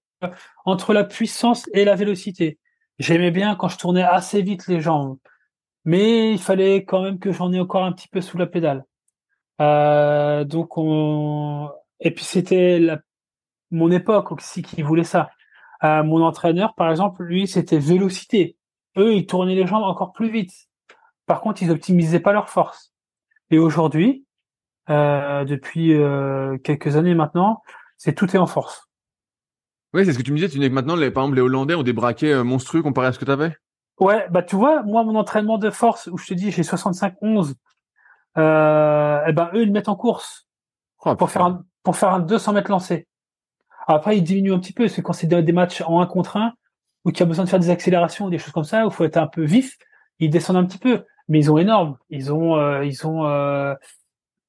entre 0.64 0.92
la 0.92 1.04
puissance 1.04 1.68
et 1.74 1.84
la 1.84 1.94
vélocité. 1.94 2.58
J'aimais 2.98 3.30
bien 3.30 3.54
quand 3.54 3.68
je 3.68 3.78
tournais 3.78 4.02
assez 4.02 4.42
vite 4.42 4.66
les 4.66 4.80
jambes, 4.80 5.18
mais 5.88 6.32
il 6.34 6.38
fallait 6.38 6.84
quand 6.84 7.02
même 7.02 7.18
que 7.18 7.32
j'en 7.32 7.50
ai 7.50 7.58
encore 7.58 7.82
un 7.82 7.92
petit 7.92 8.08
peu 8.08 8.20
sous 8.20 8.36
la 8.36 8.46
pédale. 8.46 8.84
Euh, 9.62 10.44
donc 10.44 10.76
on 10.76 11.70
et 12.00 12.10
puis 12.10 12.26
c'était 12.26 12.78
mon 13.70 13.90
époque 13.90 14.30
aussi 14.32 14.60
qui 14.60 14.82
voulait 14.82 15.02
ça. 15.02 15.30
Euh, 15.84 16.02
mon 16.02 16.22
entraîneur, 16.22 16.74
par 16.74 16.90
exemple, 16.90 17.22
lui, 17.22 17.48
c'était 17.48 17.78
vélocité. 17.78 18.58
Eux, 18.98 19.14
ils 19.14 19.24
tournaient 19.24 19.54
les 19.54 19.66
jambes 19.66 19.84
encore 19.84 20.12
plus 20.12 20.30
vite. 20.30 20.52
Par 21.24 21.40
contre, 21.40 21.62
ils 21.62 21.70
optimisaient 21.70 22.20
pas 22.20 22.34
leur 22.34 22.50
force. 22.50 22.92
Et 23.50 23.58
aujourd'hui, 23.58 24.26
euh, 24.90 25.46
depuis 25.46 25.94
quelques 26.64 26.96
années 26.96 27.14
maintenant, 27.14 27.62
c'est 27.96 28.14
tout 28.14 28.28
est 28.36 28.38
en 28.38 28.46
force. 28.46 28.90
Oui, 29.94 30.04
c'est 30.04 30.12
ce 30.12 30.18
que 30.18 30.22
tu 30.22 30.32
me 30.32 30.36
disais. 30.36 30.50
Tu 30.50 30.58
disais 30.58 30.68
que 30.68 30.74
maintenant, 30.74 30.96
les, 30.96 31.10
par 31.10 31.22
exemple, 31.22 31.36
les 31.36 31.42
Hollandais 31.42 31.74
ont 31.74 31.82
des 31.82 31.94
braquets 31.94 32.44
monstrueux 32.44 32.82
comparé 32.82 33.06
à 33.06 33.12
ce 33.12 33.18
que 33.18 33.24
tu 33.24 33.30
avais. 33.30 33.56
Ouais, 34.00 34.26
bah 34.30 34.42
tu 34.42 34.56
vois, 34.56 34.82
moi, 34.82 35.02
mon 35.02 35.16
entraînement 35.16 35.58
de 35.58 35.70
force, 35.70 36.06
où 36.06 36.18
je 36.18 36.26
te 36.26 36.34
dis, 36.34 36.50
j'ai 36.52 36.62
65-11, 36.62 37.54
euh, 38.36 39.20
eh 39.26 39.32
ben 39.32 39.50
eux, 39.54 39.62
ils 39.62 39.72
mettent 39.72 39.88
en 39.88 39.96
course 39.96 40.46
oh, 41.04 41.16
pour 41.16 41.30
faire 41.30 41.44
un, 41.44 41.64
pour 41.82 41.96
faire 41.96 42.10
un 42.10 42.20
200 42.20 42.52
mètres 42.52 42.70
lancé. 42.70 43.08
Après, 43.88 44.16
il 44.18 44.22
diminue 44.22 44.52
un 44.52 44.58
petit 44.58 44.72
peu, 44.72 44.84
parce 44.84 44.94
que 44.94 45.00
quand 45.00 45.12
c'est 45.12 45.26
des 45.26 45.52
matchs 45.52 45.80
en 45.80 46.00
1 46.00 46.06
contre 46.06 46.36
1, 46.36 46.52
où 47.04 47.12
tu 47.12 47.22
as 47.22 47.26
besoin 47.26 47.44
de 47.44 47.50
faire 47.50 47.58
des 47.58 47.70
accélérations, 47.70 48.26
ou 48.26 48.30
des 48.30 48.38
choses 48.38 48.52
comme 48.52 48.64
ça, 48.64 48.84
où 48.84 48.90
il 48.90 48.92
faut 48.92 49.04
être 49.04 49.16
un 49.16 49.26
peu 49.26 49.44
vif, 49.44 49.78
ils 50.18 50.30
descendent 50.30 50.56
un 50.56 50.66
petit 50.66 50.78
peu. 50.78 51.04
Mais 51.28 51.38
ils 51.38 51.50
ont 51.50 51.58
énorme. 51.58 51.96
Ils 52.10 52.32
ont, 52.32 52.56
euh, 52.56 52.84
ils 52.84 53.06
ont, 53.06 53.26
euh, 53.26 53.74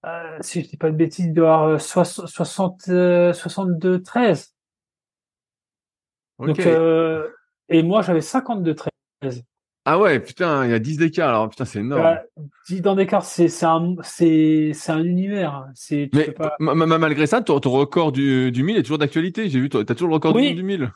euh, 0.06 0.38
si 0.42 0.62
je 0.62 0.70
dis 0.70 0.78
pas 0.78 0.90
de 0.90 0.96
bêtises, 0.96 1.26
ils 1.26 1.34
doivent 1.34 1.64
avoir 1.64 1.82
60, 1.82 2.82
62, 3.34 4.02
13. 4.02 4.54
Donc, 6.40 6.60
et 7.72 7.84
moi, 7.84 8.02
j'avais 8.02 8.22
52, 8.22 8.76
13. 8.76 8.90
Ah 9.86 9.98
ouais, 9.98 10.20
putain, 10.20 10.66
il 10.66 10.72
y 10.72 10.74
a 10.74 10.80
10 10.80 10.98
d'écart, 10.98 11.30
alors 11.30 11.50
putain, 11.50 11.66
c'est 11.66 11.80
énorme. 11.80 12.20
10 12.68 12.82
dans 12.82 12.96
d'écart, 12.96 13.24
c'est, 13.24 13.48
c'est 13.48 13.66
un, 13.66 13.96
c'est, 14.04 14.72
c'est 14.74 14.92
un 14.92 15.04
univers. 15.04 15.66
C'est, 15.74 16.10
Mais 16.14 16.76
malgré 16.76 17.26
ça, 17.28 17.42
ton, 17.42 17.60
record 17.60 18.12
du, 18.12 18.52
du 18.52 18.64
1000 18.64 18.78
est 18.78 18.84
toujours 18.84 18.98
d'actualité. 18.98 19.50
J'ai 19.50 19.60
vu, 19.60 19.70
t'as 19.70 19.84
toujours 19.86 20.10
le 20.10 20.16
record 20.16 20.34
du 20.34 20.42
monde 20.42 20.56
du 20.56 20.64
1000. 20.64 20.92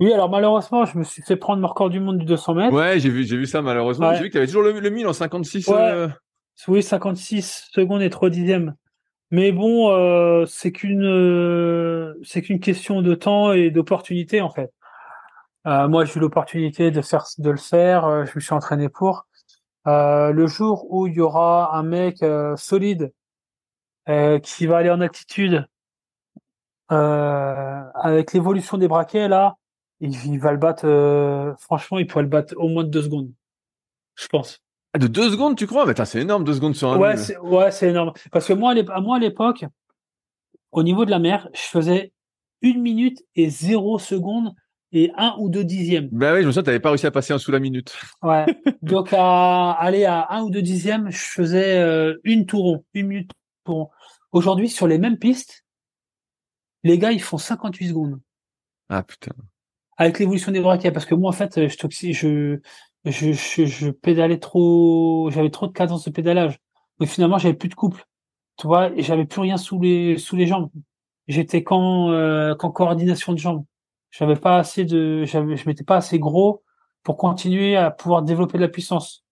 Oui, 0.00 0.12
alors 0.12 0.30
malheureusement, 0.30 0.84
je 0.84 0.96
me 0.96 1.02
suis 1.02 1.22
fait 1.22 1.36
prendre 1.36 1.60
mon 1.60 1.66
record 1.66 1.90
du 1.90 1.98
monde 1.98 2.18
du 2.18 2.24
200 2.24 2.54
mètres. 2.54 2.72
Ouais, 2.72 3.00
j'ai 3.00 3.10
vu, 3.10 3.24
j'ai 3.24 3.36
vu 3.36 3.46
ça 3.46 3.62
malheureusement. 3.62 4.14
J'ai 4.14 4.22
vu 4.22 4.28
que 4.28 4.34
t'avais 4.34 4.46
toujours 4.46 4.62
le, 4.62 4.78
le 4.78 4.90
1000 4.90 5.08
en 5.08 5.12
56. 5.12 5.68
Euh. 5.70 6.08
Oui, 6.68 6.82
56 6.82 7.68
secondes 7.72 8.02
et 8.02 8.10
3 8.10 8.30
dixièmes. 8.30 8.74
Mais 9.30 9.52
bon, 9.52 9.90
euh, 9.90 10.46
c'est 10.46 10.72
qu'une, 10.72 11.04
euh, 11.04 12.14
c'est 12.22 12.42
qu'une 12.42 12.60
question 12.60 13.02
de 13.02 13.14
temps 13.14 13.52
et 13.52 13.70
d'opportunité 13.70 14.40
en 14.40 14.50
fait. 14.50 14.72
Euh, 15.68 15.86
moi, 15.86 16.06
j'ai 16.06 16.16
eu 16.16 16.20
l'opportunité 16.20 16.90
de 16.90 17.02
faire, 17.02 17.24
de 17.36 17.50
le 17.50 17.58
faire. 17.58 18.06
Euh, 18.06 18.24
je 18.24 18.32
me 18.34 18.40
suis 18.40 18.54
entraîné 18.54 18.88
pour. 18.88 19.26
Euh, 19.86 20.32
le 20.32 20.46
jour 20.46 20.86
où 20.90 21.06
il 21.06 21.14
y 21.14 21.20
aura 21.20 21.76
un 21.76 21.82
mec 21.82 22.24
solide 22.56 23.12
qui 24.42 24.66
va 24.66 24.78
aller 24.78 24.90
en 24.90 25.02
altitude 25.02 25.66
avec 26.88 28.32
l'évolution 28.32 28.78
des 28.78 28.88
braquets 28.88 29.28
là, 29.28 29.56
il, 30.00 30.38
va 30.38 30.52
le 30.52 30.58
battre. 30.58 31.56
franchement, 31.60 31.98
il 31.98 32.06
pourrait 32.06 32.24
le 32.24 32.30
battre 32.30 32.54
au 32.56 32.68
moins 32.68 32.84
de 32.84 32.88
deux 32.88 33.02
secondes, 33.02 33.30
je 34.14 34.26
pense. 34.28 34.60
Ah, 34.94 34.98
de 34.98 35.06
deux 35.06 35.30
secondes, 35.30 35.56
tu 35.56 35.66
crois? 35.66 35.84
Mais 35.84 35.94
c'est 36.06 36.20
énorme, 36.20 36.44
deux 36.44 36.54
secondes 36.54 36.74
sur 36.74 36.90
un. 36.90 36.98
Ouais, 36.98 37.16
c'est, 37.18 37.36
ouais, 37.38 37.70
énorme. 37.82 38.12
Parce 38.32 38.46
que 38.46 38.54
moi, 38.54 38.72
à 38.72 39.00
moi 39.00 39.16
à 39.16 39.20
l'époque, 39.20 39.66
au 40.72 40.82
niveau 40.82 41.04
de 41.04 41.10
la 41.10 41.18
mer, 41.18 41.48
je 41.52 41.62
faisais 41.62 42.12
une 42.62 42.80
minute 42.80 43.22
et 43.36 43.50
zéro 43.50 43.98
secondes 43.98 44.54
et 44.92 45.10
un 45.16 45.34
ou 45.38 45.48
deux 45.48 45.64
dixièmes. 45.64 46.08
Ben 46.12 46.34
oui, 46.34 46.42
je 46.42 46.46
me 46.46 46.52
souviens, 46.52 46.62
t'avais 46.62 46.80
pas 46.80 46.90
réussi 46.90 47.06
à 47.06 47.10
passer 47.10 47.32
en 47.32 47.38
sous 47.38 47.50
la 47.50 47.60
minute. 47.60 47.96
Ouais. 48.22 48.46
Donc 48.82 49.12
à 49.12 49.72
aller 49.72 50.04
à 50.04 50.28
un 50.30 50.42
ou 50.42 50.50
deux 50.50 50.62
dixièmes, 50.62 51.10
je 51.10 51.18
faisais 51.18 51.78
euh, 51.78 52.16
une 52.24 52.46
touron, 52.46 52.84
une 52.94 53.06
minute 53.08 53.30
touron. 53.64 53.90
Aujourd'hui, 54.32 54.68
sur 54.68 54.86
les 54.86 54.98
mêmes 54.98 55.18
pistes, 55.18 55.64
les 56.84 56.98
gars, 56.98 57.12
ils 57.12 57.22
font 57.22 57.38
58 57.38 57.88
secondes. 57.88 58.20
Ah 58.88 59.02
putain. 59.02 59.32
Avec 59.96 60.18
l'évolution 60.18 60.52
des 60.52 60.60
braquets, 60.60 60.92
parce 60.92 61.06
que 61.06 61.14
moi, 61.14 61.30
en 61.30 61.32
fait, 61.32 61.68
je 61.68 62.12
je, 62.12 62.58
je, 63.04 63.32
je, 63.32 63.64
je 63.66 63.90
pédalais 63.90 64.38
trop, 64.38 65.28
j'avais 65.30 65.50
trop 65.50 65.66
de 65.66 65.72
cadence 65.72 66.04
de 66.04 66.10
pédalage. 66.10 66.58
Donc 66.98 67.08
finalement, 67.08 67.38
j'avais 67.38 67.54
plus 67.54 67.68
de 67.68 67.74
couple. 67.74 68.04
Tu 68.56 68.66
vois, 68.66 68.90
j'avais 68.96 69.24
plus 69.24 69.40
rien 69.40 69.56
sous 69.56 69.80
les 69.80 70.18
sous 70.18 70.36
les 70.36 70.46
jambes. 70.46 70.70
J'étais 71.26 71.62
qu'en 71.62 72.10
euh, 72.10 72.54
qu'en 72.54 72.70
coordination 72.70 73.32
de 73.32 73.38
jambes 73.38 73.64
j'avais 74.10 74.36
pas 74.36 74.62
je 74.62 75.68
m'étais 75.68 75.84
pas 75.84 75.96
assez 75.96 76.18
gros 76.18 76.62
pour 77.02 77.16
continuer 77.16 77.76
à 77.76 77.90
pouvoir 77.90 78.22
développer 78.22 78.58
de 78.58 78.62
la 78.62 78.68
puissance. 78.68 79.24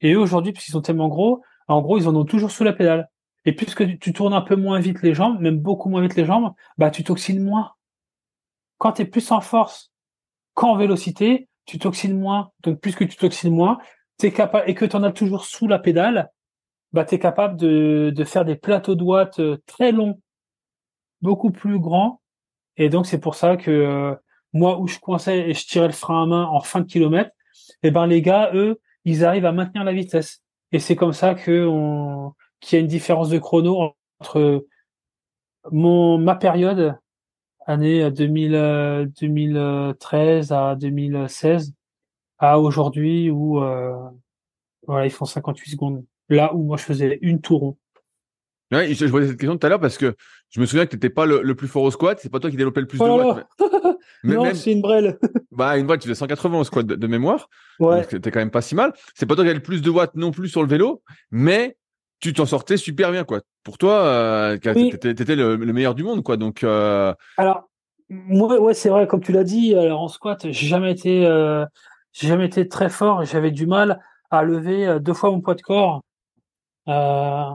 Et 0.00 0.12
eux 0.12 0.18
aujourd'hui, 0.18 0.52
puisqu'ils 0.52 0.72
sont 0.72 0.80
tellement 0.80 1.08
gros, 1.08 1.42
en 1.66 1.82
gros, 1.82 1.98
ils 1.98 2.08
en 2.08 2.16
ont 2.16 2.24
toujours 2.24 2.50
sous 2.50 2.64
la 2.64 2.72
pédale. 2.72 3.10
Et 3.44 3.52
puisque 3.52 3.98
tu 3.98 4.12
tournes 4.12 4.34
un 4.34 4.40
peu 4.40 4.56
moins 4.56 4.78
vite 4.80 5.02
les 5.02 5.14
jambes, 5.14 5.40
même 5.40 5.58
beaucoup 5.58 5.88
moins 5.88 6.02
vite 6.02 6.16
les 6.16 6.24
jambes, 6.24 6.52
bah 6.76 6.90
tu 6.90 7.04
toxines 7.04 7.42
moins. 7.42 7.72
Quand 8.78 8.92
tu 8.92 9.02
es 9.02 9.04
plus 9.04 9.30
en 9.32 9.40
force 9.40 9.92
qu'en 10.54 10.76
vélocité, 10.76 11.48
tu 11.64 11.78
toxines 11.78 12.18
moins. 12.18 12.52
Donc 12.62 12.80
puisque 12.80 13.08
tu 13.08 13.16
toxines 13.16 13.54
moins, 13.54 13.78
et 14.22 14.32
que 14.32 14.84
tu 14.84 14.96
en 14.96 15.02
as 15.02 15.12
toujours 15.12 15.44
sous 15.44 15.68
la 15.68 15.78
pédale, 15.78 16.30
bah 16.92 17.04
tu 17.04 17.14
es 17.14 17.18
capable 17.18 17.56
de, 17.56 18.12
de 18.14 18.24
faire 18.24 18.44
des 18.44 18.56
plateaux 18.56 18.94
de 18.94 19.04
watts 19.04 19.40
euh, 19.40 19.62
très 19.66 19.92
longs, 19.92 20.20
beaucoup 21.20 21.50
plus 21.50 21.78
grands 21.78 22.20
et 22.78 22.88
donc, 22.88 23.06
c'est 23.06 23.18
pour 23.18 23.34
ça 23.34 23.56
que 23.56 23.70
euh, 23.70 24.14
moi, 24.52 24.78
où 24.78 24.86
je 24.86 24.98
coinçais 24.98 25.50
et 25.50 25.54
je 25.54 25.66
tirais 25.66 25.88
le 25.88 25.92
frein 25.92 26.22
à 26.22 26.26
main 26.26 26.44
en 26.44 26.60
fin 26.60 26.80
de 26.80 26.86
kilomètre, 26.86 27.30
et 27.82 27.88
eh 27.88 27.90
ben 27.90 28.06
les 28.06 28.22
gars, 28.22 28.50
eux, 28.54 28.80
ils 29.04 29.24
arrivent 29.24 29.44
à 29.44 29.52
maintenir 29.52 29.84
la 29.84 29.92
vitesse. 29.92 30.42
Et 30.72 30.78
c'est 30.78 30.96
comme 30.96 31.12
ça 31.12 31.34
que 31.34 31.68
qu'il 32.60 32.76
y 32.76 32.80
a 32.80 32.80
une 32.80 32.88
différence 32.88 33.28
de 33.28 33.38
chrono 33.38 33.94
entre 34.20 34.66
mon 35.70 36.18
ma 36.18 36.34
période 36.34 36.96
année 37.66 38.10
2000, 38.10 39.12
2013 39.20 40.52
à 40.52 40.74
2016 40.74 41.74
à 42.38 42.58
aujourd'hui 42.58 43.30
où 43.30 43.62
euh, 43.62 43.94
voilà 44.86 45.06
ils 45.06 45.10
font 45.10 45.24
58 45.24 45.70
secondes 45.70 46.04
là 46.28 46.54
où 46.54 46.62
moi 46.64 46.76
je 46.76 46.84
faisais 46.84 47.18
une 47.22 47.40
touron 47.40 47.76
Ouais, 48.70 48.92
je, 48.92 49.06
je 49.06 49.10
posais 49.10 49.28
cette 49.28 49.38
question 49.38 49.56
tout 49.56 49.66
à 49.66 49.70
l'heure 49.70 49.80
parce 49.80 49.96
que 49.96 50.14
je 50.50 50.60
me 50.60 50.66
souviens 50.66 50.86
que 50.86 50.90
tu 50.90 50.96
n'étais 50.96 51.10
pas 51.10 51.26
le, 51.26 51.54
plus 51.54 51.68
fort 51.68 51.82
au 51.82 51.90
squat. 51.90 52.18
C'est 52.20 52.30
pas 52.30 52.40
toi 52.40 52.50
qui 52.50 52.56
développais 52.56 52.80
le 52.80 52.86
plus 52.86 52.98
de 52.98 53.04
watts. 53.04 53.46
non, 54.24 54.54
c'est 54.54 54.72
une 54.72 54.80
brêle. 54.80 55.18
bah, 55.52 55.76
une 55.76 55.86
brêle, 55.86 55.98
tu 55.98 56.08
faisais 56.08 56.18
180 56.18 56.58
au 56.58 56.64
squat 56.64 56.86
de, 56.86 57.06
mémoire. 57.06 57.48
Ouais. 57.80 58.04
T'es 58.04 58.30
quand 58.30 58.40
même 58.40 58.50
pas 58.50 58.62
si 58.62 58.74
mal. 58.74 58.92
C'est 59.14 59.26
pas 59.26 59.34
toi 59.34 59.44
qui 59.44 59.50
avais 59.50 59.58
le 59.58 59.62
plus 59.62 59.82
de 59.82 59.90
watts 59.90 60.14
non 60.14 60.30
plus 60.30 60.48
sur 60.48 60.62
le 60.62 60.68
vélo, 60.68 61.02
mais 61.30 61.76
tu 62.20 62.32
t'en 62.32 62.46
sortais 62.46 62.76
super 62.76 63.12
bien, 63.12 63.24
quoi. 63.24 63.40
Pour 63.62 63.78
toi, 63.78 64.00
euh, 64.00 64.56
t'étais, 64.56 65.10
étais 65.10 65.36
le, 65.36 65.56
meilleur 65.58 65.94
du 65.94 66.02
monde, 66.02 66.22
quoi. 66.22 66.36
Donc. 66.36 66.64
Euh... 66.64 67.14
Alors, 67.36 67.68
moi, 68.08 68.58
ouais, 68.60 68.74
c'est 68.74 68.88
vrai, 68.88 69.06
comme 69.06 69.20
tu 69.20 69.32
l'as 69.32 69.44
dit. 69.44 69.74
Alors 69.74 70.00
en 70.00 70.08
squat, 70.08 70.50
j'ai 70.50 70.66
jamais 70.66 70.92
été, 70.92 71.26
euh, 71.26 71.64
j'ai 72.12 72.28
jamais 72.28 72.46
été 72.46 72.66
très 72.68 72.88
fort. 72.88 73.24
J'avais 73.24 73.50
du 73.50 73.66
mal 73.66 74.02
à 74.30 74.42
lever 74.42 74.86
euh, 74.86 74.98
deux 74.98 75.14
fois 75.14 75.30
mon 75.30 75.40
poids 75.40 75.54
de 75.54 75.62
corps. 75.62 76.02
Euh, 76.88 77.50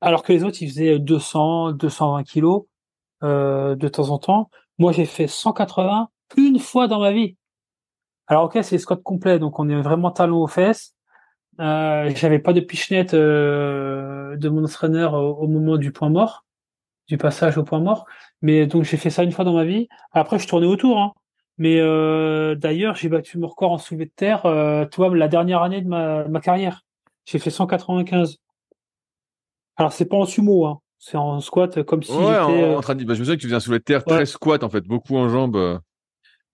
alors 0.00 0.22
que 0.22 0.32
les 0.32 0.44
autres, 0.44 0.62
ils 0.62 0.68
faisaient 0.68 0.98
200, 0.98 1.72
220 1.72 2.24
kilos 2.24 2.64
euh, 3.22 3.74
de 3.76 3.88
temps 3.88 4.10
en 4.10 4.18
temps. 4.18 4.50
Moi, 4.78 4.92
j'ai 4.92 5.04
fait 5.04 5.26
180 5.26 6.08
une 6.36 6.58
fois 6.58 6.88
dans 6.88 7.00
ma 7.00 7.12
vie. 7.12 7.36
Alors 8.26 8.44
ok, 8.44 8.58
c'est 8.62 8.78
squat 8.78 9.02
complet, 9.02 9.38
donc 9.40 9.58
on 9.58 9.68
est 9.68 9.80
vraiment 9.82 10.10
talon 10.12 10.42
aux 10.42 10.46
fesses. 10.46 10.94
Euh, 11.58 12.10
J'avais 12.14 12.38
pas 12.38 12.52
de 12.52 12.60
pichenette 12.60 13.12
euh, 13.12 14.36
de 14.36 14.48
mon 14.48 14.64
entraîneur 14.64 15.14
au, 15.14 15.48
moment 15.48 15.76
du 15.76 15.92
point 15.92 16.10
mort, 16.10 16.44
du 17.08 17.18
passage 17.18 17.58
au 17.58 17.64
point 17.64 17.80
mort. 17.80 18.06
Mais 18.40 18.66
donc 18.66 18.84
j'ai 18.84 18.96
fait 18.96 19.10
ça 19.10 19.24
une 19.24 19.32
fois 19.32 19.44
dans 19.44 19.54
ma 19.54 19.64
vie. 19.64 19.88
Après, 20.12 20.38
je 20.38 20.46
tournais 20.46 20.66
autour. 20.66 20.98
Hein. 21.00 21.12
Mais 21.58 21.78
euh, 21.80 22.54
d'ailleurs, 22.54 22.94
j'ai 22.94 23.08
battu 23.08 23.36
mon 23.36 23.48
record 23.48 23.72
en 23.72 23.78
soulevé 23.78 24.06
de 24.06 24.12
terre. 24.16 24.46
Euh, 24.46 24.86
tu 24.86 25.00
la 25.14 25.28
dernière 25.28 25.62
année 25.62 25.82
de 25.82 25.88
ma, 25.88 26.26
ma 26.28 26.40
carrière, 26.40 26.84
j'ai 27.26 27.38
fait 27.38 27.50
195. 27.50 28.38
Alors, 29.80 29.94
c'est 29.94 30.04
pas 30.04 30.18
en 30.18 30.26
sumo, 30.26 30.66
hein. 30.66 30.78
C'est 30.98 31.16
en 31.16 31.40
squat 31.40 31.82
comme 31.84 32.02
si 32.02 32.12
ouais, 32.12 32.38
en, 32.38 32.50
euh, 32.52 32.80
train 32.80 32.92
de 32.92 32.98
dire, 32.98 33.08
bah, 33.08 33.14
je 33.14 33.20
me 33.20 33.24
souviens 33.24 33.36
que 33.36 33.40
tu 33.40 33.48
viens 33.48 33.60
soulever 33.60 33.78
de 33.78 33.84
terre, 33.84 34.04
très 34.04 34.26
squat, 34.26 34.62
en 34.62 34.68
fait, 34.68 34.82
beaucoup 34.82 35.16
en 35.16 35.30
jambes. 35.30 35.56
Euh. 35.56 35.78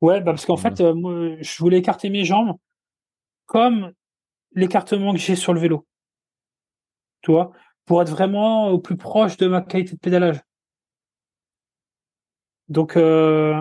Ouais, 0.01 0.21
bah 0.21 0.27
parce 0.27 0.47
qu'en 0.47 0.57
fait, 0.57 0.81
euh, 0.81 0.95
moi, 0.95 1.37
je 1.41 1.59
voulais 1.59 1.79
écarter 1.79 2.09
mes 2.09 2.25
jambes 2.25 2.57
comme 3.47 3.93
l'écartement 4.53 5.13
que 5.13 5.19
j'ai 5.19 5.35
sur 5.35 5.53
le 5.53 5.59
vélo. 5.59 5.85
Tu 7.23 7.33
vois, 7.33 7.51
pour 7.87 8.01
être 8.01 8.11
vraiment 8.11 8.69
au 8.69 8.79
plus 8.79 8.97
proche 8.97 9.37
de 9.39 9.49
ma 9.49 9.61
qualité 9.61 9.95
de 9.95 9.99
pédalage. 9.99 10.41
Donc, 12.69 12.97
euh, 12.97 13.61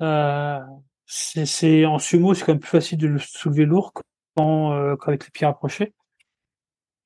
euh, 0.00 0.60
c'est 1.04 1.84
en 1.84 1.98
sumo, 1.98 2.32
c'est 2.32 2.46
quand 2.46 2.52
même 2.52 2.60
plus 2.60 2.70
facile 2.70 2.96
de 2.96 3.08
le 3.08 3.18
soulever 3.18 3.66
lourd 3.66 3.92
qu'avec 4.34 5.24
les 5.24 5.30
pieds 5.30 5.46
rapprochés. 5.46 5.92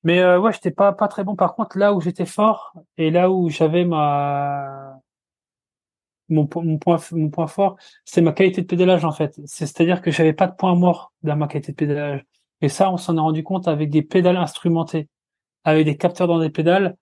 Mais 0.04 0.20
euh, 0.20 0.38
ouais, 0.38 0.52
j'étais 0.52 0.70
pas 0.70 0.92
pas 0.92 1.08
très 1.08 1.24
bon. 1.24 1.36
Par 1.36 1.54
contre, 1.54 1.78
là 1.78 1.92
où 1.92 2.00
j'étais 2.00 2.26
fort 2.26 2.72
et 2.96 3.10
là 3.10 3.30
où 3.30 3.48
j'avais 3.48 3.84
ma 3.84 5.00
mon, 6.28 6.46
point 6.46 6.98
mon 7.12 7.30
point 7.30 7.46
fort, 7.46 7.76
c'est 8.04 8.20
ma 8.20 8.32
qualité 8.32 8.62
de 8.62 8.66
pédalage 8.66 9.04
en 9.04 9.12
fait. 9.12 9.40
C'est-à-dire 9.46 10.02
que 10.02 10.10
j'avais 10.10 10.32
pas 10.32 10.46
de 10.46 10.54
point 10.54 10.74
mort 10.74 11.12
dans 11.22 11.36
ma 11.36 11.48
qualité 11.48 11.72
de 11.72 11.76
pédalage. 11.76 12.24
Et 12.60 12.68
ça, 12.68 12.90
on 12.90 12.96
s'en 12.96 13.16
est 13.16 13.20
rendu 13.20 13.42
compte 13.44 13.68
avec 13.68 13.90
des 13.90 14.02
pédales 14.02 14.36
instrumentées, 14.36 15.08
avec 15.64 15.84
des 15.86 15.96
capteurs 15.96 16.28
dans 16.28 16.40
des 16.40 16.50
pédales. 16.50 16.96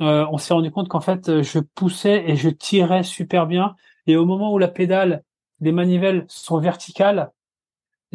Euh, 0.00 0.26
on 0.30 0.38
s'est 0.38 0.54
rendu 0.54 0.70
compte 0.70 0.88
qu'en 0.88 1.00
fait, 1.00 1.42
je 1.42 1.58
poussais 1.60 2.24
et 2.28 2.36
je 2.36 2.48
tirais 2.50 3.02
super 3.02 3.46
bien. 3.46 3.76
Et 4.06 4.16
au 4.16 4.26
moment 4.26 4.52
où 4.52 4.58
la 4.58 4.68
pédale, 4.68 5.22
les 5.60 5.72
manivelles 5.72 6.24
sont 6.28 6.58
verticales, 6.58 7.30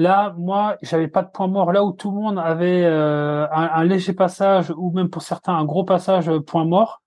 Là, 0.02 0.34
moi, 0.36 0.78
j'avais 0.82 1.08
pas 1.08 1.22
de 1.22 1.30
point 1.30 1.48
mort. 1.48 1.72
Là 1.72 1.84
où 1.84 1.92
tout 1.92 2.10
le 2.10 2.18
monde 2.18 2.40
avait 2.40 2.84
euh, 2.86 3.48
un, 3.52 3.84
léger 3.84 4.14
passage 4.14 4.72
ou 4.76 4.92
même 4.92 5.12
pour 5.12 5.22
certains 5.22 5.54
un 5.54 5.64
gros 5.64 5.84
passage 5.84 6.28
euh, 6.28 6.40
point 6.40 6.66
mort, 6.66 7.04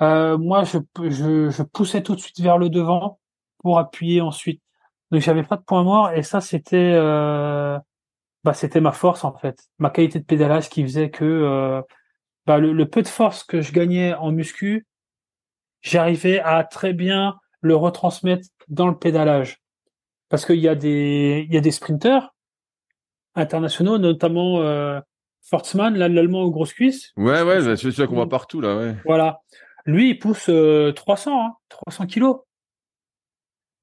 euh, 0.00 0.38
moi, 0.38 0.62
je, 0.62 0.78
je, 1.10 1.50
je, 1.50 1.62
poussais 1.64 2.02
tout 2.04 2.14
de 2.14 2.20
suite 2.20 2.40
vers 2.40 2.58
le 2.58 2.68
devant 2.70 3.18
pour 3.58 3.80
appuyer 3.80 4.20
ensuite. 4.20 4.62
Donc, 5.10 5.22
j'avais 5.22 5.42
pas 5.42 5.56
de 5.56 5.62
point 5.62 5.82
mort 5.82 6.12
et 6.12 6.22
ça, 6.22 6.40
c'était 6.40 6.94
bah, 8.44 8.54
c'était 8.54 8.80
ma 8.80 8.92
force 8.92 9.24
en 9.24 9.36
fait, 9.36 9.58
ma 9.78 9.90
qualité 9.90 10.20
de 10.20 10.24
pédalage 10.24 10.68
qui 10.68 10.84
faisait 10.84 11.10
que 11.10 11.82
bah, 12.46 12.58
le, 12.58 12.72
le, 12.72 12.88
peu 12.88 13.02
de 13.02 13.08
force 13.08 13.42
que 13.42 13.60
je 13.60 13.72
gagnais 13.72 14.14
en 14.14 14.30
muscu, 14.30 14.86
j'arrivais 15.82 16.38
à 16.38 16.62
très 16.62 16.92
bien 16.92 17.36
le 17.60 17.74
retransmettre 17.74 18.48
dans 18.68 18.86
le 18.86 18.96
pédalage 18.96 19.58
parce 20.28 20.46
qu'il 20.46 20.60
y 20.60 20.68
a 20.68 20.76
des 20.76 21.44
il 21.48 21.54
y 21.54 21.58
a 21.58 21.60
des 21.60 21.72
sprinters 21.72 22.32
internationaux, 23.36 23.98
notamment 23.98 24.60
euh, 24.60 25.00
Fortsman, 25.42 25.96
l'allemand 25.96 26.42
aux 26.42 26.50
grosses 26.50 26.72
cuisses. 26.72 27.12
Ouais, 27.16 27.42
ouais, 27.42 27.76
c'est 27.76 27.90
celui 27.90 28.08
qu'on 28.08 28.16
voit 28.16 28.28
partout 28.28 28.60
là, 28.60 28.76
ouais. 28.76 28.96
Voilà. 29.04 29.40
Lui, 29.84 30.10
il 30.10 30.18
pousse 30.18 30.50
300, 30.96 31.46
hein, 31.46 31.54
300 31.68 32.06
kilos. 32.06 32.38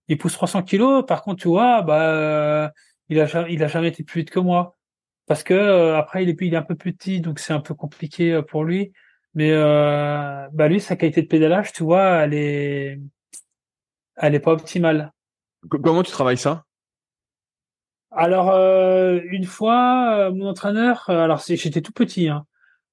Il 0.10 0.18
pousse 0.18 0.34
300 0.34 0.64
kilos. 0.64 1.06
Par 1.06 1.22
contre, 1.22 1.42
tu 1.42 1.48
vois, 1.48 1.82
bah, 1.82 2.72
il 3.08 3.20
a 3.22 3.50
il 3.50 3.64
a 3.64 3.68
jamais 3.68 3.88
été 3.88 4.04
plus 4.04 4.22
vite 4.22 4.32
que 4.32 4.40
moi. 4.40 4.76
Parce 5.26 5.44
que 5.44 5.54
euh, 5.54 5.98
après, 5.98 6.24
il 6.24 6.30
est, 6.30 6.38
il 6.42 6.54
est 6.54 6.58
un 6.58 6.64
peu 6.64 6.76
plus 6.76 6.94
petit, 6.94 7.22
donc 7.22 7.40
c'est 7.40 7.54
un 7.54 7.62
peu 7.62 7.74
compliqué 7.74 8.34
euh, 8.34 8.42
pour 8.42 8.64
lui. 8.64 8.92
Mais 9.36 9.52
euh, 9.52 10.48
bah 10.52 10.68
lui, 10.68 10.80
sa 10.80 10.96
qualité 10.96 11.22
de 11.22 11.28
pédalage, 11.28 11.72
tu 11.72 11.84
vois, 11.84 12.24
elle 12.24 12.34
est, 12.34 13.00
elle 14.18 14.36
est 14.36 14.40
pas 14.40 14.52
optimale. 14.52 15.12
Comment 15.70 16.04
tu 16.04 16.12
travailles 16.12 16.38
ça? 16.38 16.66
Alors, 18.16 18.52
euh, 18.52 19.20
une 19.32 19.46
fois, 19.46 20.16
euh, 20.18 20.32
mon 20.32 20.48
entraîneur, 20.48 21.06
euh, 21.10 21.24
alors 21.24 21.40
j'étais 21.40 21.82
tout 21.82 21.92
petit, 21.92 22.30
hein. 22.30 22.46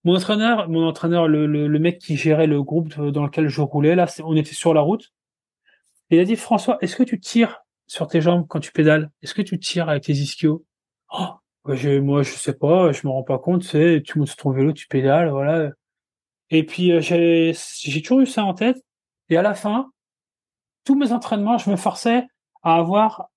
Mon 0.04 0.16
entraîneur, 0.16 0.68
mon 0.70 0.86
entraîneur, 0.88 1.28
le, 1.28 1.46
le, 1.46 1.78
mec 1.78 1.98
qui 1.98 2.16
gérait 2.16 2.46
le 2.46 2.62
groupe 2.62 2.98
dans 2.98 3.24
lequel 3.24 3.48
je 3.48 3.60
roulais, 3.60 3.94
là, 3.94 4.06
on 4.24 4.34
était 4.34 4.54
sur 4.54 4.72
la 4.72 4.80
route. 4.80 5.12
il 6.08 6.18
a 6.18 6.24
dit, 6.24 6.36
François, 6.36 6.78
est-ce 6.80 6.96
que 6.96 7.02
tu 7.02 7.20
tires 7.20 7.60
sur 7.86 8.06
tes 8.06 8.22
jambes 8.22 8.46
quand 8.48 8.60
tu 8.60 8.72
pédales? 8.72 9.10
Est-ce 9.22 9.34
que 9.34 9.42
tu 9.42 9.58
tires 9.58 9.90
avec 9.90 10.04
tes 10.04 10.14
ischios? 10.14 10.64
Oh, 11.12 11.26
Moi, 11.66 12.22
je 12.22 12.30
sais 12.30 12.54
pas, 12.54 12.92
je 12.92 13.06
me 13.06 13.12
rends 13.12 13.24
pas 13.24 13.38
compte. 13.38 13.62
C'est, 13.62 14.02
tu 14.02 14.18
montes 14.18 14.28
sur 14.28 14.38
ton 14.38 14.52
vélo, 14.52 14.72
tu 14.72 14.86
pédales, 14.86 15.28
voilà. 15.28 15.70
Et 16.48 16.64
puis 16.64 16.98
j'ai, 17.02 17.52
j'ai 17.82 18.00
toujours 18.00 18.20
eu 18.20 18.26
ça 18.26 18.44
en 18.44 18.54
tête. 18.54 18.82
Et 19.28 19.36
à 19.36 19.42
la 19.42 19.54
fin, 19.54 19.90
tous 20.84 20.94
mes 20.94 21.12
entraînements, 21.12 21.58
je 21.58 21.68
me 21.68 21.76
forçais 21.76 22.26
à 22.62 22.76
avoir 22.76 23.28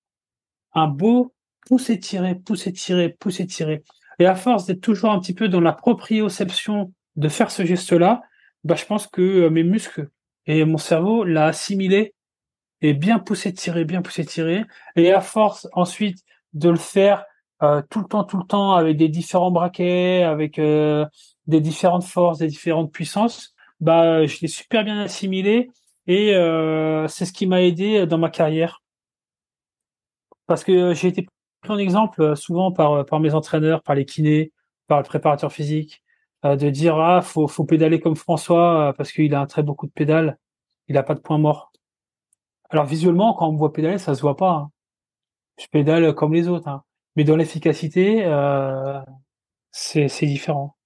un 0.72 0.88
beau 0.88 1.33
pousser 1.66 1.98
tirer, 1.98 2.34
pousser 2.34 2.72
tirer, 2.72 3.08
pousser 3.08 3.46
tirer. 3.46 3.82
Et 4.18 4.26
à 4.26 4.34
force 4.34 4.66
d'être 4.66 4.80
toujours 4.80 5.10
un 5.10 5.20
petit 5.20 5.34
peu 5.34 5.48
dans 5.48 5.60
la 5.60 5.72
proprioception 5.72 6.92
de 7.16 7.28
faire 7.28 7.50
ce 7.50 7.64
geste-là, 7.64 8.22
bah, 8.64 8.74
je 8.76 8.84
pense 8.84 9.06
que 9.06 9.22
euh, 9.22 9.50
mes 9.50 9.64
muscles 9.64 10.08
et 10.46 10.64
mon 10.64 10.78
cerveau 10.78 11.24
l'a 11.24 11.46
assimilé 11.46 12.14
et 12.80 12.94
bien 12.94 13.18
poussé 13.18 13.52
tirer, 13.52 13.84
bien 13.84 14.02
poussé 14.02 14.24
tirer. 14.24 14.64
Et 14.96 15.12
à 15.12 15.20
force 15.20 15.68
ensuite 15.72 16.18
de 16.52 16.70
le 16.70 16.76
faire 16.76 17.24
euh, 17.62 17.82
tout 17.90 18.00
le 18.00 18.06
temps, 18.06 18.24
tout 18.24 18.38
le 18.38 18.44
temps 18.44 18.74
avec 18.74 18.96
des 18.96 19.08
différents 19.08 19.50
braquets, 19.50 20.22
avec 20.22 20.58
euh, 20.58 21.06
des 21.46 21.60
différentes 21.60 22.04
forces, 22.04 22.38
des 22.38 22.48
différentes 22.48 22.92
puissances, 22.92 23.54
bah 23.80 24.24
je 24.26 24.40
l'ai 24.40 24.48
super 24.48 24.84
bien 24.84 25.00
assimilé 25.00 25.70
et 26.06 26.32
c'est 27.08 27.24
ce 27.24 27.32
qui 27.32 27.46
m'a 27.46 27.62
aidé 27.62 28.06
dans 28.06 28.18
ma 28.18 28.30
carrière 28.30 28.82
parce 30.46 30.64
que 30.64 30.94
j'ai 30.94 31.08
été 31.08 31.26
pris 31.64 31.72
en 31.72 31.78
exemple 31.78 32.22
euh, 32.22 32.34
souvent 32.36 32.70
par, 32.70 32.92
euh, 32.92 33.04
par 33.04 33.18
mes 33.20 33.34
entraîneurs, 33.34 33.82
par 33.82 33.96
les 33.96 34.04
kinés, 34.04 34.52
par 34.86 34.98
le 34.98 35.04
préparateur 35.04 35.52
physique, 35.52 36.02
euh, 36.44 36.56
de 36.56 36.70
dire 36.70 36.96
ah 36.98 37.22
faut 37.22 37.48
faut 37.48 37.64
pédaler 37.64 38.00
comme 38.00 38.16
François 38.16 38.94
parce 38.96 39.10
qu'il 39.10 39.34
a 39.34 39.40
un 39.40 39.46
très 39.46 39.62
beau 39.62 39.74
coup 39.74 39.86
de 39.86 39.92
pédale, 39.92 40.38
il 40.88 40.96
a 40.96 41.02
pas 41.02 41.14
de 41.14 41.20
point 41.20 41.38
mort. 41.38 41.72
Alors 42.70 42.84
visuellement 42.84 43.34
quand 43.34 43.48
on 43.48 43.52
me 43.52 43.58
voit 43.58 43.72
pédaler 43.72 43.98
ça 43.98 44.14
se 44.14 44.20
voit 44.20 44.36
pas. 44.36 44.50
Hein. 44.50 44.70
Je 45.60 45.66
pédale 45.66 46.14
comme 46.14 46.34
les 46.34 46.48
autres, 46.48 46.68
hein. 46.68 46.82
mais 47.16 47.24
dans 47.24 47.36
l'efficacité 47.36 48.24
euh, 48.24 49.00
c'est 49.70 50.08
c'est 50.08 50.26
différent. 50.26 50.76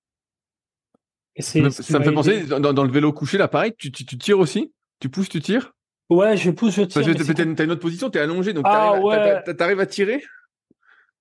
Et 1.34 1.42
ça 1.42 1.60
me 1.60 1.70
fait 1.70 2.12
penser 2.12 2.46
dans, 2.46 2.72
dans, 2.72 2.84
le 2.84 2.90
vélo 2.90 3.12
couché 3.12 3.38
là 3.38 3.46
pareil 3.46 3.72
tu, 3.76 3.92
tu, 3.92 4.04
tu 4.04 4.18
tires 4.18 4.38
aussi? 4.38 4.72
Tu 5.00 5.08
pousses 5.08 5.28
tu 5.28 5.40
tires? 5.40 5.72
Ouais, 6.10 6.36
je 6.36 6.50
pousse, 6.50 6.74
je 6.74 6.82
tire. 6.82 7.02
Que 7.02 7.54
t'as 7.54 7.64
une 7.64 7.70
autre 7.70 7.82
position, 7.82 8.08
t'es 8.08 8.18
allongé, 8.18 8.54
donc 8.54 8.64
ah, 8.66 9.42
t'arrives 9.56 9.80
à 9.80 9.86
tirer? 9.86 10.22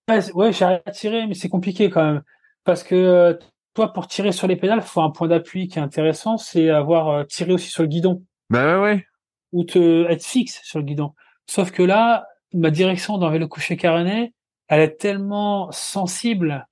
Ouais, 0.09 0.53
j'arrive 0.53 0.81
à 0.85 0.91
tirer, 0.91 1.27
mais 1.27 1.33
c'est 1.33 1.49
compliqué 1.49 1.89
quand 1.89 2.03
même. 2.03 2.21
Parce 2.63 2.83
que 2.83 2.95
euh, 2.95 3.33
toi, 3.73 3.93
pour 3.93 4.07
tirer 4.07 4.31
sur 4.31 4.47
les 4.47 4.55
pédales, 4.55 4.79
il 4.79 4.87
faut 4.87 5.01
un 5.01 5.11
point 5.11 5.27
d'appui 5.27 5.67
qui 5.67 5.79
est 5.79 5.81
intéressant, 5.81 6.37
c'est 6.37 6.69
avoir 6.69 7.09
euh, 7.09 7.23
tiré 7.23 7.51
aussi 7.53 7.69
sur 7.69 7.83
le 7.83 7.89
guidon. 7.89 8.23
Bah 8.49 8.79
ouais, 8.79 8.81
ouais. 8.81 9.05
Ou 9.51 9.63
te, 9.63 10.09
être 10.09 10.25
fixe 10.25 10.61
sur 10.63 10.79
le 10.79 10.85
guidon. 10.85 11.13
Sauf 11.45 11.71
que 11.71 11.83
là, 11.83 12.25
ma 12.53 12.71
direction 12.71 13.17
dans 13.17 13.29
le 13.29 13.47
coucher 13.47 13.77
caréné, 13.77 14.33
elle 14.67 14.81
est 14.81 14.97
tellement 14.97 15.71
sensible 15.71 16.67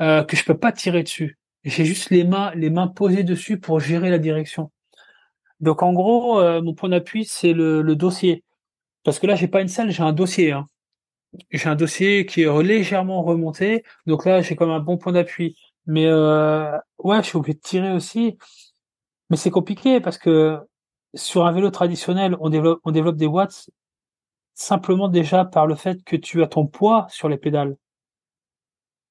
euh, 0.00 0.24
que 0.24 0.36
je 0.36 0.44
peux 0.44 0.56
pas 0.56 0.72
tirer 0.72 1.02
dessus. 1.02 1.38
J'ai 1.64 1.84
juste 1.84 2.10
les 2.10 2.24
mains, 2.24 2.52
les 2.54 2.70
mains 2.70 2.88
posées 2.88 3.24
dessus 3.24 3.58
pour 3.58 3.80
gérer 3.80 4.10
la 4.10 4.18
direction. 4.18 4.70
Donc 5.60 5.82
en 5.82 5.92
gros, 5.92 6.40
euh, 6.40 6.60
mon 6.62 6.74
point 6.74 6.88
d'appui, 6.88 7.24
c'est 7.24 7.52
le, 7.52 7.82
dossier. 7.94 8.44
Parce 9.04 9.18
que 9.18 9.26
là, 9.26 9.34
j'ai 9.34 9.48
pas 9.48 9.62
une 9.62 9.68
selle, 9.68 9.90
j'ai 9.90 10.02
un 10.02 10.12
dossier. 10.12 10.52
Hein. 10.52 10.68
J'ai 11.50 11.68
un 11.68 11.74
dossier 11.74 12.26
qui 12.26 12.42
est 12.42 12.62
légèrement 12.62 13.22
remonté. 13.22 13.84
Donc 14.06 14.24
là, 14.24 14.42
j'ai 14.42 14.56
comme 14.56 14.70
un 14.70 14.80
bon 14.80 14.96
point 14.98 15.12
d'appui. 15.12 15.56
Mais 15.86 16.06
euh, 16.06 16.76
ouais, 16.98 17.22
je 17.22 17.28
suis 17.28 17.36
obligé 17.36 17.54
de 17.54 17.60
tirer 17.60 17.92
aussi. 17.92 18.38
Mais 19.30 19.36
c'est 19.36 19.50
compliqué 19.50 20.00
parce 20.00 20.18
que 20.18 20.58
sur 21.14 21.46
un 21.46 21.52
vélo 21.52 21.70
traditionnel, 21.70 22.36
on 22.40 22.50
développe, 22.50 23.16
des 23.16 23.26
watts 23.26 23.70
simplement 24.54 25.08
déjà 25.08 25.44
par 25.44 25.66
le 25.66 25.74
fait 25.74 26.02
que 26.04 26.16
tu 26.16 26.42
as 26.42 26.46
ton 26.46 26.66
poids 26.66 27.06
sur 27.10 27.28
les 27.28 27.38
pédales. 27.38 27.76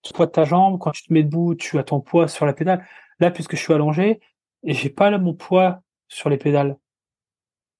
Tu 0.01 0.13
poids 0.13 0.25
de 0.25 0.31
ta 0.31 0.45
jambe, 0.45 0.79
quand 0.79 0.91
tu 0.91 1.03
te 1.03 1.13
mets 1.13 1.23
debout, 1.23 1.55
tu 1.55 1.79
as 1.79 1.83
ton 1.83 2.01
poids 2.01 2.27
sur 2.27 2.45
la 2.45 2.53
pédale. 2.53 2.85
Là, 3.19 3.31
puisque 3.31 3.55
je 3.55 3.61
suis 3.61 3.73
allongé, 3.73 4.19
j'ai 4.63 4.89
pas 4.89 5.17
mon 5.17 5.33
poids 5.33 5.81
sur 6.07 6.29
les 6.29 6.37
pédales. 6.37 6.77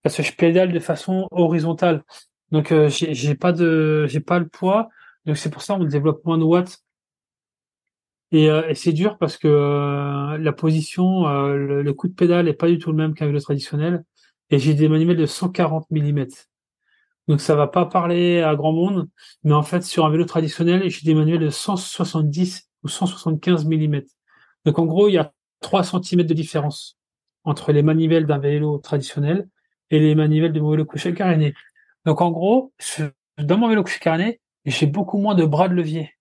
Parce 0.02 0.18
que 0.18 0.24
je 0.24 0.34
pédale 0.34 0.72
de 0.72 0.80
façon 0.80 1.28
horizontale. 1.32 2.03
Donc 2.52 2.72
euh, 2.72 2.90
j'ai 2.90 3.36
pas 3.36 3.52
de 3.52 4.06
j'ai 4.07 4.20
pas 4.20 4.40
le 4.40 4.48
poids. 4.48 4.90
Donc 5.26 5.38
c'est 5.38 5.49
pour 5.49 5.61
ça 5.61 5.76
qu'on 5.76 5.86
développe 5.86 6.24
moins 6.26 6.38
de 6.38 6.44
watts. 6.44 6.80
Et, 8.32 8.49
euh, 8.49 8.74
c'est 8.74 8.94
dur 8.94 9.18
parce 9.20 9.38
que 9.38 9.48
euh, 9.48 10.38
la 10.38 10.53
position, 10.53 11.28
le, 11.28 11.94
coup 11.94 12.07
de 12.07 12.14
pédale 12.14 12.48
est 12.48 12.53
pas 12.53 12.68
du 12.68 12.80
tout 12.80 12.91
le 12.91 12.98
même 12.98 13.14
qu'un 13.14 13.28
vélo 13.28 13.40
traditionnel. 13.40 14.03
Et 14.49 14.60
j'ai 14.60 14.74
des 14.74 14.90
manuels 14.90 15.18
de 15.18 15.26
140 15.26 15.88
mm. 15.91 16.26
Donc 17.28 17.41
ça 17.41 17.56
va 17.56 17.68
pas 17.68 17.86
parler 17.86 18.41
à 18.41 18.56
grand 18.56 18.74
monde, 18.74 19.07
mais 19.44 19.53
en 19.53 19.64
fait 19.64 19.84
sur 19.84 20.06
un 20.06 20.10
vélo 20.10 20.26
traditionnel, 20.26 20.90
j'ai 20.90 21.06
des 21.06 21.15
manuels 21.15 21.40
de 21.40 21.49
170 21.49 22.70
ou 22.84 22.88
175 22.90 23.65
mm. 23.65 24.02
Donc 24.65 24.80
en 24.80 24.86
gros, 24.86 25.07
il 25.07 25.14
y 25.14 25.18
a 25.18 25.32
3 25.61 25.84
cm 25.84 26.24
de 26.24 26.34
différence 26.34 26.98
entre 27.44 27.72
les 27.72 27.82
manivelles 27.82 28.26
d'un 28.26 28.38
vélo 28.38 28.78
traditionnel 28.78 29.48
et 29.90 29.99
les 29.99 30.15
manivelles 30.15 30.53
de 30.53 30.60
mon 30.60 30.72
vélo 30.72 30.86
couché 30.86 31.14
caréné. 31.14 31.53
Donc 32.05 32.21
en 32.21 32.31
gros, 32.31 32.73
dans 33.38 33.57
mon 33.57 33.67
vélo 33.67 33.84
couché 33.84 33.99
caréné, 33.99 34.39
j'ai 34.65 34.88
beaucoup 34.88 35.17
moins 35.17 35.35
de 35.35 35.45
bras 35.45 35.67
de 35.67 35.73
levier. 35.73 36.11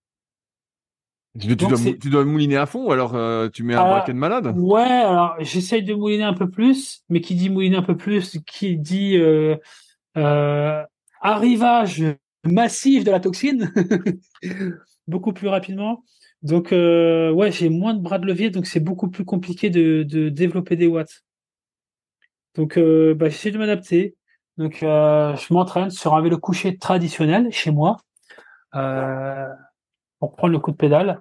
Tu, 1.41 1.57
dois, 1.57 2.25
mouliner 2.27 2.59
à 2.59 2.67
fond 2.67 2.89
ou 2.89 2.93
alors 2.93 3.15
euh, 3.15 3.49
tu 3.49 3.63
mets 3.63 3.75
un 3.75 3.83
braquet 3.83 4.13
de 4.13 4.19
malade? 4.19 4.55
Ouais, 4.55 4.83
alors 4.83 5.35
j'essaye 5.41 5.83
de 5.83 5.95
mouliner 5.95 6.25
un 6.25 6.35
peu 6.35 6.51
plus, 6.51 7.05
mais 7.09 7.23
qui 7.23 7.35
dit 7.35 7.49
mouliner 7.49 7.77
un 7.77 7.83
peu 7.83 7.97
plus, 7.97 8.39
qui 8.47 8.77
dit 8.77 9.17
euh, 9.17 9.57
euh, 10.19 10.83
arrivage 11.23 12.05
massive 12.45 13.05
de 13.05 13.11
la 13.11 13.21
toxine 13.21 13.73
beaucoup 15.07 15.33
plus 15.33 15.49
rapidement. 15.49 16.05
Donc, 16.43 16.73
ouais, 16.73 17.51
j'ai 17.51 17.71
moins 17.71 17.95
de 17.95 18.03
bras 18.03 18.19
de 18.19 18.27
levier, 18.27 18.51
donc 18.51 18.67
c'est 18.67 18.81
beaucoup 18.81 19.09
plus 19.09 19.25
compliqué 19.25 19.71
de, 19.71 20.03
de 20.03 20.29
développer 20.29 20.77
des 20.77 20.87
watts. 20.87 21.25
Donc, 22.57 22.79
bah, 22.79 23.31
j'essaie 23.31 23.53
de 23.53 23.59
m'adapter. 23.59 24.17
Donc, 24.63 24.85
euh, 24.85 25.35
je 25.35 25.53
m'entraîne 25.53 25.91
sur 25.91 26.15
un 26.15 26.23
vélo 26.23 26.39
couché 26.39 26.79
traditionnel 26.79 27.51
chez 27.51 27.73
moi 27.73 27.97
euh, 28.77 29.49
pour 30.21 30.37
prendre 30.37 30.53
le 30.53 30.61
coup 30.61 30.71
de 30.71 30.77
pédale. 30.77 31.21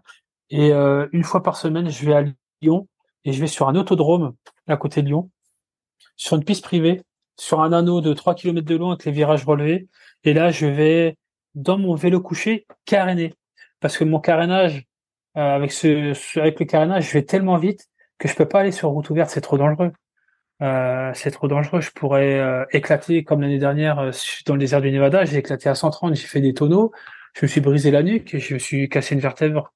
Et 0.51 0.71
euh, 0.71 1.07
une 1.11 1.23
fois 1.23 1.41
par 1.41 1.57
semaine, 1.57 1.89
je 1.89 2.05
vais 2.05 2.13
à 2.13 2.23
Lyon 2.61 2.87
et 3.25 3.33
je 3.33 3.41
vais 3.41 3.47
sur 3.47 3.67
un 3.67 3.73
autodrome 3.73 4.35
à 4.67 4.77
côté 4.77 5.01
de 5.01 5.07
Lyon, 5.07 5.31
sur 6.17 6.37
une 6.37 6.43
piste 6.43 6.63
privée, 6.63 7.01
sur 7.35 7.61
un 7.61 7.73
anneau 7.73 7.99
de 7.99 8.13
3 8.13 8.35
km 8.35 8.63
de 8.63 8.75
long 8.75 8.91
avec 8.91 9.05
les 9.05 9.11
virages 9.11 9.43
relevés. 9.43 9.87
Et 10.23 10.35
là, 10.35 10.51
je 10.51 10.67
vais 10.67 11.17
dans 11.55 11.79
mon 11.79 11.95
vélo 11.95 12.21
couché 12.21 12.67
caréné. 12.85 13.33
Parce 13.79 13.97
que 13.97 14.03
mon 14.03 14.19
carénage, 14.19 14.85
avec 15.33 15.71
ce, 15.71 16.39
avec 16.39 16.59
le 16.59 16.67
carénage, 16.67 17.07
je 17.07 17.13
vais 17.13 17.23
tellement 17.23 17.57
vite 17.57 17.89
que 18.19 18.27
je 18.27 18.35
peux 18.35 18.47
pas 18.47 18.59
aller 18.59 18.71
sur 18.71 18.89
route 18.89 19.09
ouverte, 19.09 19.31
c'est 19.31 19.41
trop 19.41 19.57
dangereux. 19.57 19.93
Euh, 20.61 21.11
c'est 21.15 21.31
trop 21.31 21.47
dangereux. 21.47 21.81
Je 21.81 21.91
pourrais 21.91 22.39
euh, 22.39 22.65
éclater 22.71 23.23
comme 23.23 23.41
l'année 23.41 23.57
dernière 23.59 23.99
euh, 23.99 24.11
dans 24.45 24.53
le 24.53 24.59
désert 24.59 24.81
du 24.81 24.91
Nevada. 24.91 25.25
J'ai 25.25 25.37
éclaté 25.37 25.69
à 25.69 25.75
130, 25.75 26.15
j'ai 26.15 26.27
fait 26.27 26.41
des 26.41 26.53
tonneaux. 26.53 26.91
Je 27.33 27.45
me 27.45 27.47
suis 27.47 27.61
brisé 27.61 27.91
la 27.91 28.03
nuque, 28.03 28.33
et 28.33 28.39
je 28.39 28.53
me 28.53 28.59
suis 28.59 28.89
cassé 28.89 29.15
une 29.15 29.21
vertèbre 29.21 29.73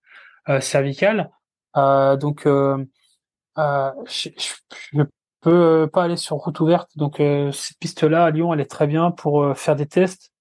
cervicale. 0.60 1.32
donc, 1.76 2.44
je, 2.46 2.86
je, 4.08 5.04
peux 5.42 5.90
pas 5.92 6.04
aller 6.04 6.18
sur 6.18 6.36
route 6.38 6.60
ouverte. 6.60 6.90
Donc, 6.98 7.16
cette 7.54 7.78
piste-là 7.80 8.26
à 8.26 8.32
Lyon, 8.32 8.54
elle 8.54 8.60
est 8.60 8.70
très 8.70 8.88
bien 8.88 9.12
pour 9.12 9.56
faire 9.58 9.76
des 9.78 9.86
tests 9.86 10.32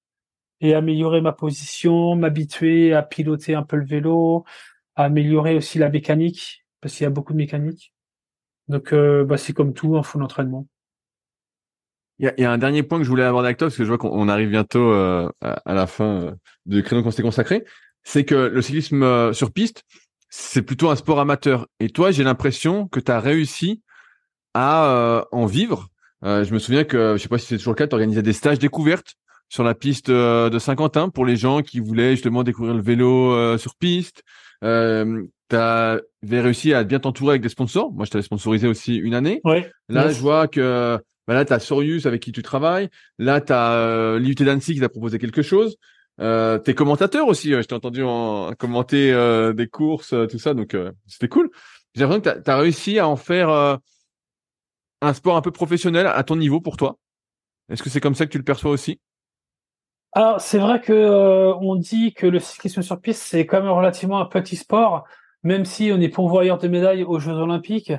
et 0.60 0.74
améliorer 0.74 1.20
ma 1.20 1.32
position, 1.32 2.16
m'habituer 2.16 2.94
à 2.94 3.02
piloter 3.02 3.54
un 3.54 3.62
peu 3.62 3.76
le 3.76 3.86
vélo, 3.86 4.44
améliorer 4.96 5.56
aussi 5.56 5.78
la 5.78 5.90
mécanique 5.90 6.64
parce 6.80 6.96
qu'il 6.96 7.04
y 7.04 7.06
a 7.06 7.10
beaucoup 7.10 7.32
de 7.32 7.38
mécanique. 7.38 7.93
Donc, 8.68 8.92
euh, 8.92 9.24
bah, 9.24 9.36
c'est 9.36 9.52
comme 9.52 9.74
tout, 9.74 9.96
un 9.96 10.02
full 10.02 10.22
entraînement. 10.22 10.66
Il 12.20 12.32
y, 12.38 12.44
a, 12.44 12.52
un 12.52 12.58
dernier 12.58 12.84
point 12.84 12.98
que 12.98 13.04
je 13.04 13.08
voulais 13.08 13.24
aborder 13.24 13.46
avec 13.46 13.58
toi, 13.58 13.66
parce 13.66 13.76
que 13.76 13.82
je 13.82 13.88
vois 13.88 13.98
qu'on 13.98 14.28
arrive 14.28 14.48
bientôt 14.48 14.92
euh, 14.92 15.28
à, 15.40 15.74
la 15.74 15.88
fin 15.88 16.04
euh, 16.04 16.30
du 16.64 16.84
créneau 16.84 17.02
qu'on 17.02 17.10
s'est 17.10 17.22
consacré, 17.22 17.64
c'est 18.04 18.24
que 18.24 18.36
le 18.36 18.62
cyclisme 18.62 19.32
sur 19.32 19.52
piste, 19.52 19.82
c'est 20.30 20.62
plutôt 20.62 20.90
un 20.90 20.96
sport 20.96 21.18
amateur. 21.18 21.66
Et 21.80 21.88
toi, 21.88 22.12
j'ai 22.12 22.22
l'impression 22.22 22.86
que 22.86 23.00
tu 23.00 23.10
as 23.10 23.18
réussi 23.18 23.82
à 24.54 25.24
en 25.32 25.46
vivre. 25.46 25.88
je 26.22 26.52
me 26.52 26.58
souviens 26.58 26.84
que, 26.84 27.16
je 27.16 27.22
sais 27.22 27.28
pas 27.28 27.38
si 27.38 27.46
c'est 27.46 27.56
toujours 27.56 27.72
le 27.72 27.78
cas, 27.78 27.88
tu 27.88 27.94
organisais 27.94 28.22
des 28.22 28.32
stages 28.32 28.58
découvertes 28.58 29.14
sur 29.48 29.64
la 29.64 29.74
piste 29.74 30.10
de 30.10 30.58
Saint-Quentin 30.58 31.08
pour 31.08 31.26
les 31.26 31.36
gens 31.36 31.62
qui 31.62 31.80
voulaient 31.80 32.12
justement 32.12 32.44
découvrir 32.44 32.74
le 32.74 32.82
vélo 32.82 33.56
sur 33.58 33.74
piste. 33.74 34.22
Euh, 34.64 35.22
tu 35.50 35.56
avais 35.56 36.40
réussi 36.40 36.72
à 36.72 36.84
bien 36.84 37.00
t'entourer 37.00 37.32
avec 37.32 37.42
des 37.42 37.48
sponsors. 37.48 37.92
Moi, 37.92 38.04
je 38.06 38.10
t'avais 38.10 38.22
sponsorisé 38.22 38.66
aussi 38.66 38.96
une 38.96 39.14
année. 39.14 39.40
Ouais, 39.44 39.70
là, 39.88 40.08
je 40.08 40.20
vois 40.20 40.48
que 40.48 40.98
bah 41.26 41.34
là, 41.34 41.44
tu 41.44 41.52
as 41.52 41.58
Sorius 41.58 42.06
avec 42.06 42.22
qui 42.22 42.32
tu 42.32 42.42
travailles. 42.42 42.88
Là, 43.18 43.40
tu 43.40 43.52
as 43.52 43.72
euh, 43.72 44.18
l'IUT 44.18 44.34
d'Annecy 44.34 44.74
qui 44.74 44.80
t'a 44.80 44.88
proposé 44.88 45.18
quelque 45.18 45.42
chose. 45.42 45.76
Euh, 46.20 46.58
t'es 46.58 46.74
commentateur 46.74 47.26
aussi. 47.28 47.50
Je 47.50 47.62
t'ai 47.62 47.74
entendu 47.74 48.02
en, 48.02 48.52
commenter 48.54 49.12
euh, 49.12 49.52
des 49.52 49.68
courses, 49.68 50.12
euh, 50.12 50.26
tout 50.26 50.38
ça. 50.38 50.54
Donc, 50.54 50.76
c'était 51.06 51.28
cool. 51.28 51.50
J'ai 51.94 52.02
l'impression 52.02 52.22
que 52.22 52.42
tu 52.42 52.50
as, 52.50 52.56
réussi 52.56 52.98
à 52.98 53.08
en 53.08 53.16
faire 53.16 53.48
un 55.00 55.14
sport 55.14 55.36
un 55.36 55.42
peu 55.42 55.52
professionnel 55.52 56.06
à 56.06 56.22
ton 56.24 56.36
niveau 56.36 56.60
pour 56.60 56.76
toi. 56.76 56.98
Est-ce 57.70 57.82
que 57.82 57.90
c'est 57.90 58.00
comme 58.00 58.14
ça 58.14 58.26
que 58.26 58.32
tu 58.32 58.38
le 58.38 58.44
perçois 58.44 58.72
aussi? 58.72 59.00
Alors 60.16 60.40
c'est 60.40 60.58
vrai 60.58 60.80
que 60.80 60.92
euh, 60.92 61.54
on 61.56 61.74
dit 61.74 62.14
que 62.14 62.26
le 62.28 62.38
cyclisme 62.38 62.82
sur 62.82 63.00
piste 63.00 63.22
c'est 63.22 63.46
quand 63.46 63.60
même 63.60 63.70
relativement 63.70 64.20
un 64.20 64.26
petit 64.26 64.54
sport, 64.54 65.04
même 65.42 65.64
si 65.64 65.90
on 65.92 66.00
est 66.00 66.08
pourvoyeur 66.08 66.58
de 66.58 66.68
médailles 66.68 67.02
aux 67.02 67.18
Jeux 67.18 67.32
Olympiques 67.32 67.92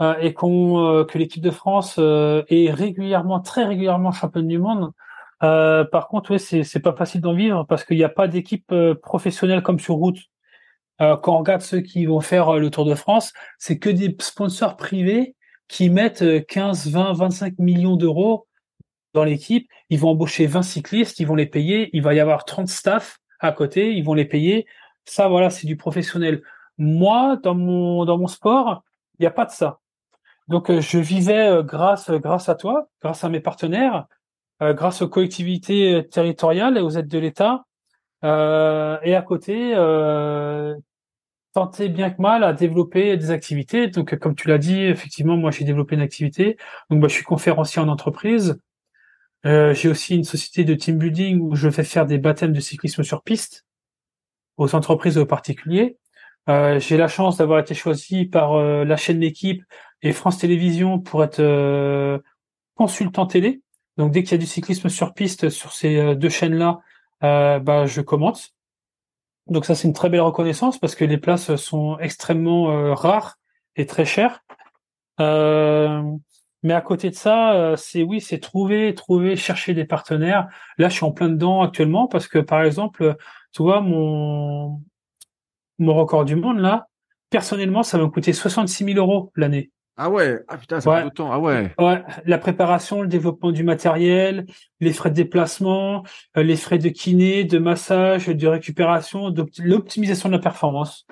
euh, 0.00 0.14
et 0.20 0.32
qu'on 0.32 0.78
euh, 1.00 1.04
que 1.04 1.18
l'équipe 1.18 1.42
de 1.42 1.50
France 1.50 1.98
est 1.98 2.70
régulièrement, 2.72 3.40
très 3.40 3.64
régulièrement 3.64 4.10
championne 4.10 4.48
du 4.48 4.58
monde. 4.58 4.92
par 5.40 6.08
contre, 6.08 6.30
oui, 6.32 6.40
c'est 6.40 6.64
c'est 6.64 6.80
pas 6.80 6.94
facile 6.94 7.20
d'en 7.20 7.34
vivre 7.34 7.66
parce 7.68 7.84
qu'il 7.84 7.98
n'y 7.98 8.04
a 8.04 8.08
pas 8.08 8.26
d'équipe 8.28 8.74
professionnelle 9.02 9.62
comme 9.62 9.80
sur 9.80 9.96
route. 9.96 10.18
quand 10.98 11.28
on 11.28 11.38
regarde 11.38 11.62
ceux 11.62 11.80
qui 11.80 12.06
vont 12.06 12.20
faire 12.20 12.54
le 12.54 12.70
Tour 12.70 12.86
de 12.86 12.94
France, 12.94 13.32
c'est 13.58 13.78
que 13.78 13.90
des 13.90 14.16
sponsors 14.20 14.76
privés 14.76 15.36
qui 15.68 15.90
mettent 15.90 16.46
15, 16.46 16.88
20, 16.90 17.12
25 17.14 17.58
millions 17.58 17.96
d'euros 17.96 18.46
dans 19.14 19.24
l'équipe, 19.24 19.68
ils 19.88 19.98
vont 19.98 20.10
embaucher 20.10 20.46
20 20.46 20.62
cyclistes, 20.62 21.20
ils 21.20 21.26
vont 21.26 21.34
les 21.34 21.46
payer, 21.46 21.90
il 21.92 22.02
va 22.02 22.14
y 22.14 22.20
avoir 22.20 22.44
30 22.44 22.68
staff 22.68 23.18
à 23.40 23.52
côté, 23.52 23.92
ils 23.94 24.04
vont 24.04 24.14
les 24.14 24.24
payer. 24.24 24.66
Ça, 25.04 25.28
voilà, 25.28 25.50
c'est 25.50 25.66
du 25.66 25.76
professionnel. 25.76 26.42
Moi, 26.78 27.36
dans 27.42 27.54
mon, 27.54 28.04
dans 28.04 28.18
mon 28.18 28.28
sport, 28.28 28.84
il 29.18 29.22
n'y 29.22 29.26
a 29.26 29.30
pas 29.30 29.44
de 29.44 29.50
ça. 29.50 29.80
Donc, 30.48 30.70
euh, 30.70 30.80
je 30.80 30.98
vivais 30.98 31.48
euh, 31.48 31.62
grâce, 31.62 32.10
grâce 32.10 32.48
à 32.48 32.56
toi, 32.56 32.88
grâce 33.02 33.22
à 33.24 33.28
mes 33.28 33.40
partenaires, 33.40 34.06
euh, 34.62 34.74
grâce 34.74 35.02
aux 35.02 35.08
collectivités 35.08 36.06
territoriales 36.10 36.76
et 36.76 36.80
aux 36.80 36.90
aides 36.90 37.08
de 37.08 37.18
l'État. 37.18 37.64
et 38.22 39.14
à 39.14 39.22
côté, 39.22 39.74
tenter 41.52 41.88
bien 41.88 42.10
que 42.10 42.20
mal 42.20 42.44
à 42.44 42.52
développer 42.52 43.16
des 43.16 43.30
activités. 43.30 43.88
Donc, 43.88 44.16
comme 44.18 44.34
tu 44.34 44.48
l'as 44.48 44.58
dit, 44.58 44.82
effectivement, 44.82 45.36
moi, 45.36 45.50
j'ai 45.50 45.64
développé 45.64 45.94
une 45.96 46.02
activité. 46.02 46.56
Donc, 46.90 47.00
bah, 47.00 47.08
je 47.08 47.14
suis 47.14 47.24
conférencier 47.24 47.80
en 47.82 47.88
entreprise. 47.88 48.60
Euh, 49.46 49.72
j'ai 49.74 49.88
aussi 49.88 50.16
une 50.16 50.24
société 50.24 50.64
de 50.64 50.74
team 50.74 50.98
building 50.98 51.40
où 51.40 51.54
je 51.54 51.70
fais 51.70 51.84
faire 51.84 52.06
des 52.06 52.18
baptêmes 52.18 52.52
de 52.52 52.60
cyclisme 52.60 53.02
sur 53.02 53.22
piste 53.22 53.64
aux 54.56 54.74
entreprises 54.74 55.16
et 55.16 55.20
aux 55.20 55.26
particuliers. 55.26 55.96
Euh, 56.48 56.78
j'ai 56.80 56.96
la 56.96 57.08
chance 57.08 57.36
d'avoir 57.36 57.60
été 57.60 57.74
choisi 57.74 58.26
par 58.26 58.54
euh, 58.54 58.84
la 58.84 58.96
chaîne 58.96 59.20
L'équipe 59.20 59.62
et 60.02 60.12
France 60.12 60.38
Télévisions 60.38 60.98
pour 60.98 61.24
être 61.24 61.40
euh, 61.40 62.18
consultant 62.74 63.26
télé. 63.26 63.62
Donc 63.96 64.12
dès 64.12 64.22
qu'il 64.22 64.32
y 64.32 64.34
a 64.34 64.38
du 64.38 64.46
cyclisme 64.46 64.88
sur 64.88 65.14
piste 65.14 65.48
sur 65.50 65.72
ces 65.72 66.14
deux 66.14 66.28
chaînes-là, 66.30 66.80
bah, 67.20 67.86
je 67.86 68.00
commente. 68.00 68.50
Donc 69.46 69.66
ça 69.66 69.74
c'est 69.74 69.88
une 69.88 69.94
très 69.94 70.08
belle 70.08 70.20
reconnaissance 70.20 70.78
parce 70.78 70.94
que 70.94 71.04
les 71.04 71.18
places 71.18 71.54
sont 71.56 71.98
extrêmement 71.98 72.94
rares 72.94 73.36
et 73.76 73.84
très 73.84 74.06
chères. 74.06 74.42
Euh, 75.20 76.02
mais 76.62 76.74
à 76.74 76.80
côté 76.80 77.10
de 77.10 77.14
ça, 77.14 77.54
euh, 77.54 77.76
c'est 77.76 78.02
oui, 78.02 78.20
c'est 78.20 78.38
trouver, 78.38 78.94
trouver, 78.94 79.36
chercher 79.36 79.74
des 79.74 79.84
partenaires. 79.84 80.48
Là, 80.78 80.88
je 80.88 80.94
suis 80.94 81.04
en 81.04 81.12
plein 81.12 81.28
dedans 81.28 81.62
actuellement 81.62 82.06
parce 82.06 82.28
que, 82.28 82.38
par 82.38 82.62
exemple, 82.62 83.16
tu 83.52 83.62
vois, 83.62 83.80
mon, 83.80 84.82
mon 85.78 85.94
record 85.94 86.24
du 86.24 86.36
monde, 86.36 86.58
là, 86.58 86.88
personnellement, 87.30 87.82
ça 87.82 87.98
m'a 87.98 88.08
coûté 88.08 88.32
66 88.32 88.84
000 88.84 88.98
euros 88.98 89.32
l'année. 89.36 89.70
Ah 90.02 90.08
ouais, 90.08 90.40
ah 90.48 90.56
putain, 90.56 90.80
ça 90.80 90.90
ouais. 90.90 91.10
temps, 91.10 91.30
ah 91.30 91.38
ouais. 91.38 91.74
Ouais, 91.78 92.02
la 92.24 92.38
préparation, 92.38 93.02
le 93.02 93.08
développement 93.08 93.52
du 93.52 93.64
matériel, 93.64 94.46
les 94.80 94.94
frais 94.94 95.10
de 95.10 95.14
déplacement, 95.14 96.04
euh, 96.38 96.42
les 96.42 96.56
frais 96.56 96.78
de 96.78 96.88
kiné, 96.88 97.44
de 97.44 97.58
massage, 97.58 98.28
de 98.28 98.46
récupération, 98.46 99.34
l'optimisation 99.58 100.30
de 100.30 100.34
la 100.34 100.40
performance. 100.40 101.06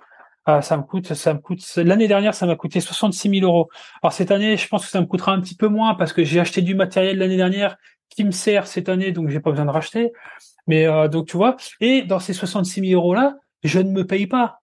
Ah, 0.50 0.62
ça 0.62 0.78
me 0.78 0.82
coûte, 0.82 1.12
ça 1.12 1.34
me 1.34 1.40
coûte. 1.40 1.62
L'année 1.76 2.08
dernière, 2.08 2.32
ça 2.32 2.46
m'a 2.46 2.56
coûté 2.56 2.80
66 2.80 3.40
000 3.40 3.44
euros. 3.44 3.68
Alors 4.02 4.14
cette 4.14 4.30
année, 4.30 4.56
je 4.56 4.66
pense 4.66 4.86
que 4.86 4.90
ça 4.90 4.98
me 4.98 5.04
coûtera 5.04 5.32
un 5.32 5.42
petit 5.42 5.54
peu 5.54 5.68
moins 5.68 5.94
parce 5.94 6.14
que 6.14 6.24
j'ai 6.24 6.40
acheté 6.40 6.62
du 6.62 6.74
matériel 6.74 7.18
l'année 7.18 7.36
dernière 7.36 7.76
qui 8.08 8.24
me 8.24 8.30
sert 8.30 8.66
cette 8.66 8.88
année, 8.88 9.12
donc 9.12 9.28
j'ai 9.28 9.40
pas 9.40 9.50
besoin 9.50 9.66
de 9.66 9.70
racheter. 9.70 10.10
Mais 10.66 10.86
euh, 10.86 11.06
donc 11.08 11.26
tu 11.26 11.36
vois, 11.36 11.58
et 11.82 12.00
dans 12.00 12.18
ces 12.18 12.32
66 12.32 12.80
000 12.80 12.98
euros 12.98 13.12
là, 13.12 13.36
je 13.62 13.78
ne 13.78 13.90
me 13.90 14.06
paye 14.06 14.26
pas. 14.26 14.62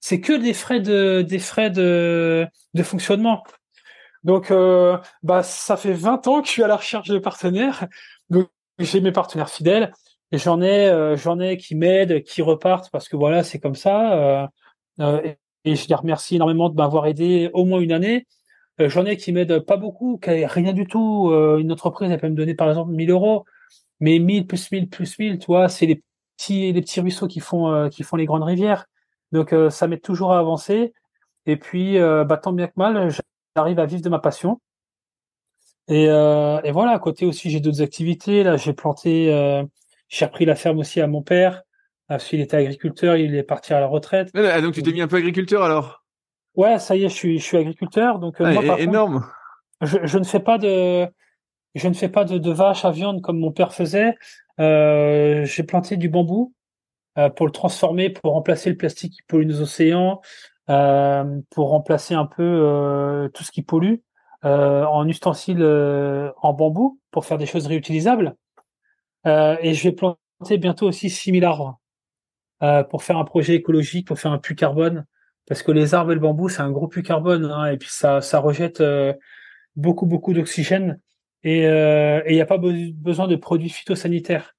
C'est 0.00 0.22
que 0.22 0.32
des 0.32 0.54
frais 0.54 0.80
de 0.80 1.20
des 1.20 1.38
frais 1.38 1.68
de 1.68 2.46
de 2.72 2.82
fonctionnement. 2.82 3.42
Donc 4.22 4.50
euh, 4.50 4.96
bah 5.22 5.42
ça 5.42 5.76
fait 5.76 5.92
20 5.92 6.26
ans 6.28 6.40
que 6.40 6.46
je 6.46 6.52
suis 6.52 6.62
à 6.62 6.66
la 6.66 6.76
recherche 6.76 7.10
de 7.10 7.18
partenaires. 7.18 7.88
Donc 8.30 8.48
j'ai 8.78 9.02
mes 9.02 9.12
partenaires 9.12 9.50
fidèles. 9.50 9.92
J'en 10.32 10.62
ai 10.62 10.88
euh, 10.88 11.14
j'en 11.18 11.40
ai 11.40 11.58
qui 11.58 11.74
m'aident, 11.74 12.22
qui 12.22 12.40
repartent 12.40 12.90
parce 12.90 13.10
que 13.10 13.16
voilà 13.16 13.44
c'est 13.44 13.58
comme 13.60 13.74
ça. 13.74 14.48
Euh, 15.00 15.34
et, 15.64 15.76
je 15.76 15.88
les 15.88 15.94
remercie 15.94 16.36
énormément 16.36 16.68
de 16.68 16.76
m'avoir 16.76 17.06
aidé 17.06 17.50
au 17.52 17.64
moins 17.64 17.80
une 17.80 17.92
année. 17.92 18.26
Euh, 18.80 18.88
j'en 18.88 19.06
ai 19.06 19.16
qui 19.16 19.32
m'aident 19.32 19.60
pas 19.60 19.76
beaucoup, 19.76 20.18
qui 20.18 20.44
rien 20.44 20.72
du 20.72 20.86
tout. 20.86 21.30
Euh, 21.30 21.58
une 21.58 21.72
entreprise, 21.72 22.10
elle 22.10 22.20
peut 22.20 22.28
me 22.28 22.34
donner 22.34 22.54
par 22.54 22.68
exemple 22.68 22.92
1000 22.92 23.10
euros, 23.10 23.44
mais 24.00 24.18
1000 24.18 24.46
plus 24.46 24.70
1000 24.70 24.88
plus 24.88 25.18
1000, 25.18 25.38
tu 25.38 25.46
vois, 25.46 25.68
c'est 25.68 25.86
les 25.86 26.02
petits, 26.36 26.72
les 26.72 26.80
petits 26.80 27.00
ruisseaux 27.00 27.28
qui 27.28 27.40
font, 27.40 27.88
qui 27.90 28.02
font 28.02 28.16
les 28.16 28.26
grandes 28.26 28.44
rivières. 28.44 28.86
Donc 29.32 29.54
ça 29.70 29.88
m'aide 29.88 30.02
toujours 30.02 30.32
à 30.32 30.38
avancer. 30.38 30.92
Et 31.46 31.56
puis, 31.56 31.98
bah, 31.98 32.38
tant 32.42 32.52
bien 32.52 32.66
que 32.68 32.72
mal, 32.76 33.10
j'arrive 33.56 33.78
à 33.78 33.86
vivre 33.86 34.02
de 34.02 34.08
ma 34.08 34.18
passion. 34.18 34.60
Et, 35.88 36.06
voilà, 36.08 36.92
à 36.92 36.98
côté 36.98 37.26
aussi, 37.26 37.50
j'ai 37.50 37.60
d'autres 37.60 37.82
activités. 37.82 38.42
Là, 38.42 38.56
j'ai 38.56 38.72
planté, 38.72 39.26
j'ai 40.08 40.24
repris 40.24 40.44
la 40.44 40.56
ferme 40.56 40.78
aussi 40.78 41.00
à 41.00 41.06
mon 41.06 41.22
père. 41.22 41.62
Ah, 42.08 42.18
s'il 42.18 42.40
était 42.40 42.56
agriculteur, 42.56 43.16
il 43.16 43.34
est 43.34 43.42
parti 43.42 43.72
à 43.72 43.80
la 43.80 43.86
retraite. 43.86 44.30
Ah, 44.34 44.60
donc 44.60 44.74
tu 44.74 44.82
t'es 44.82 44.92
mis 44.92 45.00
un 45.00 45.08
peu 45.08 45.16
agriculteur 45.16 45.62
alors? 45.62 46.04
Ouais, 46.54 46.78
ça 46.78 46.96
y 46.96 47.04
est, 47.04 47.08
je 47.08 47.14
suis, 47.14 47.38
je 47.38 47.44
suis 47.44 47.56
agriculteur. 47.56 48.18
Donc 48.18 48.40
euh, 48.40 48.44
ah, 48.46 48.78
énorme. 48.78 49.26
je, 49.80 49.98
je, 50.04 50.18
ne 50.18 50.24
fais 50.24 50.40
pas 50.40 50.58
de, 50.58 51.08
je 51.74 51.88
ne 51.88 51.94
fais 51.94 52.10
pas 52.10 52.24
de, 52.24 52.38
de 52.38 52.50
vaches 52.50 52.84
à 52.84 52.90
viande 52.90 53.22
comme 53.22 53.38
mon 53.38 53.52
père 53.52 53.72
faisait. 53.72 54.14
j'ai 54.58 55.62
planté 55.62 55.96
du 55.96 56.08
bambou 56.08 56.52
pour 57.36 57.46
le 57.46 57.52
transformer, 57.52 58.10
pour 58.10 58.32
remplacer 58.32 58.70
le 58.70 58.76
plastique 58.76 59.12
qui 59.12 59.22
pollue 59.22 59.46
nos 59.46 59.62
océans, 59.62 60.20
pour 60.66 61.70
remplacer 61.70 62.14
un 62.14 62.26
peu 62.26 63.30
tout 63.32 63.44
ce 63.44 63.50
qui 63.50 63.62
pollue 63.62 63.96
en 64.42 65.08
ustensiles 65.08 65.64
en 65.64 66.52
bambou 66.52 67.00
pour 67.10 67.24
faire 67.24 67.38
des 67.38 67.46
choses 67.46 67.66
réutilisables. 67.66 68.36
et 69.24 69.72
je 69.72 69.82
vais 69.84 69.92
planter 69.92 70.58
bientôt 70.58 70.86
aussi 70.86 71.08
6000 71.08 71.44
arbres 71.44 71.80
pour 72.90 73.02
faire 73.02 73.18
un 73.18 73.24
projet 73.24 73.54
écologique, 73.54 74.06
pour 74.06 74.18
faire 74.18 74.32
un 74.32 74.38
puits 74.38 74.56
carbone 74.56 75.04
parce 75.46 75.62
que 75.62 75.72
les 75.72 75.94
arbres 75.94 76.12
et 76.12 76.14
le 76.14 76.20
bambou, 76.20 76.48
c'est 76.48 76.62
un 76.62 76.70
gros 76.70 76.88
puits 76.88 77.02
carbone, 77.02 77.44
hein, 77.44 77.66
et 77.66 77.76
puis 77.76 77.90
ça, 77.90 78.20
ça 78.20 78.38
rejette 78.38 78.80
euh, 78.80 79.12
beaucoup, 79.76 80.06
beaucoup 80.06 80.32
d'oxygène, 80.32 81.00
et 81.42 81.66
euh, 81.66 82.22
il 82.26 82.34
n'y 82.34 82.40
a 82.40 82.46
pas 82.46 82.58
besoin 82.58 83.28
de 83.28 83.36
produits 83.36 83.68
phytosanitaires. 83.68 84.54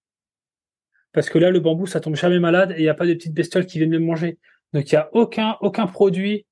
Parce 1.11 1.29
que 1.29 1.39
là, 1.39 1.49
le 1.49 1.59
bambou, 1.59 1.87
ça 1.87 1.99
tombe 2.01 2.15
jamais 2.15 2.39
malade, 2.39 2.71
et 2.71 2.79
il 2.79 2.83
n'y 2.83 2.89
a 2.89 2.93
pas 2.93 3.07
de 3.07 3.13
petites 3.13 3.33
bestioles 3.33 3.65
qui 3.65 3.79
viennent 3.79 3.91
le 3.91 3.99
manger. 3.99 4.37
Donc 4.73 4.91
il 4.91 4.95
n'y 4.95 4.99
a 4.99 5.09
aucun, 5.13 5.57
aucun 5.61 5.87
produit, 5.87 6.45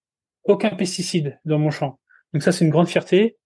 aucun 0.46 0.70
pesticide 0.70 1.40
dans 1.46 1.60
mon 1.60 1.70
champ. 1.70 2.00
Donc 2.34 2.42
ça, 2.42 2.52
c'est 2.52 2.66
une 2.66 2.72
grande 2.72 2.88
fierté. 2.88 3.38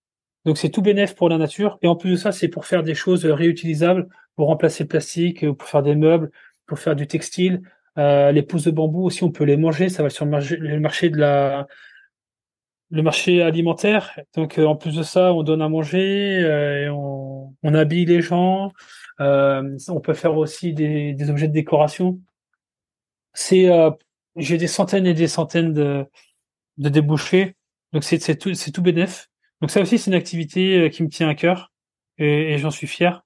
Donc 0.45 0.57
c'est 0.57 0.69
tout 0.69 0.81
bénéf 0.81 1.15
pour 1.15 1.27
la 1.27 1.38
nature, 1.38 1.79
et 1.81 1.88
en 1.88 1.97
plus 1.97 2.11
de 2.11 2.15
ça, 2.15 2.31
c'est 2.31 2.47
pour 2.47 2.65
faire 2.65 2.84
des 2.84 2.95
choses 2.95 3.25
réutilisables, 3.25 4.07
pour 4.38 4.47
remplacer 4.47 4.84
le 4.84 4.88
plastique, 4.88 5.51
pour 5.51 5.67
faire 5.67 5.84
des 5.84 5.95
meubles, 5.95 6.31
pour 6.67 6.79
faire 6.79 6.95
du 6.95 7.07
textile, 7.07 7.61
euh, 7.97 8.31
les 8.31 8.43
pousses 8.43 8.65
de 8.65 8.71
bambou 8.71 9.05
aussi, 9.05 9.23
on 9.23 9.31
peut 9.31 9.43
les 9.43 9.57
manger. 9.57 9.89
Ça 9.89 10.03
va 10.03 10.09
sur 10.09 10.25
le 10.25 10.31
marché, 10.79 11.09
de 11.09 11.17
la, 11.17 11.67
le 12.91 13.01
marché 13.01 13.41
alimentaire. 13.41 14.19
Donc, 14.35 14.59
euh, 14.59 14.65
en 14.65 14.75
plus 14.75 14.95
de 14.95 15.03
ça, 15.03 15.33
on 15.33 15.43
donne 15.43 15.61
à 15.61 15.69
manger, 15.69 16.39
euh, 16.43 16.91
on, 16.93 17.55
on, 17.63 17.73
habille 17.73 18.05
les 18.05 18.21
gens. 18.21 18.71
on 19.19 20.01
peut 20.03 20.13
faire 20.13 20.37
aussi 20.37 20.73
des, 20.73 21.13
des 21.13 21.29
objets 21.29 21.47
de 21.47 21.53
décoration. 21.53 22.19
C'est, 23.33 23.69
j'ai 24.35 24.57
des 24.57 24.67
centaines 24.67 25.05
et 25.05 25.13
des 25.13 25.27
centaines 25.27 25.73
de, 25.73 26.05
de 26.77 26.89
débouchés. 26.89 27.55
Donc, 27.93 28.03
c'est, 28.03 28.19
c'est 28.19 28.37
tout, 28.37 28.53
c'est 28.53 28.71
tout 28.71 28.81
bénef. 28.81 29.29
Donc, 29.61 29.71
ça 29.71 29.81
aussi, 29.81 29.97
c'est 29.97 30.11
une 30.11 30.17
activité 30.17 30.89
qui 30.91 31.03
me 31.03 31.09
tient 31.09 31.29
à 31.29 31.35
cœur 31.35 31.71
et, 32.17 32.53
et 32.53 32.57
j'en 32.57 32.71
suis 32.71 32.87
fier. 32.87 33.23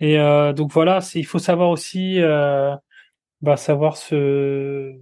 Et 0.00 0.16
donc 0.56 0.72
voilà, 0.72 0.98
il 1.14 1.24
faut 1.24 1.38
savoir 1.38 1.70
aussi 1.70 2.20
bah, 3.42 3.56
savoir 3.56 3.96
se 3.96 4.96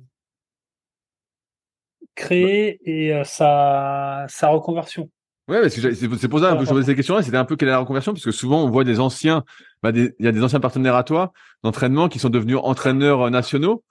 créer 2.14 2.80
et 2.84 3.14
euh, 3.14 3.24
sa, 3.24 4.26
sa 4.28 4.48
reconversion. 4.48 5.10
Ouais, 5.48 5.68
c'est 5.68 6.08
pour 6.28 6.38
ça 6.38 6.56
que 6.56 6.64
je 6.64 6.70
posais 6.70 6.86
ces 6.86 6.94
questions-là. 6.94 7.22
C'était 7.22 7.36
un 7.36 7.44
peu 7.44 7.56
quelle 7.56 7.68
est 7.68 7.72
la 7.72 7.78
reconversion, 7.78 8.12
parce 8.12 8.24
que 8.24 8.30
souvent 8.30 8.62
on 8.64 8.70
voit 8.70 8.84
des 8.84 9.00
anciens, 9.00 9.44
bah 9.82 9.90
il 9.92 10.12
y 10.20 10.28
a 10.28 10.32
des 10.32 10.44
anciens 10.44 10.60
partenaires 10.60 10.94
à 10.94 11.02
toi 11.02 11.32
d'entraînement 11.64 12.08
qui 12.08 12.20
sont 12.20 12.28
devenus 12.28 12.58
entraîneurs 12.62 13.22
euh, 13.22 13.30
nationaux. 13.30 13.82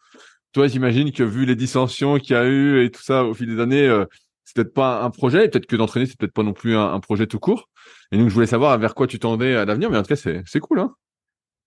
Toi, 0.54 0.68
j'imagine 0.68 1.12
que 1.12 1.22
vu 1.22 1.46
les 1.46 1.56
dissensions 1.56 2.18
qu'il 2.18 2.32
y 2.32 2.36
a 2.36 2.46
eu 2.46 2.84
et 2.84 2.90
tout 2.92 3.04
ça 3.04 3.26
au 3.26 3.34
fil 3.34 3.48
des 3.48 3.62
années, 3.62 3.88
euh, 3.88 4.06
c'est 4.46 4.56
peut-être 4.56 4.74
pas 4.74 5.04
un 5.04 5.12
projet, 5.12 5.50
peut-être 5.50 5.68
que 5.68 5.76
d'entraîner 5.76 6.06
c'est 6.06 6.18
peut-être 6.18 6.34
pas 6.34 6.44
non 6.44 6.54
plus 6.54 6.76
un, 6.76 6.94
un, 6.94 7.00
projet 7.00 7.28
tout 7.28 7.40
court. 7.40 7.70
Et 8.12 8.18
donc 8.18 8.30
je 8.30 8.34
voulais 8.34 8.48
savoir 8.48 8.78
vers 8.80 8.96
quoi 8.96 9.06
tu 9.06 9.20
tendais 9.20 9.56
à 9.56 9.66
l'avenir, 9.66 9.92
mais 9.92 9.98
en 9.98 10.02
tout 10.02 10.08
cas 10.08 10.16
c'est 10.16 10.42
c'est 10.46 10.60
cool, 10.60 10.80
hein. 10.80 10.96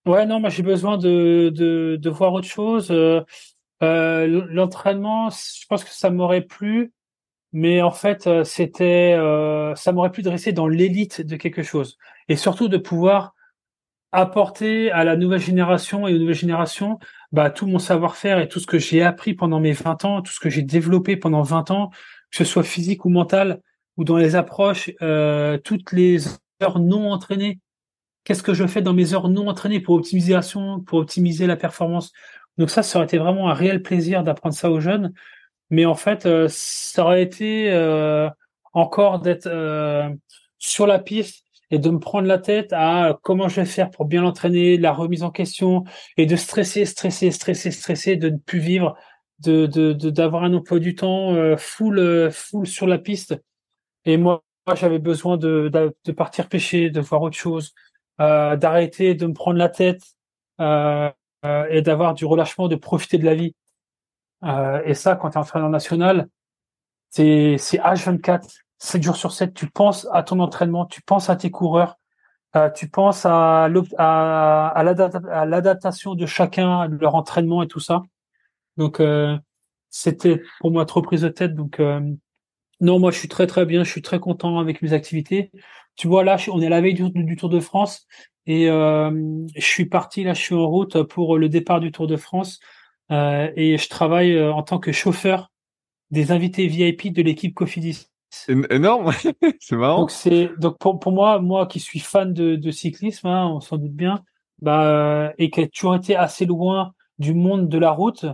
Ouais, 0.04 0.26
non, 0.26 0.40
moi 0.40 0.48
j'ai 0.50 0.64
besoin 0.64 0.98
de, 0.98 1.50
de, 1.54 1.96
de, 2.00 2.10
voir 2.10 2.32
autre 2.32 2.48
chose. 2.48 2.90
Euh, 2.90 3.20
euh, 3.82 4.46
l'entraînement, 4.50 5.30
je 5.30 5.66
pense 5.68 5.84
que 5.84 5.90
ça 5.90 6.10
m'aurait 6.10 6.40
plu, 6.42 6.92
mais 7.52 7.82
en 7.82 7.92
fait, 7.92 8.26
euh, 8.26 8.44
c'était, 8.44 9.16
ça 9.76 9.92
m'aurait 9.92 10.10
plu 10.12 10.22
de 10.22 10.30
rester 10.30 10.52
dans 10.52 10.68
l'élite 10.68 11.20
de 11.22 11.36
quelque 11.36 11.62
chose, 11.62 11.98
et 12.28 12.36
surtout 12.36 12.68
de 12.68 12.78
pouvoir 12.78 13.34
apporter 14.12 14.90
à 14.90 15.04
la 15.04 15.16
nouvelle 15.16 15.40
génération 15.40 16.08
et 16.08 16.14
aux 16.14 16.18
nouvelles 16.18 16.34
générations 16.34 16.98
bah, 17.32 17.50
tout 17.50 17.66
mon 17.66 17.78
savoir-faire 17.78 18.40
et 18.40 18.48
tout 18.48 18.60
ce 18.60 18.66
que 18.66 18.78
j'ai 18.78 19.02
appris 19.02 19.34
pendant 19.34 19.60
mes 19.60 19.72
20 19.72 20.04
ans, 20.04 20.22
tout 20.22 20.32
ce 20.32 20.40
que 20.40 20.50
j'ai 20.50 20.62
développé 20.62 21.16
pendant 21.16 21.42
20 21.42 21.70
ans, 21.70 21.90
que 22.30 22.38
ce 22.38 22.44
soit 22.44 22.64
physique 22.64 23.04
ou 23.04 23.08
mental, 23.08 23.62
ou 23.96 24.04
dans 24.04 24.16
les 24.16 24.36
approches, 24.36 24.90
toutes 25.64 25.92
les 25.92 26.26
heures 26.62 26.80
non 26.80 27.10
entraînées 27.12 27.60
Qu'est-ce 28.24 28.42
que 28.42 28.54
je 28.54 28.66
fais 28.66 28.82
dans 28.82 28.94
mes 28.94 29.14
heures 29.14 29.28
non 29.28 29.48
entraînées 29.48 29.80
pour 29.80 30.00
pour 30.86 30.98
optimiser 30.98 31.46
la 31.46 31.56
performance? 31.56 32.12
Donc 32.58 32.70
ça, 32.70 32.82
ça 32.82 32.98
aurait 32.98 33.06
été 33.06 33.18
vraiment 33.18 33.48
un 33.48 33.54
réel 33.54 33.82
plaisir 33.82 34.22
d'apprendre 34.22 34.54
ça 34.54 34.70
aux 34.70 34.80
jeunes. 34.80 35.12
Mais 35.70 35.86
en 35.86 35.94
fait, 35.94 36.26
euh, 36.26 36.48
ça 36.50 37.04
aurait 37.04 37.22
été 37.22 37.72
euh, 37.72 38.28
encore 38.74 39.20
d'être 39.20 39.46
euh, 39.46 40.10
sur 40.58 40.86
la 40.86 40.98
piste 40.98 41.44
et 41.70 41.78
de 41.78 41.88
me 41.88 41.98
prendre 41.98 42.28
la 42.28 42.38
tête 42.38 42.72
à 42.72 43.18
comment 43.22 43.48
je 43.48 43.56
vais 43.56 43.66
faire 43.66 43.90
pour 43.90 44.04
bien 44.04 44.20
l'entraîner, 44.22 44.76
la 44.76 44.92
remise 44.92 45.22
en 45.22 45.30
question 45.30 45.84
et 46.18 46.26
de 46.26 46.36
stresser, 46.36 46.84
stresser, 46.84 47.30
stresser, 47.30 47.70
stresser, 47.70 48.16
de 48.16 48.28
ne 48.28 48.36
plus 48.36 48.58
vivre, 48.58 48.96
de 49.38 49.66
d'avoir 50.10 50.44
un 50.44 50.52
emploi 50.52 50.78
du 50.78 50.94
temps 50.94 51.34
full 51.56 52.30
full 52.30 52.66
sur 52.66 52.86
la 52.86 52.98
piste. 52.98 53.34
Et 54.04 54.18
moi, 54.18 54.44
j'avais 54.76 54.98
besoin 54.98 55.38
de 55.38 55.70
partir 56.14 56.50
pêcher, 56.50 56.90
de 56.90 57.00
voir 57.00 57.22
autre 57.22 57.38
chose, 57.38 57.72
euh, 58.20 58.56
d'arrêter 58.56 59.14
de 59.14 59.26
me 59.26 59.32
prendre 59.32 59.58
la 59.58 59.68
tête 59.68 60.02
euh, 60.60 61.10
euh, 61.44 61.66
et 61.70 61.82
d'avoir 61.82 62.14
du 62.14 62.24
relâchement, 62.24 62.68
de 62.68 62.76
profiter 62.76 63.18
de 63.18 63.24
la 63.24 63.34
vie. 63.34 63.54
et 64.84 64.94
ça, 64.94 65.16
quand 65.16 65.30
tu 65.30 65.38
es 65.38 65.40
entraîneur 65.40 65.70
national, 65.70 66.28
c'est 67.10 67.56
H24, 67.56 68.58
7 68.78 69.02
jours 69.02 69.16
sur 69.16 69.32
7, 69.32 69.54
tu 69.54 69.70
penses 69.70 70.08
à 70.12 70.22
ton 70.22 70.40
entraînement, 70.40 70.86
tu 70.86 71.02
penses 71.02 71.30
à 71.30 71.36
tes 71.36 71.50
coureurs, 71.50 71.98
tu 72.74 72.88
penses 72.88 73.26
à 73.26 73.68
l'adaptation 75.46 76.14
de 76.14 76.26
chacun, 76.26 76.88
de 76.88 76.96
leur 76.96 77.14
entraînement 77.14 77.62
et 77.62 77.68
tout 77.68 77.80
ça. 77.80 78.02
Donc, 78.76 79.02
c'était 79.90 80.42
pour 80.60 80.70
moi 80.70 80.86
trop 80.86 81.02
prise 81.02 81.22
de 81.22 81.28
tête. 81.28 81.54
Donc, 81.54 81.80
non, 82.82 82.98
moi, 82.98 83.10
je 83.10 83.18
suis 83.18 83.28
très 83.28 83.46
très 83.46 83.64
bien, 83.64 83.84
je 83.84 83.90
suis 83.90 84.02
très 84.02 84.20
content 84.20 84.58
avec 84.58 84.82
mes 84.82 84.92
activités 84.92 85.50
tu 85.96 86.08
vois, 86.08 86.24
là, 86.24 86.36
on 86.50 86.60
est 86.62 86.66
à 86.66 86.70
la 86.70 86.80
veille 86.80 86.94
du, 86.94 87.36
Tour 87.36 87.48
de 87.48 87.60
France 87.60 88.06
et 88.46 88.68
euh, 88.68 89.10
je 89.54 89.64
suis 89.64 89.86
parti, 89.86 90.24
là, 90.24 90.34
je 90.34 90.40
suis 90.40 90.54
en 90.54 90.66
route 90.66 91.02
pour 91.02 91.38
le 91.38 91.48
départ 91.48 91.80
du 91.80 91.92
Tour 91.92 92.06
de 92.06 92.16
France 92.16 92.60
euh, 93.10 93.50
et 93.56 93.76
je 93.78 93.88
travaille 93.88 94.34
euh, 94.34 94.52
en 94.52 94.62
tant 94.62 94.78
que 94.78 94.92
chauffeur 94.92 95.50
des 96.10 96.32
invités 96.32 96.66
VIP 96.66 97.12
de 97.12 97.22
l'équipe 97.22 97.54
Cofidis. 97.54 98.06
C'est 98.30 98.56
énorme, 98.70 99.12
c'est 99.60 99.76
marrant. 99.76 100.00
Donc 100.00 100.10
c'est 100.10 100.50
donc 100.58 100.78
pour, 100.78 100.98
pour 100.98 101.12
moi, 101.12 101.40
moi 101.40 101.66
qui 101.66 101.80
suis 101.80 102.00
fan 102.00 102.32
de, 102.32 102.56
de 102.56 102.70
cyclisme, 102.70 103.26
hein, 103.26 103.46
on 103.46 103.60
s'en 103.60 103.76
doute 103.76 103.92
bien, 103.92 104.22
bah 104.60 105.32
et 105.38 105.50
qui 105.50 105.60
a 105.60 105.68
toujours 105.68 105.94
été 105.94 106.16
assez 106.16 106.46
loin 106.46 106.94
du 107.18 107.34
monde 107.34 107.68
de 107.68 107.78
la 107.78 107.90
route 107.90 108.24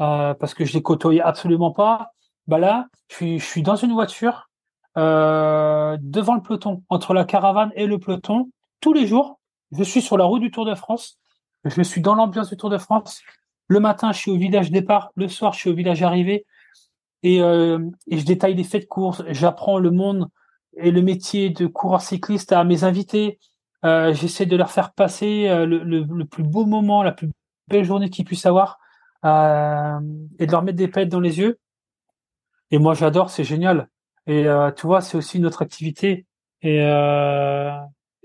euh, 0.00 0.34
parce 0.34 0.52
que 0.52 0.64
je 0.64 0.74
les 0.74 0.82
côtoyais 0.82 1.22
absolument 1.22 1.72
pas. 1.72 2.10
Bah 2.50 2.58
là, 2.58 2.88
je 3.06 3.38
suis, 3.38 3.62
dans 3.62 3.76
une 3.76 3.92
voiture 3.92 4.50
euh, 4.98 5.96
devant 6.00 6.34
le 6.34 6.42
peloton, 6.42 6.82
entre 6.88 7.14
la 7.14 7.24
caravane 7.24 7.70
et 7.76 7.86
le 7.86 8.00
peloton, 8.00 8.50
tous 8.80 8.92
les 8.92 9.06
jours. 9.06 9.38
Je 9.70 9.84
suis 9.84 10.02
sur 10.02 10.18
la 10.18 10.24
route 10.24 10.40
du 10.40 10.50
Tour 10.50 10.66
de 10.66 10.74
France. 10.74 11.20
Je 11.64 11.80
suis 11.80 12.00
dans 12.00 12.16
l'ambiance 12.16 12.50
du 12.50 12.56
Tour 12.56 12.68
de 12.68 12.78
France. 12.78 13.22
Le 13.68 13.78
matin, 13.78 14.10
je 14.10 14.18
suis 14.18 14.32
au 14.32 14.36
village 14.36 14.72
départ. 14.72 15.12
Le 15.14 15.28
soir, 15.28 15.52
je 15.52 15.60
suis 15.60 15.70
au 15.70 15.76
village 15.76 16.02
arrivé. 16.02 16.44
Et, 17.22 17.40
euh, 17.40 17.88
et 18.08 18.18
je 18.18 18.26
détaille 18.26 18.54
les 18.54 18.64
faits 18.64 18.82
de 18.82 18.88
course. 18.88 19.22
J'apprends 19.28 19.78
le 19.78 19.92
monde 19.92 20.26
et 20.76 20.90
le 20.90 21.02
métier 21.02 21.50
de 21.50 21.68
coureur 21.68 22.00
cycliste 22.00 22.50
à 22.50 22.64
mes 22.64 22.82
invités. 22.82 23.38
Euh, 23.84 24.12
J'essaie 24.12 24.46
de 24.46 24.56
leur 24.56 24.72
faire 24.72 24.92
passer 24.92 25.46
le, 25.46 25.84
le, 25.84 26.24
plus 26.24 26.42
beau 26.42 26.66
moment, 26.66 27.04
la 27.04 27.12
plus 27.12 27.30
belle 27.68 27.84
journée 27.84 28.10
qu'ils 28.10 28.24
puissent 28.24 28.46
avoir 28.46 28.80
et 29.22 30.46
de 30.46 30.50
leur 30.50 30.64
mettre 30.64 30.78
des 30.78 30.88
pètes 30.88 31.10
dans 31.10 31.20
les 31.20 31.38
yeux. 31.38 31.56
Et 32.70 32.78
moi, 32.78 32.94
j'adore, 32.94 33.30
c'est 33.30 33.44
génial. 33.44 33.88
Et 34.26 34.46
euh, 34.46 34.70
tu 34.70 34.86
vois, 34.86 35.00
c'est 35.00 35.16
aussi 35.16 35.38
une 35.38 35.46
autre 35.46 35.62
activité. 35.62 36.26
Et 36.62 36.82
euh, 36.82 37.72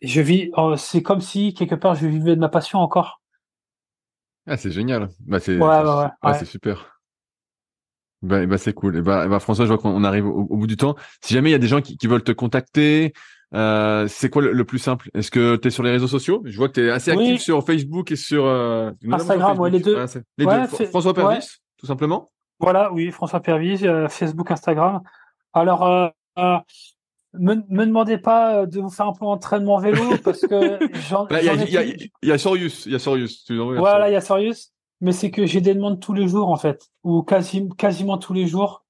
je 0.01 0.21
vis, 0.21 0.51
oh, 0.55 0.75
c'est 0.77 1.01
comme 1.01 1.21
si 1.21 1.53
quelque 1.53 1.75
part 1.75 1.95
je 1.95 2.07
vivais 2.07 2.35
de 2.35 2.39
ma 2.39 2.49
passion 2.49 2.79
encore. 2.79 3.21
Ah, 4.47 4.57
c'est 4.57 4.71
génial. 4.71 5.09
Bah, 5.21 5.39
c'est 5.39 5.57
ouais, 5.57 5.67
ouais, 5.67 6.05
ouais, 6.23 6.33
c'est 6.37 6.45
super. 6.45 7.01
Bah, 8.21 8.45
bah 8.45 8.57
c'est 8.57 8.73
cool. 8.73 8.97
Et 8.97 9.01
bah, 9.01 9.27
bah, 9.27 9.39
François, 9.39 9.65
je 9.65 9.69
vois 9.69 9.77
qu'on 9.77 10.03
arrive 10.03 10.27
au, 10.27 10.43
bout 10.43 10.67
du 10.67 10.77
temps. 10.77 10.95
Si 11.21 11.33
jamais 11.33 11.49
il 11.49 11.53
y 11.53 11.55
a 11.55 11.59
des 11.59 11.67
gens 11.67 11.81
qui, 11.81 11.97
qui 11.97 12.07
veulent 12.07 12.23
te 12.23 12.31
contacter, 12.31 13.13
euh, 13.53 14.07
c'est 14.07 14.29
quoi 14.29 14.41
le, 14.41 14.65
plus 14.65 14.79
simple? 14.79 15.09
Est-ce 15.13 15.31
que 15.31 15.55
tu 15.55 15.67
es 15.67 15.71
sur 15.71 15.83
les 15.83 15.91
réseaux 15.91 16.07
sociaux? 16.07 16.41
Je 16.45 16.57
vois 16.57 16.67
que 16.67 16.73
tu 16.73 16.85
es 16.85 16.89
assez 16.89 17.11
actif 17.11 17.41
sur 17.41 17.65
Facebook 17.65 18.11
et 18.11 18.15
sur 18.15 18.45
euh, 18.45 18.91
Instagram, 19.11 19.59
ouais, 19.59 19.69
les 19.69 19.79
deux. 19.79 19.97
les 20.37 20.45
deux. 20.45 20.85
François 20.87 21.13
Pervis, 21.13 21.47
tout 21.77 21.85
simplement. 21.85 22.29
Voilà, 22.59 22.91
oui, 22.91 23.11
François 23.11 23.41
Pervis, 23.41 23.85
euh, 23.85 24.07
Facebook, 24.07 24.49
Instagram. 24.51 25.01
Alors, 25.53 25.85
euh, 25.85 26.07
euh, 26.37 26.57
me, 27.33 27.55
me 27.69 27.85
demandez 27.85 28.17
pas 28.17 28.65
de 28.65 28.79
vous 28.79 28.89
faire 28.89 29.07
un 29.07 29.13
peu 29.13 29.25
d'entraînement 29.25 29.77
vélo 29.79 30.01
parce 30.23 30.41
que 30.41 30.79
j'en 31.09 31.27
Il 31.29 31.43
y, 32.23 32.31
a, 32.31 32.37
Sorius, 32.37 32.85
il 32.85 32.93
y 32.93 32.95
a 32.95 32.99
Sorius. 32.99 33.49
voilà, 33.49 34.09
il 34.09 34.13
y 34.13 34.15
a 34.15 34.21
Sorius, 34.21 34.71
mais 35.01 35.11
c'est 35.11 35.31
que 35.31 35.45
j'ai 35.45 35.61
des 35.61 35.75
demandes 35.75 35.99
tous 35.99 36.13
les 36.13 36.27
jours 36.27 36.49
en 36.49 36.55
fait, 36.57 36.89
ou 37.03 37.23
quasi, 37.23 37.67
quasiment 37.77 38.17
tous 38.17 38.33
les 38.33 38.47
jours, 38.47 38.85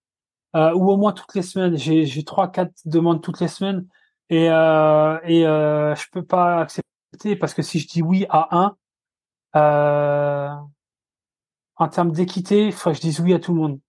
ou 0.53 0.91
au 0.91 0.97
moins 0.97 1.11
toutes 1.11 1.35
les 1.35 1.41
semaines. 1.41 1.77
J'ai 1.77 2.23
trois, 2.23 2.51
quatre 2.51 2.73
demandes 2.85 3.21
toutes 3.21 3.41
les 3.41 3.47
semaines 3.47 3.87
et 4.29 4.49
euh, 4.49 5.19
et 5.23 5.45
euh, 5.45 5.95
je 5.95 6.05
peux 6.11 6.23
pas 6.23 6.61
accepter 6.61 7.35
parce 7.39 7.53
que 7.53 7.61
si 7.61 7.79
je 7.79 7.87
dis 7.87 8.01
oui 8.01 8.25
à 8.29 8.47
un, 8.57 8.75
Euh, 9.55 10.49
en 11.77 11.87
termes 11.87 12.11
d'équité, 12.11 12.67
il 12.67 12.71
faut 12.73 12.91
que 12.91 12.95
je 12.95 13.01
dise 13.01 13.19
oui 13.19 13.33
à 13.33 13.39
tout 13.39 13.53
le 13.53 13.59
monde. 13.59 13.79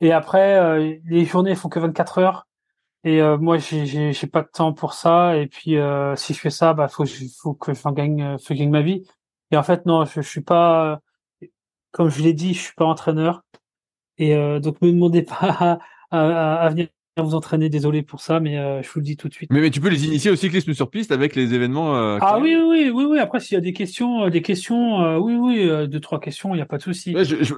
Et 0.00 0.12
après, 0.12 0.58
euh, 0.58 0.96
les 1.04 1.24
journées 1.24 1.54
font 1.54 1.68
que 1.68 1.78
24 1.78 2.18
heures. 2.18 2.46
Et 3.04 3.22
euh, 3.22 3.38
moi, 3.38 3.58
j'ai, 3.58 3.86
j'ai, 3.86 4.26
pas 4.26 4.42
de 4.42 4.48
temps 4.52 4.72
pour 4.72 4.94
ça. 4.94 5.36
Et 5.36 5.46
puis, 5.46 5.76
euh, 5.76 6.16
si 6.16 6.34
je 6.34 6.40
fais 6.40 6.50
ça, 6.50 6.74
bah, 6.74 6.88
faut, 6.88 7.04
faut 7.38 7.54
que 7.54 7.74
je 7.74 7.88
gagne, 7.90 8.38
faut 8.38 8.48
que 8.48 8.54
je 8.54 8.60
gagne 8.60 8.70
ma 8.70 8.82
vie. 8.82 9.06
Et 9.50 9.56
en 9.56 9.62
fait, 9.62 9.86
non, 9.86 10.04
je, 10.04 10.20
je 10.22 10.28
suis 10.28 10.42
pas, 10.42 11.00
comme 11.92 12.10
je 12.10 12.22
l'ai 12.22 12.34
dit, 12.34 12.54
je 12.54 12.60
suis 12.60 12.74
pas 12.74 12.84
entraîneur. 12.86 13.42
Et 14.18 14.34
donc, 14.60 14.80
me 14.82 14.90
demandez 14.92 15.22
pas 15.22 15.36
à, 16.10 16.20
à, 16.20 16.54
à 16.62 16.68
venir 16.70 16.88
vous 17.22 17.34
entraîner. 17.34 17.68
Désolé 17.68 18.02
pour 18.02 18.20
ça, 18.20 18.40
mais 18.40 18.58
euh, 18.58 18.82
je 18.82 18.88
vous 18.88 19.00
le 19.00 19.04
dis 19.04 19.16
tout 19.16 19.28
de 19.28 19.34
suite. 19.34 19.50
Mais, 19.52 19.60
mais 19.60 19.70
tu 19.70 19.80
peux 19.80 19.88
les 19.88 20.04
initier 20.06 20.30
au 20.30 20.36
cyclisme 20.36 20.72
sur 20.72 20.90
piste 20.90 21.12
avec 21.12 21.34
les 21.34 21.54
événements. 21.54 21.96
Euh, 21.96 22.18
ah 22.20 22.38
oui, 22.38 22.56
oui, 22.56 22.90
oui, 22.92 23.04
oui. 23.04 23.18
Après, 23.18 23.40
s'il 23.40 23.54
y 23.54 23.58
a 23.58 23.60
des 23.60 23.72
questions, 23.72 24.24
euh, 24.24 24.30
des 24.30 24.42
questions, 24.42 25.18
oui, 25.18 25.36
oui, 25.36 25.88
deux, 25.88 26.00
trois 26.00 26.20
questions, 26.20 26.54
il 26.54 26.58
n'y 26.58 26.62
a 26.62 26.66
pas 26.66 26.78
de 26.78 26.82
souci. 26.82 27.14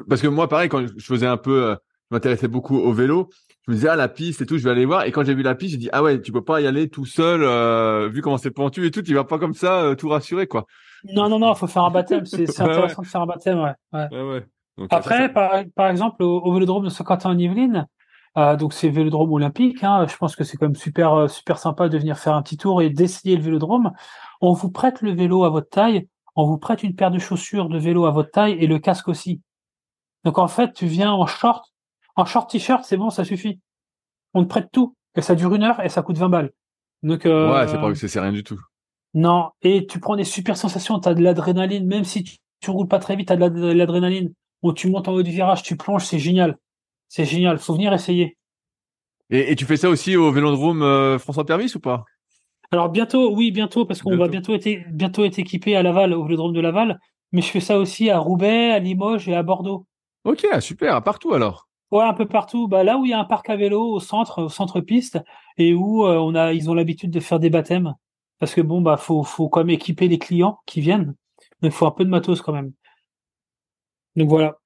parce 0.09 0.22
que 0.22 0.28
moi, 0.28 0.48
pareil, 0.48 0.68
quand 0.68 0.86
je 0.86 1.05
faisais 1.05 1.26
un 1.26 1.36
peu, 1.36 1.76
je 2.10 2.14
m'intéressais 2.14 2.48
beaucoup 2.48 2.76
au 2.76 2.93
vélo. 2.93 3.28
Je 3.66 3.70
me 3.70 3.76
disais 3.76 3.89
ah 3.89 3.97
la 3.97 4.09
piste 4.09 4.43
et 4.43 4.47
tout, 4.47 4.59
je 4.59 4.64
vais 4.64 4.70
aller 4.70 4.84
voir. 4.84 5.05
Et 5.05 5.12
quand 5.12 5.24
j'ai 5.24 5.34
vu 5.34 5.43
la 5.43 5.55
piste, 5.55 5.72
j'ai 5.72 5.78
dit 5.78 5.89
ah 5.93 6.02
ouais, 6.02 6.20
tu 6.20 6.32
peux 6.32 6.43
pas 6.43 6.60
y 6.60 6.66
aller 6.66 6.89
tout 6.89 7.06
seul, 7.06 7.40
vu 8.10 8.22
comment 8.22 8.39
c'est 8.39 8.51
pentu 8.51 8.86
et 8.86 8.90
tout. 8.90 9.02
Tu 9.02 9.14
vas 9.14 9.24
pas 9.24 9.39
comme 9.39 9.55
ça, 9.55 9.94
tout 9.97 10.09
rassurer 10.09 10.47
quoi. 10.47 10.66
Non, 11.05 11.28
non, 11.28 11.39
non, 11.39 11.55
faut 11.55 11.66
faire 11.66 11.84
un 11.84 11.90
baptême. 11.90 12.24
C'est 12.26 12.48
intéressant 12.60 13.02
de 13.02 13.06
faire 13.06 13.20
un 13.22 13.26
baptême, 13.26 13.60
ouais. 13.60 13.74
ouais. 13.93 14.22
ouais 14.22 14.44
Après, 14.90 15.32
par, 15.32 15.62
par 15.74 15.89
exemple, 15.89 16.22
au, 16.22 16.40
au 16.40 16.52
Vélodrome 16.52 16.84
de 16.84 16.90
Saint-Quentin-en-Yvelines, 16.90 17.86
euh, 18.36 18.56
donc 18.56 18.72
c'est 18.72 18.88
Vélodrome 18.88 19.32
olympique. 19.32 19.84
Hein. 19.84 20.06
Je 20.06 20.16
pense 20.16 20.36
que 20.36 20.44
c'est 20.44 20.56
quand 20.56 20.66
même 20.66 20.76
super 20.76 21.14
euh, 21.14 21.28
super 21.28 21.59
sympa 21.59 21.88
de 21.88 21.98
venir 21.98 22.18
faire 22.18 22.34
un 22.34 22.42
petit 22.42 22.56
tour 22.56 22.80
et 22.82 22.90
d'essayer 22.90 23.36
le 23.36 23.42
Vélodrome. 23.42 23.92
On 24.40 24.52
vous 24.52 24.70
prête 24.70 25.02
le 25.02 25.12
vélo 25.12 25.44
à 25.44 25.50
votre 25.50 25.68
taille, 25.68 26.09
on 26.34 26.46
vous 26.46 26.59
prête 26.59 26.82
une 26.82 26.94
paire 26.94 27.10
de 27.10 27.18
chaussures 27.18 27.68
de 27.68 27.78
vélo 27.78 28.06
à 28.06 28.10
votre 28.10 28.30
taille 28.30 28.54
et 28.54 28.66
le 28.66 28.78
casque 28.78 29.09
aussi. 29.09 29.40
Donc 30.24 30.38
en 30.38 30.48
fait, 30.48 30.72
tu 30.72 30.86
viens 30.86 31.12
en 31.12 31.26
short, 31.26 31.72
en 32.16 32.24
short 32.24 32.50
t-shirt, 32.50 32.84
c'est 32.84 32.96
bon, 32.96 33.10
ça 33.10 33.24
suffit. 33.24 33.60
On 34.34 34.44
te 34.44 34.48
prête 34.48 34.70
tout 34.72 34.96
et 35.14 35.20
ça 35.20 35.34
dure 35.34 35.54
une 35.54 35.62
heure 35.62 35.84
et 35.84 35.88
ça 35.88 36.02
coûte 36.02 36.16
20 36.16 36.28
balles. 36.28 36.52
Donc 37.02 37.26
euh, 37.26 37.52
ouais, 37.52 37.68
c'est 37.68 37.78
pas 37.78 37.94
c'est 37.94 38.20
rien 38.20 38.32
du 38.32 38.44
tout. 38.44 38.60
Non, 39.14 39.50
et 39.60 39.86
tu 39.86 40.00
prends 40.00 40.16
des 40.16 40.24
super 40.24 40.56
sensations, 40.56 40.98
tu 40.98 41.09
as 41.09 41.14
de 41.14 41.22
l'adrénaline, 41.22 41.86
même 41.86 42.04
si 42.04 42.22
tu, 42.22 42.38
tu 42.60 42.70
roules 42.70 42.88
pas 42.88 42.98
très 42.98 43.14
vite, 43.14 43.28
tu 43.28 43.34
as 43.34 43.36
de 43.36 43.72
l'adrénaline. 43.72 44.32
Bon, 44.62 44.72
tu 44.72 44.88
montes 44.88 45.09
en 45.09 45.12
haut 45.12 45.22
du 45.22 45.30
virage, 45.30 45.62
tu 45.62 45.76
plonges, 45.76 46.06
c'est 46.06 46.18
génial. 46.18 46.56
C'est 47.14 47.26
génial, 47.26 47.59
faut 47.59 47.74
venir 47.74 47.93
essayer. 47.93 48.39
Et, 49.28 49.55
tu 49.55 49.66
fais 49.66 49.76
ça 49.76 49.90
aussi 49.90 50.16
au 50.16 50.32
Vélodrome 50.32 50.80
euh, 50.80 51.18
François 51.18 51.44
Permis 51.44 51.70
ou 51.74 51.78
pas? 51.78 52.06
Alors 52.70 52.89
bientôt, 52.89 53.34
oui, 53.36 53.51
bientôt, 53.51 53.84
parce 53.84 54.01
qu'on 54.01 54.16
va 54.16 54.28
bientôt 54.28 54.55
être, 54.55 54.66
bientôt 54.90 55.22
être 55.26 55.39
équipé 55.39 55.76
à 55.76 55.82
Laval, 55.82 56.14
au 56.14 56.24
Vélodrome 56.24 56.55
de 56.55 56.60
Laval. 56.62 56.98
Mais 57.32 57.43
je 57.43 57.51
fais 57.51 57.60
ça 57.60 57.76
aussi 57.76 58.09
à 58.09 58.18
Roubaix, 58.18 58.70
à 58.70 58.78
Limoges 58.78 59.28
et 59.28 59.34
à 59.34 59.43
Bordeaux. 59.43 59.84
Ok, 60.24 60.47
super, 60.60 61.02
partout 61.02 61.34
alors. 61.34 61.68
Ouais, 61.90 62.02
un 62.02 62.14
peu 62.14 62.24
partout. 62.24 62.66
Bah 62.66 62.82
là 62.82 62.97
où 62.97 63.05
il 63.05 63.10
y 63.10 63.12
a 63.12 63.20
un 63.20 63.26
parc 63.26 63.51
à 63.51 63.56
vélo 63.56 63.93
au 63.93 64.01
centre, 64.01 64.44
au 64.44 64.48
centre 64.48 64.80
piste, 64.80 65.20
et 65.59 65.74
où 65.74 66.06
euh, 66.06 66.16
on 66.16 66.34
a, 66.34 66.55
ils 66.55 66.70
ont 66.70 66.74
l'habitude 66.74 67.10
de 67.10 67.20
faire 67.20 67.39
des 67.39 67.51
baptêmes, 67.51 67.94
parce 68.39 68.55
que 68.55 68.62
bon 68.62 68.80
bah 68.80 68.97
faut, 68.97 69.22
faut 69.22 69.51
quand 69.51 69.60
même 69.60 69.68
équiper 69.68 70.09
les 70.09 70.18
clients 70.18 70.60
qui 70.64 70.80
viennent. 70.80 71.14
Donc 71.60 71.72
il 71.72 71.72
faut 71.72 71.86
un 71.86 71.90
peu 71.90 72.06
de 72.06 72.10
matos 72.10 72.40
quand 72.40 72.55
même. 72.55 72.72
Donc 74.16 74.30
voilà. 74.30 74.61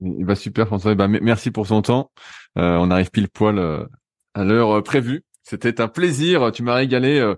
Bah 0.00 0.34
super 0.34 0.66
François, 0.66 0.94
bah, 0.94 1.08
merci 1.08 1.50
pour 1.50 1.66
son 1.66 1.82
temps. 1.82 2.10
Euh, 2.58 2.76
on 2.76 2.90
arrive 2.90 3.10
pile 3.10 3.28
poil 3.28 3.58
euh, 3.58 3.84
à 4.34 4.44
l'heure 4.44 4.78
euh, 4.78 4.82
prévue. 4.82 5.24
C'était 5.42 5.80
un 5.80 5.88
plaisir, 5.88 6.52
tu 6.52 6.62
m'as 6.62 6.74
régalé. 6.74 7.34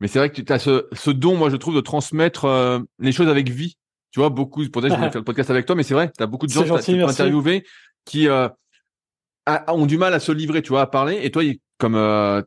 mais 0.00 0.08
c'est 0.08 0.18
vrai 0.18 0.30
que 0.30 0.40
tu 0.40 0.52
as 0.52 0.58
ce, 0.58 0.86
ce, 0.92 1.10
don, 1.10 1.36
moi 1.36 1.50
je 1.50 1.56
trouve, 1.56 1.74
de 1.74 1.80
transmettre 1.80 2.82
les 2.98 3.12
choses 3.12 3.28
avec 3.28 3.48
vie. 3.50 3.76
Tu 4.12 4.18
vois, 4.18 4.30
beaucoup, 4.30 4.68
pour 4.70 4.82
ça 4.82 4.88
je 4.88 4.94
voulais 4.94 5.10
faire 5.12 5.20
le 5.20 5.24
podcast 5.24 5.50
avec 5.50 5.66
toi, 5.66 5.76
mais 5.76 5.82
c'est 5.82 5.94
vrai, 5.94 6.10
tu 6.16 6.22
as 6.22 6.26
beaucoup 6.26 6.46
de 6.46 6.52
gens 6.52 6.62
qui 6.62 6.68
t'ont 6.68 7.08
interviewé 7.08 7.64
qui 8.06 8.28
ont 8.28 9.86
du 9.86 9.98
mal 9.98 10.14
à 10.14 10.20
se 10.20 10.32
livrer, 10.32 10.62
tu 10.62 10.70
vois, 10.70 10.82
à 10.82 10.86
parler. 10.86 11.20
Et 11.22 11.30
toi, 11.30 11.42
comme 11.78 11.94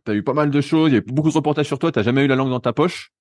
tu 0.03 0.11
as 0.11 0.15
eu 0.15 0.23
pas 0.23 0.33
mal 0.33 0.49
de 0.49 0.61
choses, 0.61 0.91
il 0.91 0.95
y 0.95 0.97
a 0.97 1.01
beaucoup 1.05 1.29
de 1.29 1.35
reportages 1.35 1.67
sur 1.67 1.79
toi, 1.79 1.91
tu 1.91 2.01
jamais 2.03 2.23
eu 2.23 2.27
la 2.27 2.35
langue 2.35 2.49
dans 2.49 2.59
ta 2.59 2.73
poche. 2.73 3.11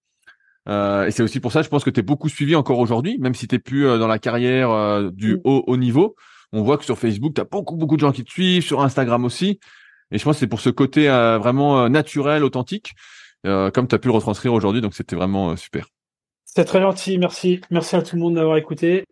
Euh, 0.68 1.06
et 1.06 1.10
c'est 1.10 1.22
aussi 1.22 1.40
pour 1.40 1.52
ça, 1.52 1.60
je 1.60 1.68
pense 1.68 1.84
que 1.84 1.90
tu 1.90 2.00
es 2.00 2.02
beaucoup 2.02 2.28
suivi 2.28 2.54
encore 2.54 2.78
aujourd'hui, 2.78 3.18
même 3.18 3.34
si 3.34 3.48
tu 3.48 3.58
plus 3.58 3.84
dans 3.84 4.06
la 4.06 4.18
carrière 4.18 5.10
du 5.12 5.34
mm. 5.34 5.40
haut, 5.44 5.64
haut 5.66 5.76
niveau 5.76 6.16
on 6.52 6.62
voit 6.62 6.78
que 6.78 6.84
sur 6.84 6.98
Facebook, 6.98 7.34
tu 7.34 7.40
as 7.40 7.44
beaucoup, 7.44 7.76
beaucoup 7.76 7.96
de 7.96 8.00
gens 8.00 8.12
qui 8.12 8.24
te 8.24 8.30
suivent, 8.30 8.62
sur 8.62 8.82
Instagram 8.82 9.24
aussi. 9.24 9.58
Et 10.12 10.18
je 10.18 10.24
pense 10.24 10.36
que 10.36 10.40
c'est 10.40 10.46
pour 10.46 10.60
ce 10.60 10.70
côté 10.70 11.08
euh, 11.08 11.38
vraiment 11.38 11.80
euh, 11.80 11.88
naturel, 11.88 12.44
authentique, 12.44 12.92
euh, 13.46 13.70
comme 13.70 13.88
tu 13.88 13.94
as 13.94 13.98
pu 13.98 14.08
le 14.08 14.14
retranscrire 14.14 14.52
aujourd'hui. 14.52 14.82
Donc, 14.82 14.94
c'était 14.94 15.16
vraiment 15.16 15.56
super. 15.56 15.88
C'est 16.44 16.66
très 16.66 16.82
gentil. 16.82 17.18
Merci. 17.18 17.62
Merci 17.70 17.96
à 17.96 18.02
tout 18.02 18.16
le 18.16 18.22
monde 18.22 18.34
d'avoir 18.34 18.58
écouté. 18.58 19.04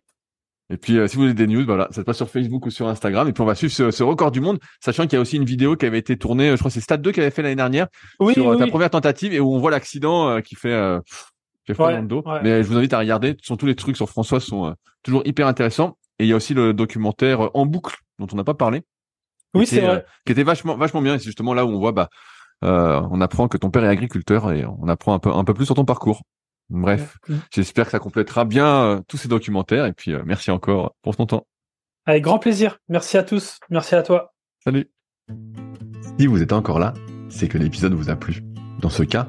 Et 0.72 0.76
puis, 0.76 0.98
si 1.08 1.16
vous 1.16 1.24
avez 1.24 1.34
des 1.34 1.48
news, 1.48 1.64
voilà, 1.64 1.88
ça 1.90 1.96
se 1.96 2.00
passe 2.02 2.18
sur 2.18 2.30
Facebook 2.30 2.66
ou 2.66 2.70
sur 2.70 2.86
Instagram. 2.86 3.26
Et 3.26 3.32
puis, 3.32 3.42
on 3.42 3.46
va 3.46 3.56
suivre 3.56 3.72
ce, 3.72 4.02
record 4.04 4.30
du 4.30 4.40
monde, 4.40 4.60
sachant 4.78 5.04
qu'il 5.04 5.14
y 5.14 5.16
a 5.16 5.20
aussi 5.20 5.36
une 5.36 5.44
vidéo 5.44 5.74
qui 5.74 5.86
avait 5.86 5.98
été 5.98 6.16
tournée, 6.16 6.50
je 6.50 6.56
crois 6.56 6.68
que 6.68 6.74
c'est 6.74 6.80
Stade 6.80 7.02
2 7.02 7.10
qui 7.10 7.20
avait 7.20 7.30
fait 7.30 7.42
l'année 7.42 7.56
dernière, 7.56 7.88
sur 8.32 8.56
ta 8.56 8.66
première 8.68 8.90
tentative 8.90 9.32
et 9.32 9.40
où 9.40 9.52
on 9.52 9.58
voit 9.58 9.72
l'accident 9.72 10.40
qui 10.42 10.54
fait, 10.54 10.98
qui 11.66 11.74
fait 11.74 11.82
dans 11.82 12.00
le 12.02 12.06
dos. 12.06 12.22
Mais 12.44 12.62
je 12.62 12.68
vous 12.68 12.76
invite 12.76 12.92
à 12.92 13.00
regarder. 13.00 13.36
Sont 13.42 13.56
tous 13.56 13.66
les 13.66 13.74
trucs 13.74 13.96
sur 13.96 14.08
François 14.08 14.38
sont 14.38 14.76
toujours 15.02 15.22
hyper 15.24 15.48
intéressants. 15.48 15.96
Et 16.20 16.24
il 16.24 16.28
y 16.28 16.32
a 16.34 16.36
aussi 16.36 16.52
le 16.52 16.74
documentaire 16.74 17.50
En 17.56 17.64
boucle 17.64 17.96
dont 18.18 18.26
on 18.30 18.36
n'a 18.36 18.44
pas 18.44 18.52
parlé. 18.52 18.82
Oui, 19.54 19.66
c'est 19.66 19.80
vrai. 19.80 19.96
Euh, 19.96 20.00
qui 20.26 20.32
était 20.32 20.42
vachement 20.42 20.76
vachement 20.76 21.00
bien. 21.00 21.14
Et 21.14 21.18
c'est 21.18 21.24
justement 21.24 21.54
là 21.54 21.64
où 21.64 21.70
on 21.70 21.78
voit 21.78 21.92
bah 21.92 22.10
euh, 22.62 23.00
on 23.10 23.22
apprend 23.22 23.48
que 23.48 23.56
ton 23.56 23.70
père 23.70 23.84
est 23.84 23.88
agriculteur 23.88 24.52
et 24.52 24.66
on 24.66 24.86
apprend 24.88 25.14
un 25.14 25.18
peu 25.18 25.32
un 25.32 25.44
peu 25.44 25.54
plus 25.54 25.64
sur 25.64 25.74
ton 25.74 25.86
parcours. 25.86 26.22
Bref, 26.68 27.16
j'espère 27.50 27.86
que 27.86 27.92
ça 27.92 27.98
complétera 27.98 28.44
bien 28.44 28.66
euh, 28.66 29.00
tous 29.08 29.16
ces 29.16 29.28
documentaires 29.28 29.86
et 29.86 29.94
puis 29.94 30.12
merci 30.26 30.50
encore 30.50 30.94
pour 31.02 31.16
ton 31.16 31.24
temps. 31.24 31.46
Avec 32.04 32.22
grand 32.22 32.38
plaisir. 32.38 32.78
Merci 32.88 33.16
à 33.16 33.22
tous. 33.22 33.58
Merci 33.70 33.94
à 33.94 34.02
toi. 34.02 34.34
Salut. 34.62 34.90
Si 36.18 36.26
vous 36.26 36.42
êtes 36.42 36.52
encore 36.52 36.78
là, 36.78 36.92
c'est 37.30 37.48
que 37.48 37.56
l'épisode 37.56 37.94
vous 37.94 38.10
a 38.10 38.16
plu. 38.16 38.42
Dans 38.80 38.90
ce 38.90 39.02
cas, 39.04 39.28